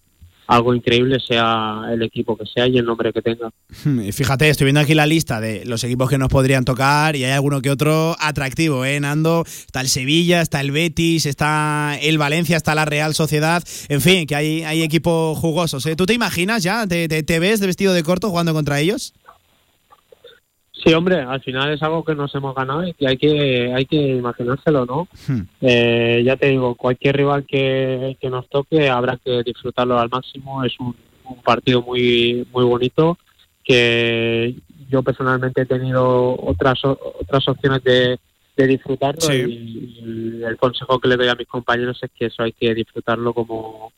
algo 0.50 0.74
increíble, 0.74 1.18
sea 1.20 1.82
el 1.92 2.02
equipo 2.02 2.36
que 2.36 2.44
sea 2.44 2.66
y 2.66 2.76
el 2.76 2.84
nombre 2.84 3.12
que 3.12 3.22
tenga. 3.22 3.50
Fíjate, 4.12 4.48
estoy 4.48 4.64
viendo 4.64 4.80
aquí 4.80 4.94
la 4.94 5.06
lista 5.06 5.40
de 5.40 5.64
los 5.64 5.84
equipos 5.84 6.10
que 6.10 6.18
nos 6.18 6.28
podrían 6.28 6.64
tocar 6.64 7.14
y 7.14 7.22
hay 7.24 7.30
alguno 7.30 7.62
que 7.62 7.70
otro 7.70 8.16
atractivo, 8.18 8.84
¿eh, 8.84 8.98
Nando? 8.98 9.44
Está 9.46 9.80
el 9.80 9.88
Sevilla, 9.88 10.40
está 10.40 10.60
el 10.60 10.72
Betis, 10.72 11.24
está 11.24 11.96
el 12.02 12.18
Valencia, 12.18 12.56
está 12.56 12.74
la 12.74 12.84
Real 12.84 13.14
Sociedad. 13.14 13.62
En 13.88 14.00
fin, 14.00 14.26
que 14.26 14.34
hay, 14.34 14.64
hay 14.64 14.82
equipos 14.82 15.38
jugosos. 15.38 15.86
¿eh? 15.86 15.94
¿Tú 15.94 16.04
te 16.04 16.14
imaginas 16.14 16.64
ya? 16.64 16.84
¿Te, 16.84 17.06
te, 17.06 17.22
te 17.22 17.38
ves 17.38 17.60
de 17.60 17.68
vestido 17.68 17.92
de 17.92 18.02
corto 18.02 18.28
jugando 18.28 18.52
contra 18.52 18.80
ellos? 18.80 19.14
Sí, 20.84 20.94
hombre, 20.94 21.16
al 21.20 21.42
final 21.42 21.70
es 21.72 21.82
algo 21.82 22.02
que 22.04 22.14
nos 22.14 22.34
hemos 22.34 22.54
ganado 22.54 22.86
y 22.86 22.94
que 22.94 23.06
hay 23.06 23.16
que 23.18 23.72
hay 23.74 23.84
que 23.84 23.96
imaginárselo, 23.96 24.86
¿no? 24.86 25.08
Eh, 25.60 26.22
ya 26.24 26.36
te 26.36 26.48
digo, 26.48 26.74
cualquier 26.74 27.16
rival 27.16 27.44
que, 27.44 28.16
que 28.20 28.30
nos 28.30 28.48
toque 28.48 28.88
habrá 28.88 29.18
que 29.22 29.42
disfrutarlo 29.42 29.98
al 29.98 30.08
máximo. 30.08 30.64
Es 30.64 30.78
un, 30.80 30.96
un 31.24 31.42
partido 31.42 31.82
muy 31.82 32.46
muy 32.52 32.64
bonito 32.64 33.18
que 33.62 34.54
yo 34.88 35.02
personalmente 35.02 35.62
he 35.62 35.66
tenido 35.66 36.34
otras 36.40 36.82
otras 36.84 37.46
opciones 37.48 37.84
de, 37.84 38.18
de 38.56 38.66
disfrutarlo 38.66 39.20
Sí. 39.20 39.34
y, 39.34 40.38
y 40.40 40.42
el 40.44 40.56
consejo 40.56 40.98
que 40.98 41.08
le 41.08 41.16
doy 41.16 41.28
a 41.28 41.34
mis 41.34 41.46
compañeros 41.46 41.98
es 42.02 42.10
que 42.18 42.26
eso 42.26 42.42
hay 42.42 42.52
que 42.52 42.74
disfrutarlo 42.74 43.34
como 43.34 43.92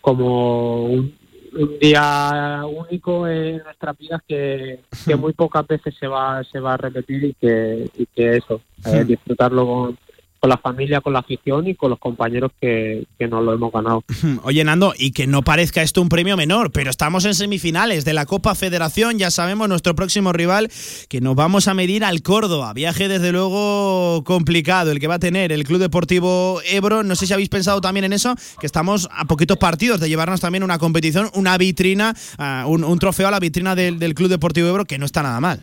como 0.00 0.84
un, 0.86 1.17
un 1.52 1.78
día 1.78 2.62
único 2.66 3.26
en 3.26 3.58
nuestras 3.58 3.96
vidas 3.98 4.22
que, 4.26 4.80
que 5.06 5.16
muy 5.16 5.32
pocas 5.32 5.66
veces 5.66 5.94
se 5.98 6.06
va 6.06 6.42
se 6.44 6.60
va 6.60 6.74
a 6.74 6.76
repetir 6.76 7.24
y 7.24 7.34
que, 7.34 7.90
y 7.96 8.06
que 8.06 8.36
eso 8.36 8.60
eh, 8.84 9.04
Hmm. 9.04 9.06
disfrutarlo 9.06 9.66
con, 9.66 9.98
con 10.40 10.50
la 10.50 10.58
familia, 10.58 11.00
con 11.00 11.12
la 11.12 11.20
afición 11.20 11.66
y 11.66 11.74
con 11.74 11.90
los 11.90 11.98
compañeros 11.98 12.52
que, 12.60 13.06
que 13.18 13.26
nos 13.26 13.44
lo 13.44 13.54
hemos 13.54 13.72
ganado. 13.72 14.04
Oye, 14.44 14.62
Nando, 14.64 14.94
y 14.96 15.12
que 15.12 15.26
no 15.26 15.42
parezca 15.42 15.82
esto 15.82 16.00
un 16.00 16.08
premio 16.08 16.36
menor, 16.36 16.70
pero 16.70 16.90
estamos 16.90 17.24
en 17.24 17.34
semifinales 17.34 18.04
de 18.04 18.12
la 18.12 18.26
Copa 18.26 18.54
Federación, 18.54 19.18
ya 19.18 19.30
sabemos 19.30 19.68
nuestro 19.68 19.94
próximo 19.94 20.32
rival, 20.32 20.70
que 21.08 21.20
nos 21.20 21.34
vamos 21.34 21.68
a 21.68 21.74
medir 21.74 22.04
al 22.04 22.22
Córdoba. 22.22 22.72
Viaje 22.72 23.08
desde 23.08 23.32
luego 23.32 24.22
complicado 24.24 24.92
el 24.92 25.00
que 25.00 25.08
va 25.08 25.14
a 25.14 25.18
tener 25.18 25.52
el 25.52 25.64
Club 25.64 25.80
Deportivo 25.80 26.60
Ebro. 26.70 27.02
No 27.02 27.16
sé 27.16 27.26
si 27.26 27.32
habéis 27.32 27.48
pensado 27.48 27.80
también 27.80 28.04
en 28.04 28.12
eso, 28.12 28.34
que 28.60 28.66
estamos 28.66 29.08
a 29.12 29.24
poquitos 29.24 29.58
partidos 29.58 30.00
de 30.00 30.08
llevarnos 30.08 30.40
también 30.40 30.62
una 30.62 30.78
competición, 30.78 31.30
una 31.34 31.58
vitrina, 31.58 32.14
ah, 32.38 32.64
un, 32.66 32.84
un 32.84 32.98
trofeo 32.98 33.28
a 33.28 33.30
la 33.30 33.40
vitrina 33.40 33.74
del, 33.74 33.98
del 33.98 34.14
Club 34.14 34.28
Deportivo 34.28 34.68
Ebro, 34.68 34.84
que 34.84 34.98
no 34.98 35.06
está 35.06 35.22
nada 35.22 35.40
mal. 35.40 35.62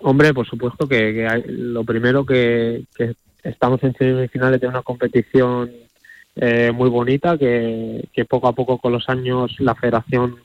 Hombre, 0.00 0.32
por 0.32 0.46
supuesto 0.46 0.86
que, 0.86 1.26
lo 1.48 1.82
primero 1.84 2.24
que, 2.24 2.84
que 2.96 3.14
estamos 3.48 3.82
en 3.82 3.94
semifinales 3.94 4.60
de 4.60 4.68
una 4.68 4.82
competición 4.82 5.70
eh, 6.36 6.70
muy 6.72 6.88
bonita, 6.88 7.36
que, 7.36 8.06
que 8.12 8.24
poco 8.24 8.48
a 8.48 8.52
poco 8.52 8.78
con 8.78 8.92
los 8.92 9.08
años 9.08 9.56
la 9.58 9.74
federación 9.74 10.36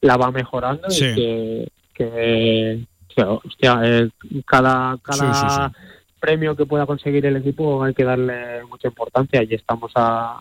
la 0.00 0.16
va 0.16 0.30
mejorando 0.30 0.90
Sí. 0.90 1.04
y 1.04 1.68
que, 1.94 2.80
que, 3.14 3.22
hostia, 3.22 3.80
eh, 3.84 4.08
cada, 4.46 4.98
cada 5.02 5.34
Sí, 5.34 5.46
sí, 5.48 5.80
premio 6.20 6.54
que 6.56 6.66
pueda 6.66 6.84
conseguir 6.86 7.24
el 7.26 7.36
equipo 7.36 7.82
hay 7.82 7.94
que 7.94 8.04
darle 8.04 8.64
mucha 8.68 8.88
importancia 8.88 9.42
y 9.42 9.54
estamos 9.54 9.92
a 9.94 10.40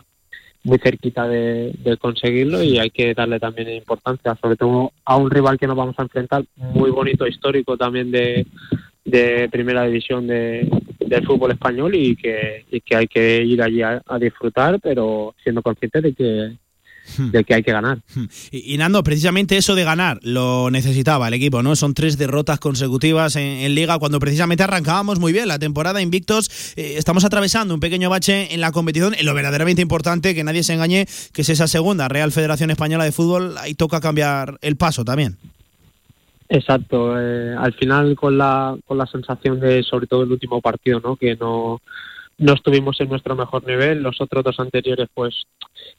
muy 0.64 0.80
cerquita 0.80 1.28
de, 1.28 1.72
de 1.78 1.98
conseguirlo 1.98 2.62
y 2.62 2.78
hay 2.78 2.90
que 2.90 3.14
darle 3.14 3.40
también 3.40 3.70
importancia, 3.70 4.36
sobre 4.42 4.58
todo 4.58 4.92
a 5.06 5.16
un 5.16 5.32
rival 5.32 5.58
que 5.58 5.68
nos 5.68 5.78
vamos 5.78 5.96
a 5.98 6.02
enfrentar, 6.02 6.44
muy 6.58 6.92
bonito, 6.92 7.26
histórico 7.26 7.78
también 7.78 8.12
de, 8.12 8.46
de 9.06 9.48
primera 9.50 9.86
división 9.86 10.28
de, 10.28 10.68
del 11.08 11.26
fútbol 11.26 11.52
español 11.52 11.96
y 11.96 12.16
que, 12.16 12.66
y 12.72 12.82
que 12.82 12.96
hay 12.96 13.08
que 13.08 13.44
ir 13.44 13.62
allí 13.62 13.82
a, 13.82 14.02
a 14.06 14.20
disfrutar, 14.20 14.80
pero 14.82 15.36
siendo 15.44 15.62
conscientes 15.62 16.04
de 16.04 16.14
que, 16.14 16.58
de 17.18 17.44
que 17.44 17.54
hay 17.54 17.64
que 17.64 17.72
ganar. 17.72 18.00
Y, 18.52 18.74
y, 18.74 18.78
Nando, 18.78 19.02
precisamente 19.04 19.58
eso 19.58 19.76
de 19.76 19.84
ganar 19.84 20.20
lo 20.24 20.70
necesitaba 20.70 21.28
el 21.30 21.34
equipo, 21.34 21.64
¿no? 21.64 21.76
Son 21.76 21.94
tres 21.94 22.18
derrotas 22.18 22.60
consecutivas 22.60 23.36
en, 23.36 23.44
en 23.44 23.76
Liga 23.76 23.98
cuando 23.98 24.20
precisamente 24.20 24.64
arrancábamos 24.64 25.20
muy 25.20 25.32
bien 25.32 25.48
la 25.48 25.60
temporada 25.60 26.02
invictos. 26.02 26.74
Eh, 26.76 26.96
estamos 26.98 27.24
atravesando 27.24 27.74
un 27.74 27.80
pequeño 27.80 28.10
bache 28.10 28.54
en 28.54 28.62
la 28.62 28.72
competición, 28.72 29.14
en 29.14 29.26
lo 29.26 29.34
verdaderamente 29.34 29.82
importante, 29.82 30.36
que 30.36 30.44
nadie 30.44 30.64
se 30.64 30.74
engañe, 30.74 31.06
que 31.34 31.42
es 31.44 31.50
esa 31.50 31.68
segunda 31.68 32.08
Real 32.08 32.32
Federación 32.32 32.72
Española 32.72 33.06
de 33.06 33.12
Fútbol. 33.12 33.58
Ahí 33.58 33.74
toca 33.74 34.02
cambiar 34.02 34.58
el 34.62 34.76
paso 34.76 35.06
también. 35.06 35.38
Exacto, 36.50 37.20
eh, 37.20 37.56
al 37.58 37.74
final 37.74 38.16
con 38.16 38.38
la, 38.38 38.78
con 38.86 38.98
la 38.98 39.06
sensación 39.06 39.60
de, 39.60 39.84
sobre 39.84 40.08
todo 40.08 40.24
el 40.24 40.32
último 40.32 40.62
partido, 40.62 41.02
¿no? 41.02 41.18
que 41.18 41.36
no, 41.36 41.82
no 42.38 42.54
estuvimos 42.54 43.00
en 43.02 43.10
nuestro 43.10 43.36
mejor 43.36 43.66
nivel, 43.68 44.02
los 44.02 44.22
otros 44.22 44.46
dos 44.46 44.60
anteriores 44.60 45.10
pues 45.14 45.44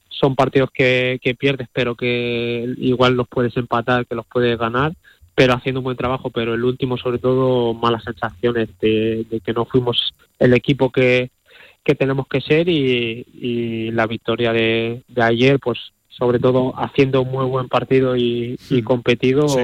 son 0.09 0.35
partidos 0.35 0.71
que, 0.73 1.21
que 1.23 1.35
pierdes 1.35 1.69
pero 1.73 1.95
que 1.95 2.75
igual 2.79 3.15
los 3.15 3.29
puedes 3.29 3.57
empatar, 3.57 4.07
que 4.07 4.15
los 4.15 4.27
puedes 4.27 4.59
ganar, 4.59 4.95
pero 5.35 5.53
haciendo 5.53 5.81
un 5.81 5.85
buen 5.85 5.97
trabajo, 5.99 6.31
pero 6.31 6.55
el 6.55 6.65
último 6.65 6.97
sobre 6.97 7.19
todo 7.19 7.75
malas 7.75 8.05
sensaciones 8.05 8.71
de, 8.81 9.27
de 9.29 9.41
que 9.41 9.53
no 9.53 9.67
fuimos 9.67 10.15
el 10.39 10.55
equipo 10.55 10.91
que, 10.91 11.31
que 11.85 11.95
tenemos 11.95 12.27
que 12.27 12.41
ser 12.41 12.71
y, 12.71 13.27
y 13.35 13.91
la 13.91 14.07
victoria 14.07 14.55
de, 14.55 15.03
de 15.09 15.23
ayer 15.23 15.59
pues 15.61 15.79
sobre 16.09 16.39
todo 16.39 16.73
haciendo 16.77 17.21
un 17.21 17.31
muy 17.31 17.45
buen 17.45 17.69
partido 17.69 18.17
y, 18.17 18.59
y 18.71 18.83
competido 18.83 19.47
Sí. 19.47 19.61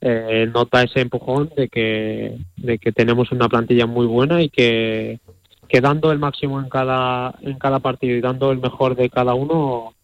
Eh, 0.00 0.48
nota 0.52 0.82
ese 0.82 1.00
empujón 1.00 1.50
de 1.56 1.68
que, 1.68 2.38
de 2.56 2.78
que 2.78 2.92
tenemos 2.92 3.32
una 3.32 3.48
plantilla 3.48 3.86
muy 3.86 4.06
buena 4.06 4.42
y 4.42 4.48
que, 4.48 5.18
que 5.68 5.80
dando 5.80 6.12
el 6.12 6.18
máximo 6.18 6.60
en 6.60 6.68
cada, 6.68 7.34
en 7.42 7.58
cada 7.58 7.80
partido 7.80 8.16
y 8.16 8.20
dando 8.20 8.52
el 8.52 8.58
mejor 8.58 8.94
de 8.94 9.10
cada 9.10 9.34
uno 9.34 9.94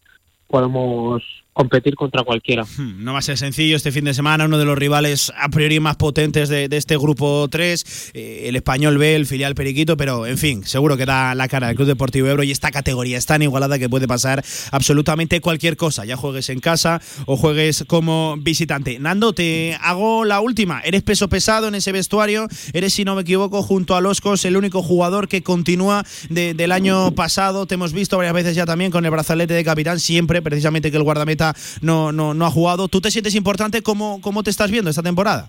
podemos 0.47 1.23
competir 1.55 1.95
contra 1.95 2.23
cualquiera. 2.23 2.65
No 2.77 3.13
va 3.13 3.19
a 3.19 3.21
ser 3.21 3.37
sencillo 3.37 3.77
este 3.77 3.93
fin 3.93 4.03
de 4.03 4.13
semana, 4.13 4.43
uno 4.45 4.57
de 4.57 4.65
los 4.65 4.77
rivales 4.77 5.31
a 5.39 5.47
priori 5.47 5.79
más 5.79 5.95
potentes 5.95 6.49
de, 6.49 6.67
de 6.67 6.75
este 6.75 6.97
grupo 6.97 7.47
3, 7.49 8.11
eh, 8.13 8.41
el 8.49 8.57
español 8.57 8.97
B, 8.97 9.15
el 9.15 9.25
filial 9.25 9.55
Periquito, 9.55 9.95
pero 9.95 10.25
en 10.27 10.37
fin, 10.37 10.65
seguro 10.65 10.97
que 10.97 11.05
da 11.05 11.33
la 11.33 11.47
cara 11.47 11.67
del 11.67 11.77
Club 11.77 11.87
Deportivo 11.87 12.27
Ebro 12.27 12.43
y 12.43 12.51
esta 12.51 12.71
categoría 12.71 13.17
es 13.17 13.25
tan 13.25 13.41
igualada 13.41 13.79
que 13.79 13.87
puede 13.87 14.05
pasar 14.05 14.43
absolutamente 14.71 15.39
cualquier 15.39 15.77
cosa, 15.77 16.03
ya 16.03 16.17
juegues 16.17 16.49
en 16.49 16.59
casa 16.59 17.01
o 17.25 17.37
juegues 17.37 17.85
como 17.87 18.35
visitante. 18.37 18.99
Nando, 18.99 19.31
te 19.33 19.77
hago 19.81 20.25
la 20.25 20.41
última, 20.41 20.81
eres 20.81 21.03
peso 21.03 21.29
pesado 21.29 21.69
en 21.69 21.75
ese 21.75 21.93
vestuario, 21.93 22.47
eres 22.73 22.91
si 22.93 23.05
no 23.05 23.15
me 23.15 23.21
equivoco 23.21 23.63
junto 23.63 23.95
a 23.95 24.01
Loscos 24.01 24.43
el 24.43 24.57
único 24.57 24.83
jugador 24.83 25.29
que 25.29 25.41
continúa 25.41 26.05
de- 26.29 26.53
del 26.53 26.73
año 26.73 27.15
pasado, 27.15 27.65
te 27.65 27.75
hemos 27.75 27.93
visto 27.93 28.17
varias 28.17 28.33
veces 28.33 28.55
ya 28.57 28.65
también 28.65 28.91
con 28.91 29.05
el 29.05 29.11
brazalete 29.11 29.53
de 29.53 29.63
capitán, 29.63 30.01
siempre 30.01 30.41
precisamente 30.41 30.91
que 30.91 30.97
el 30.97 31.03
guardameta 31.03 31.44
no, 31.81 32.11
no, 32.11 32.33
no 32.33 32.45
ha 32.45 32.51
jugado. 32.51 32.87
¿Tú 32.87 33.01
te 33.01 33.11
sientes 33.11 33.35
importante? 33.35 33.81
¿Cómo, 33.81 34.19
cómo 34.21 34.43
te 34.43 34.49
estás 34.49 34.71
viendo 34.71 34.89
esta 34.89 35.03
temporada? 35.03 35.47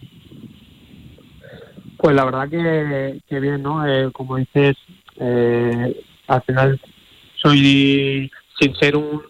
Pues 1.98 2.14
la 2.14 2.24
verdad 2.24 2.48
que, 2.48 3.20
que 3.28 3.40
bien, 3.40 3.62
¿no? 3.62 3.86
Eh, 3.86 4.10
como 4.12 4.36
dices, 4.36 4.76
eh, 5.18 6.04
al 6.26 6.42
final 6.42 6.80
soy, 7.36 8.30
sin 8.58 8.74
ser 8.76 8.96
un 8.96 9.22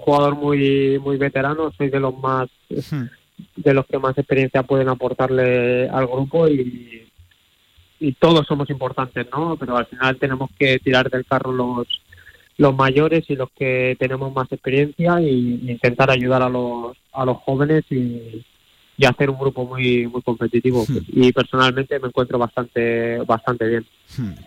jugador 0.00 0.36
muy 0.36 0.98
muy 0.98 1.16
veterano, 1.16 1.72
soy 1.76 1.90
de 1.90 2.00
los 2.00 2.16
más 2.18 2.48
de 3.56 3.74
los 3.74 3.86
que 3.86 3.98
más 3.98 4.16
experiencia 4.16 4.62
pueden 4.62 4.88
aportarle 4.88 5.88
al 5.88 6.06
grupo 6.06 6.48
y, 6.48 7.08
y 7.98 8.12
todos 8.12 8.46
somos 8.46 8.68
importantes, 8.70 9.26
¿no? 9.32 9.56
Pero 9.56 9.76
al 9.76 9.86
final 9.86 10.16
tenemos 10.18 10.50
que 10.58 10.78
tirar 10.78 11.10
del 11.10 11.24
carro 11.24 11.52
los 11.52 11.86
los 12.60 12.76
mayores 12.76 13.24
y 13.28 13.36
los 13.36 13.48
que 13.58 13.96
tenemos 13.98 14.34
más 14.34 14.52
experiencia 14.52 15.18
y, 15.22 15.60
y 15.62 15.70
intentar 15.70 16.10
ayudar 16.10 16.42
a 16.42 16.50
los 16.50 16.94
a 17.10 17.24
los 17.24 17.38
jóvenes 17.38 17.84
y, 17.88 18.44
y 18.98 19.04
hacer 19.06 19.30
un 19.30 19.38
grupo 19.38 19.64
muy 19.64 20.06
muy 20.06 20.20
competitivo 20.20 20.84
y 21.08 21.32
personalmente 21.32 21.98
me 21.98 22.08
encuentro 22.08 22.38
bastante 22.38 23.16
bastante 23.20 23.66
bien. 23.66 23.86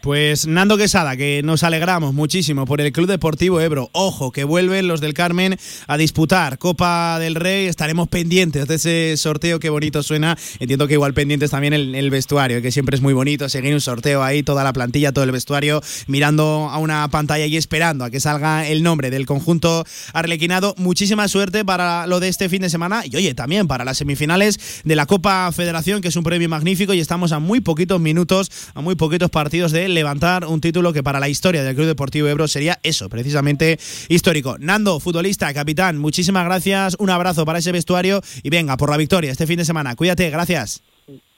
Pues 0.02 0.45
Nando 0.45 0.77
Quesada, 0.77 1.15
que 1.15 1.41
nos 1.44 1.64
alegramos 1.64 2.14
muchísimo 2.14 2.65
por 2.65 2.81
el 2.81 2.91
Club 2.91 3.07
Deportivo 3.07 3.61
Ebro. 3.61 3.90
Ojo, 3.94 4.31
que 4.31 4.44
vuelven 4.44 4.88
los 4.88 4.99
del 4.99 5.14
Carmen 5.14 5.57
a 5.88 5.98
disputar 5.98 6.57
Copa 6.57 7.18
del 7.19 7.35
Rey. 7.35 7.68
Estaremos 7.68 8.10
pendientes 8.10 8.68
de 8.68 8.76
ese 8.76 9.18
sorteo, 9.18 9.60
qué 9.60 9.69
bonito 9.69 10.03
suena. 10.03 10.38
Entiendo 10.60 10.88
que 10.88 10.95
igual 10.95 11.14
pendientes 11.14 11.52
también 11.52 11.73
el, 11.73 11.95
el 11.95 12.10
vestuario, 12.10 12.61
que 12.61 12.72
siempre 12.72 12.95
es 12.95 13.02
muy 13.02 13.14
bonito 13.14 13.48
seguir 13.48 13.73
un 13.73 13.81
sorteo 13.81 14.22
ahí, 14.22 14.44
toda 14.44 14.64
la 14.65 14.73
plantilla, 14.73 15.14
todo 15.14 15.23
el 15.23 15.31
vestuario, 15.31 15.81
mirando 16.07 16.69
a 16.69 16.77
una 16.77 17.07
pantalla 17.07 17.45
y 17.45 17.56
esperando 17.56 18.03
a 18.03 18.10
que 18.10 18.19
salga 18.19 18.68
el 18.68 18.84
nombre 18.84 19.11
del 19.11 19.26
conjunto 19.26 19.85
arlequinado. 20.11 20.76
Muchísima 20.77 21.27
suerte 21.30 21.64
para 21.64 22.06
lo 22.07 22.19
de 22.19 22.27
este 22.27 22.49
fin 22.49 22.61
de 22.61 22.69
semana 22.69 23.03
y 23.10 23.15
oye, 23.15 23.34
también 23.34 23.68
para 23.68 23.85
las 23.85 23.98
semifinales 23.98 24.81
de 24.84 24.95
la 24.95 25.06
Copa 25.06 25.49
Federación, 25.53 26.02
que 26.02 26.10
es 26.10 26.15
un 26.18 26.23
premio 26.23 26.49
magnífico 26.49 26.94
y 26.94 26.99
estamos 26.99 27.31
a 27.31 27.40
muy 27.40 27.61
poquitos 27.61 28.02
minutos, 28.02 28.52
a 28.73 28.81
muy 28.81 28.95
poquitos 28.95 29.30
partidos 29.30 29.52
de 29.53 29.88
levantar 29.88 30.47
un 30.47 30.59
título 30.61 30.93
que 30.93 31.03
para 31.03 31.19
la 31.19 31.30
historia 31.30 31.63
del 31.63 31.75
Club 31.75 31.85
Deportivo 31.85 32.27
Ebro 32.27 32.47
sería 32.47 32.80
eso, 32.81 33.07
precisamente 33.07 33.80
histórico. 34.09 34.57
Nando, 34.59 34.99
futbolista, 34.99 35.53
capitán, 35.53 35.99
muchísimas 35.99 36.43
gracias, 36.45 36.95
un 36.97 37.11
abrazo 37.11 37.45
para 37.45 37.59
ese 37.59 37.71
vestuario 37.71 38.21
y 38.41 38.49
venga 38.49 38.77
por 38.77 38.89
la 38.89 38.97
victoria 38.97 39.31
este 39.31 39.45
fin 39.45 39.57
de 39.57 39.65
semana. 39.65 39.95
Cuídate, 39.95 40.31
gracias. 40.31 40.81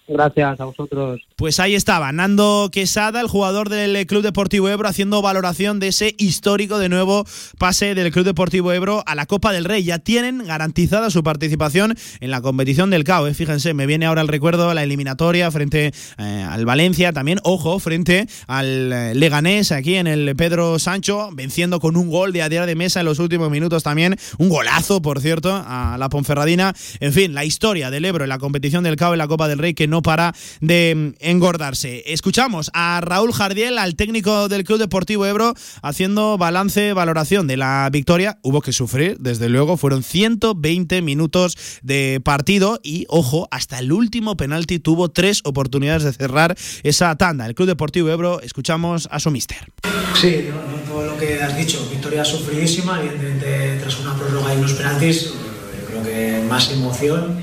Gracias 0.08 0.60
a 0.60 0.66
vosotros. 0.66 1.22
Pues 1.36 1.60
ahí 1.60 1.74
estaba, 1.74 2.12
Nando 2.12 2.70
Quesada, 2.72 3.20
el 3.20 3.28
jugador 3.28 3.70
del 3.70 4.06
Club 4.06 4.22
Deportivo 4.22 4.70
Ebro, 4.70 4.88
haciendo 4.88 5.22
valoración 5.22 5.80
de 5.80 5.88
ese 5.88 6.14
histórico 6.20 6.78
de 6.78 6.90
nuevo 6.90 7.26
pase 7.58 7.96
del 7.96 8.12
Club 8.12 8.26
Deportivo 8.26 8.72
Ebro 8.72 9.04
a 9.08 9.16
la 9.16 9.26
Copa 9.26 9.52
del 9.52 9.66
Rey. 9.66 9.84
Ya 9.84 9.98
tienen 9.98 10.46
garantizada 10.46 11.10
su 11.10 11.24
participación 11.24 11.96
en 12.20 12.30
la 12.30 12.42
competición 12.42 12.92
del 12.92 13.04
CAO. 13.04 13.28
¿eh? 13.28 13.34
Fíjense, 13.34 13.74
me 13.74 13.88
viene 13.88 14.06
ahora 14.06 14.22
el 14.22 14.28
recuerdo 14.28 14.74
la 14.76 14.84
eliminatoria 14.84 15.50
frente 15.50 15.92
eh, 16.18 16.46
al 16.48 16.66
Valencia, 16.66 17.12
también, 17.12 17.40
ojo, 17.44 17.80
frente 17.80 18.28
al 18.48 18.94
eh, 18.94 19.16
Leganés 19.16 19.72
aquí 19.72 19.96
en 19.96 20.06
el 20.06 20.36
Pedro 20.36 20.78
Sancho, 20.78 21.30
venciendo 21.34 21.80
con 21.80 21.98
un 21.98 22.12
gol 22.12 22.32
de 22.32 22.44
a 22.44 22.50
día 22.50 22.68
de 22.68 22.76
mesa 22.76 23.00
en 23.00 23.08
los 23.08 23.18
últimos 23.18 23.50
minutos 23.50 23.82
también. 23.82 24.18
Un 24.38 24.50
golazo, 24.50 25.02
por 25.02 25.20
cierto, 25.20 25.64
a 25.66 25.98
la 25.98 26.10
Ponferradina. 26.10 26.74
En 27.00 27.12
fin, 27.12 27.34
la 27.34 27.44
historia 27.44 27.90
del 27.90 28.06
Ebro 28.06 28.24
en 28.24 28.30
la 28.30 28.38
competición 28.38 28.84
del 28.84 28.98
CAO 28.98 29.14
en 29.14 29.20
la 29.20 29.28
Copa 29.28 29.48
del 29.48 29.58
Rey 29.58 29.74
que 29.74 29.88
no 29.88 29.95
para 30.02 30.34
de 30.62 30.94
mm, 30.96 31.14
engordarse. 31.20 32.04
Escuchamos 32.08 32.72
a 32.74 33.02
Raúl 33.02 33.34
Jardiel, 33.34 33.78
al 33.78 33.96
técnico 33.96 34.48
del 34.48 34.64
Club 34.64 34.80
Deportivo 34.80 35.26
Ebro, 35.26 35.54
haciendo 35.82 36.38
balance, 36.38 36.94
valoración 36.94 37.48
de 37.48 37.58
la 37.58 37.90
victoria. 37.92 38.38
Hubo 38.42 38.62
que 38.62 38.74
sufrir, 38.74 39.18
desde 39.20 39.50
luego, 39.50 39.78
fueron 39.78 40.04
120 40.04 41.02
minutos 41.02 41.58
de 41.82 42.22
partido 42.24 42.80
y, 42.84 43.06
ojo, 43.10 43.48
hasta 43.52 43.80
el 43.80 43.92
último 43.92 44.38
penalti 44.38 44.80
tuvo 44.80 45.10
tres 45.10 45.42
oportunidades 45.44 46.04
de 46.04 46.14
cerrar 46.14 46.56
esa 46.84 47.16
tanda. 47.16 47.46
El 47.46 47.56
Club 47.56 47.68
Deportivo 47.68 48.10
Ebro, 48.10 48.42
escuchamos 48.42 49.08
a 49.12 49.20
su 49.20 49.32
mister. 49.32 49.72
Sí, 50.20 50.48
no, 50.50 50.96
no, 50.96 51.06
lo 51.06 51.18
que 51.18 51.42
has 51.42 51.58
dicho, 51.58 51.86
victoria 51.90 52.24
sufridísima, 52.24 53.00
evidentemente 53.00 53.78
tras 53.80 54.00
una 54.00 54.16
prórroga 54.16 54.54
y 54.54 54.58
unos 54.58 54.74
penaltis, 54.74 55.26
yo 55.26 55.86
creo 55.88 56.04
que 56.04 56.46
más 56.48 56.72
emoción, 56.72 57.38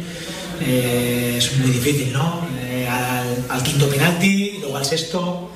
eh, 0.64 1.34
es 1.38 1.56
muy 1.58 1.70
difícil, 1.70 2.12
¿no? 2.12 2.46
Eh, 2.62 2.88
al, 2.88 3.62
quinto 3.62 3.88
penalti, 3.88 4.58
luego 4.60 4.76
al 4.76 4.84
sexto, 4.84 5.50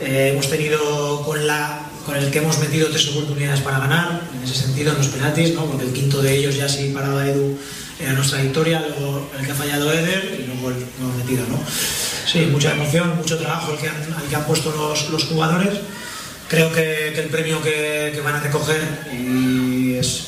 eh, 0.00 0.30
hemos 0.32 0.48
tenido 0.48 1.22
con, 1.24 1.46
la, 1.46 1.80
con 2.06 2.16
el 2.16 2.30
que 2.30 2.38
hemos 2.38 2.58
metido 2.58 2.88
tres 2.88 3.08
oportunidades 3.08 3.60
para 3.60 3.78
ganar, 3.80 4.22
en 4.34 4.42
ese 4.42 4.54
sentido 4.54 4.92
en 4.92 4.98
los 4.98 5.08
penaltis, 5.08 5.54
¿no? 5.54 5.66
Porque 5.66 5.86
el 5.86 5.92
quinto 5.92 6.22
de 6.22 6.36
ellos 6.36 6.56
ya 6.56 6.68
si 6.68 6.90
paraba 6.90 7.28
Edu 7.28 7.58
era 8.00 8.12
nuestra 8.12 8.40
victoria, 8.42 8.84
luego 8.88 9.28
el 9.38 9.44
que 9.44 9.52
ha 9.52 9.54
fallado 9.54 9.92
Eder 9.92 10.40
y 10.40 10.46
luego 10.46 10.70
el 10.70 10.76
que 10.76 10.84
hemos 11.00 11.16
metido, 11.16 11.44
¿no? 11.48 11.58
Sí, 12.30 12.40
mucha 12.50 12.72
emoción, 12.72 13.16
mucho 13.16 13.38
trabajo 13.38 13.72
el 13.72 13.78
que 13.78 13.88
han, 13.88 13.96
el 13.96 14.28
que 14.28 14.36
han 14.36 14.44
puesto 14.44 14.70
los, 14.70 15.10
los 15.10 15.24
jugadores 15.24 15.78
creo 16.48 16.72
que, 16.72 17.08
el 17.08 17.28
premio 17.28 17.62
que, 17.62 18.20
van 18.24 18.36
a 18.36 18.40
recoger 18.40 18.80
es, 19.98 20.24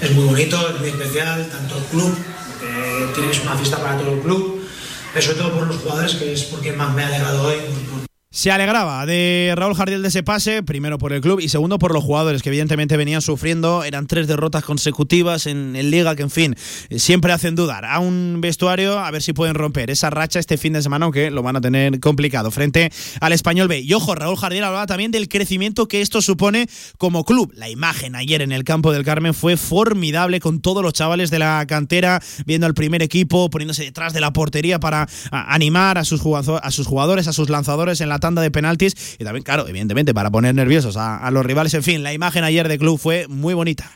es 0.00 0.10
muy 0.12 0.24
bonito, 0.24 0.68
es 0.70 0.80
muy 0.80 0.88
especial, 0.88 1.48
tanto 1.50 1.76
el 1.78 1.84
club, 1.84 2.16
que 2.62 3.12
tienes 3.14 3.40
una 3.42 3.56
fiesta 3.56 3.78
para 3.78 3.98
todo 3.98 4.12
el 4.12 4.20
club, 4.20 4.66
pero 5.12 5.24
sobre 5.24 5.38
todo 5.38 5.52
por 5.52 5.66
los 5.66 5.76
jugadores, 5.76 6.14
que 6.14 6.32
es 6.32 6.44
porque 6.44 6.72
más 6.72 6.94
me 6.94 7.02
ha 7.02 7.08
alegrado 7.08 7.42
hoy, 7.48 7.56
por 7.90 8.11
Se 8.34 8.50
alegraba 8.50 9.04
de 9.04 9.52
Raúl 9.54 9.74
Jardiel 9.74 10.00
de 10.00 10.08
ese 10.08 10.22
pase, 10.22 10.62
primero 10.62 10.96
por 10.96 11.12
el 11.12 11.20
club 11.20 11.38
y 11.38 11.50
segundo 11.50 11.78
por 11.78 11.92
los 11.92 12.02
jugadores 12.02 12.40
que 12.40 12.48
evidentemente 12.48 12.96
venían 12.96 13.20
sufriendo. 13.20 13.84
Eran 13.84 14.06
tres 14.06 14.26
derrotas 14.26 14.64
consecutivas 14.64 15.46
en, 15.46 15.74
Liga 15.90 16.16
que, 16.16 16.22
en 16.22 16.30
fin, 16.30 16.56
eh, 16.88 16.98
siempre 16.98 17.34
hacen 17.34 17.54
dudar 17.54 17.84
a 17.84 17.98
un 17.98 18.38
vestuario 18.40 18.98
a 18.98 19.10
ver 19.10 19.20
si 19.20 19.34
pueden 19.34 19.54
romper 19.54 19.90
esa 19.90 20.08
racha 20.08 20.38
este 20.38 20.56
fin 20.56 20.72
de 20.72 20.80
semana, 20.80 21.04
aunque 21.04 21.30
lo 21.30 21.42
van 21.42 21.56
a 21.56 21.60
tener 21.60 22.00
complicado 22.00 22.50
frente 22.50 22.90
al 23.20 23.34
Español 23.34 23.68
B. 23.68 23.80
Y 23.80 23.92
ojo, 23.92 24.14
Raúl 24.14 24.38
Jardiel 24.38 24.64
hablaba 24.64 24.86
también 24.86 25.10
del 25.10 25.28
crecimiento 25.28 25.86
que 25.86 26.00
esto 26.00 26.22
supone 26.22 26.70
como 26.96 27.26
club. 27.26 27.52
La 27.54 27.68
imagen 27.68 28.16
ayer 28.16 28.40
en 28.40 28.52
el 28.52 28.64
campo 28.64 28.94
del 28.94 29.04
Carmen 29.04 29.34
fue 29.34 29.58
formidable 29.58 30.40
con 30.40 30.62
todos 30.62 30.82
los 30.82 30.94
chavales 30.94 31.30
de 31.30 31.38
la 31.38 31.66
cantera 31.68 32.22
viendo 32.46 32.66
al 32.66 32.72
primer 32.72 33.02
equipo, 33.02 33.50
poniéndose 33.50 33.84
detrás 33.84 34.14
de 34.14 34.22
la 34.22 34.32
portería 34.32 34.80
para 34.80 35.06
animar 35.30 35.98
a 35.98 36.04
sus, 36.04 36.22
a 36.24 36.70
sus 36.70 36.86
jugadores, 36.86 37.28
a 37.28 37.34
sus 37.34 37.50
lanzadores 37.50 38.00
en 38.00 38.08
la 38.08 38.21
tanda 38.22 38.40
de 38.40 38.50
penaltis 38.50 39.16
y 39.18 39.24
también, 39.24 39.42
claro, 39.42 39.68
evidentemente 39.68 40.14
para 40.14 40.30
poner 40.30 40.54
nerviosos 40.54 40.96
a, 40.96 41.18
a, 41.18 41.30
los 41.30 41.44
rivales. 41.44 41.74
En 41.74 41.82
fin, 41.82 42.02
la 42.02 42.14
imagen 42.14 42.44
ayer 42.44 42.68
de 42.68 42.78
club 42.78 42.98
fue 42.98 43.26
muy 43.28 43.52
bonita. 43.52 43.90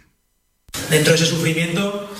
Dentro 0.90 1.12
de 1.12 1.16
ese 1.16 1.26
sufrimiento, 1.26 2.10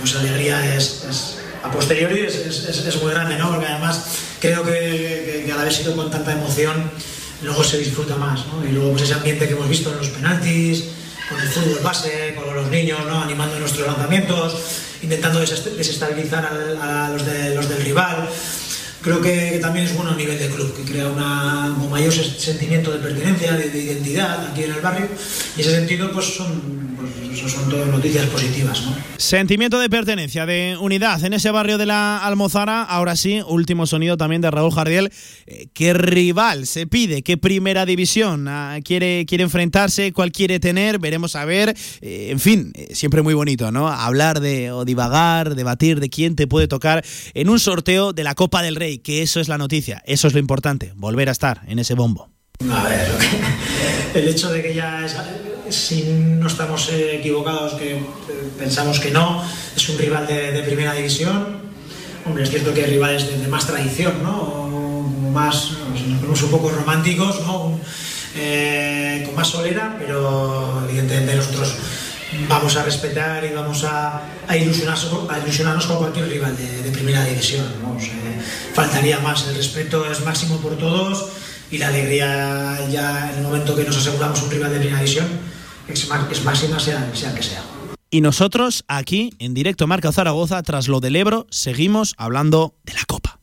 pues 0.00 0.14
la 0.14 0.20
alegría 0.20 0.74
es, 0.74 1.04
es 1.10 1.38
a 1.62 1.70
posteriori 1.70 2.20
es, 2.20 2.36
es, 2.36 2.86
es, 2.86 3.02
muy 3.02 3.10
grande, 3.12 3.36
¿no? 3.36 3.50
Porque 3.50 3.66
además 3.66 4.06
creo 4.40 4.62
que, 4.64 4.70
que, 4.72 5.42
que, 5.44 5.52
al 5.52 5.58
haber 5.58 5.72
sido 5.72 5.94
con 5.96 6.10
tanta 6.10 6.32
emoción, 6.32 6.90
luego 7.42 7.64
se 7.64 7.78
disfruta 7.78 8.16
más, 8.16 8.46
¿no? 8.46 8.64
Y 8.64 8.72
luego 8.72 8.92
pues 8.92 9.02
ese 9.02 9.14
ambiente 9.14 9.46
que 9.46 9.54
hemos 9.54 9.68
visto 9.68 9.90
en 9.90 9.98
los 9.98 10.08
penaltis, 10.08 10.84
con 11.28 11.40
el 11.40 11.48
fútbol 11.48 11.80
base, 11.82 12.34
con 12.36 12.54
los 12.54 12.70
niños, 12.70 13.00
¿no? 13.06 13.20
Animando 13.20 13.58
nuestros 13.58 13.86
lanzamientos, 13.86 14.56
intentando 15.02 15.40
desestabilizar 15.40 16.46
a, 16.80 17.06
a 17.06 17.10
los, 17.10 17.26
de, 17.26 17.54
los 17.54 17.68
del 17.68 17.82
rival 17.82 18.28
creo 19.02 19.20
que, 19.20 19.58
también 19.60 19.86
es 19.86 19.94
bueno 19.94 20.10
a 20.10 20.16
nivel 20.16 20.38
de 20.38 20.48
club, 20.48 20.74
que 20.74 20.82
crea 20.90 21.08
una, 21.08 21.74
un 21.80 21.90
mayor 21.90 22.12
sentimiento 22.12 22.90
de 22.90 22.98
pertenencia, 22.98 23.52
de, 23.52 23.70
de, 23.70 23.78
identidad 23.78 24.48
aquí 24.50 24.64
en 24.64 24.72
el 24.72 24.80
barrio. 24.80 25.08
Y 25.56 25.60
ese 25.60 25.72
sentido, 25.72 26.10
pues 26.12 26.26
son, 26.26 26.96
pues, 26.96 27.52
son 27.52 27.68
todas 27.68 27.88
noticias 27.88 28.26
positivas. 28.26 28.82
¿no? 28.82 28.94
Sentimiento 29.18 29.78
de 29.78 29.90
pertenencia, 29.90 30.46
de 30.46 30.76
unidad 30.80 31.24
en 31.24 31.32
ese 31.32 31.50
barrio 31.50 31.78
de 31.78 31.86
la 31.86 32.18
Almozara. 32.18 32.82
Ahora 32.82 33.16
sí, 33.16 33.40
último 33.46 33.86
sonido 33.86 34.16
también 34.16 34.42
de 34.42 34.50
Raúl 34.50 34.72
Jardiel. 34.72 35.10
Eh, 35.46 35.68
¿Qué 35.72 35.92
rival 35.92 36.66
se 36.66 36.86
pide? 36.86 37.22
¿Qué 37.22 37.36
primera 37.36 37.86
división 37.86 38.48
ah, 38.48 38.78
quiere, 38.84 39.26
quiere 39.26 39.44
enfrentarse? 39.44 40.12
¿Cuál 40.12 40.32
quiere 40.32 40.60
tener? 40.60 40.98
Veremos 40.98 41.36
a 41.36 41.44
ver. 41.44 41.76
Eh, 42.00 42.28
en 42.30 42.40
fin, 42.40 42.72
eh, 42.74 42.94
siempre 42.94 43.22
muy 43.22 43.34
bonito, 43.34 43.70
¿no? 43.72 43.88
Hablar 43.88 44.40
de 44.40 44.70
o 44.72 44.84
divagar, 44.84 45.54
debatir 45.54 46.00
de 46.00 46.10
quién 46.10 46.36
te 46.36 46.46
puede 46.46 46.68
tocar 46.68 47.04
en 47.34 47.48
un 47.48 47.58
sorteo 47.58 48.12
de 48.12 48.24
la 48.24 48.34
Copa 48.34 48.62
del 48.62 48.76
Rey 48.76 48.87
que 48.96 49.22
eso 49.22 49.40
es 49.40 49.48
la 49.48 49.58
noticia, 49.58 50.02
eso 50.06 50.26
es 50.26 50.34
lo 50.34 50.40
importante, 50.40 50.92
volver 50.96 51.28
a 51.28 51.32
estar 51.32 51.62
en 51.68 51.78
ese 51.78 51.94
bombo. 51.94 52.30
A 52.70 52.82
ver, 52.84 53.08
el 54.14 54.28
hecho 54.28 54.50
de 54.50 54.62
que 54.62 54.74
ya, 54.74 55.04
es, 55.04 55.16
si 55.74 56.02
no 56.02 56.46
estamos 56.46 56.90
equivocados, 56.90 57.74
que 57.74 58.00
pensamos 58.58 58.98
que 58.98 59.10
no, 59.10 59.44
es 59.76 59.88
un 59.88 59.98
rival 59.98 60.26
de, 60.26 60.62
primera 60.64 60.94
división. 60.94 61.68
Hombre, 62.26 62.42
es 62.42 62.50
cierto 62.50 62.74
que 62.74 62.84
hay 62.84 62.90
rivales 62.90 63.40
de, 63.40 63.48
más 63.48 63.66
tradición, 63.66 64.22
¿no? 64.22 64.68
Más, 65.32 65.72
nos 65.92 66.18
ponemos 66.18 66.42
un 66.42 66.50
poco 66.50 66.70
románticos, 66.70 67.40
¿no? 67.46 67.78
Eh, 68.34 69.22
con 69.24 69.34
más 69.34 69.48
solera, 69.48 69.96
pero 69.98 70.84
evidentemente 70.88 71.36
nosotros 71.36 71.74
vamos 72.48 72.76
a 72.76 72.84
respetar 72.84 73.44
y 73.44 73.54
vamos 73.54 73.84
a, 73.84 74.22
ilusionarnos, 74.54 75.86
con 75.86 75.98
cualquier 75.98 76.28
rival 76.28 76.56
de, 76.56 76.90
primera 76.90 77.24
división. 77.24 77.66
¿no? 77.82 77.96
Faltaría 78.74 79.18
más, 79.20 79.46
el 79.48 79.56
respeto 79.56 80.10
es 80.10 80.24
máximo 80.24 80.58
por 80.58 80.76
todos 80.76 81.28
y 81.70 81.78
la 81.78 81.88
alegría 81.88 82.88
ya 82.90 83.30
en 83.32 83.38
el 83.38 83.42
momento 83.42 83.74
que 83.74 83.84
nos 83.84 83.96
aseguramos 83.96 84.42
un 84.42 84.50
rival 84.50 84.70
de 84.72 84.78
primera 84.78 84.98
división 85.00 85.26
es, 85.88 86.08
es 86.30 86.44
máxima 86.44 86.78
sea, 86.78 87.10
sea 87.14 87.34
que 87.34 87.42
sea. 87.42 87.62
Y 88.10 88.22
nosotros 88.22 88.84
aquí, 88.88 89.34
en 89.38 89.52
directo 89.52 89.86
Marca 89.86 90.12
Zaragoza, 90.12 90.62
tras 90.62 90.88
lo 90.88 91.00
del 91.00 91.16
Ebro, 91.16 91.46
seguimos 91.50 92.14
hablando 92.16 92.74
de 92.84 92.94
la 92.94 93.04
Copa. 93.06 93.38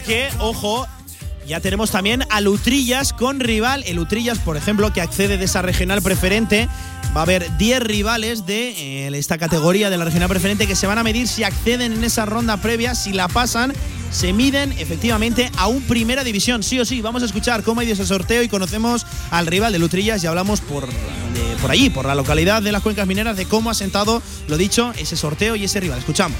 Porque, 0.00 0.30
ojo, 0.38 0.88
ya 1.46 1.60
tenemos 1.60 1.90
también 1.90 2.24
a 2.30 2.40
Lutrillas 2.40 3.12
con 3.12 3.38
rival. 3.38 3.84
El 3.86 3.96
Lutrillas, 3.96 4.38
por 4.38 4.56
ejemplo, 4.56 4.94
que 4.94 5.02
accede 5.02 5.36
de 5.36 5.44
esa 5.44 5.60
regional 5.60 6.00
preferente. 6.00 6.70
Va 7.14 7.20
a 7.20 7.24
haber 7.24 7.54
10 7.58 7.82
rivales 7.82 8.46
de 8.46 8.70
eh, 8.70 9.18
esta 9.18 9.36
categoría 9.36 9.90
de 9.90 9.98
la 9.98 10.06
regional 10.06 10.30
preferente 10.30 10.66
que 10.66 10.74
se 10.74 10.86
van 10.86 10.96
a 10.96 11.02
medir 11.02 11.28
si 11.28 11.44
acceden 11.44 11.92
en 11.92 12.02
esa 12.02 12.24
ronda 12.24 12.56
previa, 12.56 12.94
si 12.94 13.12
la 13.12 13.28
pasan, 13.28 13.74
se 14.10 14.32
miden 14.32 14.72
efectivamente 14.78 15.52
a 15.58 15.66
un 15.66 15.82
primera 15.82 16.24
división. 16.24 16.62
Sí 16.62 16.80
o 16.80 16.86
sí, 16.86 17.02
vamos 17.02 17.22
a 17.22 17.26
escuchar 17.26 17.62
cómo 17.62 17.82
ha 17.82 17.84
ido 17.84 17.92
ese 17.92 18.06
sorteo 18.06 18.42
y 18.42 18.48
conocemos 18.48 19.04
al 19.30 19.46
rival 19.46 19.70
de 19.70 19.80
Lutrillas 19.80 20.24
y 20.24 20.28
hablamos 20.28 20.62
por, 20.62 20.88
por 21.60 21.70
allí, 21.70 21.90
por 21.90 22.06
la 22.06 22.14
localidad 22.14 22.62
de 22.62 22.72
las 22.72 22.82
Cuencas 22.82 23.06
Mineras, 23.06 23.36
de 23.36 23.44
cómo 23.44 23.68
ha 23.68 23.74
sentado, 23.74 24.22
lo 24.48 24.56
dicho, 24.56 24.94
ese 24.96 25.14
sorteo 25.14 25.56
y 25.56 25.64
ese 25.64 25.78
rival. 25.78 25.98
Escuchamos. 25.98 26.38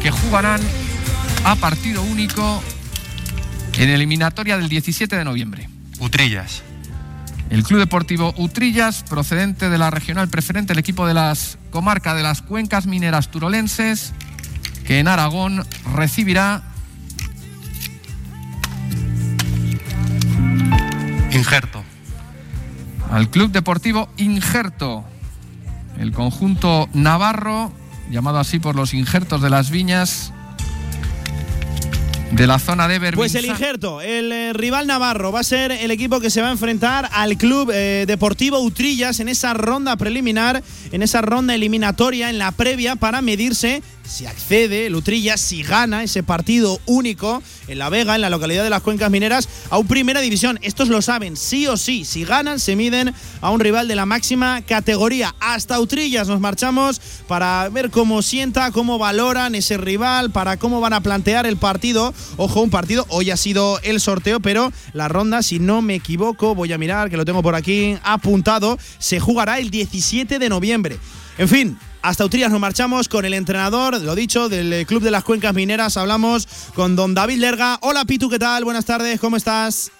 Que 0.00 0.12
jugarán 0.12 0.60
a 1.44 1.56
partido 1.56 2.02
único 2.02 2.62
en 3.78 3.90
eliminatoria 3.90 4.56
del 4.56 4.68
17 4.68 5.14
de 5.14 5.24
noviembre. 5.24 5.68
Utrillas. 6.00 6.62
El 7.50 7.62
Club 7.62 7.80
Deportivo 7.80 8.32
Utrillas, 8.38 9.02
procedente 9.02 9.68
de 9.68 9.76
la 9.76 9.90
regional 9.90 10.28
preferente, 10.28 10.72
el 10.72 10.78
equipo 10.78 11.06
de 11.06 11.14
las 11.14 11.58
comarca 11.70 12.14
de 12.14 12.22
las 12.22 12.40
cuencas 12.40 12.86
mineras 12.86 13.30
turolenses, 13.30 14.12
que 14.86 15.00
en 15.00 15.08
Aragón 15.08 15.66
recibirá 15.94 16.62
Injerto. 21.32 21.82
Al 23.10 23.28
Club 23.28 23.50
Deportivo 23.50 24.08
Injerto, 24.16 25.04
el 25.98 26.12
conjunto 26.12 26.88
navarro, 26.94 27.72
llamado 28.10 28.38
así 28.38 28.60
por 28.60 28.76
los 28.76 28.94
injertos 28.94 29.42
de 29.42 29.50
las 29.50 29.70
viñas, 29.70 30.33
de 32.34 32.46
la 32.48 32.58
zona 32.58 32.88
de 32.88 32.98
Berbinsá. 32.98 33.16
Pues 33.16 33.34
el 33.36 33.44
injerto, 33.44 34.00
el 34.00 34.32
eh, 34.32 34.52
rival 34.52 34.86
navarro, 34.86 35.30
va 35.30 35.40
a 35.40 35.44
ser 35.44 35.70
el 35.70 35.90
equipo 35.90 36.18
que 36.20 36.30
se 36.30 36.42
va 36.42 36.48
a 36.48 36.52
enfrentar 36.52 37.08
al 37.12 37.36
Club 37.36 37.70
eh, 37.72 38.04
Deportivo 38.08 38.60
Utrillas 38.60 39.20
en 39.20 39.28
esa 39.28 39.54
ronda 39.54 39.96
preliminar, 39.96 40.62
en 40.90 41.02
esa 41.02 41.22
ronda 41.22 41.54
eliminatoria, 41.54 42.30
en 42.30 42.38
la 42.38 42.50
previa, 42.50 42.96
para 42.96 43.22
medirse 43.22 43.82
si 44.06 44.26
accede 44.26 44.86
el 44.86 44.94
Utrillas, 44.94 45.40
si 45.40 45.62
gana 45.62 46.02
ese 46.02 46.22
partido 46.22 46.80
único 46.86 47.42
en 47.68 47.78
La 47.78 47.88
Vega, 47.88 48.14
en 48.14 48.20
la 48.20 48.30
localidad 48.30 48.62
de 48.62 48.70
las 48.70 48.82
Cuencas 48.82 49.10
Mineras, 49.10 49.48
a 49.70 49.78
un 49.78 49.86
primera 49.86 50.20
división. 50.20 50.58
Estos 50.62 50.88
lo 50.88 51.02
saben, 51.02 51.36
sí 51.36 51.66
o 51.66 51.76
sí. 51.76 52.04
Si 52.04 52.24
ganan, 52.24 52.60
se 52.60 52.76
miden 52.76 53.14
a 53.40 53.50
un 53.50 53.60
rival 53.60 53.88
de 53.88 53.94
la 53.94 54.06
máxima 54.06 54.62
categoría. 54.62 55.34
Hasta 55.40 55.80
Utrillas 55.80 56.28
nos 56.28 56.40
marchamos 56.40 57.00
para 57.26 57.68
ver 57.70 57.90
cómo 57.90 58.22
sienta, 58.22 58.70
cómo 58.70 58.98
valoran 58.98 59.54
ese 59.54 59.76
rival, 59.76 60.30
para 60.30 60.56
cómo 60.56 60.80
van 60.80 60.92
a 60.92 61.00
plantear 61.00 61.46
el 61.46 61.56
partido. 61.56 62.14
Ojo, 62.36 62.60
un 62.60 62.70
partido, 62.70 63.06
hoy 63.08 63.30
ha 63.30 63.36
sido 63.36 63.80
el 63.82 64.00
sorteo, 64.00 64.40
pero 64.40 64.72
la 64.92 65.08
ronda, 65.08 65.42
si 65.42 65.58
no 65.58 65.82
me 65.82 65.94
equivoco, 65.94 66.54
voy 66.54 66.72
a 66.72 66.78
mirar 66.78 67.10
que 67.10 67.16
lo 67.16 67.24
tengo 67.24 67.42
por 67.42 67.54
aquí 67.54 67.96
apuntado, 68.02 68.78
se 68.98 69.20
jugará 69.20 69.58
el 69.58 69.70
17 69.70 70.38
de 70.38 70.48
noviembre. 70.48 70.98
En 71.38 71.48
fin, 71.48 71.78
hasta 72.04 72.26
Utrillas 72.26 72.50
nos 72.50 72.60
marchamos 72.60 73.08
con 73.08 73.24
el 73.24 73.32
entrenador, 73.32 73.98
lo 73.98 74.14
dicho, 74.14 74.50
del 74.50 74.84
Club 74.86 75.02
de 75.02 75.10
las 75.10 75.24
Cuencas 75.24 75.54
Mineras. 75.54 75.96
Hablamos 75.96 76.46
con 76.74 76.96
don 76.96 77.14
David 77.14 77.38
Lerga. 77.38 77.78
Hola 77.80 78.04
Pitu, 78.04 78.28
¿qué 78.28 78.38
tal? 78.38 78.62
Buenas 78.62 78.84
tardes, 78.84 79.18
¿cómo 79.18 79.38
estás? 79.38 79.90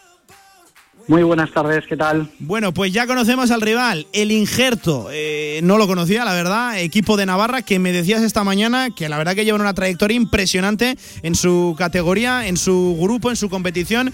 Muy 1.09 1.22
buenas 1.22 1.51
tardes, 1.51 1.85
¿qué 1.89 1.97
tal? 1.97 2.31
Bueno, 2.40 2.74
pues 2.74 2.93
ya 2.93 3.06
conocemos 3.06 3.51
al 3.51 3.62
rival, 3.62 4.06
el 4.12 4.32
Injerto. 4.32 5.09
Eh, 5.12 5.60
no 5.62 5.78
lo 5.78 5.86
conocía, 5.86 6.26
la 6.26 6.35
verdad. 6.35 6.78
Equipo 6.78 7.16
de 7.16 7.24
Navarra 7.24 7.62
que 7.62 7.78
me 7.78 7.90
decías 7.90 8.22
esta 8.22 8.44
mañana 8.44 8.90
que 8.94 9.09
la 9.09 9.16
verdad 9.16 9.35
que 9.35 9.47
llevan 9.47 9.62
una 9.62 9.72
trayectoria 9.72 10.16
impresionante 10.16 10.98
en 11.22 11.35
su 11.35 11.74
categoría, 11.78 12.47
en 12.47 12.59
su 12.59 12.98
grupo, 13.01 13.31
en 13.31 13.36
su 13.36 13.48
competición. 13.48 14.12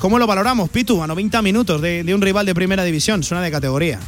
¿Cómo 0.00 0.18
lo 0.18 0.26
valoramos, 0.26 0.70
Pitu? 0.70 1.00
A 1.04 1.06
90 1.06 1.40
minutos 1.42 1.80
de, 1.80 2.02
de 2.02 2.14
un 2.16 2.20
rival 2.20 2.46
de 2.46 2.54
primera 2.56 2.82
división, 2.82 3.22
suena 3.22 3.44
de 3.44 3.52
categoría. 3.52 4.00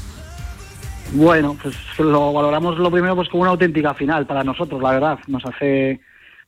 Bueno, 1.12 1.56
pues 1.60 1.76
lo 1.98 2.32
valoramos 2.32 2.78
lo 2.78 2.90
primero 2.90 3.16
pues 3.16 3.28
como 3.28 3.42
una 3.42 3.50
auténtica 3.50 3.94
final 3.94 4.26
para 4.26 4.44
nosotros, 4.44 4.80
la 4.80 4.92
verdad. 4.92 5.18
Nos 5.26 5.44
hace 5.44 6.00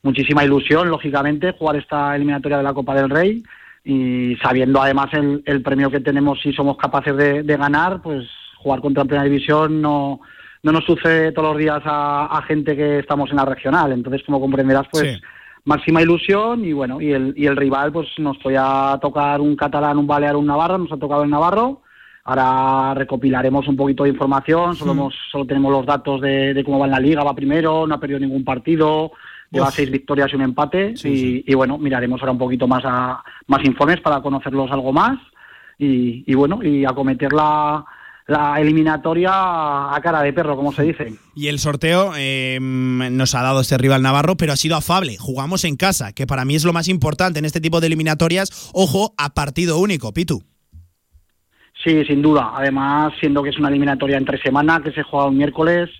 muchísima 0.03 0.45
ilusión, 0.45 0.89
lógicamente, 0.89 1.53
jugar 1.53 1.77
esta 1.77 2.15
eliminatoria 2.15 2.59
de 2.59 2.63
la 2.63 2.75
Copa 2.75 2.95
del 2.95 3.11
Rey 3.11 3.43
y 3.85 4.37
sabiendo 4.37 4.81
además 4.81 5.13
el, 5.13 5.43
el 5.47 5.63
premio 5.63 5.91
que 5.91 6.01
tenemos 6.01 6.41
si 6.41 6.53
somos 6.53 6.77
capaces 6.77 7.17
de, 7.17 7.43
de 7.43 7.57
ganar, 7.57 8.01
pues 8.03 8.29
jugar 8.59 8.81
contra 8.81 9.03
en 9.03 9.09
Primera 9.09 9.25
División 9.25 9.83
no, 9.83 10.21
no 10.63 10.73
nos 10.73 10.85
sucede 10.85 11.33
todos 11.33 11.51
los 11.51 11.59
días 11.59 11.83
a, 11.85 12.27
a 12.27 12.43
gente 12.43 12.77
que 12.77 13.01
estamos 13.01 13.31
en 13.31 13.37
la 13.37 13.45
regional. 13.45 13.91
Entonces, 13.93 14.23
como 14.25 14.41
comprenderás, 14.41 14.87
pues 14.91 15.21
máxima 15.65 16.03
ilusión 16.03 16.65
y 16.65 16.73
bueno, 16.73 17.01
y 17.01 17.13
el, 17.13 17.35
y 17.37 17.47
el 17.47 17.57
rival 17.57 17.93
pues 17.93 18.09
nos 18.19 18.39
podía 18.39 18.99
tocar 19.01 19.41
un 19.41 19.57
catalán, 19.57 19.99
un 19.99 20.07
balear, 20.07 20.37
un 20.37 20.47
navarro, 20.47 20.79
nos 20.79 20.93
ha 20.93 20.97
tocado 20.97 21.25
el 21.25 21.31
navarro. 21.31 21.82
Ahora 22.25 22.95
recopilaremos 22.95 23.67
un 23.67 23.77
poquito 23.77 24.05
de 24.05 24.11
información, 24.11 24.77
solo, 24.77 24.95
Mm. 24.95 24.99
hemos- 24.99 25.15
solo 25.31 25.45
tenemos 25.47 25.73
los 25.73 25.85
datos 25.85 26.21
de, 26.21 26.55
de 26.55 26.65
cómo 26.65 26.79
va 26.79 26.87
en 26.87 26.93
la 26.93 27.01
liga, 27.01 27.25
va 27.25 27.35
primero, 27.35 27.87
no 27.87 27.95
ha 27.97 28.01
perdido 28.01 28.21
ningún 28.21 28.45
partido, 28.45 29.11
lleva 29.51 29.69
Uf. 29.69 29.75
seis 29.75 29.91
victorias 29.91 30.31
y 30.33 30.37
un 30.37 30.43
empate 30.43 30.95
y, 31.05 31.45
y 31.51 31.55
bueno, 31.55 31.79
miraremos 31.79 32.21
ahora 32.21 32.33
un 32.33 32.39
poquito 32.39 32.69
más 32.69 32.83
a, 32.87 33.23
más 33.49 33.65
informes 33.65 34.01
para 34.01 34.23
conocerlos 34.23 34.71
algo 34.71 34.93
más 34.93 35.19
y, 35.79 36.23
y 36.31 36.35
bueno, 36.35 36.63
y 36.63 36.85
acometer 36.85 37.33
la, 37.33 37.85
la 38.29 38.61
eliminatoria 38.61 39.33
a 39.93 40.01
cara 40.01 40.23
de 40.23 40.33
perro, 40.33 40.55
como 40.57 40.73
se 40.73 40.85
dice. 40.85 41.15
Y 41.35 41.49
el 41.49 41.59
sorteo 41.59 42.13
eh, 42.17 42.59
nos 42.61 43.35
ha 43.35 43.43
dado 43.43 43.61
este 43.63 43.79
rival 43.79 44.01
Navarro, 44.03 44.37
pero 44.37 44.53
ha 44.53 44.57
sido 44.57 44.77
afable. 44.77 45.17
Jugamos 45.19 45.65
en 45.65 45.75
casa, 45.77 46.13
que 46.13 46.27
para 46.27 46.45
mí 46.45 46.55
es 46.55 46.65
lo 46.65 46.73
más 46.73 46.87
importante 46.87 47.41
en 47.41 47.45
este 47.47 47.61
tipo 47.61 47.81
de 47.81 47.89
eliminatorias. 47.89 48.71
Ojo 48.75 49.13
a 49.19 49.31
partido 49.35 49.79
único, 49.79 50.13
Pitu. 50.13 50.41
Sí, 51.83 52.05
sin 52.05 52.23
duda. 52.23 52.53
Además, 52.55 53.13
siendo 53.19 53.43
que 53.43 53.51
es 53.51 53.59
una 53.59 53.69
eliminatoria 53.69 54.17
entre 54.17 54.41
semana, 54.41 54.81
que 54.83 54.93
se 54.93 55.03
juega 55.03 55.27
un 55.27 55.37
miércoles, 55.37 55.91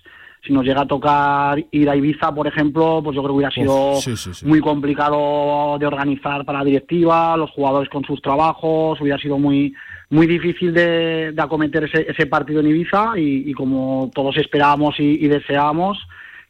si 0.45 0.51
nos 0.51 0.65
llega 0.65 0.81
a 0.81 0.87
tocar 0.87 1.63
ir 1.71 1.89
a 1.89 1.95
Ibiza, 1.95 2.33
por 2.33 2.47
ejemplo, 2.47 3.01
pues 3.03 3.15
yo 3.15 3.21
creo 3.21 3.33
que 3.33 3.37
hubiera 3.37 3.51
sido 3.51 3.95
sí, 3.95 4.15
sí, 4.17 4.33
sí. 4.33 4.45
muy 4.45 4.59
complicado 4.59 5.77
de 5.79 5.85
organizar 5.85 6.43
para 6.43 6.59
la 6.59 6.65
directiva, 6.65 7.37
los 7.37 7.49
jugadores 7.51 7.89
con 7.89 8.03
sus 8.03 8.21
trabajos, 8.21 8.99
hubiera 8.99 9.17
sido 9.17 9.37
muy 9.37 9.73
muy 10.09 10.27
difícil 10.27 10.73
de, 10.73 11.31
de 11.31 11.41
acometer 11.41 11.85
ese, 11.85 12.05
ese 12.09 12.27
partido 12.27 12.59
en 12.59 12.67
Ibiza 12.67 13.13
y, 13.17 13.49
y 13.49 13.53
como 13.53 14.11
todos 14.13 14.37
esperábamos 14.37 14.99
y, 14.99 15.25
y 15.25 15.27
deseábamos, 15.27 15.97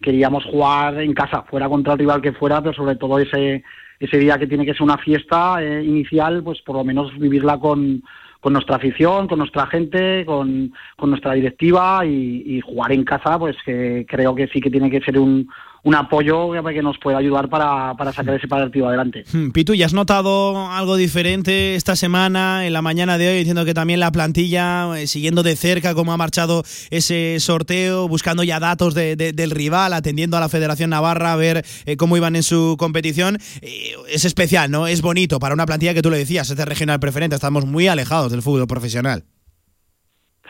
queríamos 0.01 0.43
jugar 0.43 0.99
en 0.99 1.13
casa, 1.13 1.43
fuera 1.43 1.69
contra 1.69 1.93
el 1.93 1.99
rival 1.99 2.21
que 2.21 2.33
fuera, 2.33 2.61
pero 2.61 2.73
sobre 2.73 2.95
todo 2.95 3.19
ese, 3.19 3.63
ese 3.99 4.17
día 4.17 4.37
que 4.37 4.47
tiene 4.47 4.65
que 4.65 4.73
ser 4.73 4.81
una 4.81 4.97
fiesta 4.97 5.63
eh, 5.63 5.83
inicial, 5.83 6.43
pues 6.43 6.61
por 6.61 6.75
lo 6.75 6.83
menos 6.83 7.17
vivirla 7.17 7.57
con, 7.59 8.03
con 8.43 8.51
nuestra 8.51 8.75
afición, 8.75 9.29
con 9.29 9.39
nuestra 9.39 9.65
gente, 9.67 10.25
con, 10.25 10.73
con 10.97 11.09
nuestra 11.11 11.33
directiva 11.33 12.05
y, 12.05 12.43
y 12.45 12.59
jugar 12.59 12.91
en 12.91 13.05
casa, 13.05 13.39
pues 13.39 13.55
que 13.65 14.05
creo 14.05 14.35
que 14.35 14.47
sí 14.47 14.59
que 14.59 14.69
tiene 14.69 14.91
que 14.91 14.99
ser 14.99 15.17
un, 15.17 15.47
un 15.85 15.95
apoyo 15.95 16.51
que 16.63 16.81
nos 16.81 16.97
pueda 16.97 17.17
ayudar 17.17 17.49
para, 17.49 17.93
para 17.95 18.13
sacar 18.13 18.35
ese 18.35 18.47
partido 18.47 18.87
adelante. 18.87 19.25
Hmm, 19.33 19.51
Pitu, 19.51 19.73
¿ya 19.73 19.85
has 19.85 19.93
notado 19.93 20.69
algo 20.71 20.95
diferente 20.95 21.75
esta 21.75 21.95
semana, 21.97 22.65
en 22.65 22.71
la 22.73 22.81
mañana 22.81 23.17
de 23.17 23.27
hoy, 23.27 23.37
diciendo 23.39 23.65
que 23.65 23.73
también 23.73 23.99
la 23.99 24.11
plantilla, 24.11 24.97
eh, 24.97 25.07
siguiendo 25.07 25.43
de 25.43 25.55
cerca 25.57 25.93
cómo 25.93 26.13
ha 26.13 26.17
marchado 26.17 26.63
ese 26.89 27.37
sorteo, 27.39 28.07
buscando 28.07 28.43
ya 28.43 28.59
datos 28.61 28.93
de- 28.93 29.15
de- 29.17 29.33
del 29.33 29.51
rival, 29.51 29.91
atendiendo 29.93 30.37
a 30.37 30.39
la 30.39 30.47
Federación 30.49 30.89
Navarra 30.89 31.33
a 31.33 31.35
ver 31.35 31.65
eh, 31.85 31.97
cómo 31.97 32.15
iban 32.15 32.35
en 32.37 32.43
su 32.43 32.75
competición? 32.79 33.37
Eh, 33.61 33.91
es 34.09 34.23
especial, 34.25 34.71
¿no? 34.71 34.87
Es 34.87 35.01
bonito 35.01 35.39
para 35.39 35.53
una 35.53 35.65
plantilla 35.65 35.93
que 35.93 36.01
tú 36.01 36.09
lo 36.09 36.15
decías, 36.15 36.49
es 36.49 36.55
de 36.55 36.63
regional 36.65 36.99
preferente, 37.01 37.35
estamos 37.35 37.65
muy 37.65 37.87
alejados 37.87 38.31
del 38.31 38.41
fútbol 38.41 38.67
profesional. 38.67 39.25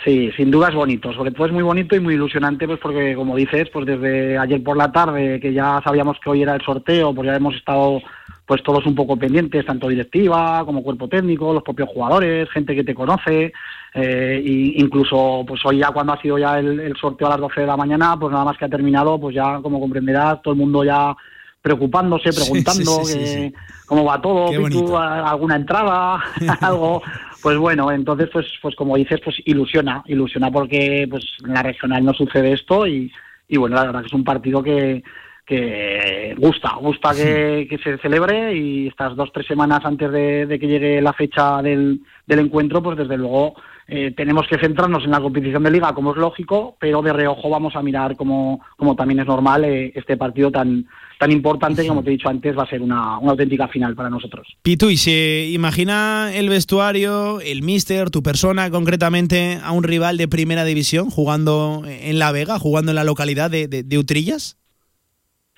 Sí, 0.03 0.31
sin 0.35 0.51
duda 0.51 0.67
es 0.67 0.75
bonito, 0.75 1.13
sobre 1.13 1.31
todo 1.31 1.45
es 1.45 1.53
muy 1.53 1.63
bonito 1.63 1.95
y 1.95 2.01
muy 2.01 2.15
ilusionante, 2.15 2.67
pues 2.67 2.79
porque 2.79 3.15
como 3.15 3.37
dices, 3.37 3.69
pues 3.71 3.85
desde 3.85 4.37
ayer 4.37 4.61
por 4.61 4.75
la 4.75 4.91
tarde, 4.91 5.39
que 5.39 5.53
ya 5.53 5.81
sabíamos 5.81 6.17
que 6.19 6.29
hoy 6.29 6.41
era 6.41 6.55
el 6.55 6.61
sorteo, 6.61 7.15
pues 7.15 7.27
ya 7.27 7.35
hemos 7.35 7.55
estado 7.55 8.01
pues 8.45 8.61
todos 8.63 8.85
un 8.85 8.95
poco 8.95 9.15
pendientes, 9.15 9.65
tanto 9.65 9.87
directiva 9.87 10.65
como 10.65 10.83
cuerpo 10.83 11.07
técnico, 11.07 11.53
los 11.53 11.63
propios 11.63 11.87
jugadores, 11.87 12.49
gente 12.49 12.75
que 12.75 12.83
te 12.83 12.93
conoce, 12.93 13.53
eh, 13.93 14.41
y 14.43 14.81
incluso 14.81 15.45
pues 15.47 15.61
hoy 15.63 15.77
ya 15.77 15.91
cuando 15.91 16.11
ha 16.11 16.21
sido 16.21 16.37
ya 16.37 16.59
el, 16.59 16.81
el 16.81 16.97
sorteo 16.97 17.27
a 17.27 17.31
las 17.31 17.39
12 17.39 17.61
de 17.61 17.67
la 17.67 17.77
mañana, 17.77 18.17
pues 18.19 18.33
nada 18.33 18.43
más 18.43 18.57
que 18.57 18.65
ha 18.65 18.69
terminado, 18.69 19.17
pues 19.17 19.33
ya 19.33 19.59
como 19.61 19.79
comprenderás, 19.79 20.41
todo 20.41 20.53
el 20.53 20.59
mundo 20.59 20.83
ya 20.83 21.15
preocupándose, 21.63 22.31
preguntando 22.33 23.03
sí, 23.05 23.13
sí, 23.13 23.25
sí, 23.25 23.51
que- 23.51 23.53
cómo 23.87 24.03
va 24.03 24.21
todo, 24.21 24.51
a- 24.97 25.29
alguna 25.31 25.55
entrada, 25.55 26.21
algo, 26.61 27.01
pues 27.41 27.57
bueno, 27.57 27.89
entonces 27.91 28.29
pues 28.31 28.45
pues 28.61 28.75
como 28.75 28.97
dices, 28.97 29.19
pues 29.23 29.37
ilusiona, 29.45 30.03
ilusiona 30.05 30.51
porque 30.51 31.07
pues 31.09 31.23
en 31.43 31.53
la 31.53 31.63
regional 31.63 32.03
no 32.05 32.13
sucede 32.13 32.51
esto 32.51 32.85
y, 32.85 33.11
y 33.47 33.57
bueno, 33.57 33.75
la 33.77 33.85
verdad 33.85 34.01
que 34.01 34.07
es 34.07 34.13
un 34.13 34.23
partido 34.25 34.61
que 34.61 35.01
que 35.45 36.35
gusta, 36.37 36.73
gusta 36.79 37.13
que, 37.13 37.67
que 37.69 37.77
se 37.77 37.97
celebre 37.97 38.55
y 38.55 38.87
estas 38.87 39.13
dos, 39.17 39.29
tres 39.33 39.45
semanas 39.45 39.81
antes 39.83 40.09
de, 40.09 40.45
de 40.45 40.57
que 40.57 40.67
llegue 40.67 41.01
la 41.01 41.11
fecha 41.11 41.61
del, 41.61 41.99
del 42.25 42.39
encuentro, 42.39 42.81
pues 42.81 42.97
desde 42.97 43.17
luego 43.17 43.53
eh, 43.89 44.13
tenemos 44.15 44.47
que 44.47 44.57
centrarnos 44.57 45.03
en 45.03 45.11
la 45.11 45.19
competición 45.19 45.63
de 45.63 45.71
liga, 45.71 45.93
como 45.93 46.11
es 46.11 46.17
lógico, 46.17 46.77
pero 46.79 47.01
de 47.01 47.11
reojo 47.11 47.49
vamos 47.49 47.75
a 47.75 47.81
mirar, 47.83 48.15
como, 48.15 48.61
como 48.77 48.95
también 48.95 49.19
es 49.19 49.25
normal, 49.27 49.65
eh, 49.65 49.91
este 49.93 50.15
partido 50.15 50.49
tan, 50.49 50.85
tan 51.19 51.31
importante 51.31 51.85
como 51.87 52.03
te 52.03 52.09
he 52.09 52.13
dicho 52.13 52.29
antes, 52.29 52.57
va 52.57 52.63
a 52.63 52.69
ser 52.69 52.81
una, 52.81 53.17
una 53.19 53.31
auténtica 53.31 53.67
final 53.67 53.95
para 53.95 54.09
nosotros. 54.09 54.47
Pitu, 54.61 54.89
¿y 54.89 54.97
se 54.97 55.49
imagina 55.51 56.31
el 56.33 56.49
vestuario, 56.49 57.39
el 57.41 57.61
míster, 57.63 58.09
tu 58.09 58.21
persona 58.23 58.69
concretamente, 58.69 59.59
a 59.63 59.71
un 59.71 59.83
rival 59.83 60.17
de 60.17 60.27
primera 60.27 60.65
división 60.65 61.09
jugando 61.09 61.83
en 61.85 62.19
La 62.19 62.31
Vega, 62.31 62.59
jugando 62.59 62.91
en 62.91 62.95
la 62.95 63.03
localidad 63.03 63.49
de, 63.51 63.67
de- 63.67 63.83
de 63.83 63.97
Utrillas? 63.97 64.57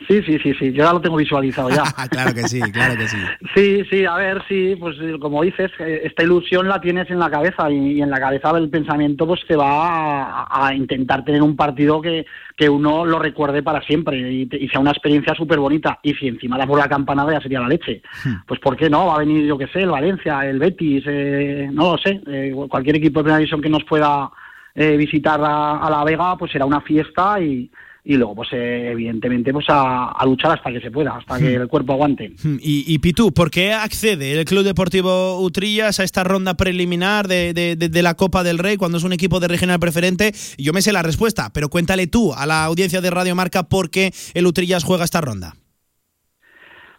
Sí, 0.08 0.22
sí, 0.24 0.38
sí, 0.44 0.54
sí, 0.60 0.74
yo 0.74 0.84
ya 0.84 0.92
lo 0.92 1.00
tengo 1.00 1.16
visualizado 1.16 1.70
ya. 1.70 1.84
claro 2.10 2.34
que 2.34 2.44
sí, 2.44 2.60
claro 2.60 2.98
que 2.98 3.08
sí. 3.08 3.18
Sí, 3.56 3.86
sí, 3.90 4.06
a 4.06 4.16
ver, 4.16 4.44
sí, 4.48 4.76
pues 4.78 4.98
como 5.22 5.42
dices, 5.42 5.72
eh, 5.80 6.02
esta 6.04 6.24
ilusión 6.24 6.68
la 6.68 6.82
tienes 6.82 7.10
en 7.10 7.18
la 7.18 7.30
cabeza 7.30 7.72
y, 7.72 7.94
y 7.94 8.02
en 8.02 8.10
la 8.10 8.20
cabeza 8.20 8.50
el 8.58 8.70
pensamiento 8.70 9.26
pues 9.26 9.40
te 9.48 9.56
va 9.56 10.44
a, 10.44 10.68
a 10.68 10.74
intentar 10.76 11.24
tener 11.24 11.42
un 11.42 11.56
partido 11.56 12.02
que, 12.02 12.26
que 12.58 12.68
uno 12.68 13.06
lo 13.06 13.20
recuerde 13.20 13.64
para 13.64 13.82
siempre 13.84 14.18
y, 14.20 14.50
y 14.52 14.68
sea 14.68 14.82
una 14.82 14.92
experiencia 14.92 15.34
súper 15.34 15.60
bonita. 15.60 15.98
Y 16.04 16.14
si 16.16 16.28
encima 16.28 16.58
damos 16.58 16.78
la 16.78 16.90
campanada 16.90 17.32
ya 17.32 17.42
sería 17.42 17.62
la 17.62 17.70
leche. 17.70 18.02
Pues 18.46 18.60
¿por 18.60 18.76
qué 18.76 18.90
no? 18.90 19.08
Va 19.08 19.16
a 19.16 19.20
venir, 19.20 19.46
yo 19.46 19.58
qué 19.58 19.68
sé, 19.68 19.84
el 19.84 19.92
Valencia, 19.92 20.46
el 20.46 20.60
Betis, 20.60 21.06
eh, 21.08 21.70
no 21.72 21.94
lo 21.94 21.98
sé, 21.98 22.22
eh, 22.28 22.54
cualquier 22.70 22.98
equipo 22.98 23.20
de 23.20 23.24
primera 23.24 23.38
división 23.38 23.62
que 23.62 23.70
nos 23.70 23.86
pueda 23.86 24.30
eh, 24.74 24.98
visitar 24.98 25.40
a, 25.42 25.78
a 25.78 25.90
La 25.90 26.04
Vega, 26.04 26.38
pues 26.38 26.52
será 26.52 26.66
una 26.66 26.82
fiesta 26.82 27.40
y, 27.40 27.72
y 28.07 28.14
luego, 28.18 28.36
pues 28.36 28.49
eh, 28.53 28.90
evidentemente, 28.91 29.52
pues 29.52 29.65
a, 29.69 30.11
a 30.11 30.26
luchar 30.26 30.52
hasta 30.57 30.72
que 30.72 30.80
se 30.80 30.91
pueda, 30.91 31.18
hasta 31.18 31.40
que 31.40 31.56
el 31.56 31.68
cuerpo 31.68 31.94
aguante. 31.94 32.34
Hmm, 32.44 32.57
Y, 32.61 32.86
y 32.88 32.99
Pitu, 32.99 33.34
¿por 33.34 33.49
qué 33.49 33.73
accede 33.73 34.40
el 34.40 34.45
Club 34.45 34.64
Deportivo 34.64 35.40
Utrillas 35.41 35.99
a 35.99 36.03
esta 36.03 36.23
ronda 36.23 36.53
preliminar 36.56 37.27
de, 37.27 37.53
de- 37.53 37.76
de- 37.76 37.90
de 37.90 38.02
la 38.03 38.14
Copa 38.14 38.44
del 38.44 38.60
Rey 38.60 38.77
cuando 38.77 38.99
es 38.99 39.03
un 39.03 39.14
equipo 39.14 39.40
de 39.40 39.48
regional 39.48 39.80
preferente? 39.80 40.34
Yo 40.57 40.72
me 40.72 40.82
sé 40.84 40.91
la 40.94 41.02
respuesta, 41.02 41.49
pero 41.52 41.69
cuéntale 41.69 42.06
tú 42.07 42.34
a 42.34 42.45
la 42.45 42.64
audiencia 42.65 43.02
de 43.02 43.10
Radio 43.10 43.36
Marca 43.36 43.64
por 43.64 43.90
qué 43.90 44.14
el 44.36 44.45
Utrillas 44.45 44.84
juega 44.84 45.03
esta 45.03 45.22
ronda. 45.22 45.56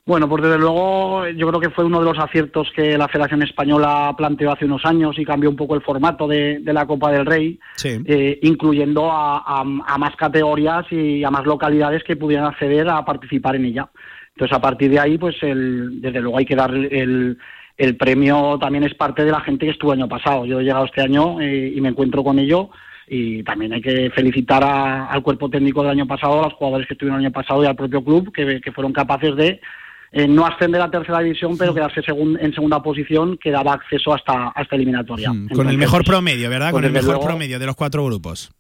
Bueno, 0.09 0.29
pues 0.29 0.45
desde 0.45 0.57
luego 0.59 1.27
yo 1.31 1.49
creo 1.49 1.61
que 1.61 1.71
fue 1.71 1.85
uno 1.85 1.99
de 1.99 2.05
los 2.05 2.17
aciertos 2.17 2.71
que 2.77 2.97
la 2.97 3.09
Federación 3.09 3.43
Española 3.43 4.15
planteó 4.17 4.53
hace 4.53 4.65
unos 4.65 4.85
años 4.85 5.19
y 5.19 5.25
cambió 5.25 5.51
un 5.51 5.57
poco 5.57 5.75
el 5.75 5.83
formato 5.83 6.29
de, 6.29 6.61
de 6.61 6.73
la 6.73 6.87
Copa 6.87 7.11
del 7.11 7.27
Rey, 7.27 7.59
Sí. 7.75 7.99
eh, 8.07 8.39
incluyendo 8.43 9.11
a, 9.11 9.39
a- 9.39 9.63
a 9.85 9.99
más 9.99 10.15
categorías 10.15 10.87
y 10.93 11.25
a 11.25 11.31
más 11.33 11.45
localidades 11.45 12.05
que 12.05 12.15
pudieran 12.15 12.47
acceder 12.47 12.89
a 12.89 13.05
participar 13.05 13.57
en 13.57 13.65
ella. 13.65 13.89
Entonces, 14.37 14.57
a 14.57 14.61
partir 14.61 14.93
de 14.93 15.01
ahí, 15.01 15.19
pues 15.19 15.43
el- 15.43 16.01
desde 16.01 16.21
luego 16.21 16.39
hay 16.39 16.45
que 16.45 16.55
dar 16.55 16.73
el, 16.73 17.37
el 17.77 17.97
premio, 17.97 18.59
también 18.61 18.85
es 18.85 18.95
parte 18.95 19.25
de 19.25 19.33
la 19.33 19.41
gente 19.41 19.67
que 19.67 19.73
estuvo 19.73 19.93
el 19.93 19.99
año 19.99 20.09
pasado. 20.09 20.47
Yo 20.47 20.61
he 20.61 20.65
llegado 20.65 20.85
este 20.85 21.01
año 21.03 21.41
eh, 21.41 21.73
y 21.75 21.81
me 21.81 21.89
encuentro 21.89 22.23
con 22.23 22.39
ello 22.39 22.71
y 23.09 23.43
también 23.43 23.73
hay 23.73 23.81
que 23.83 24.09
felicitar 24.11 24.63
a- 24.63 25.07
al 25.07 25.23
cuerpo 25.25 25.51
técnico 25.51 25.83
del 25.83 25.91
año 25.91 26.07
pasado, 26.07 26.39
a 26.39 26.45
los 26.45 26.53
jugadores 26.55 26.87
que 26.87 26.95
estuvieron 26.95 27.19
el 27.19 27.27
año 27.27 27.33
pasado 27.33 27.65
y 27.65 27.67
al 27.67 27.75
propio 27.75 28.05
club 28.05 28.31
que, 28.33 28.61
que 28.61 28.71
fueron 28.71 28.93
capaces 28.93 29.35
de 29.35 29.61
eh, 30.13 30.27
no 30.29 30.47
ascender 30.47 30.81
a 30.81 30.91
tercera 30.91 31.21
división, 31.21 31.57
pero 31.59 31.75
quedarse 31.75 32.01
segun- 32.03 32.39
en 32.41 32.53
segunda 32.55 32.83
posición, 32.83 33.37
que 33.39 33.51
daba 33.51 33.75
acceso 33.75 34.15
hasta, 34.15 34.53
a 34.55 34.63
esta 34.63 34.77
eliminatoria. 34.77 35.33
Con 35.55 35.69
el 35.69 35.79
mejor 35.79 36.05
promedio, 36.05 36.49
¿verdad? 36.49 36.71
pues 36.71 36.81
Con 36.83 36.85
el 36.85 36.93
mejor 36.93 37.15
luego- 37.15 37.25
promedio 37.27 37.59
de 37.59 37.67
los 37.67 37.77
cuatro 37.77 38.05
grupos. 38.05 38.51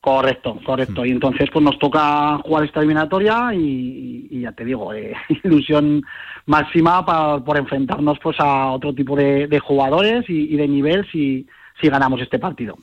Correcto, 0.00 0.60
correcto. 0.64 1.04
Y 1.04 1.10
entonces 1.10 1.48
pues 1.52 1.64
nos 1.64 1.78
toca 1.80 2.38
jugar 2.38 2.64
esta 2.64 2.78
eliminatoria 2.78 3.52
y, 3.52 4.28
y 4.30 4.40
ya 4.42 4.52
te 4.52 4.64
digo, 4.64 4.94
eh, 4.94 5.12
ilusión 5.44 6.02
máxima 6.46 7.04
para, 7.04 7.38
por 7.44 7.56
enfrentarnos 7.56 8.16
pues 8.22 8.36
a 8.38 8.70
otro 8.70 8.94
tipo 8.94 9.16
de, 9.16 9.48
de 9.48 9.58
jugadores 9.58 10.24
y, 10.30 10.54
y 10.54 10.56
de 10.56 10.68
nivel 10.68 11.04
si, 11.10 11.44
si 11.80 11.88
ganamos 11.88 12.20
este 12.20 12.38
partido. 12.38 12.76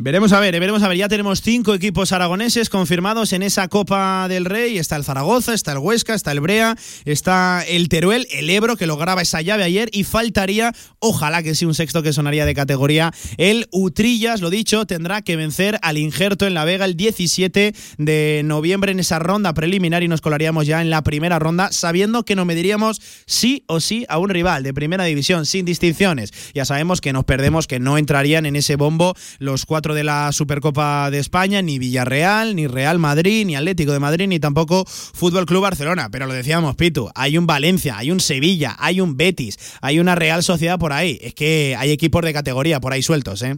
Veremos 0.00 0.32
a 0.32 0.38
ver, 0.38 0.54
eh, 0.54 0.60
veremos 0.60 0.84
a 0.84 0.88
ver. 0.88 0.96
Ya 0.96 1.08
tenemos 1.08 1.42
cinco 1.42 1.74
equipos 1.74 2.12
aragoneses 2.12 2.70
confirmados 2.70 3.32
en 3.32 3.42
esa 3.42 3.66
Copa 3.66 4.28
del 4.28 4.44
Rey. 4.44 4.78
Está 4.78 4.94
el 4.94 5.02
Zaragoza, 5.02 5.54
está 5.54 5.72
el 5.72 5.78
Huesca, 5.78 6.14
está 6.14 6.30
el 6.30 6.38
Brea, 6.38 6.76
está 7.04 7.64
el 7.66 7.88
Teruel, 7.88 8.28
el 8.30 8.48
Ebro, 8.48 8.76
que 8.76 8.86
lograba 8.86 9.22
esa 9.22 9.42
llave 9.42 9.64
ayer. 9.64 9.88
Y 9.90 10.04
faltaría, 10.04 10.72
ojalá 11.00 11.42
que 11.42 11.56
sí, 11.56 11.64
un 11.64 11.74
sexto 11.74 12.04
que 12.04 12.12
sonaría 12.12 12.46
de 12.46 12.54
categoría. 12.54 13.12
El 13.38 13.66
Utrillas, 13.72 14.40
lo 14.40 14.50
dicho, 14.50 14.86
tendrá 14.86 15.22
que 15.22 15.34
vencer 15.34 15.80
al 15.82 15.98
Injerto 15.98 16.46
en 16.46 16.54
La 16.54 16.64
Vega 16.64 16.84
el 16.84 16.96
17 16.96 17.74
de 17.98 18.42
noviembre 18.44 18.92
en 18.92 19.00
esa 19.00 19.18
ronda 19.18 19.52
preliminar 19.52 20.04
y 20.04 20.08
nos 20.08 20.20
colaríamos 20.20 20.68
ya 20.68 20.80
en 20.80 20.90
la 20.90 21.02
primera 21.02 21.40
ronda, 21.40 21.72
sabiendo 21.72 22.24
que 22.24 22.36
nos 22.36 22.46
mediríamos 22.46 23.02
sí 23.26 23.64
o 23.66 23.80
sí 23.80 24.06
a 24.08 24.18
un 24.18 24.28
rival 24.28 24.62
de 24.62 24.72
primera 24.72 25.02
división, 25.02 25.44
sin 25.44 25.64
distinciones. 25.64 26.32
Ya 26.54 26.64
sabemos 26.64 27.00
que 27.00 27.12
nos 27.12 27.24
perdemos, 27.24 27.66
que 27.66 27.80
no 27.80 27.98
entrarían 27.98 28.46
en 28.46 28.54
ese 28.54 28.76
bombo 28.76 29.16
los 29.40 29.66
cuatro 29.66 29.87
de 29.94 30.04
la 30.04 30.32
Supercopa 30.32 31.10
de 31.10 31.18
España, 31.18 31.62
ni 31.62 31.78
Villarreal, 31.78 32.56
ni 32.56 32.66
Real 32.66 32.98
Madrid, 32.98 33.46
ni 33.46 33.56
Atlético 33.56 33.92
de 33.92 34.00
Madrid, 34.00 34.28
ni 34.28 34.40
tampoco 34.40 34.84
Fútbol 34.86 35.46
Club 35.46 35.62
Barcelona. 35.62 36.08
Pero 36.10 36.26
lo 36.26 36.32
decíamos, 36.32 36.76
Pitu, 36.76 37.10
hay 37.14 37.38
un 37.38 37.46
Valencia, 37.46 37.98
hay 37.98 38.10
un 38.10 38.20
Sevilla, 38.20 38.76
hay 38.78 39.00
un 39.00 39.16
Betis, 39.16 39.78
hay 39.82 40.00
una 40.00 40.14
Real 40.14 40.42
Sociedad 40.42 40.78
por 40.78 40.92
ahí. 40.92 41.18
Es 41.22 41.34
que 41.34 41.76
hay 41.78 41.90
equipos 41.90 42.22
de 42.22 42.32
categoría 42.32 42.80
por 42.80 42.92
ahí 42.92 43.02
sueltos, 43.02 43.42
¿eh? 43.42 43.56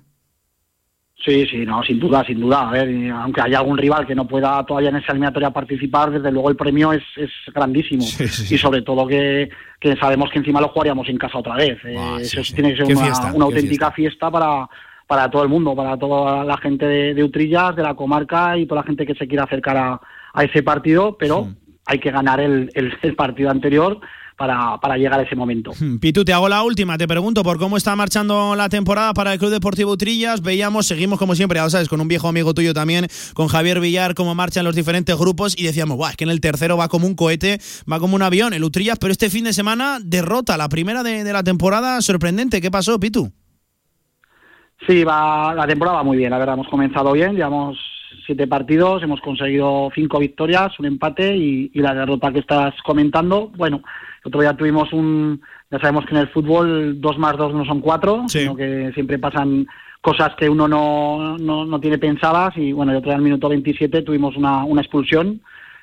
Sí, 1.23 1.47
sí, 1.51 1.59
no, 1.67 1.83
sin 1.83 2.01
duda, 2.01 2.25
sin 2.25 2.41
duda. 2.41 2.71
A 2.71 2.73
ver, 2.73 2.91
y 2.91 3.11
aunque 3.11 3.43
haya 3.43 3.59
algún 3.59 3.77
rival 3.77 4.07
que 4.07 4.15
no 4.15 4.27
pueda 4.27 4.65
todavía 4.65 4.89
en 4.89 4.97
esa 4.97 5.13
eliminatoria 5.13 5.51
participar, 5.51 6.11
desde 6.11 6.33
luego 6.33 6.49
el 6.49 6.57
premio 6.57 6.95
es, 6.95 7.03
es 7.17 7.31
grandísimo. 7.55 8.03
Y 8.03 8.57
sobre 8.57 8.81
todo 8.81 9.07
que, 9.07 9.51
que 9.79 9.97
sabemos 9.97 10.31
que 10.31 10.39
encima 10.39 10.63
lo 10.63 10.69
jugaríamos 10.69 11.07
en 11.11 11.19
casa 11.19 11.39
otra 11.39 11.57
vez. 11.57 11.79
Eh, 11.85 11.95
Ah, 11.99 12.17
sí, 12.23 12.41
eso 12.41 12.55
tiene 12.55 12.71
que 12.71 12.77
ser 12.79 12.97
una, 12.97 13.05
fiesta, 13.05 13.33
una 13.35 13.45
auténtica 13.45 13.91
fiesta, 13.91 14.31
para, 14.31 14.67
para 15.11 15.29
todo 15.29 15.43
el 15.43 15.49
mundo, 15.49 15.75
para 15.75 15.97
toda 15.99 16.45
la 16.45 16.57
gente 16.59 16.87
de, 16.87 17.15
de 17.15 17.25
Utrillas, 17.25 17.75
de 17.75 17.83
la 17.83 17.95
comarca 17.95 18.57
y 18.57 18.65
toda 18.67 18.83
la 18.83 18.87
gente 18.87 19.05
que 19.05 19.15
se 19.17 19.27
quiera 19.27 19.43
acercar 19.43 19.77
a, 19.77 20.01
a 20.33 20.45
ese 20.45 20.63
partido, 20.63 21.17
pero 21.19 21.49
hay 21.85 21.99
que 21.99 22.13
ganar 22.13 22.39
el, 22.39 22.71
el- 22.75 22.93
el 23.03 23.17
partido 23.17 23.51
anterior 23.51 23.99
para, 24.37 24.79
para 24.79 24.97
llegar 24.97 25.19
a 25.19 25.25
ese 25.25 25.35
momento. 25.35 25.73
Hmm, 25.81 25.99
Pitu, 25.99 26.25
te 26.25 26.33
hago 26.33 26.49
la 26.49 26.63
última. 26.63 26.97
Te 26.97 27.09
pregunto 27.09 27.43
por 27.43 27.59
cómo 27.59 27.77
está 27.77 27.97
marchando 27.97 28.55
la 28.55 28.69
temporada 28.69 29.13
para 29.13 29.33
el 29.33 29.41
Club 29.41 29.51
Deportivo 29.51 29.97
Trillas. 29.97 30.43
Veíamos, 30.43 30.87
seguimos 30.87 31.19
como 31.19 31.35
siempre, 31.35 31.59
ya 31.59 31.65
lo 31.65 31.71
sabes, 31.71 31.89
con 31.89 32.01
un 32.01 32.07
viejo 32.07 32.29
amigo 32.29 32.55
tuyo 32.55 32.73
también, 32.73 33.09
con 33.35 33.49
Javier 33.49 33.81
Villar, 33.81 34.15
cómo 34.15 34.37
marchan 34.37 34.65
los 34.65 34.77
diferentes 34.77 35.17
grupos 35.19 35.59
y 35.59 35.65
decíamos, 35.65 35.97
Buah, 35.97 36.11
es 36.11 36.17
que 36.17 36.25
en 36.25 36.31
el 36.31 36.41
tercero 36.41 36.77
va 36.77 36.87
como 36.89 37.09
un 37.09 37.17
cohete, 37.17 37.59
va 37.91 37.99
como 37.99 38.15
un 38.15 38.23
avión, 38.23 38.53
el 38.55 38.63
Utrillas, 38.63 38.99
pero 39.01 39.11
este 39.11 39.29
fin 39.29 39.43
de 39.43 39.53
semana 39.53 39.99
derrota, 40.03 40.57
la 40.57 40.69
primera 40.69 41.03
de, 41.03 41.25
de 41.25 41.33
la 41.33 41.43
temporada, 41.43 42.01
sorprendente. 42.01 42.61
¿Qué 42.61 42.71
pasó, 42.71 42.99
Pitu? 43.01 43.33
Sí, 44.87 45.05
va, 45.05 45.55
la 45.55 45.67
temporada 45.67 45.99
va 45.99 46.03
muy 46.05 46.17
bien, 46.17 46.31
la 46.31 46.39
verdad, 46.39 46.55
hemos 46.55 46.69
comenzado 46.69 47.13
bien, 47.13 47.37
llevamos 47.37 47.79
siete 48.25 48.47
partidos, 48.47 49.03
hemos 49.03 49.21
conseguido 49.21 49.91
cinco 49.95 50.19
victorias, 50.19 50.79
un 50.79 50.87
empate 50.87 51.37
y, 51.37 51.71
y 51.75 51.81
la 51.81 51.95
derrota 51.95 52.33
que 52.33 52.41
estás 52.41 52.75
comentando, 52.83 53.49
bueno, 53.57 53.83
el 54.25 54.29
otro 54.29 54.41
día 54.41 54.57
tuvimos 54.57 54.93
un, 54.93 55.41
ya 55.71 55.79
sabemos 55.79 56.05
que 56.07 56.15
en 56.15 56.21
el 56.21 56.29
fútbol 56.29 57.01
dos 57.01 57.19
más 57.19 57.37
dos 57.37 57.55
no 57.55 57.65
son 57.65 57.81
cuatro, 57.81 58.25
sino 58.29 58.57
que 58.57 58.91
siempre 58.95 59.19
pasan 59.19 59.67
cosas 60.01 60.35
que 60.37 60.49
uno 60.49 60.67
no, 60.67 61.39
no, 61.39 61.65
no 61.65 61.81
tiene 61.81 61.99
pensadas 61.99 62.57
y 62.57 62.73
bueno, 62.73 62.93
el 62.93 62.99
otro 62.99 63.11
día 63.11 63.17
al 63.17 63.23
minuto 63.23 63.49
27 63.49 64.03
tuvimos 64.03 64.37
una, 64.37 64.65
una 64.65 64.81
expulsión 64.81 65.41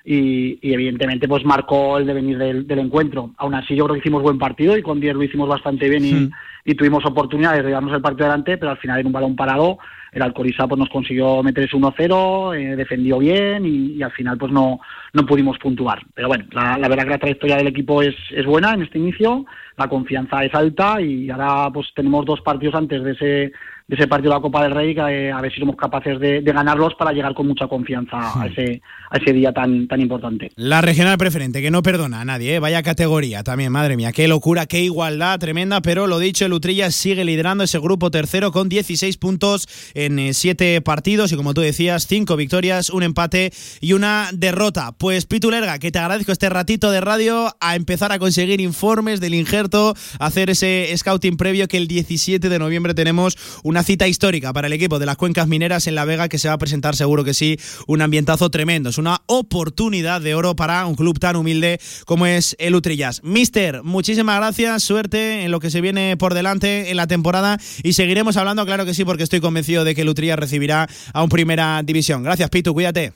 y, 0.09 0.57
y 0.61 0.73
evidentemente 0.73 1.27
pues 1.27 1.43
marcó 1.43 1.97
el 1.97 2.05
devenir 2.05 2.37
del, 2.37 2.65
del 2.65 2.79
encuentro. 2.79 3.31
Aún 3.35 3.53
así 3.55 3.75
yo 3.75 3.83
creo 3.83 3.95
que 3.95 3.99
hicimos 3.99 4.23
buen 4.23 4.39
partido 4.39 4.77
y 4.77 4.81
con 4.81 5.01
10 5.01 5.15
lo 5.15 5.23
hicimos 5.23 5.49
bastante 5.49 5.89
bien 5.89 6.05
y, 6.05 6.29
y 6.63 6.75
tuvimos 6.75 7.05
oportunidades 7.05 7.65
de 7.65 7.71
darnos 7.71 7.93
el 7.93 8.01
partido 8.01 8.27
adelante, 8.27 8.57
pero 8.57 8.71
al 8.71 8.77
final 8.77 9.01
en 9.01 9.07
un 9.07 9.11
balón 9.11 9.35
parado 9.35 9.77
el 10.13 10.21
Alcoriza 10.21 10.65
pues 10.65 10.79
nos 10.79 10.87
consiguió 10.87 11.43
meter 11.43 11.65
ese 11.65 11.75
1-0, 11.75 12.57
eh, 12.57 12.75
defendió 12.77 13.19
bien 13.19 13.65
y, 13.65 13.95
y 13.97 14.01
al 14.01 14.13
final 14.13 14.37
pues 14.37 14.49
no, 14.49 14.79
no 15.11 15.25
pudimos 15.25 15.57
puntuar. 15.59 16.01
Pero 16.13 16.29
bueno, 16.29 16.45
la, 16.51 16.77
la 16.77 16.87
verdad 16.87 17.03
que 17.03 17.09
la 17.09 17.17
trayectoria 17.17 17.57
del 17.57 17.67
equipo 17.67 18.01
es, 18.01 18.15
es 18.31 18.45
buena 18.45 18.75
en 18.75 18.83
este 18.83 18.99
inicio, 18.99 19.45
la 19.75 19.89
confianza 19.89 20.45
es 20.45 20.53
alta 20.55 21.01
y 21.01 21.29
ahora 21.29 21.69
pues 21.73 21.87
tenemos 21.93 22.25
dos 22.25 22.39
partidos 22.39 22.75
antes 22.75 23.03
de 23.03 23.11
ese 23.11 23.51
de 23.87 23.95
ese 23.95 24.07
partido 24.07 24.31
de 24.31 24.37
la 24.37 24.41
Copa 24.41 24.63
del 24.63 24.73
Rey 24.73 24.93
que 24.93 25.01
eh, 25.01 25.31
a 25.31 25.39
ver 25.39 25.53
si 25.53 25.59
somos 25.61 25.77
capaces 25.77 26.19
de, 26.19 26.41
de 26.41 26.51
ganarlos 26.51 26.93
para 26.95 27.13
llegar 27.13 27.33
con 27.33 27.47
mucha 27.47 27.67
confianza 27.67 28.41
a 28.41 28.47
ese 28.47 28.81
a 29.09 29.17
ese 29.17 29.31
día 29.31 29.53
tan 29.53 29.87
tan 29.87 30.01
importante. 30.01 30.51
La 30.55 30.81
regional 30.81 31.17
preferente, 31.17 31.61
que 31.61 31.71
no 31.71 31.81
perdona 31.81 32.21
a 32.21 32.25
nadie, 32.25 32.55
¿eh? 32.55 32.59
vaya 32.59 32.83
categoría 32.83 33.43
también, 33.43 33.71
madre 33.71 33.95
mía, 33.95 34.11
qué 34.11 34.27
locura, 34.27 34.65
qué 34.65 34.81
igualdad 34.81 35.39
tremenda, 35.39 35.81
pero 35.81 36.05
lo 36.07 36.19
dicho, 36.19 36.45
el 36.45 36.51
Utrillas 36.51 36.95
sigue 36.95 37.23
liderando 37.23 37.63
ese 37.63 37.79
grupo 37.79 38.11
tercero 38.11 38.51
con 38.51 38.67
16 38.67 39.15
puntos 39.17 39.67
en 39.93 40.33
7 40.33 40.81
partidos 40.81 41.31
y 41.31 41.37
como 41.37 41.53
tú 41.53 41.61
decías, 41.61 42.07
5 42.07 42.35
victorias, 42.35 42.89
un 42.89 43.03
empate 43.03 43.51
y 43.79 43.93
una 43.93 44.29
derrota. 44.33 44.91
Pues 44.97 45.25
Pitu 45.25 45.49
Lerga, 45.49 45.79
que 45.79 45.91
te 45.91 45.99
agradezco 45.99 46.33
este 46.33 46.49
ratito 46.49 46.91
de 46.91 46.99
radio 46.99 47.55
a 47.61 47.75
empezar 47.77 48.11
a 48.11 48.19
conseguir 48.19 48.59
informes 48.59 49.21
del 49.21 49.33
injerto, 49.33 49.93
hacer 50.19 50.49
ese 50.49 50.91
scouting 50.97 51.37
previo 51.37 51.69
que 51.69 51.77
el 51.77 51.87
17 51.87 52.49
de 52.49 52.59
noviembre 52.59 52.93
tenemos 52.93 53.37
una 53.63 53.76
cita 53.83 54.07
histórica 54.07 54.53
para 54.53 54.67
el 54.67 54.73
equipo 54.73 54.99
de 54.99 55.05
las 55.05 55.17
cuencas 55.17 55.47
mineras 55.47 55.87
en 55.87 55.95
La 55.95 56.05
Vega 56.05 56.29
que 56.29 56.37
se 56.37 56.47
va 56.47 56.55
a 56.55 56.57
presentar 56.57 56.95
seguro 56.95 57.23
que 57.23 57.33
sí, 57.33 57.57
un 57.87 58.01
ambientazo 58.01 58.49
tremendo. 58.49 58.89
Es 58.89 58.97
una 58.97 59.21
oportunidad 59.27 60.21
de 60.21 60.35
oro 60.35 60.55
para 60.55 60.85
un 60.85 60.95
club 60.95 61.19
tan 61.19 61.35
humilde 61.35 61.79
como 62.05 62.25
es 62.25 62.55
el 62.59 62.75
Utrillas. 62.75 63.23
Mister, 63.23 63.83
muchísimas 63.83 64.37
gracias, 64.37 64.83
suerte 64.83 65.43
en 65.43 65.51
lo 65.51 65.59
que 65.59 65.69
se 65.69 65.81
viene 65.81 66.17
por 66.17 66.33
delante 66.33 66.89
en 66.91 66.97
la 66.97 67.07
temporada 67.07 67.57
y 67.83 67.93
seguiremos 67.93 68.37
hablando, 68.37 68.65
claro 68.65 68.85
que 68.85 68.93
sí, 68.93 69.05
porque 69.05 69.23
estoy 69.23 69.39
convencido 69.39 69.83
de 69.83 69.95
que 69.95 70.01
el 70.01 70.09
Utrillas 70.09 70.39
recibirá 70.39 70.87
a 71.13 71.23
un 71.23 71.29
primera 71.29 71.81
división. 71.83 72.23
Gracias, 72.23 72.49
Pitu, 72.49 72.73
cuídate. 72.73 73.13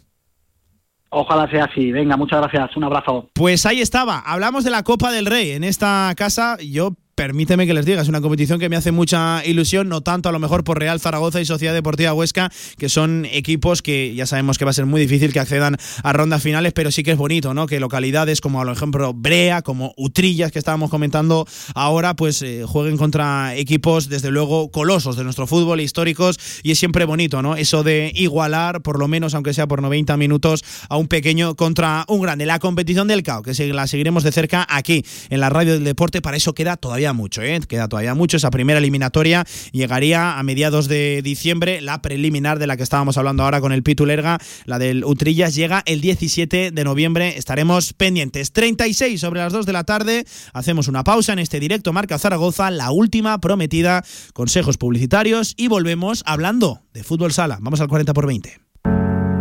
Ojalá 1.14 1.50
sea 1.52 1.66
así. 1.66 1.92
Venga, 1.92 2.16
muchas 2.16 2.40
gracias. 2.40 2.78
Un 2.78 2.86
abrazo. 2.86 3.30
Pues 3.34 3.66
ahí 3.66 3.82
estaba, 3.82 4.20
hablamos 4.20 4.64
de 4.64 4.72
la 4.72 4.84
Copa 4.84 5.12
del 5.12 5.26
Rey 5.26 5.52
en 5.52 5.66
esta 5.66 6.14
casa. 6.16 6.58
Yo 6.62 6.96
permíteme 7.22 7.68
que 7.68 7.76
les 7.76 7.86
diga, 7.86 8.02
es 8.02 8.08
una 8.08 8.20
competición 8.20 8.58
que 8.58 8.68
me 8.68 8.76
hace 8.76 8.92
mucha 8.92 9.46
ilusión, 9.46 9.88
no 9.88 10.02
tanto 10.02 10.28
a 10.28 10.32
lo 10.32 10.40
mejor 10.40 10.64
por 10.64 10.80
Real 10.80 11.00
Zaragoza 11.00 11.40
y 11.40 11.46
Sociedad 11.46 11.72
Deportiva 11.72 12.16
Huesca, 12.16 12.52
que 12.80 12.90
son 12.90 13.28
equipos 13.32 13.84
que 13.84 14.16
ya 14.16 14.26
sabemos 14.26 14.58
que 14.58 14.66
va 14.66 14.72
a 14.72 14.74
ser 14.74 14.88
muy 14.88 15.00
difícil 15.00 15.32
que 15.32 15.40
accedan 15.40 15.78
a 16.02 16.14
rondas 16.14 16.42
finales, 16.42 16.74
pero 16.74 16.90
sí 16.90 17.04
que 17.04 17.12
es 17.12 17.18
bonito, 17.18 17.54
¿no? 17.54 17.68
Que 17.68 17.80
localidades 17.80 18.42
como, 18.42 18.64
por 18.64 18.72
ejemplo, 18.72 19.14
Brea, 19.14 19.62
como 19.62 19.94
Utrillas, 19.98 20.52
que 20.52 20.58
estábamos 20.58 20.90
comentando 20.90 21.46
ahora, 21.76 22.16
pues 22.16 22.42
eh, 22.42 22.64
jueguen 22.66 22.98
contra 22.98 23.54
equipos, 23.56 24.10
desde 24.10 24.32
luego, 24.32 24.72
colosos 24.72 25.16
de 25.16 25.24
nuestro 25.24 25.46
fútbol, 25.46 25.80
históricos, 25.80 26.40
y 26.64 26.72
es 26.72 26.80
siempre 26.80 27.06
bonito, 27.06 27.44
¿no? 27.44 27.56
Eso 27.56 27.84
de 27.84 28.12
igualar, 28.16 28.82
por 28.82 28.98
lo 28.98 29.08
menos, 29.08 29.36
aunque 29.36 29.54
sea 29.54 29.68
por 29.68 29.84
90 29.84 30.18
minutos, 30.18 30.64
a 30.90 30.98
un 30.98 31.08
pequeño 31.08 31.56
contra 31.56 32.04
un 32.08 32.22
grande. 32.22 32.48
La 32.48 32.58
competición 32.58 33.08
del 33.08 33.22
CAO, 33.22 33.44
que 33.44 33.54
la 33.74 33.86
seguiremos 33.86 34.24
de 34.24 34.32
cerca 34.32 34.66
aquí, 34.68 35.06
en 35.30 35.40
la 35.40 35.52
radio 35.52 35.74
del 35.74 35.84
deporte, 35.84 36.20
para 36.24 36.36
eso 36.36 36.56
queda 36.56 36.78
todavía 36.78 37.11
mucho, 37.14 37.42
¿eh? 37.42 37.60
Queda 37.68 37.88
todavía 37.88 38.16
mucho. 38.16 38.38
Esa 38.38 38.52
primera 38.52 38.80
eliminatoria 38.80 39.46
llegaría 39.72 40.38
a 40.38 40.44
mediados 40.44 40.88
de 40.88 41.22
diciembre. 41.24 41.82
La 41.82 42.02
preliminar 42.02 42.60
de 42.60 42.68
la 42.68 42.78
que 42.78 42.84
estábamos 42.84 43.18
hablando 43.18 43.44
ahora 43.44 43.62
con 43.62 43.72
el 43.72 43.84
Pitu 43.84 44.06
Lerga, 44.06 44.40
la 44.66 44.80
del 44.80 45.04
Utrillas, 45.06 45.56
llega 45.56 45.84
el 45.86 46.02
17 46.02 46.72
de 46.72 46.84
noviembre. 46.84 47.38
Estaremos 47.38 47.94
pendientes. 47.94 48.52
36 48.52 49.20
sobre 49.20 49.40
las 49.40 49.54
2 49.54 49.66
de 49.66 49.74
la 49.74 49.84
tarde. 49.84 50.26
Hacemos 50.54 50.88
una 50.88 51.04
pausa 51.04 51.34
en 51.34 51.40
este 51.40 51.60
directo 51.60 51.94
Marca 51.94 52.20
Zaragoza, 52.20 52.72
la 52.72 52.92
última 52.92 53.40
prometida. 53.40 54.04
Consejos 54.34 54.78
publicitarios 54.78 55.54
y 55.58 55.68
volvemos 55.68 56.24
hablando 56.26 56.82
de 56.94 57.04
fútbol 57.04 57.32
sala. 57.32 57.58
Vamos 57.62 57.82
al 57.82 57.88
40 57.88 58.14
por 58.14 58.28
20. 58.28 58.60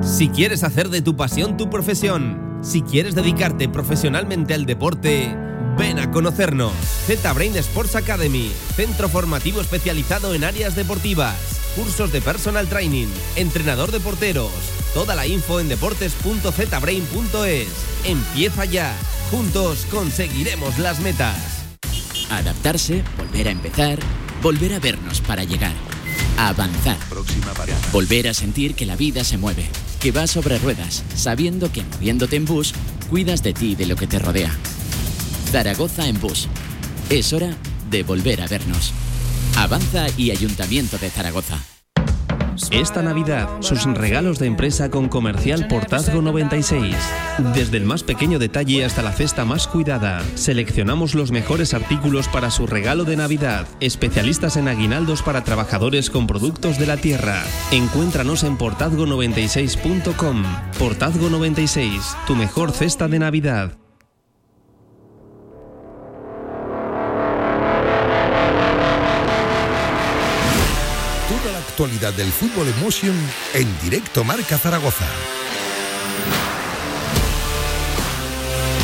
Si 0.02 0.28
quieres 0.28 0.62
hacer 0.64 0.88
de 0.88 1.02
tu 1.02 1.14
pasión 1.14 1.56
tu 1.56 1.68
profesión, 1.68 2.58
si 2.62 2.80
quieres 2.82 3.14
dedicarte 3.14 3.68
profesionalmente 3.68 4.54
al 4.54 4.64
deporte, 4.64 5.36
ven 5.80 5.98
a 5.98 6.10
conocernos. 6.10 6.74
Z-Brain 7.06 7.56
Sports 7.56 7.96
Academy, 7.96 8.52
centro 8.76 9.08
formativo 9.08 9.62
especializado 9.62 10.34
en 10.34 10.44
áreas 10.44 10.76
deportivas, 10.76 11.34
cursos 11.74 12.12
de 12.12 12.20
personal 12.20 12.68
training, 12.68 13.06
entrenador 13.34 13.90
de 13.90 13.98
porteros. 13.98 14.52
Toda 14.92 15.14
la 15.14 15.26
info 15.26 15.58
en 15.58 15.70
deportes.zbrain.es. 15.70 17.68
Empieza 18.04 18.66
ya. 18.66 18.94
Juntos 19.30 19.86
conseguiremos 19.90 20.78
las 20.78 21.00
metas. 21.00 21.38
Adaptarse, 22.28 23.02
volver 23.16 23.48
a 23.48 23.52
empezar, 23.52 23.98
volver 24.42 24.74
a 24.74 24.80
vernos 24.80 25.22
para 25.22 25.44
llegar. 25.44 25.72
Avanzar. 26.36 26.98
Volver 27.90 28.28
a 28.28 28.34
sentir 28.34 28.74
que 28.74 28.84
la 28.84 28.96
vida 28.96 29.24
se 29.24 29.38
mueve, 29.38 29.66
que 29.98 30.12
va 30.12 30.26
sobre 30.26 30.58
ruedas, 30.58 31.04
sabiendo 31.14 31.72
que 31.72 31.84
moviéndote 31.84 32.36
en 32.36 32.44
bus, 32.44 32.74
cuidas 33.08 33.42
de 33.42 33.54
ti 33.54 33.70
y 33.70 33.76
de 33.76 33.86
lo 33.86 33.96
que 33.96 34.06
te 34.06 34.18
rodea. 34.18 34.54
Zaragoza 35.50 36.06
en 36.06 36.20
bus. 36.20 36.48
Es 37.08 37.32
hora 37.32 37.56
de 37.90 38.04
volver 38.04 38.40
a 38.40 38.46
vernos. 38.46 38.92
Avanza 39.56 40.06
y 40.16 40.30
Ayuntamiento 40.30 40.96
de 40.96 41.10
Zaragoza. 41.10 41.58
Esta 42.70 43.02
Navidad, 43.02 43.48
sus 43.58 43.82
regalos 43.82 44.38
de 44.38 44.46
empresa 44.46 44.90
con 44.90 45.08
Comercial 45.08 45.66
Portazgo 45.66 46.22
96. 46.22 46.94
Desde 47.52 47.78
el 47.78 47.84
más 47.84 48.04
pequeño 48.04 48.38
detalle 48.38 48.84
hasta 48.84 49.02
la 49.02 49.10
cesta 49.10 49.44
más 49.44 49.66
cuidada, 49.66 50.22
seleccionamos 50.36 51.16
los 51.16 51.32
mejores 51.32 51.74
artículos 51.74 52.28
para 52.28 52.52
su 52.52 52.68
regalo 52.68 53.02
de 53.02 53.16
Navidad. 53.16 53.66
Especialistas 53.80 54.56
en 54.56 54.68
aguinaldos 54.68 55.22
para 55.22 55.42
trabajadores 55.42 56.10
con 56.10 56.28
productos 56.28 56.78
de 56.78 56.86
la 56.86 56.96
tierra. 56.96 57.42
Encuéntranos 57.72 58.44
en 58.44 58.56
portazgo96.com. 58.56 60.44
Portazgo 60.78 61.28
96, 61.28 62.16
tu 62.28 62.36
mejor 62.36 62.70
cesta 62.70 63.08
de 63.08 63.18
Navidad. 63.18 63.80
Actualidad 71.80 72.12
del 72.12 72.30
fútbol 72.30 72.68
emotion 72.68 73.16
en 73.54 73.80
directo 73.80 74.22
Marca 74.22 74.58
Zaragoza. 74.58 75.06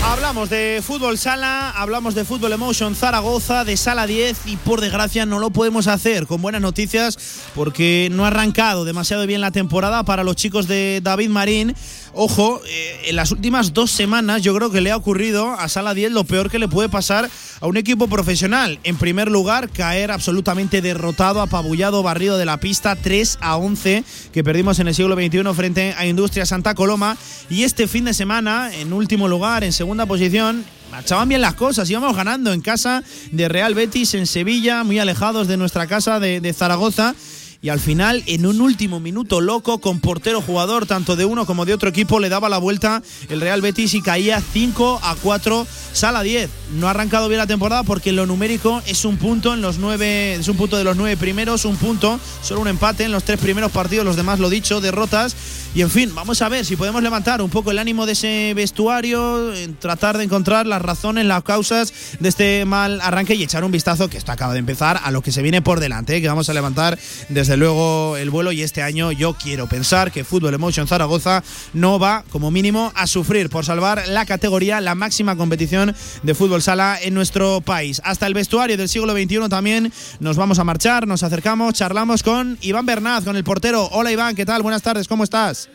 Hablamos 0.02 0.48
de 0.48 0.80
fútbol 0.82 1.18
sala, 1.18 1.70
hablamos 1.72 2.14
de 2.14 2.24
fútbol 2.24 2.54
emotion 2.54 2.94
Zaragoza, 2.94 3.64
de 3.64 3.76
sala 3.76 4.06
10 4.06 4.46
y 4.46 4.56
por 4.56 4.80
desgracia 4.80 5.26
no 5.26 5.38
lo 5.38 5.50
podemos 5.50 5.88
hacer 5.88 6.26
con 6.26 6.40
buenas 6.40 6.62
noticias 6.62 7.18
porque 7.54 8.08
no 8.10 8.24
ha 8.24 8.28
arrancado 8.28 8.86
demasiado 8.86 9.26
bien 9.26 9.42
la 9.42 9.50
temporada 9.50 10.02
para 10.04 10.24
los 10.24 10.36
chicos 10.36 10.66
de 10.66 11.00
David 11.02 11.28
Marín. 11.28 11.74
Ojo, 12.18 12.62
eh, 12.66 13.02
en 13.08 13.16
las 13.16 13.30
últimas 13.30 13.74
dos 13.74 13.90
semanas 13.90 14.40
yo 14.40 14.54
creo 14.54 14.70
que 14.70 14.80
le 14.80 14.90
ha 14.90 14.96
ocurrido 14.96 15.50
a 15.50 15.68
sala 15.68 15.92
10 15.92 16.12
lo 16.12 16.24
peor 16.24 16.50
que 16.50 16.58
le 16.58 16.66
puede 16.66 16.88
pasar 16.88 17.28
a 17.60 17.66
un 17.66 17.76
equipo 17.76 18.08
profesional. 18.08 18.78
En 18.84 18.96
primer 18.96 19.30
lugar, 19.30 19.68
caer 19.68 20.10
absolutamente 20.10 20.80
derrotado, 20.80 21.42
apabullado, 21.42 22.02
barrido 22.02 22.38
de 22.38 22.46
la 22.46 22.58
pista 22.58 22.96
3 22.96 23.36
a 23.42 23.58
11 23.58 24.02
que 24.32 24.42
perdimos 24.42 24.78
en 24.78 24.88
el 24.88 24.94
siglo 24.94 25.14
XXI 25.14 25.42
frente 25.54 25.94
a 25.98 26.06
Industria 26.06 26.46
Santa 26.46 26.74
Coloma. 26.74 27.18
Y 27.50 27.64
este 27.64 27.86
fin 27.86 28.06
de 28.06 28.14
semana, 28.14 28.74
en 28.74 28.94
último 28.94 29.28
lugar, 29.28 29.62
en 29.62 29.74
segunda 29.74 30.06
posición, 30.06 30.64
marchaban 30.90 31.28
bien 31.28 31.42
las 31.42 31.52
cosas. 31.52 31.90
Íbamos 31.90 32.16
ganando 32.16 32.54
en 32.54 32.62
casa 32.62 33.04
de 33.30 33.46
Real 33.50 33.74
Betis, 33.74 34.14
en 34.14 34.26
Sevilla, 34.26 34.84
muy 34.84 34.98
alejados 34.98 35.48
de 35.48 35.58
nuestra 35.58 35.86
casa 35.86 36.18
de, 36.18 36.40
de 36.40 36.52
Zaragoza. 36.54 37.14
Y 37.62 37.70
al 37.70 37.80
final, 37.80 38.22
en 38.26 38.46
un 38.46 38.60
último 38.60 39.00
minuto 39.00 39.40
loco, 39.40 39.78
con 39.78 40.00
portero 40.00 40.40
jugador, 40.40 40.86
tanto 40.86 41.16
de 41.16 41.24
uno 41.24 41.46
como 41.46 41.64
de 41.64 41.74
otro 41.74 41.88
equipo, 41.88 42.20
le 42.20 42.28
daba 42.28 42.48
la 42.48 42.58
vuelta 42.58 43.02
el 43.28 43.40
Real 43.40 43.60
Betis 43.60 43.94
y 43.94 44.02
caía 44.02 44.40
5 44.40 45.00
a 45.02 45.16
4, 45.16 45.66
sala 45.92 46.22
10. 46.22 46.50
No 46.74 46.86
ha 46.86 46.90
arrancado 46.90 47.28
bien 47.28 47.38
la 47.38 47.46
temporada 47.46 47.82
porque 47.82 48.10
en 48.10 48.16
lo 48.16 48.26
numérico 48.26 48.82
es 48.86 49.04
un 49.04 49.16
punto 49.16 49.54
en 49.54 49.62
los 49.62 49.78
nueve, 49.78 50.34
es 50.34 50.48
un 50.48 50.56
punto 50.56 50.76
de 50.76 50.84
los 50.84 50.96
nueve 50.96 51.16
primeros, 51.16 51.64
un 51.64 51.76
punto, 51.76 52.20
solo 52.42 52.60
un 52.60 52.68
empate 52.68 53.04
en 53.04 53.12
los 53.12 53.24
tres 53.24 53.40
primeros 53.40 53.72
partidos, 53.72 54.04
los 54.04 54.16
demás 54.16 54.38
lo 54.38 54.50
dicho, 54.50 54.80
derrotas. 54.80 55.36
Y 55.74 55.82
en 55.82 55.90
fin, 55.90 56.14
vamos 56.14 56.40
a 56.40 56.48
ver 56.48 56.64
si 56.64 56.74
podemos 56.74 57.02
levantar 57.02 57.42
un 57.42 57.50
poco 57.50 57.70
el 57.70 57.78
ánimo 57.78 58.06
de 58.06 58.12
ese 58.12 58.54
vestuario, 58.54 59.52
tratar 59.78 60.16
de 60.16 60.24
encontrar 60.24 60.66
las 60.66 60.80
razones, 60.80 61.26
las 61.26 61.42
causas 61.42 61.92
de 62.18 62.28
este 62.28 62.64
mal 62.64 62.98
arranque 63.02 63.34
y 63.34 63.42
echar 63.42 63.62
un 63.62 63.70
vistazo, 63.70 64.08
que 64.08 64.16
esto 64.16 64.32
acaba 64.32 64.54
de 64.54 64.58
empezar, 64.58 65.00
a 65.02 65.10
lo 65.10 65.20
que 65.20 65.32
se 65.32 65.42
viene 65.42 65.60
por 65.60 65.78
delante, 65.78 66.16
¿eh? 66.16 66.22
que 66.22 66.28
vamos 66.28 66.48
a 66.48 66.54
levantar 66.54 66.98
desde 67.28 67.45
luego 67.54 68.16
el 68.16 68.30
vuelo 68.30 68.50
y 68.50 68.62
este 68.62 68.82
año 68.82 69.12
yo 69.12 69.34
quiero 69.34 69.68
pensar 69.68 70.10
que 70.10 70.24
Fútbol 70.24 70.54
Emotion 70.54 70.88
Zaragoza 70.88 71.44
no 71.74 72.00
va 72.00 72.24
como 72.30 72.50
mínimo 72.50 72.92
a 72.96 73.06
sufrir 73.06 73.50
por 73.50 73.64
salvar 73.64 74.08
la 74.08 74.26
categoría, 74.26 74.80
la 74.80 74.96
máxima 74.96 75.36
competición 75.36 75.94
de 76.24 76.34
fútbol 76.34 76.62
sala 76.62 76.98
en 77.00 77.14
nuestro 77.14 77.60
país. 77.60 78.02
Hasta 78.04 78.26
el 78.26 78.34
vestuario 78.34 78.76
del 78.76 78.88
siglo 78.88 79.12
XXI 79.12 79.48
también 79.48 79.92
nos 80.18 80.36
vamos 80.36 80.58
a 80.58 80.64
marchar, 80.64 81.06
nos 81.06 81.22
acercamos, 81.22 81.74
charlamos 81.74 82.24
con 82.24 82.58
Iván 82.62 82.86
Bernaz, 82.86 83.22
con 83.22 83.36
el 83.36 83.44
portero. 83.44 83.88
Hola 83.92 84.10
Iván, 84.10 84.34
¿qué 84.34 84.44
tal? 84.44 84.62
Buenas 84.62 84.82
tardes, 84.82 85.06
¿cómo 85.06 85.22
estás? 85.22 85.68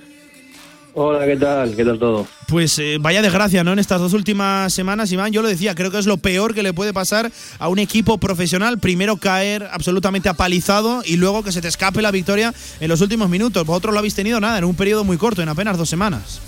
Hola, 0.94 1.26
¿qué 1.26 1.38
tal? 1.38 1.74
¿Qué 1.74 1.86
tal 1.86 1.98
todo? 1.98 2.28
Pues 2.48 2.78
eh, 2.80 2.98
vaya 3.00 3.22
desgracia, 3.22 3.64
¿no? 3.64 3.72
En 3.72 3.80
estas 3.80 4.02
dos 4.02 4.14
últimas 4.14 4.74
semanas, 4.74 5.10
Iván, 5.12 5.32
yo 5.32 5.42
lo 5.42 5.48
decía, 5.48 5.74
creo 5.74 5.90
que 5.90 5.98
es 5.98 6.06
lo 6.06 6.18
peor 6.18 6.54
que 6.54 6.64
le 6.64 6.74
puede 6.74 6.92
pasar 6.92 7.32
a 7.60 7.70
un 7.70 7.80
equipo 7.80 8.18
profesional. 8.18 8.78
Primero 8.78 9.16
caer 9.16 9.70
absolutamente 9.72 10.28
apalizado 10.28 11.02
y 11.06 11.16
luego 11.16 11.44
que 11.44 11.54
se 11.54 11.62
te 11.62 11.70
escape 11.70 12.02
la 12.02 12.12
victoria 12.12 12.54
en 12.82 12.90
los 12.90 13.00
últimos 13.00 13.30
minutos. 13.30 13.66
Vosotros 13.66 13.94
lo 13.94 14.00
habéis 14.00 14.16
tenido 14.16 14.42
nada, 14.42 14.58
en 14.58 14.66
un 14.66 14.76
periodo 14.76 15.06
muy 15.06 15.16
corto, 15.16 15.42
en 15.42 15.48
apenas 15.48 15.78
dos 15.78 15.88
semanas. 15.88 16.42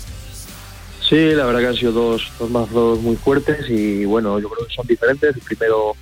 Sí, 1.08 1.16
la 1.16 1.46
verdad 1.46 1.60
que 1.60 1.66
han 1.68 1.76
sido 1.76 1.92
dos, 1.92 2.30
dos 2.38 2.50
mazos 2.50 3.00
muy 3.00 3.16
fuertes 3.16 3.70
y 3.70 4.04
bueno, 4.04 4.38
yo 4.40 4.50
creo 4.50 4.66
que 4.66 4.74
son 4.74 4.86
diferentes. 4.86 5.34
El 5.34 5.42
primero 5.42 5.94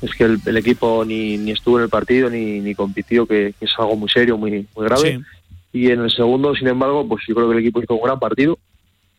es 0.00 0.14
que 0.14 0.24
el, 0.24 0.40
el 0.46 0.56
equipo 0.56 1.04
ni, 1.04 1.36
ni 1.36 1.50
estuvo 1.50 1.76
en 1.76 1.84
el 1.84 1.90
partido 1.90 2.30
ni, 2.30 2.60
ni 2.60 2.74
compitió, 2.74 3.26
que, 3.26 3.54
que 3.58 3.66
es 3.66 3.72
algo 3.78 3.96
muy 3.96 4.08
serio, 4.08 4.38
muy, 4.38 4.66
muy 4.74 4.86
grave. 4.86 5.18
Sí. 5.18 5.24
Y 5.72 5.90
en 5.90 6.00
el 6.00 6.10
segundo, 6.10 6.54
sin 6.54 6.68
embargo, 6.68 7.06
pues 7.08 7.22
yo 7.28 7.34
creo 7.34 7.48
que 7.48 7.54
el 7.54 7.60
equipo 7.60 7.82
hizo 7.82 7.94
un 7.94 8.02
gran 8.02 8.18
partido, 8.18 8.58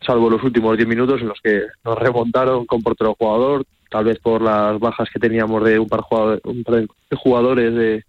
salvo 0.01 0.29
los 0.29 0.43
últimos 0.43 0.75
10 0.75 0.87
minutos 0.89 1.21
en 1.21 1.27
los 1.29 1.39
que 1.41 1.63
nos 1.85 1.97
remontaron 1.97 2.65
con 2.65 2.81
portero 2.81 3.15
jugador, 3.17 3.63
tal 3.89 4.05
vez 4.05 4.19
por 4.19 4.41
las 4.41 4.79
bajas 4.79 5.09
que 5.13 5.19
teníamos 5.19 5.63
de 5.63 5.79
un 5.79 5.87
par, 5.87 6.01
jugador- 6.01 6.41
un 6.45 6.63
par 6.63 6.75
de 6.81 6.87
jugadores 7.17 7.73
de, 7.73 8.03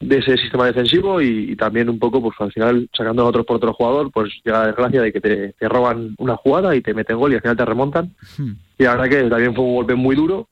de 0.00 0.18
ese 0.18 0.36
sistema 0.36 0.66
defensivo 0.66 1.20
y, 1.20 1.52
y 1.52 1.56
también 1.56 1.88
un 1.88 1.98
poco, 1.98 2.20
pues 2.20 2.34
al 2.40 2.52
final, 2.52 2.88
sacando 2.92 3.22
a 3.22 3.26
otro 3.26 3.44
portero 3.44 3.72
jugador, 3.72 4.10
pues 4.10 4.32
llega 4.44 4.60
la 4.60 4.66
desgracia 4.66 5.00
de 5.02 5.12
que 5.12 5.20
te, 5.20 5.52
te 5.52 5.68
roban 5.68 6.14
una 6.18 6.36
jugada 6.36 6.74
y 6.74 6.80
te 6.82 6.92
meten 6.94 7.16
gol 7.18 7.32
y 7.32 7.36
al 7.36 7.40
final 7.42 7.56
te 7.56 7.64
remontan. 7.64 8.14
Y 8.78 8.82
la 8.84 8.96
verdad 8.96 9.08
que 9.22 9.28
también 9.30 9.54
fue 9.54 9.64
un 9.64 9.74
golpe 9.76 9.94
muy 9.94 10.16
duro, 10.16 10.48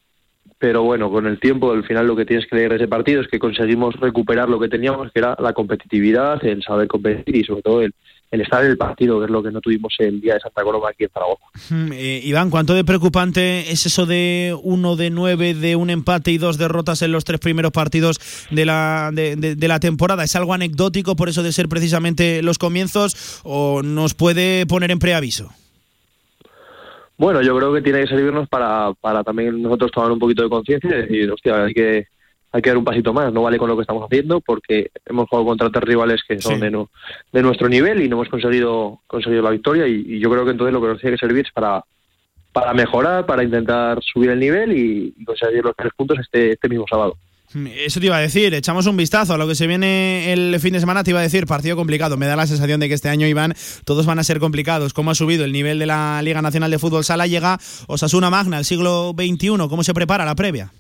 pero 0.61 0.83
bueno, 0.85 1.11
con 1.11 1.27
el 1.27 1.41
tiempo, 1.41 1.73
al 1.73 1.85
final 1.85 2.07
lo 2.07 2.15
que 2.15 2.27
tienes 2.27 2.47
que 2.47 2.55
leer 2.55 2.71
de 2.71 2.77
ese 2.77 2.87
partido 2.87 3.23
es 3.23 3.29
que 3.29 3.39
conseguimos 3.39 3.95
recuperar 3.99 4.49
lo 4.49 4.61
que 4.61 4.69
teníamos, 4.69 5.11
que 5.11 5.19
era 5.21 5.35
la 5.41 5.53
competitividad, 5.55 6.45
el 6.45 6.63
saber 6.63 6.87
competir 6.87 7.35
y 7.35 7.45
sobre 7.45 7.63
todo 7.63 7.81
el, 7.81 7.95
el 8.31 8.43
estar 8.43 8.63
en 8.65 8.71
el 8.73 8.77
partido, 8.77 9.19
que 9.19 9.25
es 9.25 9.31
lo 9.31 9.43
que 9.43 9.51
no 9.51 9.61
tuvimos 9.61 9.95
el 9.99 10.21
día 10.21 10.35
de 10.35 10.41
Santa 10.41 10.63
Coloma 10.63 10.91
aquí 10.91 11.05
en 11.05 11.11
Zaragoza. 11.11 11.43
Hmm, 11.71 11.93
eh, 11.95 12.21
Iván, 12.23 12.51
¿cuánto 12.51 12.75
de 12.75 12.85
preocupante 12.85 13.73
es 13.73 13.87
eso 13.87 14.05
de 14.07 14.55
uno 14.63 14.97
de 14.97 15.09
nueve, 15.11 15.55
de 15.55 15.77
un 15.77 15.89
empate 15.91 16.31
y 16.31 16.39
dos 16.39 16.59
derrotas 16.59 17.01
en 17.03 17.11
los 17.13 17.25
tres 17.25 17.41
primeros 17.41 17.73
partidos 17.73 18.21
de 18.51 18.67
la, 18.67 19.11
de, 19.15 19.37
de- 19.37 19.57
de 19.57 19.69
la 19.69 19.81
temporada? 19.81 20.23
¿Es 20.25 20.37
algo 20.37 20.53
anecdótico 20.55 21.17
por 21.17 21.29
eso 21.31 21.43
de 21.43 21.53
ser 21.53 21.69
precisamente 21.69 22.43
los 22.43 22.59
comienzos 22.59 23.41
o 23.45 23.83
nos 23.83 24.15
puede 24.15 24.67
poner 24.67 24.91
en 24.91 24.99
preaviso? 24.99 25.51
Bueno, 27.21 27.43
yo 27.43 27.55
creo 27.55 27.71
que 27.75 27.83
tiene 27.83 28.01
que 28.01 28.07
servirnos 28.07 28.49
para, 28.49 28.95
para 28.99 29.23
también 29.23 29.61
nosotros 29.61 29.91
tomar 29.93 30.11
un 30.11 30.19
poquito 30.19 30.43
de 30.43 30.49
conciencia 30.49 30.89
y 30.91 31.03
decir, 31.03 31.31
hostia, 31.31 31.65
hay 31.65 31.75
que, 31.75 32.07
hay 32.51 32.63
que 32.63 32.71
dar 32.71 32.79
un 32.79 32.85
pasito 32.85 33.13
más, 33.13 33.31
no 33.31 33.43
vale 33.43 33.59
con 33.59 33.69
lo 33.69 33.77
que 33.77 33.83
estamos 33.83 34.05
haciendo 34.05 34.41
porque 34.41 34.91
hemos 35.05 35.29
jugado 35.29 35.47
contra 35.49 35.69
tres 35.71 35.85
rivales 35.85 36.23
que 36.27 36.41
son 36.41 36.55
Sí. 36.55 36.61
de, 36.63 36.71
nu- 36.71 36.89
de 37.31 37.43
nuestro 37.43 37.69
nivel 37.69 38.01
y 38.03 38.09
no 38.09 38.17
hemos 38.17 38.31
conseguido, 38.31 39.01
conseguido 39.07 39.43
la 39.43 39.51
victoria 39.51 39.87
y, 39.87 40.03
y 40.15 40.19
yo 40.19 40.31
creo 40.31 40.47
que 40.47 40.53
entonces 40.53 40.73
lo 40.73 40.81
que 40.81 40.89
nos 40.89 40.99
tiene 41.01 41.17
que 41.17 41.27
servir 41.27 41.45
es 41.45 41.53
para, 41.53 41.85
para 42.55 42.73
mejorar, 42.73 43.27
para 43.27 43.45
intentar 43.45 43.99
subir 44.03 44.31
el 44.31 44.41
nivel 44.41 44.73
y, 44.73 45.13
y 45.19 45.25
conseguir 45.27 45.63
los 45.63 45.77
tres 45.77 45.93
puntos 45.95 46.19
este, 46.21 46.53
este 46.53 46.69
mismo 46.71 46.87
sábado. 46.89 47.17
Eso 47.53 47.99
te 47.99 48.07
iba 48.07 48.17
a 48.17 48.21
decir, 48.21 48.55
echamos 48.55 48.87
un 48.87 48.97
vistazo 48.97 49.35
a 49.35 49.39
lo 49.39 49.49
que 49.49 49.57
se 49.57 49.67
viene 49.67 50.33
el 50.33 50.61
fin 50.61 50.73
de 50.73 50.79
semana, 50.79 51.03
te 51.03 51.11
iba 51.11 51.19
a 51.19 51.23
decir, 51.23 51.47
partido 51.47 51.75
complicado. 51.75 52.17
Me 52.17 52.27
da 52.27 52.37
la 52.37 52.47
sensación 52.47 52.79
de 52.79 52.87
que 52.87 52.95
este 52.95 53.09
año, 53.09 53.27
Iván, 53.27 53.55
todos 53.85 54.07
van 54.07 54.21
a 54.21 54.25
ser 54.25 54.39
complicados. 54.39 54.93
¿Cómo 54.93 55.11
ha 55.11 55.17
subido 55.17 55.45
el 55.45 55.51
nivel 55.51 55.81
de 55.81 55.87
la 55.87 56.23
Liga 56.23 56.43
Nacional 56.43 56.71
de 56.71 56.79
Fútbol 56.79 57.03
Sala? 57.03 57.27
Llega 57.27 57.59
Osasuna 57.89 58.31
Magna, 58.31 58.59
el 58.59 58.65
siglo 58.65 59.13
XXI. 59.17 59.69
¿Cómo 59.69 59.83
se 59.83 59.95
prepara 59.95 60.25
la 60.25 60.37
previa? 60.37 60.71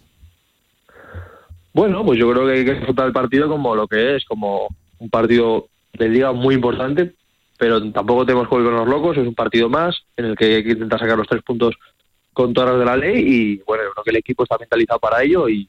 Bueno, 1.72 2.04
pues 2.04 2.20
yo 2.20 2.30
creo 2.30 2.46
que 2.46 2.52
hay 2.52 2.64
que 2.64 2.74
disfrutar 2.74 3.06
el 3.06 3.12
partido 3.12 3.48
como 3.48 3.74
lo 3.74 3.88
que 3.88 4.16
es, 4.16 4.24
como 4.24 4.68
un 4.98 5.10
partido 5.10 5.66
de 5.92 6.08
liga 6.08 6.32
muy 6.32 6.54
importante, 6.54 7.14
pero 7.58 7.90
tampoco 7.90 8.24
tenemos 8.24 8.48
que 8.48 8.54
volvernos 8.54 8.88
locos, 8.88 9.16
es 9.16 9.26
un 9.26 9.34
partido 9.34 9.68
más 9.68 9.96
en 10.16 10.24
el 10.26 10.36
que 10.36 10.56
hay 10.56 10.64
que 10.64 10.72
intentar 10.72 11.00
sacar 11.00 11.18
los 11.18 11.28
tres 11.28 11.42
puntos 11.42 11.74
con 12.32 12.54
todas 12.54 12.70
las 12.70 12.78
de 12.78 12.84
la 12.84 12.96
ley 12.96 13.24
y 13.26 13.56
bueno, 13.66 13.84
creo 13.92 14.04
que 14.04 14.10
el 14.10 14.16
equipo 14.16 14.44
está 14.44 14.56
mentalizado 14.58 15.00
para 15.00 15.22
ello 15.22 15.48
y 15.48 15.68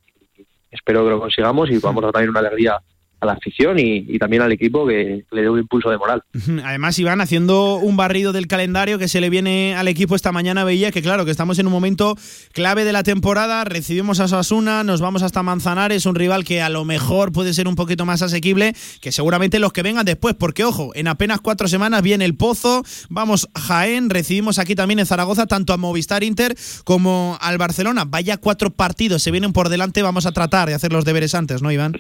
espero 0.72 1.04
que 1.04 1.12
lo 1.12 1.20
consigamos 1.20 1.70
y 1.70 1.78
vamos 1.78 2.04
a 2.06 2.12
también 2.12 2.30
una 2.30 2.40
alegría 2.40 2.82
a 3.22 3.28
la 3.28 3.34
afición 3.34 3.78
y, 3.80 4.18
también 4.18 4.42
al 4.42 4.52
equipo 4.52 4.86
que 4.86 5.24
le 5.32 5.42
dé 5.42 5.50
un 5.50 5.60
impulso 5.60 5.90
de 5.90 5.98
moral. 5.98 6.24
Además, 6.66 6.98
Iván, 7.00 7.22
haciendo 7.22 7.76
un 7.76 7.96
barrido 7.96 8.34
del 8.34 8.48
calendario 8.48 8.98
que 8.98 9.08
se 9.08 9.22
le 9.22 9.30
viene 9.30 9.76
al 9.76 9.88
equipo 9.88 10.16
esta 10.16 10.32
mañana, 10.32 10.64
veía 10.64 10.92
que, 10.92 11.02
claro, 11.02 11.24
que 11.24 11.32
estamos 11.32 11.60
en 11.60 11.68
un 11.68 11.72
momento 11.72 12.18
clave 12.52 12.84
de 12.84 12.92
la 12.92 13.04
temporada. 13.04 13.64
Recibimos 13.64 14.20
a 14.20 14.28
Sasuna, 14.28 14.84
nos 14.84 15.02
vamos 15.02 15.22
hasta 15.22 15.44
Manzanares, 15.44 16.06
un 16.08 16.16
rival 16.16 16.44
que 16.44 16.62
a 16.62 16.70
lo 16.70 16.84
mejor 16.84 17.32
puede 17.32 17.54
ser 17.54 17.68
un 17.68 17.76
poquito 17.76 18.06
más 18.06 18.22
asequible 18.24 18.74
que 19.02 19.12
seguramente 19.12 19.60
los 19.60 19.72
que 19.72 19.84
vengan 19.84 20.06
después, 20.06 20.36
porque, 20.36 20.64
ojo, 20.64 20.92
en 20.96 21.08
apenas 21.08 21.42
cuatro 21.42 21.68
semanas 21.68 22.02
viene 22.02 22.26
el 22.26 22.36
Pozo, 22.36 22.84
vamos 23.10 23.48
Jaén, 23.56 24.10
recibimos 24.10 24.58
aquí 24.58 24.74
también 24.74 25.00
en 25.00 25.06
Zaragoza 25.06 25.46
tanto 25.46 25.74
a 25.74 25.78
Movistar 25.78 26.24
Inter 26.24 26.56
como 26.84 27.38
al 27.40 27.60
Barcelona. 27.60 28.04
Vaya 28.06 28.38
cuatro 28.38 28.72
partidos, 28.72 29.22
se 29.22 29.30
vienen 29.30 29.54
por 29.54 29.70
delante, 29.70 30.02
vamos 30.02 30.26
a 30.26 30.32
tratar 30.32 30.68
de 30.68 30.74
hacer 30.74 30.92
los 30.92 31.06
deberes 31.06 31.36
antes, 31.36 31.62
¿no, 31.62 31.72
Iván? 31.72 31.94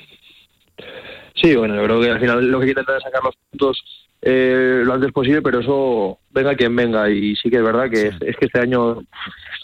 Sí, 1.35 1.55
bueno, 1.55 1.75
yo 1.75 1.83
creo 1.83 2.01
que 2.01 2.09
al 2.09 2.19
final 2.19 2.47
lo 2.47 2.59
que 2.59 2.63
hay 2.63 2.67
que 2.67 2.79
intentar 2.79 2.97
es 2.97 3.03
sacar 3.03 3.23
los 3.23 3.35
puntos 3.49 3.83
eh, 4.23 4.83
lo 4.85 4.93
antes 4.93 5.11
posible, 5.11 5.41
pero 5.41 5.59
eso 5.59 6.19
venga 6.29 6.55
quien 6.55 6.75
venga. 6.75 7.09
Y 7.09 7.35
sí 7.35 7.49
que 7.49 7.57
es 7.57 7.63
verdad 7.63 7.89
que 7.89 8.07
es, 8.07 8.15
es 8.21 8.37
que 8.37 8.45
este 8.45 8.59
año, 8.59 9.01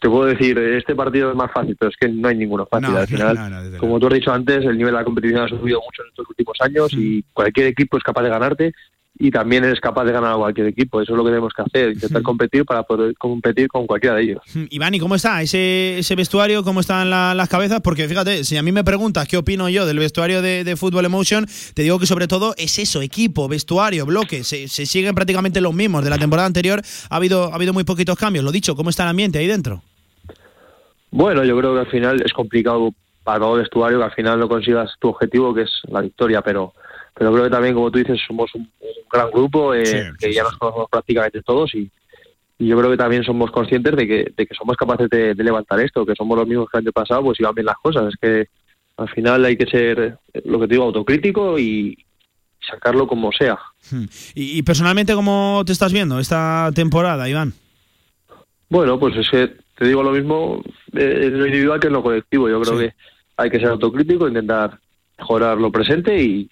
te 0.02 0.10
puedo 0.10 0.26
decir, 0.26 0.58
este 0.58 0.96
partido 0.96 1.30
es 1.30 1.36
más 1.36 1.52
fácil, 1.52 1.76
pero 1.80 1.92
es 1.92 1.98
que 1.98 2.10
no 2.10 2.28
hay 2.28 2.38
ninguno 2.38 2.66
fácil. 2.66 2.92
No, 2.92 2.98
Al 2.98 3.08
final, 3.08 3.36
no, 3.36 3.50
no, 3.50 3.64
desde 3.64 3.78
como 3.78 4.00
tú 4.00 4.08
has 4.08 4.14
dicho 4.14 4.32
antes, 4.32 4.66
el 4.66 4.78
nivel 4.78 4.94
de 4.94 5.00
la 5.00 5.04
competición 5.04 5.42
ha 5.42 5.48
subido 5.48 5.80
mucho 5.80 6.02
en 6.02 6.10
estos 6.10 6.28
últimos 6.28 6.58
años 6.62 6.92
y 6.94 7.24
cualquier 7.34 7.68
equipo 7.68 7.98
es 7.98 8.04
capaz 8.04 8.24
de 8.24 8.30
ganarte 8.30 8.74
y 9.20 9.32
también 9.32 9.64
eres 9.64 9.80
capaz 9.80 10.06
de 10.06 10.12
ganar 10.12 10.34
a 10.34 10.38
cualquier 10.38 10.68
equipo. 10.68 11.02
Eso 11.02 11.14
es 11.14 11.18
lo 11.18 11.24
que 11.24 11.30
tenemos 11.32 11.54
que 11.54 11.62
hacer, 11.64 11.92
intentar 11.94 12.22
competir 12.22 12.66
para 12.66 12.84
poder 12.84 13.16
competir 13.18 13.68
con 13.68 13.88
cualquiera 13.88 14.16
de 14.16 14.24
ellos. 14.24 14.42
Iván, 14.70 14.94
¿y 14.94 15.00
cómo 15.00 15.16
está 15.16 15.42
ese, 15.42 16.00
ese 16.00 16.16
vestuario? 16.16 16.64
¿Cómo 16.64 16.80
están 16.80 17.10
la- 17.10 17.34
las 17.34 17.50
cabezas? 17.50 17.82
Porque 17.82 18.08
fíjate, 18.08 18.44
si 18.44 18.58
a 18.58 18.64
mí 18.64 18.72
me 18.72 18.84
preguntas 18.84 19.28
qué 19.28 19.38
opino 19.38 19.70
yo 19.70 19.86
del 19.86 20.00
vestuario 20.00 20.42
de, 20.42 20.64
de 20.64 20.76
Fútbol 20.76 21.06
Emotion, 21.06 21.46
te 21.74 21.82
digo 21.84 22.00
que 22.00 22.06
sobre 22.06 22.28
todo 22.28 22.54
es 22.58 22.78
eso, 22.80 23.02
equipo, 23.02 23.48
vestuario, 23.48 24.06
bloque, 24.06 24.44
se, 24.44 24.68
se 24.68 24.86
siguen 24.86 25.16
prácticamente 25.16 25.62
los 25.62 25.74
mismos 25.74 26.04
de 26.04 26.10
la 26.10 26.18
temporada 26.18 26.46
anterior. 26.48 26.82
Ha 27.10 27.16
habido, 27.16 27.52
ha 27.52 27.56
habido 27.56 27.74
muy 27.74 27.84
poquitos 27.84 28.18
cambios. 28.18 28.46
Lo 28.46 28.52
dicho, 28.52 28.76
¿cómo 28.76 28.90
está 28.90 29.04
el 29.04 29.10
ambiente 29.10 29.40
ahí 29.40 29.48
dentro? 29.48 29.82
Bueno, 31.12 31.44
yo 31.44 31.58
creo 31.58 31.74
que 31.74 31.80
al 31.82 31.88
final 31.88 32.22
es 32.24 32.34
complicado 32.34 32.92
para 33.24 33.40
todo 33.40 33.56
el 33.56 33.62
vestuario 33.62 33.98
que 34.00 34.06
al 34.06 34.12
final 34.14 34.40
no 34.40 34.48
consigas 34.48 34.92
tu 35.00 35.10
objetivo, 35.10 35.54
que 35.54 35.64
es 35.64 35.72
la 35.90 36.02
victoria, 36.02 36.42
pero 36.42 36.74
pero 37.18 37.32
creo 37.32 37.46
que 37.46 37.50
también, 37.50 37.74
como 37.74 37.90
tú 37.90 38.00
dices, 38.00 38.20
somos 38.28 38.54
un, 38.54 38.62
un 38.62 39.10
gran 39.12 39.32
grupo, 39.32 39.74
eh, 39.74 40.12
que 40.20 40.34
ya 40.34 40.44
nos 40.44 40.58
conocemos 40.58 40.90
prácticamente 40.90 41.42
todos 41.42 41.74
y, 41.74 41.90
y 42.60 42.68
yo 42.68 42.78
creo 42.78 42.92
que 42.92 42.98
también 42.98 43.24
somos 43.24 43.52
conscientes 43.52 43.96
de 43.96 44.08
que, 44.08 44.34
de 44.36 44.46
que 44.46 44.56
somos 44.56 44.76
capaces 44.78 45.10
de, 45.10 45.34
de 45.34 45.44
levantar 45.44 45.80
esto, 45.80 46.06
que 46.06 46.16
somos 46.16 46.38
los 46.38 46.48
mismos 46.48 46.68
que 46.70 46.78
el 46.78 46.86
año 46.86 46.92
pasado, 46.92 47.24
pues 47.24 47.40
iban 47.40 47.56
bien 47.56 47.66
las 47.66 47.78
cosas. 47.78 48.14
Es 48.14 48.20
que 48.20 48.48
al 48.98 49.10
final 49.10 49.46
hay 49.46 49.58
que 49.58 49.66
ser, 49.66 50.18
eh, 50.34 50.42
lo 50.46 50.60
que 50.60 50.68
te 50.68 50.74
digo, 50.76 50.86
autocrítico 50.86 51.58
y 51.58 51.98
sacarlo 52.60 53.08
como 53.08 53.32
sea. 53.32 53.58
Hmm. 53.90 54.06
Y, 54.36 54.58
y 54.58 54.64
personalmente, 54.64 55.14
¿cómo 55.14 55.64
te 55.66 55.72
estás 55.72 55.94
viendo 55.94 56.20
esta 56.20 56.72
temporada, 56.74 57.30
Iván? 57.30 57.54
Bueno, 58.70 59.00
pues 59.00 59.16
es 59.16 59.30
que 59.30 59.56
te 59.78 59.88
digo 59.88 60.04
lo 60.04 60.12
mismo 60.12 60.62
eh, 60.94 61.22
en 61.24 61.40
lo 61.40 61.46
individual 61.46 61.80
que 61.80 61.88
en 61.88 61.94
lo 61.94 62.04
colectivo. 62.04 62.50
Yo 62.50 62.62
creo 62.62 62.78
que 62.78 62.94
hay 63.38 63.50
que 63.50 63.60
ser 63.60 63.70
autocrítico, 63.70 64.28
intentar 64.28 64.80
mejorar 65.18 65.58
lo 65.58 65.72
presente 65.72 66.20
y 66.22 66.50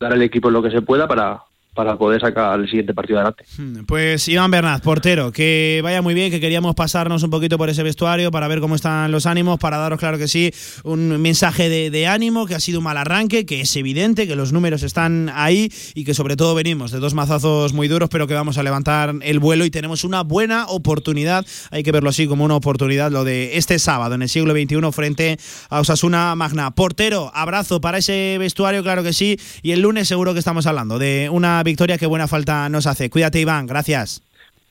dar 0.00 0.14
al 0.14 0.22
equipo 0.22 0.50
lo 0.50 0.62
que 0.62 0.70
se 0.70 0.80
pueda 0.80 1.06
para, 1.06 1.44
para 1.74 1.96
poder 1.96 2.20
sacar 2.20 2.58
el 2.58 2.66
siguiente 2.66 2.94
partido 2.94 3.18
adelante. 3.18 3.44
Pues 3.86 4.26
Iván 4.28 4.50
Bernat, 4.50 4.82
portero, 4.82 5.30
que 5.30 5.80
vaya 5.82 6.02
muy 6.02 6.14
bien, 6.14 6.30
que 6.30 6.40
queríamos 6.40 6.74
pasarnos 6.74 7.22
un 7.22 7.30
poquito 7.30 7.58
por 7.58 7.70
ese 7.70 7.82
vestuario 7.82 8.30
para 8.30 8.48
ver 8.48 8.60
cómo 8.60 8.74
están 8.74 9.12
los 9.12 9.26
ánimos, 9.26 9.58
para 9.58 9.78
daros, 9.78 9.98
claro 9.98 10.18
que 10.18 10.26
sí, 10.26 10.52
un 10.82 11.20
mensaje 11.20 11.68
de, 11.68 11.90
de 11.90 12.06
ánimo, 12.08 12.46
que 12.46 12.54
ha 12.54 12.60
sido 12.60 12.78
un 12.78 12.84
mal 12.84 12.96
arranque, 12.96 13.46
que 13.46 13.60
es 13.60 13.76
evidente 13.76 14.26
que 14.26 14.34
los 14.34 14.52
números 14.52 14.82
están 14.82 15.30
ahí 15.32 15.70
y 15.94 16.04
que 16.04 16.14
sobre 16.14 16.36
todo 16.36 16.54
venimos 16.54 16.90
de 16.90 16.98
dos 16.98 17.14
mazazos 17.14 17.72
muy 17.72 17.86
duros, 17.86 18.08
pero 18.08 18.26
que 18.26 18.34
vamos 18.34 18.58
a 18.58 18.62
levantar 18.62 19.14
el 19.22 19.38
vuelo 19.38 19.64
y 19.64 19.70
tenemos 19.70 20.02
una 20.02 20.22
buena 20.22 20.66
oportunidad, 20.66 21.46
hay 21.70 21.82
que 21.82 21.92
verlo 21.92 22.10
así 22.10 22.26
como 22.26 22.44
una 22.44 22.56
oportunidad, 22.56 23.12
lo 23.12 23.24
de 23.24 23.56
este 23.56 23.78
sábado 23.78 24.14
en 24.16 24.22
el 24.22 24.28
siglo 24.28 24.52
XXI 24.52 24.92
frente 24.92 25.38
a 25.68 25.80
Osasuna 25.80 26.34
Magna. 26.34 26.72
Portero, 26.72 27.30
abrazo 27.32 27.80
para 27.80 27.98
ese 27.98 28.36
vestuario, 28.38 28.82
claro 28.82 29.02
que 29.02 29.12
sí, 29.12 29.38
y 29.62 29.70
el 29.70 29.82
lunes 29.82 30.08
seguro 30.08 30.32
que 30.32 30.40
estamos 30.40 30.66
hablando 30.66 30.98
de 30.98 31.28
una 31.30 31.59
victoria 31.62 31.98
que 31.98 32.06
buena 32.06 32.28
falta 32.28 32.68
nos 32.68 32.86
hace. 32.86 33.10
Cuídate, 33.10 33.40
Iván, 33.40 33.66
gracias. 33.66 34.22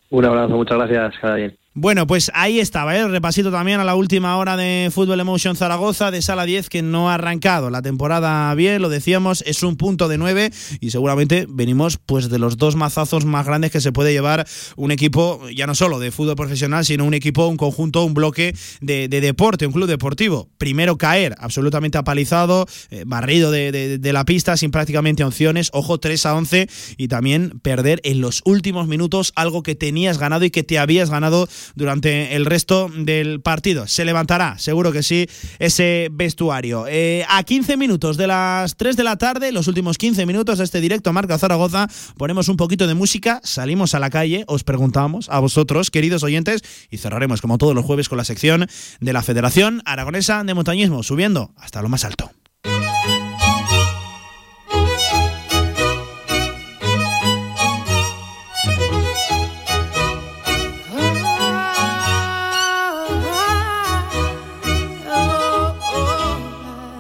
Un 0.10 0.26
abrazo, 0.26 0.56
muchas 0.56 0.78
gracias, 0.78 1.14
cada 1.22 1.36
bien. 1.36 1.57
Bueno, 1.76 2.08
pues 2.08 2.32
ahí 2.34 2.60
estaba, 2.60 2.98
¿eh? 2.98 3.08
repasito 3.08 3.52
también 3.52 3.80
a 3.80 3.84
la 3.86 3.94
última 3.96 4.36
hora 4.38 4.58
de 4.58 4.90
Fútbol 4.91 5.20
Emotion 5.20 5.56
Zaragoza 5.56 6.10
de 6.10 6.22
Sala 6.24 6.44
10 6.46 6.68
que 6.68 6.82
no 6.82 7.10
ha 7.10 7.14
arrancado 7.14 7.70
la 7.70 7.84
temporada 7.84 8.54
bien, 8.56 8.82
lo 8.82 8.90
decíamos, 8.90 9.44
es 9.46 9.62
un 9.62 9.78
punto 9.78 10.08
de 10.08 10.18
9 10.18 10.52
y 10.82 10.90
seguramente 10.90 11.46
venimos 11.48 11.98
pues 12.04 12.28
de 12.30 12.40
los 12.40 12.58
dos 12.58 12.76
mazazos 12.76 13.24
más 13.24 13.46
grandes 13.46 13.72
que 13.72 13.82
se 13.82 13.91
puede 13.91 14.12
llevar 14.12 14.48
un 14.78 14.91
equipo, 14.91 15.48
ya 15.56 15.68
no 15.68 15.76
solo 15.76 16.00
de 16.00 16.12
fútbol 16.12 16.36
profesional, 16.36 16.84
sino 16.86 17.06
un 17.06 17.14
equipo, 17.14 17.46
un 17.46 17.56
conjunto, 17.56 18.04
un 18.04 18.16
bloque 18.16 18.56
de, 18.82 19.08
de 19.08 19.22
deporte, 19.22 19.68
un 19.68 19.72
club 19.72 19.88
deportivo. 19.88 20.50
Primero 20.58 20.98
caer, 20.98 21.36
absolutamente 21.38 22.00
apalizado, 22.00 22.66
eh, 22.90 23.04
barrido 23.06 23.52
de, 23.52 23.72
de- 23.72 23.98
de 24.00 24.14
la 24.14 24.26
pista 24.26 24.58
sin 24.58 24.72
prácticamente 24.72 25.24
opciones, 25.24 25.70
ojo 25.72 26.00
3 26.00 26.26
a 26.26 26.36
11 26.36 26.68
y 26.98 27.08
también 27.10 27.60
perder 27.62 28.02
en 28.04 28.22
los 28.22 28.41
últimos 28.44 28.88
minutos 28.88 29.32
algo 29.36 29.62
que 29.62 29.76
tenías 29.76 30.18
ganado 30.18 30.44
y 30.46 30.50
que 30.50 30.64
te 30.64 30.80
habías 30.80 31.12
ganado 31.12 31.48
durante 31.76 32.36
el 32.36 32.45
resto 32.45 32.90
del 32.95 33.41
partido. 33.41 33.88
Se 33.88 34.06
levantará, 34.06 34.57
seguro 34.57 34.91
que 34.91 35.03
sí, 35.03 35.27
ese 35.60 36.10
vestuario. 36.11 36.86
Eh, 36.88 37.26
a 37.30 37.44
15 37.44 37.77
minutos 37.77 38.18
de 38.18 38.27
las 38.27 38.76
3 38.76 38.95
de 38.95 39.03
la 39.03 39.18
tarde, 39.18 39.52
los 39.52 39.68
últimos 39.68 39.98
15 39.98 40.26
minutos 40.26 40.57
de 40.57 40.64
este 40.64 40.81
directo 40.81 41.14
Marca 41.14 41.38
Zaragoza, 41.38 41.88
ponemos 42.18 42.49
un 42.49 42.57
poquito 42.57 42.88
de 42.88 42.94
música, 42.94 43.41
salimos 43.44 43.95
a 43.95 43.99
la 43.99 44.10
calle, 44.10 44.44
os 44.48 44.64
preguntamos 44.64 45.30
a 45.30 45.40
vosotros, 45.40 45.91
queridos 45.91 46.23
oyentes, 46.23 46.61
y 46.90 46.98
cerraremos 46.98 47.41
como 47.41 47.57
todos 47.57 47.76
los 47.76 47.86
jueves 47.86 48.10
con 48.10 48.18
la 48.18 48.23
sección 48.23 48.68
de 48.99 49.14
la 49.14 49.22
Federación 49.22 49.81
Aragonesa 49.86 50.44
de 50.44 50.53
Montañismo, 50.53 51.03
subiendo 51.03 51.52
hasta 51.57 51.81
lo 51.81 51.90
más 51.90 52.06
alto. 52.06 52.31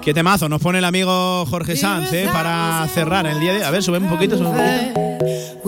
Qué 0.01 0.13
temazo 0.13 0.47
nos 0.47 0.61
pone 0.61 0.79
el 0.79 0.85
amigo 0.85 1.45
Jorge 1.45 1.75
Sanz 1.75 2.13
eh, 2.13 2.29
para 2.31 2.87
cerrar 2.93 3.27
el 3.27 3.39
día 3.39 3.53
de. 3.53 3.63
A 3.65 3.71
ver, 3.71 3.83
sube 3.83 3.97
un 3.97 4.07
poquito, 4.07 4.37
sube 4.37 4.47
un 4.47 4.53
poquito. 4.55 4.99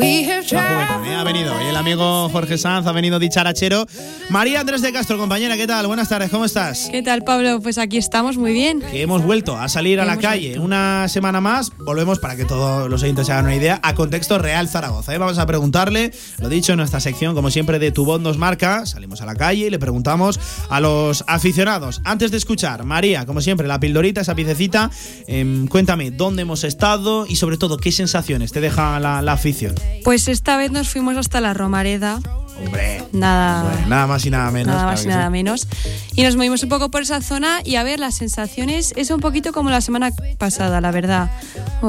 Eh, 0.01 1.15
Ha 1.15 1.23
venido 1.23 1.53
y 1.63 1.67
el 1.67 1.75
amigo 1.75 2.29
Jorge 2.29 2.57
Sanz, 2.57 2.87
ha 2.87 2.91
venido 2.91 3.19
dicharachero. 3.19 3.85
María 4.29 4.61
Andrés 4.61 4.81
de 4.81 4.91
Castro, 4.91 5.17
compañera, 5.17 5.55
¿qué 5.55 5.67
tal? 5.67 5.85
Buenas 5.85 6.09
tardes, 6.09 6.31
¿cómo 6.31 6.45
estás? 6.45 6.87
¿Qué 6.89 7.03
tal, 7.03 7.23
Pablo? 7.23 7.59
Pues 7.61 7.77
aquí 7.77 7.97
estamos 7.97 8.37
muy 8.37 8.53
bien. 8.53 8.81
Que 8.81 9.01
hemos 9.03 9.21
vuelto 9.21 9.57
a 9.57 9.69
salir 9.69 9.99
a 9.99 10.05
la 10.05 10.17
calle 10.17 10.57
una 10.57 11.07
semana 11.09 11.41
más. 11.41 11.71
Volvemos 11.77 12.19
para 12.19 12.35
que 12.35 12.45
todos 12.45 12.89
los 12.89 13.03
oyentes 13.03 13.27
se 13.27 13.33
hagan 13.33 13.45
una 13.45 13.55
idea 13.55 13.79
a 13.83 13.93
contexto 13.93 14.39
real 14.39 14.67
Zaragoza. 14.69 15.13
¿eh? 15.13 15.17
Vamos 15.17 15.37
a 15.37 15.45
preguntarle, 15.45 16.11
lo 16.39 16.49
dicho 16.49 16.71
en 16.71 16.77
nuestra 16.77 16.99
sección, 16.99 17.35
como 17.35 17.51
siempre, 17.51 17.77
de 17.77 17.91
Tu 17.91 18.03
Voz 18.05 18.21
nos 18.21 18.37
marca. 18.37 18.85
Salimos 18.85 19.21
a 19.21 19.25
la 19.25 19.35
calle 19.35 19.67
y 19.67 19.69
le 19.69 19.77
preguntamos 19.79 20.39
a 20.69 20.79
los 20.79 21.23
aficionados. 21.27 22.01
Antes 22.05 22.31
de 22.31 22.37
escuchar, 22.37 22.83
María, 22.85 23.25
como 23.25 23.41
siempre, 23.41 23.67
la 23.67 23.79
pildorita, 23.79 24.23
esa 24.31 24.35
piececita, 24.35 24.89
em, 25.27 25.67
cuéntame 25.67 26.09
dónde 26.11 26.43
hemos 26.43 26.63
estado 26.63 27.25
y 27.27 27.35
sobre 27.35 27.57
todo 27.57 27.77
qué 27.77 27.91
sensaciones 27.91 28.51
te 28.51 28.61
deja 28.61 28.99
la, 28.99 29.21
la 29.21 29.33
afición. 29.33 29.75
Pues 30.03 30.27
esta 30.27 30.55
vez 30.57 30.71
nos 30.71 30.89
fuimos 30.89 31.17
hasta 31.17 31.41
la 31.41 31.53
Romareda. 31.53 32.21
Hombre. 32.65 33.03
Nada, 33.11 33.85
Nada 33.87 34.07
más 34.07 34.25
y 34.25 34.29
nada 34.29 34.51
menos. 34.51 34.67
nada 34.67 34.79
claro 34.79 34.91
más 34.91 34.99
y 35.01 35.03
sí. 35.03 35.09
nada 35.09 35.29
menos. 35.29 35.67
Y 36.15 36.23
nos 36.23 36.35
movimos 36.35 36.63
un 36.63 36.69
poco 36.69 36.89
por 36.89 37.01
esa 37.01 37.21
zona 37.21 37.59
y 37.63 37.75
a 37.75 37.83
ver, 37.83 37.99
las 37.99 38.15
sensaciones 38.15 38.93
es 38.95 39.09
un 39.11 39.19
poquito 39.19 39.51
como 39.51 39.69
la 39.69 39.81
semana 39.81 40.11
pasada, 40.37 40.79
la 40.81 40.91
verdad. 40.91 41.29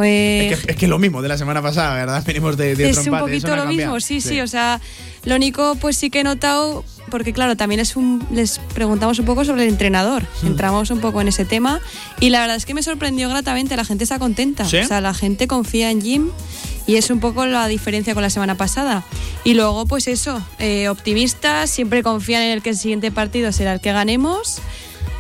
Eh, 0.03 0.51
Es 0.53 0.61
que, 0.65 0.71
es 0.73 0.77
que 0.77 0.89
lo 0.89 0.99
mismo 0.99 1.23
de 1.23 1.29
la 1.29 1.39
semana 1.39 1.63
pasada, 1.63 1.95
¿verdad? 1.95 2.23
Venimos 2.27 2.57
de, 2.57 2.75
de 2.75 2.91
es 2.91 2.99
otro 2.99 3.13
un 3.13 3.19
empate, 3.19 3.33
poquito 3.33 3.57
lo 3.57 3.67
mismo, 3.67 4.01
sí, 4.01 4.21
sí, 4.21 4.41
o 4.41 4.47
sea, 4.47 4.81
lo 5.25 5.37
único 5.37 5.77
pues 5.77 5.97
sí 5.97 6.11
que 6.11 6.21
he 6.21 6.25
notado, 6.25 6.85
porque 7.11 7.33
claro, 7.33 7.57
también 7.57 7.81
es 7.81 7.95
un, 7.97 8.27
les 8.33 8.59
preguntamos 8.75 9.19
un 9.19 9.25
poco 9.27 9.45
sobre 9.45 9.63
el 9.65 9.69
entrenador, 9.69 10.23
Hmm. 10.43 10.47
entramos 10.49 10.91
un 10.91 11.01
poco 11.01 11.21
en 11.21 11.29
ese 11.29 11.45
tema 11.45 11.81
y 12.21 12.31
la 12.31 12.41
verdad 12.41 12.57
es 12.57 12.67
que 12.67 12.75
me 12.75 12.83
sorprendió 12.83 13.29
gratamente, 13.29 13.77
la 13.77 13.85
gente 13.85 14.05
está 14.05 14.19
contenta, 14.19 14.65
¿Sí? 14.65 14.79
o 14.79 14.87
sea, 14.87 15.01
la 15.01 15.15
gente 15.15 15.47
confía 15.47 15.91
en 15.91 16.01
Jim 16.03 16.29
y 16.87 16.97
es 16.97 17.11
un 17.11 17.21
poco 17.21 17.47
la 17.47 17.67
diferencia 17.69 18.15
con 18.15 18.23
la 18.23 18.31
semana 18.31 18.57
pasada. 18.57 19.05
Y 19.45 19.55
luego 19.55 19.87
pues 19.87 20.09
eso, 20.09 20.43
eh, 20.59 20.89
optimistas, 20.89 21.71
siempre 21.71 22.03
confían 22.03 22.43
en 22.43 22.51
el 22.53 22.63
que 22.63 22.71
el 22.71 22.77
siguiente 22.77 23.11
partido 23.11 23.53
será 23.53 23.73
el 23.75 23.81
que 23.81 23.93
ganemos. 23.93 24.59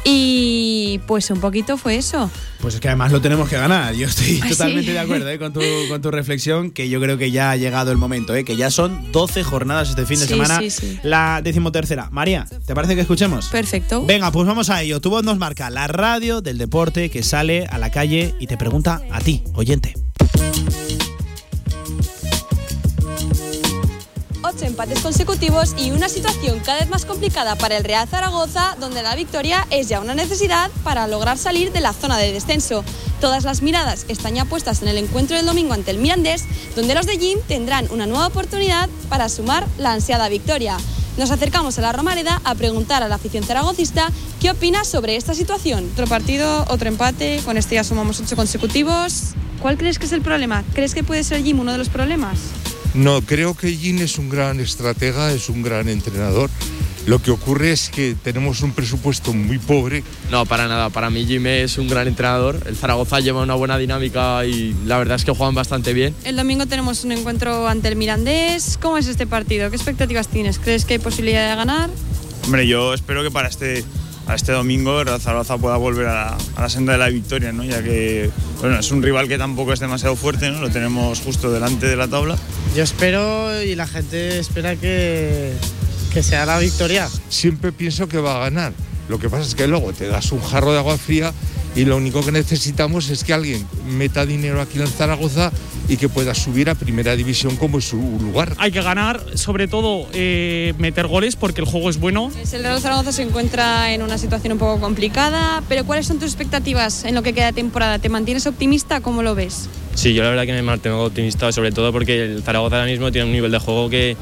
Y 0.04 1.00
pues 1.06 1.30
un 1.30 1.38
poquito 1.40 1.76
fue 1.76 1.94
eso. 1.96 2.28
Pues 2.60 2.74
es 2.74 2.80
que 2.80 2.88
además 2.88 3.12
lo 3.12 3.20
tenemos 3.20 3.48
que 3.48 3.56
ganar. 3.56 3.94
Yo 3.94 4.08
estoy 4.08 4.40
Ah, 4.44 4.48
totalmente 4.48 4.86
sí. 4.86 4.92
de 4.92 4.98
acuerdo 4.98 5.28
¿eh? 5.28 5.38
con, 5.38 5.52
tu, 5.52 5.60
con 5.88 6.02
tu 6.02 6.10
reflexión, 6.10 6.72
que 6.72 6.88
yo 6.88 7.00
creo 7.00 7.18
que 7.18 7.30
ya 7.30 7.52
ha 7.52 7.56
llegado 7.56 7.92
el 7.92 7.98
momento, 7.98 8.34
¿eh? 8.34 8.44
que 8.44 8.56
ya 8.56 8.72
son 8.72 9.12
12 9.12 9.44
jornadas 9.44 9.90
este 9.90 10.04
fin 10.04 10.18
de 10.18 10.26
Sí, 10.26 10.32
semana, 10.32 10.58
sí, 10.58 10.70
sí. 10.70 10.98
la 11.04 11.40
decimotercera. 11.42 12.08
María, 12.10 12.46
¿te 12.66 12.74
parece 12.74 12.96
que 12.96 13.02
escuchemos? 13.02 13.46
Perfecto. 13.46 14.04
Venga, 14.04 14.32
pues 14.32 14.44
vamos 14.46 14.70
a 14.70 14.82
ello. 14.82 15.00
Tu 15.00 15.08
voz 15.08 15.22
nos 15.22 15.38
marca 15.38 15.70
la 15.70 15.86
radio 15.86 16.40
del 16.40 16.58
deporte 16.58 17.08
que 17.08 17.22
sale 17.22 17.66
a 17.66 17.78
la 17.78 17.90
calle 17.90 18.34
y 18.40 18.48
te 18.48 18.56
pregunta 18.56 19.02
a 19.12 19.20
ti, 19.20 19.44
oyente. 19.54 19.94
Empates 24.82 25.02
consecutivos 25.04 25.76
y 25.78 25.92
una 25.92 26.08
situación 26.08 26.58
cada 26.58 26.80
vez 26.80 26.90
más 26.90 27.04
complicada 27.04 27.54
para 27.54 27.76
el 27.76 27.84
Real 27.84 28.08
Zaragoza, 28.08 28.76
donde 28.80 29.00
la 29.02 29.14
victoria 29.14 29.64
es 29.70 29.88
ya 29.88 30.00
una 30.00 30.16
necesidad 30.16 30.72
para 30.82 31.06
lograr 31.06 31.38
salir 31.38 31.70
de 31.70 31.80
la 31.80 31.92
zona 31.92 32.18
de 32.18 32.32
descenso. 32.32 32.82
Todas 33.20 33.44
las 33.44 33.62
miradas 33.62 34.06
están 34.08 34.34
ya 34.34 34.44
puestas 34.44 34.82
en 34.82 34.88
el 34.88 34.98
encuentro 34.98 35.36
del 35.36 35.46
domingo 35.46 35.72
ante 35.72 35.92
el 35.92 35.98
Mirandés, 35.98 36.46
donde 36.74 36.96
los 36.96 37.06
de 37.06 37.16
Jim 37.16 37.38
tendrán 37.46 37.86
una 37.92 38.06
nueva 38.06 38.26
oportunidad 38.26 38.88
para 39.08 39.28
sumar 39.28 39.68
la 39.78 39.92
ansiada 39.92 40.28
victoria. 40.28 40.76
Nos 41.16 41.30
acercamos 41.30 41.78
a 41.78 41.82
la 41.82 41.92
Romareda 41.92 42.40
a 42.42 42.56
preguntar 42.56 43.04
a 43.04 43.08
la 43.08 43.14
afición 43.14 43.44
zaragocista 43.44 44.10
qué 44.40 44.50
opina 44.50 44.84
sobre 44.84 45.14
esta 45.14 45.34
situación. 45.34 45.88
Otro 45.92 46.08
partido, 46.08 46.64
otro 46.68 46.88
empate, 46.88 47.40
con 47.44 47.56
este 47.56 47.76
ya 47.76 47.84
sumamos 47.84 48.18
ocho 48.18 48.34
consecutivos. 48.34 49.34
¿Cuál 49.60 49.78
crees 49.78 50.00
que 50.00 50.06
es 50.06 50.12
el 50.12 50.22
problema? 50.22 50.64
¿Crees 50.74 50.92
que 50.92 51.04
puede 51.04 51.22
ser 51.22 51.44
Jim 51.44 51.60
uno 51.60 51.70
de 51.70 51.78
los 51.78 51.88
problemas? 51.88 52.38
No, 52.94 53.22
creo 53.22 53.54
que 53.54 53.74
Jim 53.74 54.00
es 54.00 54.18
un 54.18 54.28
gran 54.28 54.60
estratega, 54.60 55.32
es 55.32 55.48
un 55.48 55.62
gran 55.62 55.88
entrenador. 55.88 56.50
Lo 57.06 57.20
que 57.20 57.32
ocurre 57.32 57.72
es 57.72 57.88
que 57.88 58.14
tenemos 58.22 58.62
un 58.62 58.72
presupuesto 58.72 59.32
muy 59.32 59.58
pobre. 59.58 60.04
No, 60.30 60.46
para 60.46 60.68
nada. 60.68 60.88
Para 60.90 61.10
mí 61.10 61.24
Jim 61.26 61.46
es 61.46 61.78
un 61.78 61.88
gran 61.88 62.06
entrenador. 62.06 62.60
El 62.66 62.76
Zaragoza 62.76 63.18
lleva 63.18 63.42
una 63.42 63.54
buena 63.54 63.76
dinámica 63.76 64.44
y 64.44 64.74
la 64.86 64.98
verdad 64.98 65.16
es 65.16 65.24
que 65.24 65.32
juegan 65.32 65.54
bastante 65.54 65.94
bien. 65.94 66.14
El 66.24 66.36
domingo 66.36 66.66
tenemos 66.66 67.02
un 67.04 67.12
encuentro 67.12 67.66
ante 67.66 67.88
el 67.88 67.96
Mirandés. 67.96 68.78
¿Cómo 68.80 68.98
es 68.98 69.08
este 69.08 69.26
partido? 69.26 69.68
¿Qué 69.70 69.76
expectativas 69.76 70.28
tienes? 70.28 70.60
¿Crees 70.60 70.84
que 70.84 70.94
hay 70.94 70.98
posibilidad 71.00 71.50
de 71.50 71.56
ganar? 71.56 71.90
Hombre, 72.44 72.68
yo 72.68 72.94
espero 72.94 73.22
que 73.24 73.30
para 73.30 73.48
este, 73.48 73.84
para 74.24 74.36
este 74.36 74.52
domingo 74.52 75.02
Zaragoza 75.18 75.58
pueda 75.58 75.76
volver 75.76 76.06
a 76.06 76.14
la, 76.14 76.38
a 76.56 76.62
la 76.62 76.68
senda 76.68 76.92
de 76.92 76.98
la 76.98 77.08
victoria, 77.08 77.52
¿no? 77.52 77.64
ya 77.64 77.82
que 77.82 78.30
bueno, 78.60 78.78
es 78.78 78.90
un 78.90 79.02
rival 79.02 79.28
que 79.28 79.38
tampoco 79.38 79.72
es 79.72 79.80
demasiado 79.80 80.16
fuerte, 80.16 80.50
¿no? 80.50 80.60
lo 80.60 80.70
tenemos 80.70 81.20
justo 81.20 81.50
delante 81.50 81.86
de 81.86 81.96
la 81.96 82.08
tabla. 82.08 82.36
Yo 82.76 82.82
espero 82.82 83.62
y 83.62 83.74
la 83.74 83.86
gente 83.86 84.38
espera 84.38 84.76
que, 84.76 85.52
que 86.12 86.22
sea 86.22 86.46
la 86.46 86.58
victoria. 86.58 87.08
Siempre 87.28 87.72
pienso 87.72 88.08
que 88.08 88.18
va 88.18 88.36
a 88.36 88.50
ganar. 88.50 88.72
Lo 89.08 89.18
que 89.18 89.28
pasa 89.28 89.42
es 89.42 89.54
que 89.54 89.66
luego 89.66 89.92
te 89.92 90.06
das 90.06 90.32
un 90.32 90.40
jarro 90.40 90.72
de 90.72 90.78
agua 90.78 90.96
fría 90.96 91.32
y 91.74 91.84
lo 91.84 91.96
único 91.96 92.24
que 92.24 92.32
necesitamos 92.32 93.08
es 93.10 93.24
que 93.24 93.32
alguien 93.32 93.66
meta 93.86 94.26
dinero 94.26 94.60
aquí 94.60 94.78
en 94.78 94.86
Zaragoza 94.86 95.50
y 95.88 95.96
que 95.96 96.08
pueda 96.08 96.34
subir 96.34 96.70
a 96.70 96.74
primera 96.74 97.16
división 97.16 97.56
como 97.56 97.78
es 97.78 97.88
su 97.88 97.96
lugar. 97.96 98.54
Hay 98.58 98.72
que 98.72 98.82
ganar, 98.82 99.24
sobre 99.34 99.68
todo 99.68 100.06
eh, 100.12 100.74
meter 100.78 101.06
goles 101.06 101.36
porque 101.36 101.60
el 101.60 101.66
juego 101.66 101.90
es 101.90 101.98
bueno. 101.98 102.30
El 102.52 102.62
Real 102.62 102.80
Zaragoza 102.80 103.12
se 103.12 103.22
encuentra 103.22 103.92
en 103.92 104.02
una 104.02 104.18
situación 104.18 104.52
un 104.52 104.58
poco 104.58 104.80
complicada, 104.80 105.62
pero 105.68 105.84
¿cuáles 105.84 106.06
son 106.06 106.18
tus 106.18 106.28
expectativas 106.28 107.04
en 107.04 107.14
lo 107.14 107.22
que 107.22 107.32
queda 107.32 107.46
de 107.46 107.52
temporada? 107.52 107.98
¿Te 107.98 108.08
mantienes 108.08 108.46
optimista? 108.46 109.00
¿Cómo 109.00 109.22
lo 109.22 109.34
ves? 109.34 109.68
Sí, 109.94 110.14
yo 110.14 110.22
la 110.22 110.30
verdad 110.30 110.46
que 110.46 110.52
me 110.52 110.62
mantengo 110.62 111.04
optimista, 111.04 111.52
sobre 111.52 111.70
todo 111.72 111.92
porque 111.92 112.24
el 112.24 112.42
Zaragoza 112.42 112.76
ahora 112.76 112.90
mismo 112.90 113.12
tiene 113.12 113.26
un 113.26 113.32
nivel 113.32 113.50
de 113.50 113.58
juego 113.58 113.90
que 113.90 114.16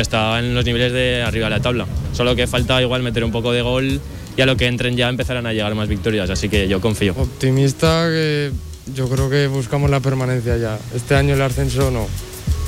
está 0.00 0.38
en 0.38 0.54
los 0.54 0.64
niveles 0.64 0.92
de 0.92 1.22
arriba 1.22 1.46
de 1.46 1.50
la 1.50 1.60
tabla. 1.60 1.86
Solo 2.12 2.34
que 2.34 2.46
falta 2.46 2.80
igual 2.80 3.02
meter 3.02 3.24
un 3.24 3.32
poco 3.32 3.52
de 3.52 3.62
gol 3.62 4.00
y 4.36 4.40
a 4.40 4.46
lo 4.46 4.56
que 4.56 4.66
entren 4.66 4.96
ya 4.96 5.08
empezarán 5.08 5.46
a 5.46 5.52
llegar 5.52 5.74
más 5.74 5.88
victorias, 5.88 6.30
así 6.30 6.48
que 6.48 6.68
yo 6.68 6.80
confío. 6.80 7.14
Optimista 7.16 8.08
que 8.08 8.52
yo 8.94 9.08
creo 9.08 9.28
que 9.28 9.46
buscamos 9.46 9.90
la 9.90 10.00
permanencia 10.00 10.56
ya. 10.56 10.78
Este 10.94 11.14
año 11.14 11.34
el 11.34 11.42
ascenso 11.42 11.90
no. 11.90 12.06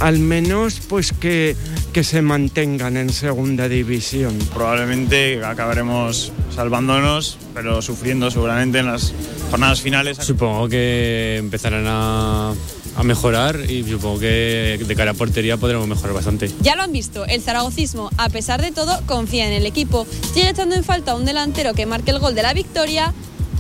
Al 0.01 0.19
menos 0.19 0.81
pues 0.89 1.13
que, 1.13 1.57
que 1.93 2.05
se 2.05 2.21
mantengan 2.21 2.97
en 2.97 3.11
segunda 3.11 3.69
división. 3.69 4.37
Probablemente 4.53 5.45
acabaremos 5.45 6.33
salvándonos, 6.55 7.39
pero 7.55 7.81
sufriendo 7.81 8.31
seguramente 8.31 8.81
en 8.81 8.87
las 8.87 9.13
jornadas 9.51 9.81
finales. 9.81 10.19
Supongo 10.19 10.69
que 10.69 11.37
empezarán 11.39 11.85
a, 11.87 12.53
a 12.97 13.03
mejorar 13.03 13.59
y 13.69 13.83
supongo 13.85 14.21
que 14.21 14.81
de 14.87 14.97
cara 14.97 15.13
a 15.13 15.15
portería 15.15 15.57
podremos 15.57 15.89
mejorar 15.89 16.15
bastante. 16.15 16.51
Ya 16.61 16.77
lo 16.77 16.83
han 16.83 16.93
visto, 16.93 17.25
el 17.27 17.41
zaragocismo, 17.41 18.11
a 18.19 18.29
pesar 18.29 18.61
de 18.61 18.73
todo, 18.73 19.01
confía 19.07 19.47
en 19.47 19.53
el 19.53 19.67
equipo. 19.67 20.07
Sigue 20.33 20.51
echando 20.51 20.75
en 20.75 20.85
falta 20.85 21.15
un 21.15 21.25
delantero 21.25 21.75
que 21.75 21.87
marque 21.87 22.11
el 22.11 22.19
gol 22.19 22.35
de 22.35 22.43
la 22.43 22.53
victoria, 22.53 23.13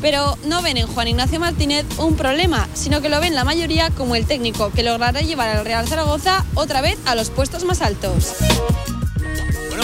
pero 0.04 0.36
no 0.44 0.60
ven 0.60 0.76
en 0.76 0.86
Juan 0.86 1.08
Ignacio 1.08 1.40
Martínez 1.40 1.86
un 1.96 2.14
problema, 2.14 2.68
sino 2.74 3.00
que 3.00 3.08
lo 3.08 3.20
ven 3.22 3.34
la 3.34 3.42
mayoría 3.42 3.88
como 3.88 4.16
el 4.16 4.26
técnico 4.26 4.70
que 4.70 4.82
logrará 4.82 5.22
llevar 5.22 5.48
al 5.48 5.64
Real 5.64 5.88
Zaragoza 5.88 6.44
otra 6.52 6.82
vez 6.82 6.98
a 7.06 7.14
los 7.14 7.30
puestos 7.30 7.64
más 7.64 7.80
altos. 7.80 8.34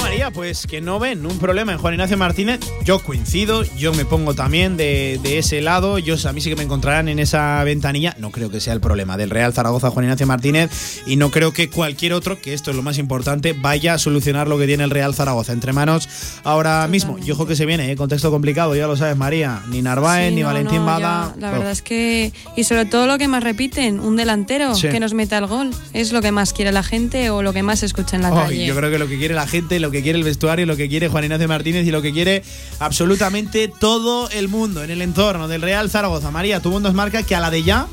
Bueno, 0.00 0.12
María, 0.14 0.30
pues 0.30 0.66
que 0.66 0.80
no 0.80 0.98
ven 0.98 1.26
un 1.26 1.38
problema 1.38 1.72
en 1.72 1.78
Juan 1.78 1.92
Ignacio 1.94 2.16
Martínez. 2.16 2.60
Yo 2.84 3.00
coincido, 3.00 3.62
yo 3.76 3.92
me 3.92 4.04
pongo 4.06 4.34
también 4.34 4.76
de, 4.78 5.20
de 5.22 5.38
ese 5.38 5.60
lado. 5.60 5.98
Yo, 5.98 6.16
a 6.26 6.32
mí 6.32 6.40
sí 6.40 6.48
que 6.48 6.56
me 6.56 6.62
encontrarán 6.62 7.08
en 7.08 7.18
esa 7.18 7.62
ventanilla. 7.64 8.16
No 8.18 8.30
creo 8.30 8.50
que 8.50 8.60
sea 8.60 8.72
el 8.72 8.80
problema 8.80 9.16
del 9.18 9.28
Real 9.30 9.52
Zaragoza 9.52 9.90
Juan 9.90 10.06
Ignacio 10.06 10.26
Martínez. 10.26 11.02
Y 11.06 11.16
no 11.16 11.30
creo 11.30 11.52
que 11.52 11.68
cualquier 11.68 12.14
otro, 12.14 12.40
que 12.40 12.54
esto 12.54 12.70
es 12.70 12.76
lo 12.76 12.82
más 12.82 12.96
importante, 12.98 13.52
vaya 13.52 13.94
a 13.94 13.98
solucionar 13.98 14.48
lo 14.48 14.58
que 14.58 14.66
tiene 14.66 14.84
el 14.84 14.90
Real 14.90 15.14
Zaragoza 15.14 15.52
entre 15.52 15.72
manos 15.72 16.08
ahora 16.44 16.86
mismo. 16.88 17.18
Y 17.22 17.30
ojo 17.30 17.46
que 17.46 17.54
se 17.54 17.66
viene, 17.66 17.92
¿eh? 17.92 17.96
contexto 17.96 18.30
complicado, 18.30 18.74
ya 18.74 18.86
lo 18.86 18.96
sabes, 18.96 19.16
María. 19.16 19.62
Ni 19.68 19.82
Narváez, 19.82 20.30
Sí, 20.30 20.34
ni 20.36 20.40
no, 20.42 20.46
Valentín 20.48 20.78
no, 20.78 20.86
Bada. 20.86 21.34
ya, 21.34 21.40
la 21.40 21.50
verdad 21.52 21.70
es 21.72 21.82
que. 21.82 22.32
Y 22.56 22.64
sobre 22.64 22.86
todo 22.86 23.06
lo 23.06 23.18
que 23.18 23.28
más 23.28 23.44
repiten, 23.44 24.00
un 24.00 24.16
delantero 24.16 24.74
Sí. 24.74 24.88
que 24.88 24.98
nos 25.00 25.12
meta 25.14 25.36
el 25.38 25.46
gol. 25.46 25.70
Es 25.92 26.12
lo 26.12 26.22
que 26.22 26.32
más 26.32 26.52
quiere 26.52 26.72
la 26.72 26.82
gente 26.82 27.30
o 27.30 27.42
lo 27.42 27.52
que 27.52 27.62
más 27.62 27.82
escucha 27.82 28.16
en 28.16 28.22
la 28.22 28.30
calle. 28.30 28.64
yo 28.66 28.74
creo 28.74 28.90
que 28.90 28.98
lo 28.98 29.06
que 29.08 29.18
quiere 29.18 29.34
la 29.34 29.46
gente, 29.46 29.78
lo 29.78 29.89
que 29.90 30.02
quiere 30.02 30.18
el 30.18 30.24
vestuario, 30.24 30.66
lo 30.66 30.76
que 30.76 30.88
quiere 30.88 31.08
Juan 31.08 31.24
Ignacio 31.24 31.48
Martínez 31.48 31.86
y 31.86 31.90
lo 31.90 32.02
que 32.02 32.12
quiere 32.12 32.42
absolutamente 32.78 33.68
todo 33.68 34.28
el 34.30 34.48
mundo 34.48 34.82
en 34.82 34.90
el 34.90 35.02
entorno 35.02 35.48
del 35.48 35.62
Real 35.62 35.90
Zaragoza. 35.90 36.30
María, 36.30 36.60
tu 36.60 36.70
voz 36.70 36.82
nos 36.82 36.94
marca 36.94 37.22
que 37.22 37.34
a 37.34 37.40
la 37.40 37.50
de 37.50 37.62
ya 37.62 37.86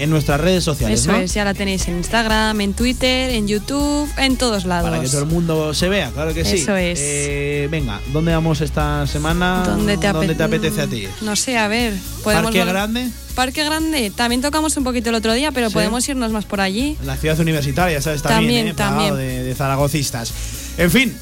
en 0.00 0.10
nuestras 0.10 0.40
redes 0.40 0.62
sociales, 0.62 1.00
Eso 1.00 1.10
¿no? 1.10 1.18
es, 1.18 1.34
ya 1.34 1.44
la 1.44 1.54
tenéis 1.54 1.88
en 1.88 1.96
Instagram, 1.96 2.60
en 2.60 2.72
Twitter, 2.72 3.30
en 3.30 3.48
YouTube, 3.48 4.08
en 4.16 4.36
todos 4.36 4.64
lados. 4.64 4.88
Para 4.88 5.02
que 5.02 5.08
todo 5.08 5.22
el 5.22 5.26
mundo 5.26 5.74
se 5.74 5.88
vea, 5.88 6.10
claro 6.12 6.32
que 6.32 6.44
sí. 6.44 6.58
Eso 6.58 6.76
es. 6.76 7.00
Eh, 7.02 7.66
venga, 7.68 8.00
¿dónde 8.12 8.32
vamos 8.32 8.60
esta 8.60 9.06
semana? 9.08 9.64
¿Dónde 9.66 9.96
te, 9.96 10.06
ape- 10.08 10.36
te 10.36 10.42
apetece 10.44 10.82
a 10.82 10.86
ti? 10.86 11.08
No 11.20 11.34
sé, 11.34 11.58
a 11.58 11.66
ver. 11.66 11.94
¿Parque 12.22 12.64
Grande? 12.64 13.08
Parque 13.34 13.64
Grande. 13.64 14.12
También 14.14 14.40
tocamos 14.40 14.76
un 14.76 14.84
poquito 14.84 15.08
el 15.10 15.16
otro 15.16 15.32
día, 15.32 15.50
pero 15.50 15.66
Sí. 15.68 15.74
podemos 15.74 16.08
irnos 16.08 16.30
más 16.30 16.44
por 16.44 16.60
allí. 16.60 16.96
La 17.04 17.16
ciudad 17.16 17.38
universitaria, 17.40 18.00
¿sabes? 18.00 18.22
También, 18.22 18.76
También, 18.76 19.10
¿eh? 19.12 19.16
También. 19.16 19.16
De, 19.16 19.42
de 19.42 19.54
zaragocistas. 19.56 20.32
En 20.78 20.92
fin. 20.92 21.12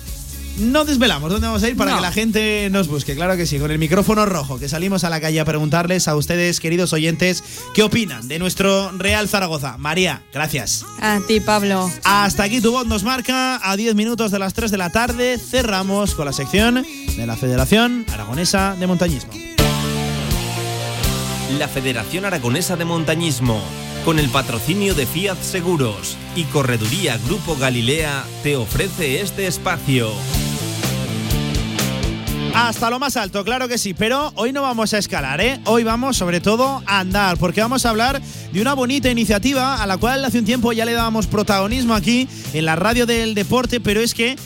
No 0.58 0.86
desvelamos 0.86 1.30
dónde 1.30 1.46
vamos 1.46 1.62
a 1.62 1.68
ir 1.68 1.76
para 1.76 1.90
No. 1.90 1.96
que 1.98 2.02
la 2.02 2.12
gente 2.12 2.68
nos 2.70 2.88
busque, 2.88 3.14
claro 3.14 3.36
que 3.36 3.44
sí, 3.44 3.58
con 3.58 3.70
el 3.70 3.78
micrófono 3.78 4.24
rojo, 4.24 4.58
que 4.58 4.70
salimos 4.70 5.04
a 5.04 5.10
la 5.10 5.20
calle 5.20 5.38
a 5.38 5.44
preguntarles 5.44 6.08
a 6.08 6.16
ustedes, 6.16 6.60
queridos 6.60 6.94
oyentes, 6.94 7.44
qué 7.74 7.82
opinan 7.82 8.26
de 8.26 8.38
nuestro 8.38 8.90
Real 8.92 9.28
Zaragoza. 9.28 9.76
María, 9.76 10.22
gracias. 10.32 10.86
A 11.00 11.20
ti, 11.28 11.40
Pablo. 11.40 11.90
Hasta 12.04 12.44
aquí 12.44 12.62
tu 12.62 12.72
voz 12.72 12.86
nos 12.86 13.04
marca, 13.04 13.60
a 13.62 13.76
10 13.76 13.94
minutos 13.94 14.30
de 14.30 14.38
las 14.38 14.54
3 14.54 14.70
de 14.70 14.78
la 14.78 14.88
tarde, 14.88 15.38
cerramos 15.38 16.14
con 16.14 16.24
la 16.24 16.32
sección 16.32 16.82
de 17.16 17.26
la 17.26 17.36
Federación 17.36 18.06
Aragonesa 18.10 18.76
de 18.80 18.86
Montañismo. 18.86 19.32
La 21.58 21.68
Federación 21.68 22.24
Aragonesa 22.24 22.76
de 22.76 22.84
Montañismo, 22.86 23.60
con 24.06 24.18
el 24.18 24.30
patrocinio 24.30 24.94
de 24.94 25.04
Fiat 25.06 25.40
Seguros 25.42 26.16
y 26.34 26.44
Correduría 26.44 27.18
Grupo 27.26 27.56
Galilea, 27.56 28.24
te 28.42 28.56
ofrece 28.56 29.20
este 29.20 29.46
espacio. 29.46 30.10
Hasta 32.56 32.88
lo 32.88 32.98
más 32.98 33.18
alto, 33.18 33.44
claro 33.44 33.68
que 33.68 33.76
sí, 33.76 33.92
pero 33.92 34.32
hoy 34.34 34.50
no 34.50 34.62
vamos 34.62 34.94
a 34.94 34.98
escalar, 34.98 35.42
¿eh? 35.42 35.60
Hoy 35.66 35.84
vamos 35.84 36.16
sobre 36.16 36.40
todo 36.40 36.82
a 36.86 37.00
andar, 37.00 37.36
porque 37.36 37.60
vamos 37.60 37.84
a 37.84 37.90
hablar 37.90 38.22
de 38.50 38.62
una 38.62 38.72
bonita 38.72 39.10
iniciativa 39.10 39.82
a 39.82 39.86
la 39.86 39.98
cual 39.98 40.24
hace 40.24 40.38
un 40.38 40.46
tiempo 40.46 40.72
ya 40.72 40.86
le 40.86 40.94
dábamos 40.94 41.26
protagonismo 41.26 41.92
aquí 41.92 42.26
en 42.54 42.64
la 42.64 42.74
radio 42.74 43.04
del 43.04 43.34
deporte, 43.34 43.78
pero 43.78 44.00
es 44.00 44.14
que 44.14 44.36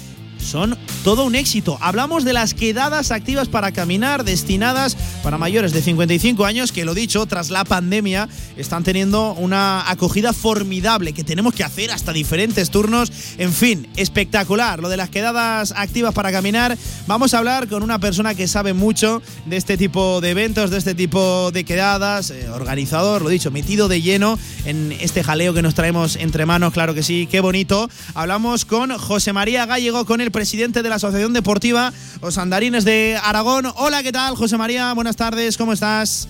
son 0.43 0.77
todo 1.05 1.25
un 1.25 1.35
éxito. 1.35 1.79
Hablamos 1.81 2.25
de 2.25 2.33
las 2.33 2.55
quedadas 2.55 3.11
activas 3.11 3.49
para 3.49 3.73
caminar 3.73 4.25
destinadas 4.25 4.97
para 5.23 5.39
mayores 5.39 5.73
de 5.73 5.83
55 5.83 6.45
años 6.45 6.73
que 6.73 6.85
lo 6.85 6.95
dicho, 6.95 7.25
tras 7.27 7.51
la 7.51 7.65
pandemia 7.65 8.29
están 8.57 8.85
teniendo 8.85 9.33
una 9.35 9.91
acogida 9.91 10.33
formidable 10.33 11.13
que 11.13 11.25
tenemos 11.25 11.55
que 11.55 11.65
hacer 11.65 11.91
hasta 11.91 12.13
diferentes 12.13 12.71
turnos. 12.71 13.13
En 13.39 13.53
fin, 13.53 13.89
espectacular 13.97 14.81
lo 14.81 14.89
de 14.89 14.97
las 14.97 15.11
quedadas 15.11 15.73
activas 15.77 16.15
para 16.15 16.33
caminar. 16.33 16.77
Vamos 17.07 17.35
a 17.35 17.39
hablar 17.39 17.69
con 17.69 17.83
una 17.83 17.99
persona 17.99 18.35
que 18.35 18.49
sabe 18.49 18.73
mucho 18.73 19.23
de 19.47 19.57
este 19.57 19.77
tipo 19.77 20.21
de 20.21 20.31
eventos, 20.31 20.71
de 20.71 20.79
este 20.79 20.95
tipo 20.95 21.51
de 21.53 21.65
quedadas, 21.65 22.31
eh, 22.31 22.49
organizador, 22.51 23.23
lo 23.23 23.29
dicho, 23.29 23.51
metido 23.51 23.89
de 23.89 24.03
lleno 24.03 24.39
en 24.65 24.93
este 25.01 25.23
jaleo 25.23 25.55
que 25.55 25.63
nos 25.63 25.75
traemos 25.75 26.17
entre 26.17 26.47
manos, 26.47 26.73
claro 26.73 26.95
que 26.95 27.03
sí, 27.03 27.29
qué 27.31 27.41
bonito. 27.41 27.89
Hablamos 28.15 28.65
con 28.65 28.97
José 28.97 29.33
María 29.33 29.67
Gallego, 29.67 30.05
con 30.05 30.21
el 30.21 30.30
presidente 30.31 30.83
de 30.83 30.89
la 30.89 30.97
Asociación 30.97 31.33
Deportiva 31.33 31.93
Los 32.23 32.39
Andarines 32.39 32.85
de 32.85 33.19
Aragón. 33.23 33.67
Hola, 33.77 34.03
¿qué 34.03 34.13
tal, 34.13 34.37
José 34.37 34.57
María? 34.57 34.93
Buenas 34.93 35.17
tardes, 35.17 35.57
¿cómo 35.57 35.73
estás? 35.73 36.29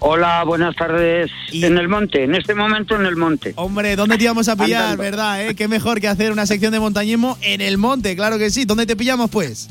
Hola, 0.00 0.44
buenas 0.44 0.76
tardes. 0.76 1.30
En 1.52 1.78
el 1.78 1.88
monte, 1.88 2.24
en 2.24 2.34
este 2.34 2.54
momento 2.54 2.94
en 2.94 3.06
el 3.06 3.16
monte. 3.16 3.54
Hombre, 3.56 3.96
¿dónde 3.96 4.18
te 4.18 4.24
íbamos 4.24 4.48
a 4.48 4.56
pillar, 4.56 4.98
verdad? 4.98 5.46
Eh? 5.46 5.54
Qué 5.54 5.66
mejor 5.66 6.00
que 6.00 6.08
hacer 6.08 6.30
una 6.30 6.44
sección 6.44 6.72
de 6.72 6.80
montañismo 6.80 7.38
en 7.40 7.62
el 7.62 7.78
monte, 7.78 8.14
claro 8.14 8.36
que 8.36 8.50
sí. 8.50 8.66
¿Dónde 8.66 8.84
te 8.84 8.96
pillamos, 8.96 9.30
pues? 9.30 9.68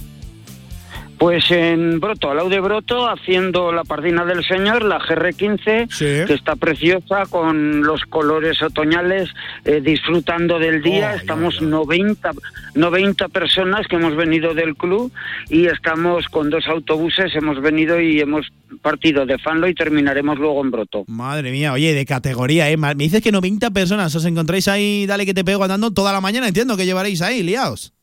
Pues 1.18 1.50
en 1.52 2.00
Broto, 2.00 2.32
al 2.32 2.38
lado 2.38 2.50
de 2.50 2.60
Broto, 2.60 3.08
haciendo 3.08 3.72
la 3.72 3.84
Pardina 3.84 4.26
del 4.26 4.44
Señor, 4.44 4.84
la 4.84 5.00
GR15, 5.00 6.26
que 6.28 6.34
está 6.34 6.56
preciosa 6.56 7.26
con 7.30 7.82
los 7.82 8.02
colores 8.06 8.62
otoñales, 8.62 9.30
eh, 9.64 9.80
disfrutando 9.82 10.60
del 10.60 10.82
día. 10.82 11.16
estamos 11.16 11.62
90, 11.62 12.32
90 12.76 13.30
personas 13.30 13.88
que 13.88 13.96
hemos 13.96 14.16
venido 14.16 14.54
del 14.54 14.76
club 14.76 15.12
y 15.50 15.68
estamos 15.68 16.28
con 16.28 16.50
dos 16.50 16.68
autobuses, 16.68 17.34
hemos 17.36 17.62
venido 17.62 18.00
y 18.00 18.20
hemos 18.20 18.52
partido 18.82 19.26
de 19.26 19.38
Fanlo 19.38 19.68
y 19.68 19.76
terminaremos 19.76 20.38
luego 20.40 20.62
en 20.62 20.72
Broto. 20.72 21.04
Madre 21.08 21.52
mía, 21.52 21.74
oye, 21.74 21.94
de 21.94 22.06
categoría, 22.06 22.70
¿eh? 22.70 22.78
Me 22.78 22.96
dices 22.96 23.22
que 23.22 23.32
90 23.32 23.72
personas 23.72 24.14
os 24.16 24.26
encontráis 24.26 24.68
ahí, 24.68 25.06
dale 25.06 25.26
que 25.26 25.34
te 25.34 25.44
pego 25.44 25.64
andando 25.64 25.92
toda 25.92 26.12
la 26.12 26.22
mañana, 26.22 26.48
entiendo 26.48 26.76
que 26.76 26.86
llevaréis 26.86 27.22
ahí, 27.22 27.44
liaos. 27.44 27.94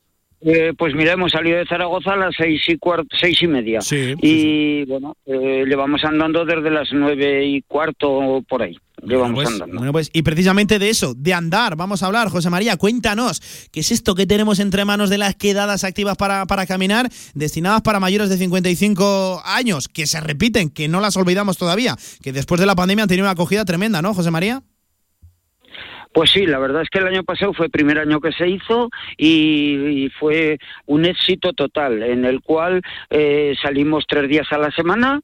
Eh, 0.42 0.72
pues 0.76 0.94
mira, 0.94 1.12
hemos 1.12 1.32
salido 1.32 1.58
de 1.58 1.66
Zaragoza 1.66 2.14
a 2.14 2.16
las 2.16 2.34
seis 2.34 2.62
y, 2.66 2.78
cuarto, 2.78 3.14
seis 3.20 3.42
y 3.42 3.46
media. 3.46 3.80
y 3.90 4.84
bueno, 4.86 5.14
eh, 5.26 5.64
llevamos 5.66 6.02
andando 6.04 6.46
desde 6.46 6.70
las 6.70 6.88
nueve 6.92 7.44
y 7.46 7.62
cuarto 7.62 8.42
por 8.48 8.62
ahí. 8.62 8.76
Llevamos 9.02 9.34
pues, 9.34 9.48
andando. 9.48 9.76
bueno, 9.76 9.92
pues, 9.92 10.10
y 10.12 10.22
precisamente 10.22 10.78
de 10.78 10.88
eso, 10.88 11.14
de 11.14 11.34
andar, 11.34 11.76
vamos 11.76 12.02
a 12.02 12.06
hablar. 12.06 12.28
José 12.28 12.48
María, 12.48 12.76
cuéntanos, 12.76 13.68
¿qué 13.70 13.80
es 13.80 13.92
esto 13.92 14.14
que 14.14 14.26
tenemos 14.26 14.60
entre 14.60 14.84
manos 14.86 15.10
de 15.10 15.18
las 15.18 15.34
quedadas 15.36 15.84
activas 15.84 16.16
para, 16.16 16.46
para 16.46 16.66
caminar, 16.66 17.08
destinadas 17.34 17.82
para 17.82 18.00
mayores 18.00 18.30
de 18.30 18.38
55 18.38 19.42
años, 19.44 19.88
que 19.88 20.06
se 20.06 20.20
repiten, 20.20 20.70
que 20.70 20.88
no 20.88 21.00
las 21.00 21.16
olvidamos 21.16 21.58
todavía, 21.58 21.96
que 22.22 22.32
después 22.32 22.60
de 22.60 22.66
la 22.66 22.74
pandemia 22.74 23.04
han 23.04 23.08
tenido 23.08 23.24
una 23.24 23.32
acogida 23.32 23.64
tremenda, 23.64 24.00
¿no, 24.00 24.14
José 24.14 24.30
María? 24.30 24.62
Pues 26.12 26.30
sí, 26.30 26.44
la 26.44 26.58
verdad 26.58 26.82
es 26.82 26.90
que 26.90 26.98
el 26.98 27.06
año 27.06 27.22
pasado 27.22 27.54
fue 27.54 27.66
el 27.66 27.70
primer 27.70 27.98
año 27.98 28.20
que 28.20 28.32
se 28.32 28.48
hizo 28.48 28.90
y, 29.16 30.10
fue 30.18 30.58
un 30.86 31.04
éxito 31.04 31.52
total, 31.52 32.02
en 32.02 32.24
el 32.24 32.40
cual 32.40 32.82
eh, 33.10 33.54
salimos 33.62 34.06
tres 34.08 34.28
días 34.28 34.46
a 34.50 34.58
la 34.58 34.72
semana, 34.72 35.20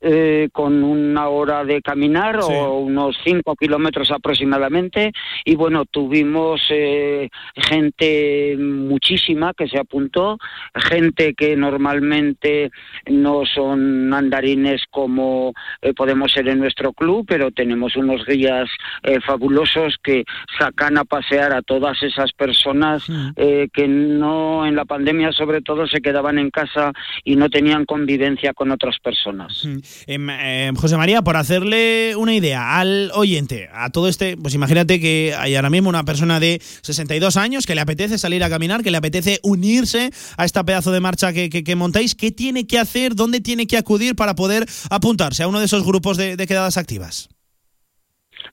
eh, 0.00 0.48
con 0.52 0.82
una 0.82 1.28
hora 1.28 1.64
de 1.64 1.82
caminar 1.82 2.40
o 2.40 2.78
unos 2.78 3.16
cinco 3.24 3.54
kilómetros 3.56 4.10
aproximadamente. 4.10 5.12
Y 5.44 5.56
bueno 5.56 5.84
tuvimos 5.84 6.62
eh, 6.70 7.28
gente 7.54 8.56
muchísima 8.58 9.52
que 9.54 9.68
se 9.68 9.78
apuntó 9.78 10.38
gente 10.74 11.34
que 11.34 11.56
normalmente 11.56 12.70
no 13.06 13.44
son 13.44 14.12
andarines 14.12 14.82
como 14.90 15.52
eh, 15.82 15.92
podemos 15.94 16.32
ser 16.32 16.48
en 16.48 16.58
nuestro 16.58 16.92
club 16.92 17.24
pero 17.28 17.50
tenemos 17.50 17.96
unos 17.96 18.24
guías 18.26 18.68
eh, 19.02 19.20
fabulosos 19.20 19.96
que 20.02 20.24
sacan 20.58 20.98
a 20.98 21.04
pasear 21.04 21.52
a 21.52 21.62
todas 21.62 22.02
esas 22.02 22.32
personas 22.32 23.04
eh, 23.36 23.68
que 23.72 23.88
no 23.88 24.66
en 24.66 24.76
la 24.76 24.84
pandemia 24.84 25.32
sobre 25.32 25.60
todo 25.60 25.86
se 25.86 26.00
quedaban 26.00 26.38
en 26.38 26.50
casa 26.50 26.92
y 27.24 27.36
no 27.36 27.48
tenían 27.48 27.84
convivencia 27.84 28.52
con 28.52 28.70
otras 28.70 28.98
personas 28.98 29.66
em, 30.06 30.74
José 30.76 30.96
María, 30.96 31.22
por 31.22 31.36
hacerle 31.36 32.14
una 32.16 32.34
idea 32.34 32.78
al 32.78 33.10
oyente, 33.14 33.68
a 33.72 33.90
todo 33.90 34.08
este, 34.08 34.36
pues 34.36 34.54
imagínate 34.54 35.00
que 35.00 35.34
hay 35.38 35.54
ahora 35.56 35.70
mismo 35.70 35.88
una 35.88 36.04
persona 36.04 36.40
de 36.40 36.60
62 36.82 37.36
años 37.36 37.66
que 37.66 37.74
le 37.74 37.80
apetece 37.80 38.18
salir 38.18 38.42
a 38.44 38.50
caminar, 38.50 38.82
que 38.82 38.90
le 38.90 38.96
apetece 38.96 39.38
unirse 39.42 40.10
a 40.36 40.44
esta 40.44 40.64
pedazo 40.64 40.92
de 40.92 41.00
marcha 41.00 41.32
que, 41.32 41.48
que- 41.50 41.64
que 41.64 41.76
montáis. 41.76 42.14
¿Qué 42.14 42.30
tiene 42.32 42.66
que 42.66 42.78
hacer? 42.78 43.14
¿Dónde 43.14 43.40
tiene 43.40 43.66
que 43.66 43.76
acudir 43.76 44.14
para 44.16 44.34
poder 44.34 44.66
apuntarse 44.90 45.42
a 45.42 45.48
uno 45.48 45.58
de 45.58 45.66
esos 45.66 45.84
grupos 45.84 46.16
de, 46.16 46.36
de 46.36 46.46
quedadas 46.46 46.76
activas? 46.76 47.28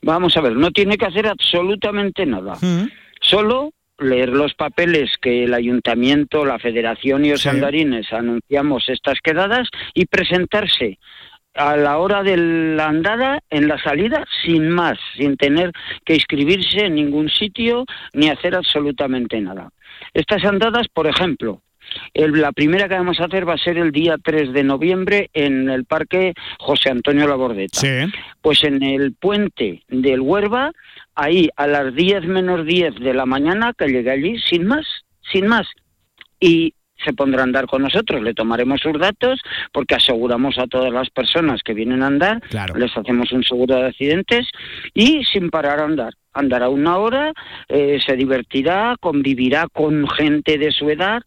Vamos 0.02 0.36
a 0.38 0.42
ver, 0.42 0.54
no 0.56 0.72
tiene 0.72 0.98
que 0.98 1.06
hacer 1.06 1.28
absolutamente 1.28 2.26
nada. 2.26 2.58
Solo 3.22 3.72
leer 4.00 4.30
los 4.30 4.54
papeles 4.54 5.10
que 5.20 5.46
el 5.46 5.54
ayuntamiento, 5.56 6.46
la 6.46 6.60
federación 6.60 7.26
y 7.26 7.32
los 7.32 7.42
Sí. 7.42 7.50
andarines 7.50 8.12
anunciamos 8.14 8.84
estas 8.90 9.18
quedadas 9.24 9.68
y 9.96 10.06
presentarse 10.06 11.00
a 11.58 11.76
la 11.76 11.98
hora 11.98 12.24
de 12.24 12.38
la 12.38 12.88
andada 12.88 13.40
en 13.50 13.68
la 13.68 13.78
salida 13.82 14.26
sin 14.46 14.70
más, 14.70 14.98
sin 15.16 15.38
tener 15.38 15.72
que 16.06 16.16
inscribirse 16.16 16.86
en 16.86 16.96
ningún 16.96 17.30
sitio 17.30 17.86
ni 18.14 18.30
hacer 18.30 18.56
absolutamente 18.56 19.40
nada. 19.42 19.70
Estas 20.14 20.44
andadas, 20.46 20.88
por 20.88 21.08
ejemplo, 21.08 21.62
el- 22.14 22.34
la 22.42 22.52
primera 22.52 22.88
que 22.88 22.96
vamos 22.96 23.20
a 23.20 23.26
hacer 23.26 23.48
va 23.48 23.54
a 23.54 23.58
ser 23.58 23.78
el 23.78 23.92
día 23.92 24.18
3 24.22 24.54
de 24.54 24.64
noviembre 24.64 25.30
en 25.34 25.70
el 25.70 25.86
Parque 25.86 26.34
José 26.60 26.90
Antonio 26.90 27.28
Labordeta. 27.28 27.80
Pues 28.42 28.64
en 28.64 28.84
el 28.84 29.14
puente 29.14 29.84
del 29.88 30.22
Huerva, 30.22 30.72
ahí 31.16 31.50
a 31.56 31.66
las 31.66 31.96
10 31.96 32.26
menos 32.26 32.66
10 32.66 32.94
de 32.96 33.14
la 33.14 33.26
mañana, 33.26 33.74
que 33.78 33.88
llegue 33.88 34.12
allí, 34.12 34.38
sin 34.40 34.68
más, 34.68 34.86
sin 35.32 35.48
más. 35.48 35.68
Y 36.40 36.74
se 37.04 37.14
pondrá 37.14 37.42
a 37.42 37.44
andar 37.44 37.68
con 37.68 37.82
nosotros, 37.82 38.22
le 38.22 38.34
tomaremos 38.34 38.82
sus 38.82 39.00
datos, 39.00 39.42
porque 39.72 39.96
aseguramos 39.96 40.58
a 40.58 40.68
todas 40.68 40.92
las 40.92 41.10
personas 41.10 41.62
que 41.64 41.74
vienen 41.74 42.04
a 42.04 42.08
andar, 42.08 42.42
les 42.76 42.96
hacemos 42.96 43.32
un 43.32 43.44
seguro 43.44 43.76
de 43.76 43.88
accidentes 43.88 44.48
y 44.94 45.24
sin 45.26 45.50
parar 45.50 45.80
a 45.80 45.86
andar. 45.86 46.14
Andará 46.34 46.70
una 46.70 46.98
hora, 46.98 47.34
eh, 47.68 48.00
se 48.06 48.16
divertirá, 48.16 48.96
convivirá 49.00 49.68
con 49.72 50.08
gente 50.08 50.60
de 50.60 50.72
su 50.72 50.90
edad, 50.90 51.24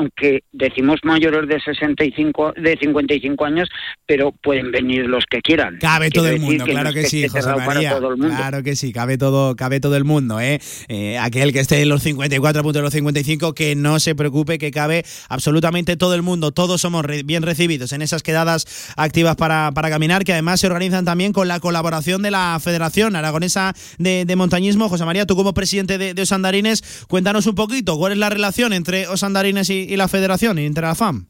aunque 0.00 0.40
decimos 0.52 1.00
mayores 1.04 1.48
de 1.48 1.60
65, 1.60 2.54
de 2.56 2.76
55 2.80 3.44
años, 3.44 3.68
pero 4.06 4.32
pueden 4.42 4.70
venir 4.72 5.06
los 5.06 5.24
que 5.30 5.40
quieran. 5.40 5.78
Cabe 5.80 6.10
todo 6.10 6.28
el 6.28 6.40
mundo, 6.40 6.64
claro 6.64 6.92
que 6.92 7.04
sí, 7.04 7.28
José 7.28 7.48
María. 7.66 7.96
Claro 8.36 8.62
que 8.62 8.76
sí, 8.76 8.92
cabe 8.92 9.18
todo, 9.18 9.54
cabe 9.56 9.80
todo 9.80 9.96
el 9.96 10.04
mundo, 10.04 10.40
¿eh? 10.40 10.60
Eh, 10.88 11.18
Aquel 11.18 11.52
que 11.52 11.60
esté 11.60 11.82
en 11.82 11.88
los 11.88 12.02
54 12.02 12.62
puntos 12.62 12.80
de 12.80 12.82
los 12.84 12.92
55, 12.92 13.54
que 13.54 13.76
no 13.76 14.00
se 14.00 14.14
preocupe, 14.14 14.58
que 14.58 14.70
cabe 14.70 15.04
absolutamente 15.28 15.96
todo 15.96 16.14
el 16.14 16.22
mundo. 16.22 16.50
Todos 16.52 16.80
somos 16.80 17.04
re- 17.04 17.22
bien 17.22 17.42
recibidos 17.42 17.92
en 17.92 18.02
esas 18.02 18.22
quedadas 18.22 18.92
activas 18.96 19.36
para, 19.36 19.70
para 19.72 19.90
caminar, 19.90 20.24
que 20.24 20.32
además 20.32 20.60
se 20.60 20.66
organizan 20.66 21.04
también 21.04 21.32
con 21.32 21.46
la 21.48 21.60
colaboración 21.60 22.22
de 22.22 22.30
la 22.30 22.58
Federación 22.62 23.16
Aragonesa 23.16 23.74
de, 23.98 24.24
de 24.24 24.36
Montañismo. 24.36 24.88
José 24.88 25.04
María, 25.04 25.26
tú 25.26 25.36
como 25.36 25.52
presidente 25.54 25.98
de, 25.98 26.14
de 26.14 26.22
Osandarines, 26.22 27.04
cuéntanos 27.08 27.46
un 27.46 27.54
poquito 27.54 27.96
cuál 27.98 28.12
es 28.12 28.18
la 28.18 28.30
relación 28.30 28.72
entre 28.72 29.06
Osandarines 29.08 29.68
y, 29.70 29.89
y 29.90 29.96
la 29.96 30.06
Federación, 30.06 30.58
y 30.58 30.66
entre 30.66 30.84
la 30.84 30.94
FAM. 30.94 31.26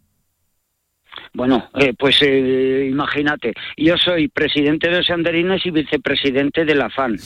Bueno, 1.32 1.70
eh, 1.74 1.94
pues 1.98 2.18
eh, 2.20 2.88
imagínate, 2.90 3.54
yo 3.76 3.96
soy 3.96 4.28
presidente 4.28 4.88
de 4.88 4.98
los 4.98 5.10
Anderines 5.10 5.64
y 5.64 5.70
vicepresidente 5.70 6.66
de 6.66 6.74
la 6.74 6.90
FAN. 6.90 7.16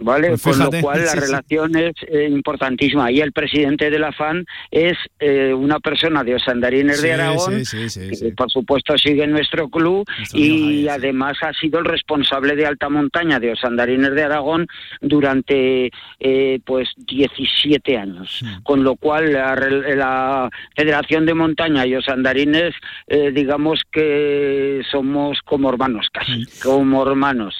¿Vale? 0.00 0.28
Pues 0.28 0.42
Con 0.42 0.58
lo 0.58 0.70
cual 0.80 1.04
la 1.04 1.12
sí, 1.12 1.18
sí. 1.18 1.26
relación 1.26 1.76
es 1.76 1.94
eh, 2.08 2.28
importantísima. 2.30 3.10
Y 3.10 3.20
el 3.20 3.32
presidente 3.32 3.90
de 3.90 3.98
la 3.98 4.12
FAN 4.12 4.44
es 4.70 4.96
eh, 5.18 5.52
una 5.52 5.80
persona 5.80 6.24
de 6.24 6.36
Osandarines 6.36 7.00
Sí, 7.00 7.06
de 7.06 7.12
Aragón, 7.14 7.62
que 8.20 8.32
por 8.36 8.50
supuesto 8.50 8.96
sigue 8.96 9.24
en 9.24 9.32
nuestro 9.32 9.68
club 9.68 10.06
y 10.32 10.88
además 10.88 11.36
ha 11.42 11.52
sido 11.52 11.78
el 11.80 11.84
responsable 11.84 12.56
de 12.56 12.66
alta 12.66 12.88
montaña 12.88 13.40
de 13.40 13.52
Osandarines 13.52 14.14
de 14.14 14.22
Aragón 14.22 14.66
durante 15.00 15.90
eh, 16.20 16.60
pues 16.64 16.88
17 16.96 17.96
años. 17.96 18.44
Con 18.62 18.84
lo 18.84 18.96
cual 18.96 19.32
la, 19.32 19.54
la 19.54 20.50
Federación 20.76 21.26
de 21.26 21.34
Montaña 21.34 21.86
y 21.86 21.94
Osandarines, 21.94 22.74
eh, 23.06 23.30
digamos 23.32 23.82
que 23.90 24.82
somos 24.90 25.40
como 25.44 25.70
hermanos 25.70 26.08
casi, 26.12 26.44
como 26.62 27.06
hermanos. 27.06 27.56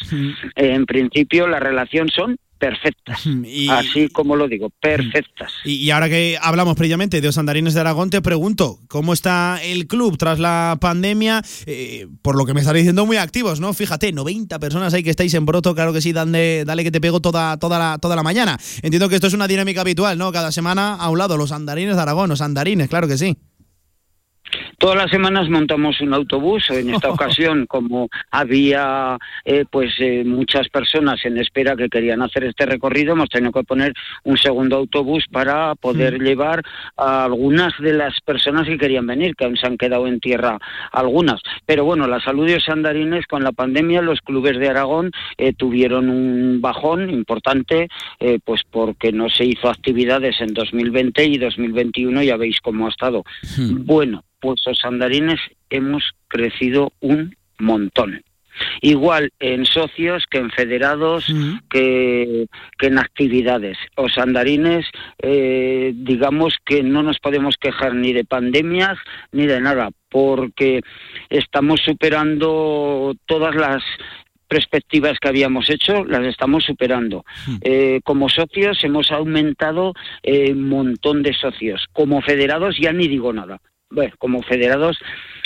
Eh, 0.57 0.73
en 0.75 0.87
principio 0.87 1.47
la 1.47 1.61
relación 1.61 2.09
son 2.09 2.28
perfectas, 2.59 3.23
así 3.71 4.09
como 4.09 4.37
lo 4.37 4.49
digo, 4.49 4.71
perfectas. 4.81 5.53
Y, 5.65 5.75
y 5.75 5.91
ahora 5.91 6.09
que 6.09 6.39
hablamos 6.41 6.77
previamente 6.77 7.21
de 7.21 7.29
Osandarines 7.29 7.75
de 7.75 7.81
Aragón, 7.81 8.11
te 8.11 8.23
pregunto, 8.23 8.81
¿cómo 8.89 9.13
está 9.13 9.61
el 9.63 9.87
club 9.87 10.17
tras 10.17 10.39
la 10.39 10.79
pandemia? 10.81 11.43
Eh, 11.67 12.07
por 12.23 12.37
lo 12.37 12.45
que 12.45 12.55
me 12.55 12.61
estás 12.61 12.75
diciendo, 12.75 13.07
muy 13.07 13.17
activos, 13.17 13.61
¿no? 13.61 13.73
Fíjate, 13.75 14.13
90 14.13 14.59
personas 14.59 14.95
ahí 14.95 15.03
que 15.03 15.11
estáis 15.11 15.35
en 15.35 15.47
broto, 15.47 15.75
claro 15.75 15.93
que 15.93 16.01
sí, 16.01 16.13
dale, 16.13 16.65
dale 16.65 16.85
que 16.85 16.91
te 16.91 17.01
pego 17.01 17.21
toda, 17.21 17.57
toda, 17.59 17.79
la, 17.79 17.99
toda 17.99 18.17
la 18.17 18.23
mañana. 18.23 18.59
Entiendo 18.83 19.09
que 19.09 19.17
esto 19.17 19.27
es 19.27 19.35
una 19.35 19.49
dinámica 19.49 19.81
habitual, 19.83 20.19
¿no? 20.19 20.33
Cada 20.33 20.53
semana 20.53 20.95
a 20.95 21.11
un 21.11 21.19
lado, 21.19 21.37
los 21.37 21.53
andarines 21.53 21.97
de 21.97 22.03
Aragón, 22.03 22.29
los 22.29 22.41
andarines, 22.41 22.89
claro 22.89 23.09
que 23.09 23.19
sí. 23.19 23.37
Todas 24.79 24.97
las 24.97 25.11
semanas 25.11 25.49
montamos 25.49 26.01
un 26.01 26.15
autobús. 26.15 26.71
En 26.71 26.91
esta 26.95 27.11
ocasión, 27.11 27.67
como 27.67 28.09
había 28.31 29.19
eh, 29.45 29.65
pues 29.71 29.93
eh, 29.99 30.25
muchas 30.25 30.69
personas 30.69 31.25
en 31.25 31.39
espera 31.39 31.77
que 31.77 31.89
querían 31.89 32.23
hacer 32.23 32.45
este 32.45 32.67
recorrido, 32.67 33.13
hemos 33.13 33.29
tenido 33.29 33.53
que 33.53 33.65
poner 33.65 33.93
un 34.25 34.37
segundo 34.39 34.77
autobús 34.77 35.25
para 35.31 35.75
poder 35.75 36.19
Mm. 36.19 36.23
llevar 36.23 36.63
a 36.97 37.25
algunas 37.25 37.73
de 37.79 37.93
las 37.93 38.21
personas 38.21 38.67
que 38.67 38.79
querían 38.79 39.07
venir, 39.07 39.35
que 39.37 39.45
aún 39.45 39.57
se 39.57 39.67
han 39.67 39.77
quedado 39.77 40.07
en 40.07 40.21
tierra 40.21 40.59
algunas. 40.93 41.41
Pero 41.67 41.85
bueno, 41.85 42.07
la 42.07 42.21
salud 42.21 42.47
de 42.47 42.55
los 42.55 42.69
andarines 42.69 43.27
con 43.27 43.43
la 43.43 43.53
pandemia, 43.53 44.03
los 44.03 44.21
clubes 44.21 44.59
de 44.59 44.69
Aragón 44.69 45.11
eh, 45.37 45.53
tuvieron 45.53 46.09
un 46.09 46.61
bajón 46.61 47.11
importante, 47.11 47.89
eh, 48.21 48.39
pues 48.45 48.63
porque 48.71 49.13
no 49.13 49.29
se 49.29 49.45
hizo 49.45 49.69
actividades 49.69 50.41
en 50.41 50.55
2020 50.55 51.25
y 51.25 51.39
2021, 51.39 52.23
ya 52.23 52.37
veis 52.37 52.59
cómo 52.61 52.87
ha 52.87 52.91
estado. 52.91 53.25
Bueno, 53.59 54.25
pues 54.41 54.61
los 54.67 54.85
andarines 54.85 55.41
hemos 55.71 56.13
crecido 56.29 56.93
un 57.01 57.37
montón. 57.59 58.23
Igual 58.81 59.31
en 59.39 59.65
socios 59.67 60.25
que 60.29 60.39
en 60.39 60.51
federados, 60.51 61.27
que, 61.71 62.47
que 62.79 62.87
en 62.87 62.99
actividades. 62.99 63.79
Los 63.97 64.19
andarines, 64.19 64.87
eh, 65.23 65.93
digamos 65.95 66.57
que 66.65 66.83
no 66.83 67.03
nos 67.03 67.19
podemos 67.19 67.57
quejar 67.57 67.95
ni 67.95 68.13
de 68.13 68.25
pandemias 68.25 68.99
ni 69.33 69.47
de 69.47 69.61
nada, 69.61 69.91
porque 70.09 70.81
estamos 71.31 71.81
superando 71.85 73.15
todas 73.27 73.55
las 73.55 73.83
perspectivas 74.49 75.19
que 75.21 75.29
habíamos 75.29 75.69
hecho, 75.71 76.05
las 76.05 76.25
estamos 76.25 76.65
superando. 76.65 77.25
Eh, 77.61 78.01
como 78.03 78.29
socios 78.29 78.83
hemos 78.83 79.13
aumentado 79.13 79.93
eh, 80.23 80.53
un 80.53 80.69
montón 80.69 81.23
de 81.23 81.35
socios. 81.35 81.87
Como 81.93 82.23
federados 82.23 82.77
ya 82.81 82.93
ni 82.93 83.07
digo 83.09 83.33
nada. 83.33 83.61
Bueno, 83.91 84.15
como 84.19 84.43
federados 84.43 84.99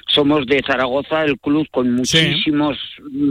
somos 0.08 0.46
de 0.46 0.62
Zaragoza, 0.66 1.24
el 1.24 1.38
club 1.38 1.66
con 1.70 1.90
muchísimos 1.94 2.76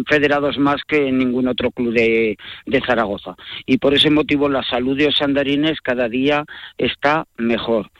federados 0.07 0.57
más 0.57 0.81
que 0.87 1.11
ningún 1.11 1.47
otro 1.47 1.69
club 1.71 1.93
de, 1.93 2.37
de 2.65 2.81
Zaragoza. 2.81 3.35
Y 3.65 3.77
por 3.77 3.93
ese 3.93 4.09
motivo 4.09 4.49
la 4.49 4.63
salud 4.63 4.97
de 4.97 5.05
los 5.05 5.21
andarines 5.21 5.81
cada 5.81 6.09
día 6.09 6.45
está 6.77 7.25
mejor. 7.37 7.91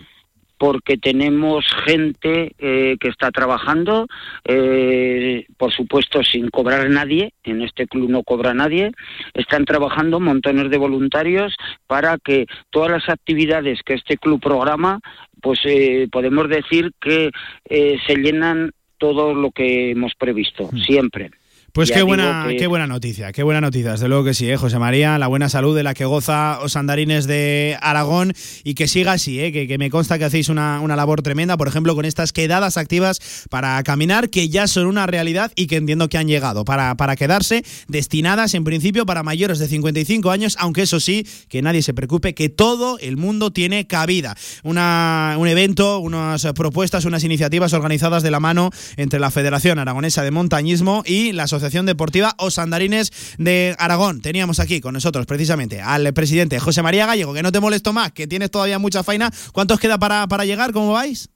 porque 0.62 0.96
tenemos 0.96 1.66
gente 1.86 2.54
eh, 2.60 2.96
que 3.00 3.08
está 3.08 3.32
trabajando, 3.32 4.06
eh, 4.46 5.48
por 5.58 5.74
supuesto 5.74 6.22
sin 6.24 6.52
cobrar 6.52 6.88
nadie, 6.88 7.34
en 7.44 7.64
este 7.64 7.88
club 7.88 8.12
no 8.12 8.22
cobra 8.22 8.54
nadie, 8.54 8.92
están 9.34 9.66
trabajando 9.66 10.20
montones 10.20 10.70
de 10.70 10.78
voluntarios 10.78 11.56
para 11.88 12.20
que 12.20 12.46
todas 12.70 12.92
las 12.92 13.10
actividades 13.10 13.80
que 13.84 13.96
este 13.96 14.18
club 14.18 14.40
programa, 14.40 15.00
pues 15.42 15.60
eh, 15.66 16.08
podemos 16.12 16.48
decir 16.50 16.92
que 17.02 17.32
se 17.68 18.16
llenan 18.16 18.72
todo 18.98 19.34
lo 19.34 19.52
que 19.52 19.92
hemos 19.92 20.14
previsto, 20.16 20.70
Hmm. 20.72 20.78
siempre. 20.78 21.32
Pues 21.74 21.88
Ya 21.88 21.96
qué 21.96 22.02
buena, 22.04 22.46
que- 22.50 22.58
qué 22.58 22.68
buena 22.68 22.86
noticia, 22.86 23.32
qué 23.32 23.44
buena 23.44 23.62
noticia, 23.62 23.94
desde 23.94 24.10
luego 24.10 24.26
que 24.26 24.34
sí, 24.34 24.50
¿eh, 24.50 24.58
José 24.58 24.78
María, 24.78 25.18
la 25.18 25.28
buena 25.28 25.48
salud 25.48 25.74
de 25.74 25.84
la 25.84 25.94
que 25.94 26.04
goza 26.04 26.60
os 26.60 26.76
andarines 26.76 27.28
de 27.28 27.78
Aragón 27.82 28.34
y 28.66 28.74
que 28.74 28.90
siga 28.90 29.14
así, 29.14 29.40
¿eh? 29.40 29.54
que, 29.54 29.68
que 29.68 29.78
me 29.78 29.90
consta 29.90 30.20
que 30.20 30.26
hacéis 30.26 30.50
una, 30.50 30.82
una 30.82 30.98
labor 30.98 31.22
tremenda, 31.22 31.56
por 31.56 31.70
ejemplo, 31.70 31.96
con 31.96 32.04
estas 32.04 32.34
quedadas 32.34 32.76
activas 32.76 33.22
para 33.50 33.82
caminar, 33.84 34.30
que 34.30 34.50
ya 34.50 34.68
son 34.68 34.86
una 34.86 35.08
realidad 35.08 35.54
y 35.56 35.68
que 35.68 35.78
entiendo 35.78 36.10
que 36.10 36.18
han 36.18 36.28
llegado 36.28 36.66
para, 36.66 36.96
para 36.96 37.16
quedarse, 37.16 37.64
destinadas 37.88 38.54
en 38.54 38.66
principio 38.66 39.06
para 39.06 39.24
mayores 39.24 39.58
de 39.60 39.70
55 39.70 40.30
años, 40.30 40.58
aunque 40.60 40.82
eso 40.82 41.00
sí, 41.00 41.26
que 41.48 41.62
nadie 41.62 41.84
se 41.84 41.94
preocupe, 41.94 42.34
que 42.34 42.50
todo 42.50 43.00
el 43.00 43.16
mundo 43.16 43.52
tiene 43.52 43.88
cabida. 43.88 44.36
Una, 44.64 45.36
un 45.40 45.48
evento, 45.48 46.00
unas 46.00 46.46
propuestas, 46.54 47.06
unas 47.06 47.24
iniciativas 47.24 47.72
organizadas 47.72 48.24
de 48.24 48.32
la 48.32 48.42
mano 48.42 48.72
entre 48.98 49.22
la 49.22 49.32
Federación 49.32 49.80
Aragonesa 49.80 50.22
de 50.24 50.32
Montañismo 50.32 51.04
y 51.06 51.32
la 51.32 51.44
Asociación 51.44 51.61
Deportiva 51.62 52.36
Os 52.38 52.58
Andarines 52.58 53.12
de 53.38 53.76
Aragón. 53.78 54.22
Teníamos 54.22 54.60
aquí 54.60 54.82
con 54.82 54.94
nosotros 54.94 55.26
precisamente 55.26 55.82
al 55.82 56.14
presidente 56.14 56.60
José 56.60 56.82
María 56.82 57.06
Gallego, 57.06 57.34
que 57.34 57.44
no 57.44 57.52
te 57.52 57.60
molesto 57.60 57.94
más, 57.94 58.12
que 58.12 58.28
tienes 58.28 58.52
todavía 58.52 58.80
mucha 58.80 59.04
faena. 59.04 59.32
¿Cuántos 59.54 59.80
queda 59.80 59.98
para, 59.98 60.28
para 60.28 60.46
llegar? 60.46 60.72
¿Cómo 60.72 60.92
vais? 60.94 61.30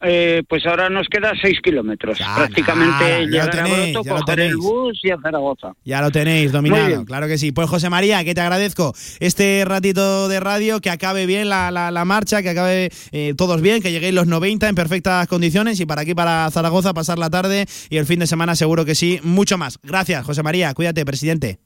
Eh, 0.00 0.44
pues 0.48 0.64
ahora 0.64 0.88
nos 0.88 1.08
queda 1.08 1.32
seis 1.42 1.58
kilómetros. 1.60 2.18
Prácticamente 2.18 3.26
nada, 3.26 3.30
ya 3.30 3.44
lo 3.46 3.50
tenéis, 3.50 3.74
a 3.96 4.00
Broto, 4.00 4.04
ya 4.04 4.12
lo 4.14 4.20
coger 4.20 4.40
el 4.40 4.46
tenéis. 4.50 4.64
bus 4.64 5.00
y 5.02 5.10
a 5.10 5.18
Zaragoza. 5.20 5.72
Ya 5.84 6.00
lo 6.00 6.10
tenéis 6.12 6.52
dominado, 6.52 7.04
claro 7.04 7.26
que 7.26 7.36
sí. 7.36 7.50
Pues 7.50 7.68
José 7.68 7.90
María, 7.90 8.22
que 8.24 8.32
te 8.34 8.40
agradezco 8.40 8.94
este 9.18 9.64
ratito 9.66 10.28
de 10.28 10.38
radio, 10.38 10.80
que 10.80 10.90
acabe 10.90 11.26
bien 11.26 11.48
la, 11.48 11.72
la- 11.72 11.90
la 11.90 12.04
marcha, 12.04 12.42
que 12.42 12.50
acabe 12.50 12.90
eh, 13.10 13.34
todos 13.36 13.60
bien, 13.60 13.82
que 13.82 13.90
lleguéis 13.90 14.14
los 14.14 14.28
90 14.28 14.68
en 14.68 14.74
perfectas 14.76 15.26
condiciones 15.26 15.80
y 15.80 15.86
para 15.86 16.02
aquí, 16.02 16.14
para 16.14 16.48
Zaragoza, 16.52 16.94
pasar 16.94 17.18
la 17.18 17.28
tarde 17.30 17.66
y 17.90 17.96
el 17.96 18.06
fin 18.06 18.20
de 18.20 18.28
semana 18.28 18.54
seguro 18.54 18.84
que 18.84 18.94
sí, 18.94 19.18
mucho 19.24 19.58
más. 19.58 19.80
Gracias, 19.82 20.24
José 20.24 20.44
María, 20.44 20.72
cuídate, 20.74 21.04
presidente. 21.04 21.58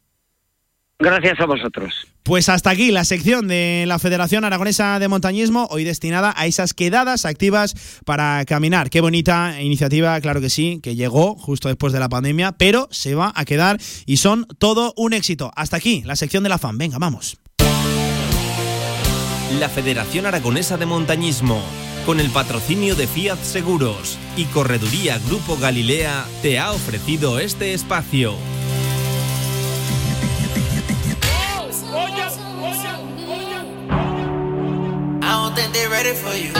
Gracias 1.02 1.40
a 1.40 1.46
vosotros. 1.46 1.92
Pues 2.22 2.48
hasta 2.48 2.70
aquí 2.70 2.92
la 2.92 3.04
sección 3.04 3.48
de 3.48 3.84
la 3.88 3.98
Federación 3.98 4.44
Aragonesa 4.44 5.00
de 5.00 5.08
Montañismo, 5.08 5.66
hoy 5.70 5.82
destinada 5.82 6.32
a 6.36 6.46
esas 6.46 6.74
quedadas 6.74 7.24
activas 7.24 7.74
para 8.04 8.44
caminar. 8.44 8.88
Qué 8.88 9.00
bonita 9.00 9.60
iniciativa, 9.60 10.20
claro 10.20 10.40
que 10.40 10.48
sí, 10.48 10.78
que 10.80 10.94
llegó 10.94 11.34
justo 11.34 11.66
después 11.66 11.92
de 11.92 11.98
la 11.98 12.08
pandemia, 12.08 12.52
pero 12.52 12.86
se 12.92 13.16
va 13.16 13.32
a 13.34 13.44
quedar 13.44 13.80
y 14.06 14.18
son 14.18 14.46
todo 14.58 14.94
un 14.96 15.12
éxito. 15.12 15.50
Hasta 15.56 15.76
aquí 15.76 16.02
la 16.04 16.14
sección 16.14 16.44
de 16.44 16.50
la 16.50 16.58
FAN. 16.58 16.78
Venga, 16.78 16.98
vamos. 16.98 17.36
La 19.58 19.68
Federación 19.68 20.26
Aragonesa 20.26 20.76
de 20.76 20.86
Montañismo, 20.86 21.60
con 22.06 22.20
el 22.20 22.30
patrocinio 22.30 22.94
de 22.94 23.08
Fiat 23.08 23.42
Seguros 23.42 24.18
y 24.36 24.44
Correduría 24.44 25.18
Grupo 25.26 25.56
Galilea, 25.56 26.24
te 26.42 26.60
ha 26.60 26.70
ofrecido 26.70 27.40
este 27.40 27.74
espacio. 27.74 28.36
I 35.24 35.30
don't 35.30 35.54
think 35.54 35.72
they're 35.72 35.88
ready 35.88 36.14
for 36.14 36.34
you. 36.34 36.52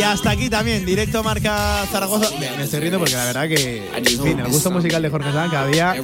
Y 0.00 0.02
hasta 0.02 0.30
aquí 0.30 0.48
también, 0.48 0.86
directo 0.86 1.22
marca 1.22 1.84
Zaragoza. 1.92 2.30
Me, 2.38 2.64
estoy 2.64 2.80
riendo 2.80 2.98
porque 2.98 3.14
la 3.14 3.26
verdad 3.26 3.48
que, 3.48 3.86
en 3.94 4.04
fin, 4.06 4.40
el 4.40 4.48
gusto 4.48 4.70
musical 4.70 5.02
de 5.02 5.10
Jorge 5.10 5.30
Sanz 5.30 5.50
cada 5.50 5.66
día 5.66 5.94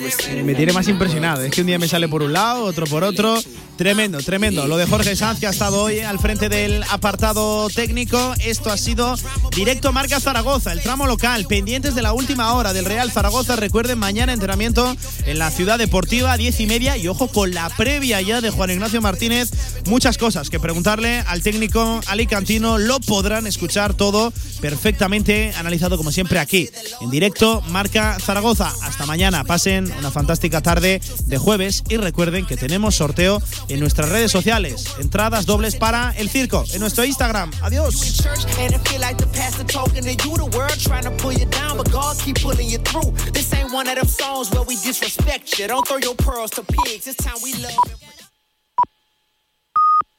me 0.44 0.54
tiene 0.54 0.74
más 0.74 0.86
impresionado. 0.88 1.42
Es 1.42 1.50
que 1.50 1.62
un 1.62 1.66
día 1.66 1.78
me 1.78 1.88
sale 1.88 2.06
por 2.06 2.22
un 2.22 2.34
lado, 2.34 2.64
otro 2.64 2.86
por 2.86 3.04
otro. 3.04 3.38
Tremendo, 3.76 4.18
tremendo. 4.18 4.66
Lo 4.66 4.78
de 4.78 4.86
Jorge 4.86 5.14
Sanz, 5.16 5.38
que 5.38 5.46
ha 5.46 5.50
estado 5.50 5.82
hoy 5.82 6.00
al 6.00 6.18
frente 6.18 6.48
del 6.48 6.82
apartado 6.84 7.68
técnico. 7.68 8.34
Esto 8.40 8.70
ha 8.70 8.78
sido 8.78 9.14
directo 9.54 9.92
marca 9.92 10.18
Zaragoza, 10.18 10.72
el 10.72 10.80
tramo 10.80 11.06
local. 11.06 11.46
Pendientes 11.46 11.94
de 11.94 12.00
la 12.00 12.14
última 12.14 12.54
hora 12.54 12.72
del 12.72 12.86
Real 12.86 13.12
Zaragoza. 13.12 13.54
Recuerden, 13.54 13.98
mañana 13.98 14.32
entrenamiento 14.32 14.96
en 15.26 15.38
la 15.38 15.50
ciudad 15.50 15.78
deportiva, 15.78 16.36
diez 16.38 16.58
y 16.60 16.66
media. 16.66 16.96
Y 16.96 17.08
ojo 17.08 17.28
con 17.28 17.52
la 17.52 17.68
previa 17.68 18.20
ya 18.22 18.40
de 18.40 18.50
Juan 18.50 18.70
Ignacio 18.70 19.02
Martínez. 19.02 19.50
Muchas 19.86 20.16
cosas 20.16 20.48
que 20.48 20.58
preguntarle 20.58 21.20
al 21.26 21.42
técnico 21.42 22.00
alicantino. 22.06 22.78
Lo 22.78 22.98
podrán 23.00 23.46
escuchar 23.46 23.92
todo 23.92 24.32
perfectamente 24.60 25.52
analizado 25.56 25.98
como 25.98 26.12
siempre 26.12 26.38
aquí, 26.38 26.70
en 27.00 27.10
directo, 27.10 27.62
marca 27.68 28.16
Zaragoza. 28.20 28.72
Hasta 28.82 29.06
mañana, 29.06 29.44
pasen 29.44 29.92
una 29.98 30.10
fantástica 30.10 30.62
tarde 30.62 31.00
de 31.26 31.38
jueves 31.38 31.84
y 31.88 31.98
recuerden 31.98 32.46
que 32.46 32.56
tenemos 32.56 32.96
sorteo 32.96 33.42
en 33.68 33.80
nuestras 33.80 34.08
redes 34.08 34.30
sociales, 34.30 34.86
entradas 35.00 35.46
dobles 35.46 35.76
para 35.76 36.12
el 36.16 36.28
circo, 36.28 36.64
en 36.72 36.80
nuestro 36.80 37.04
Instagram. 37.04 37.50
Adiós. 37.62 37.94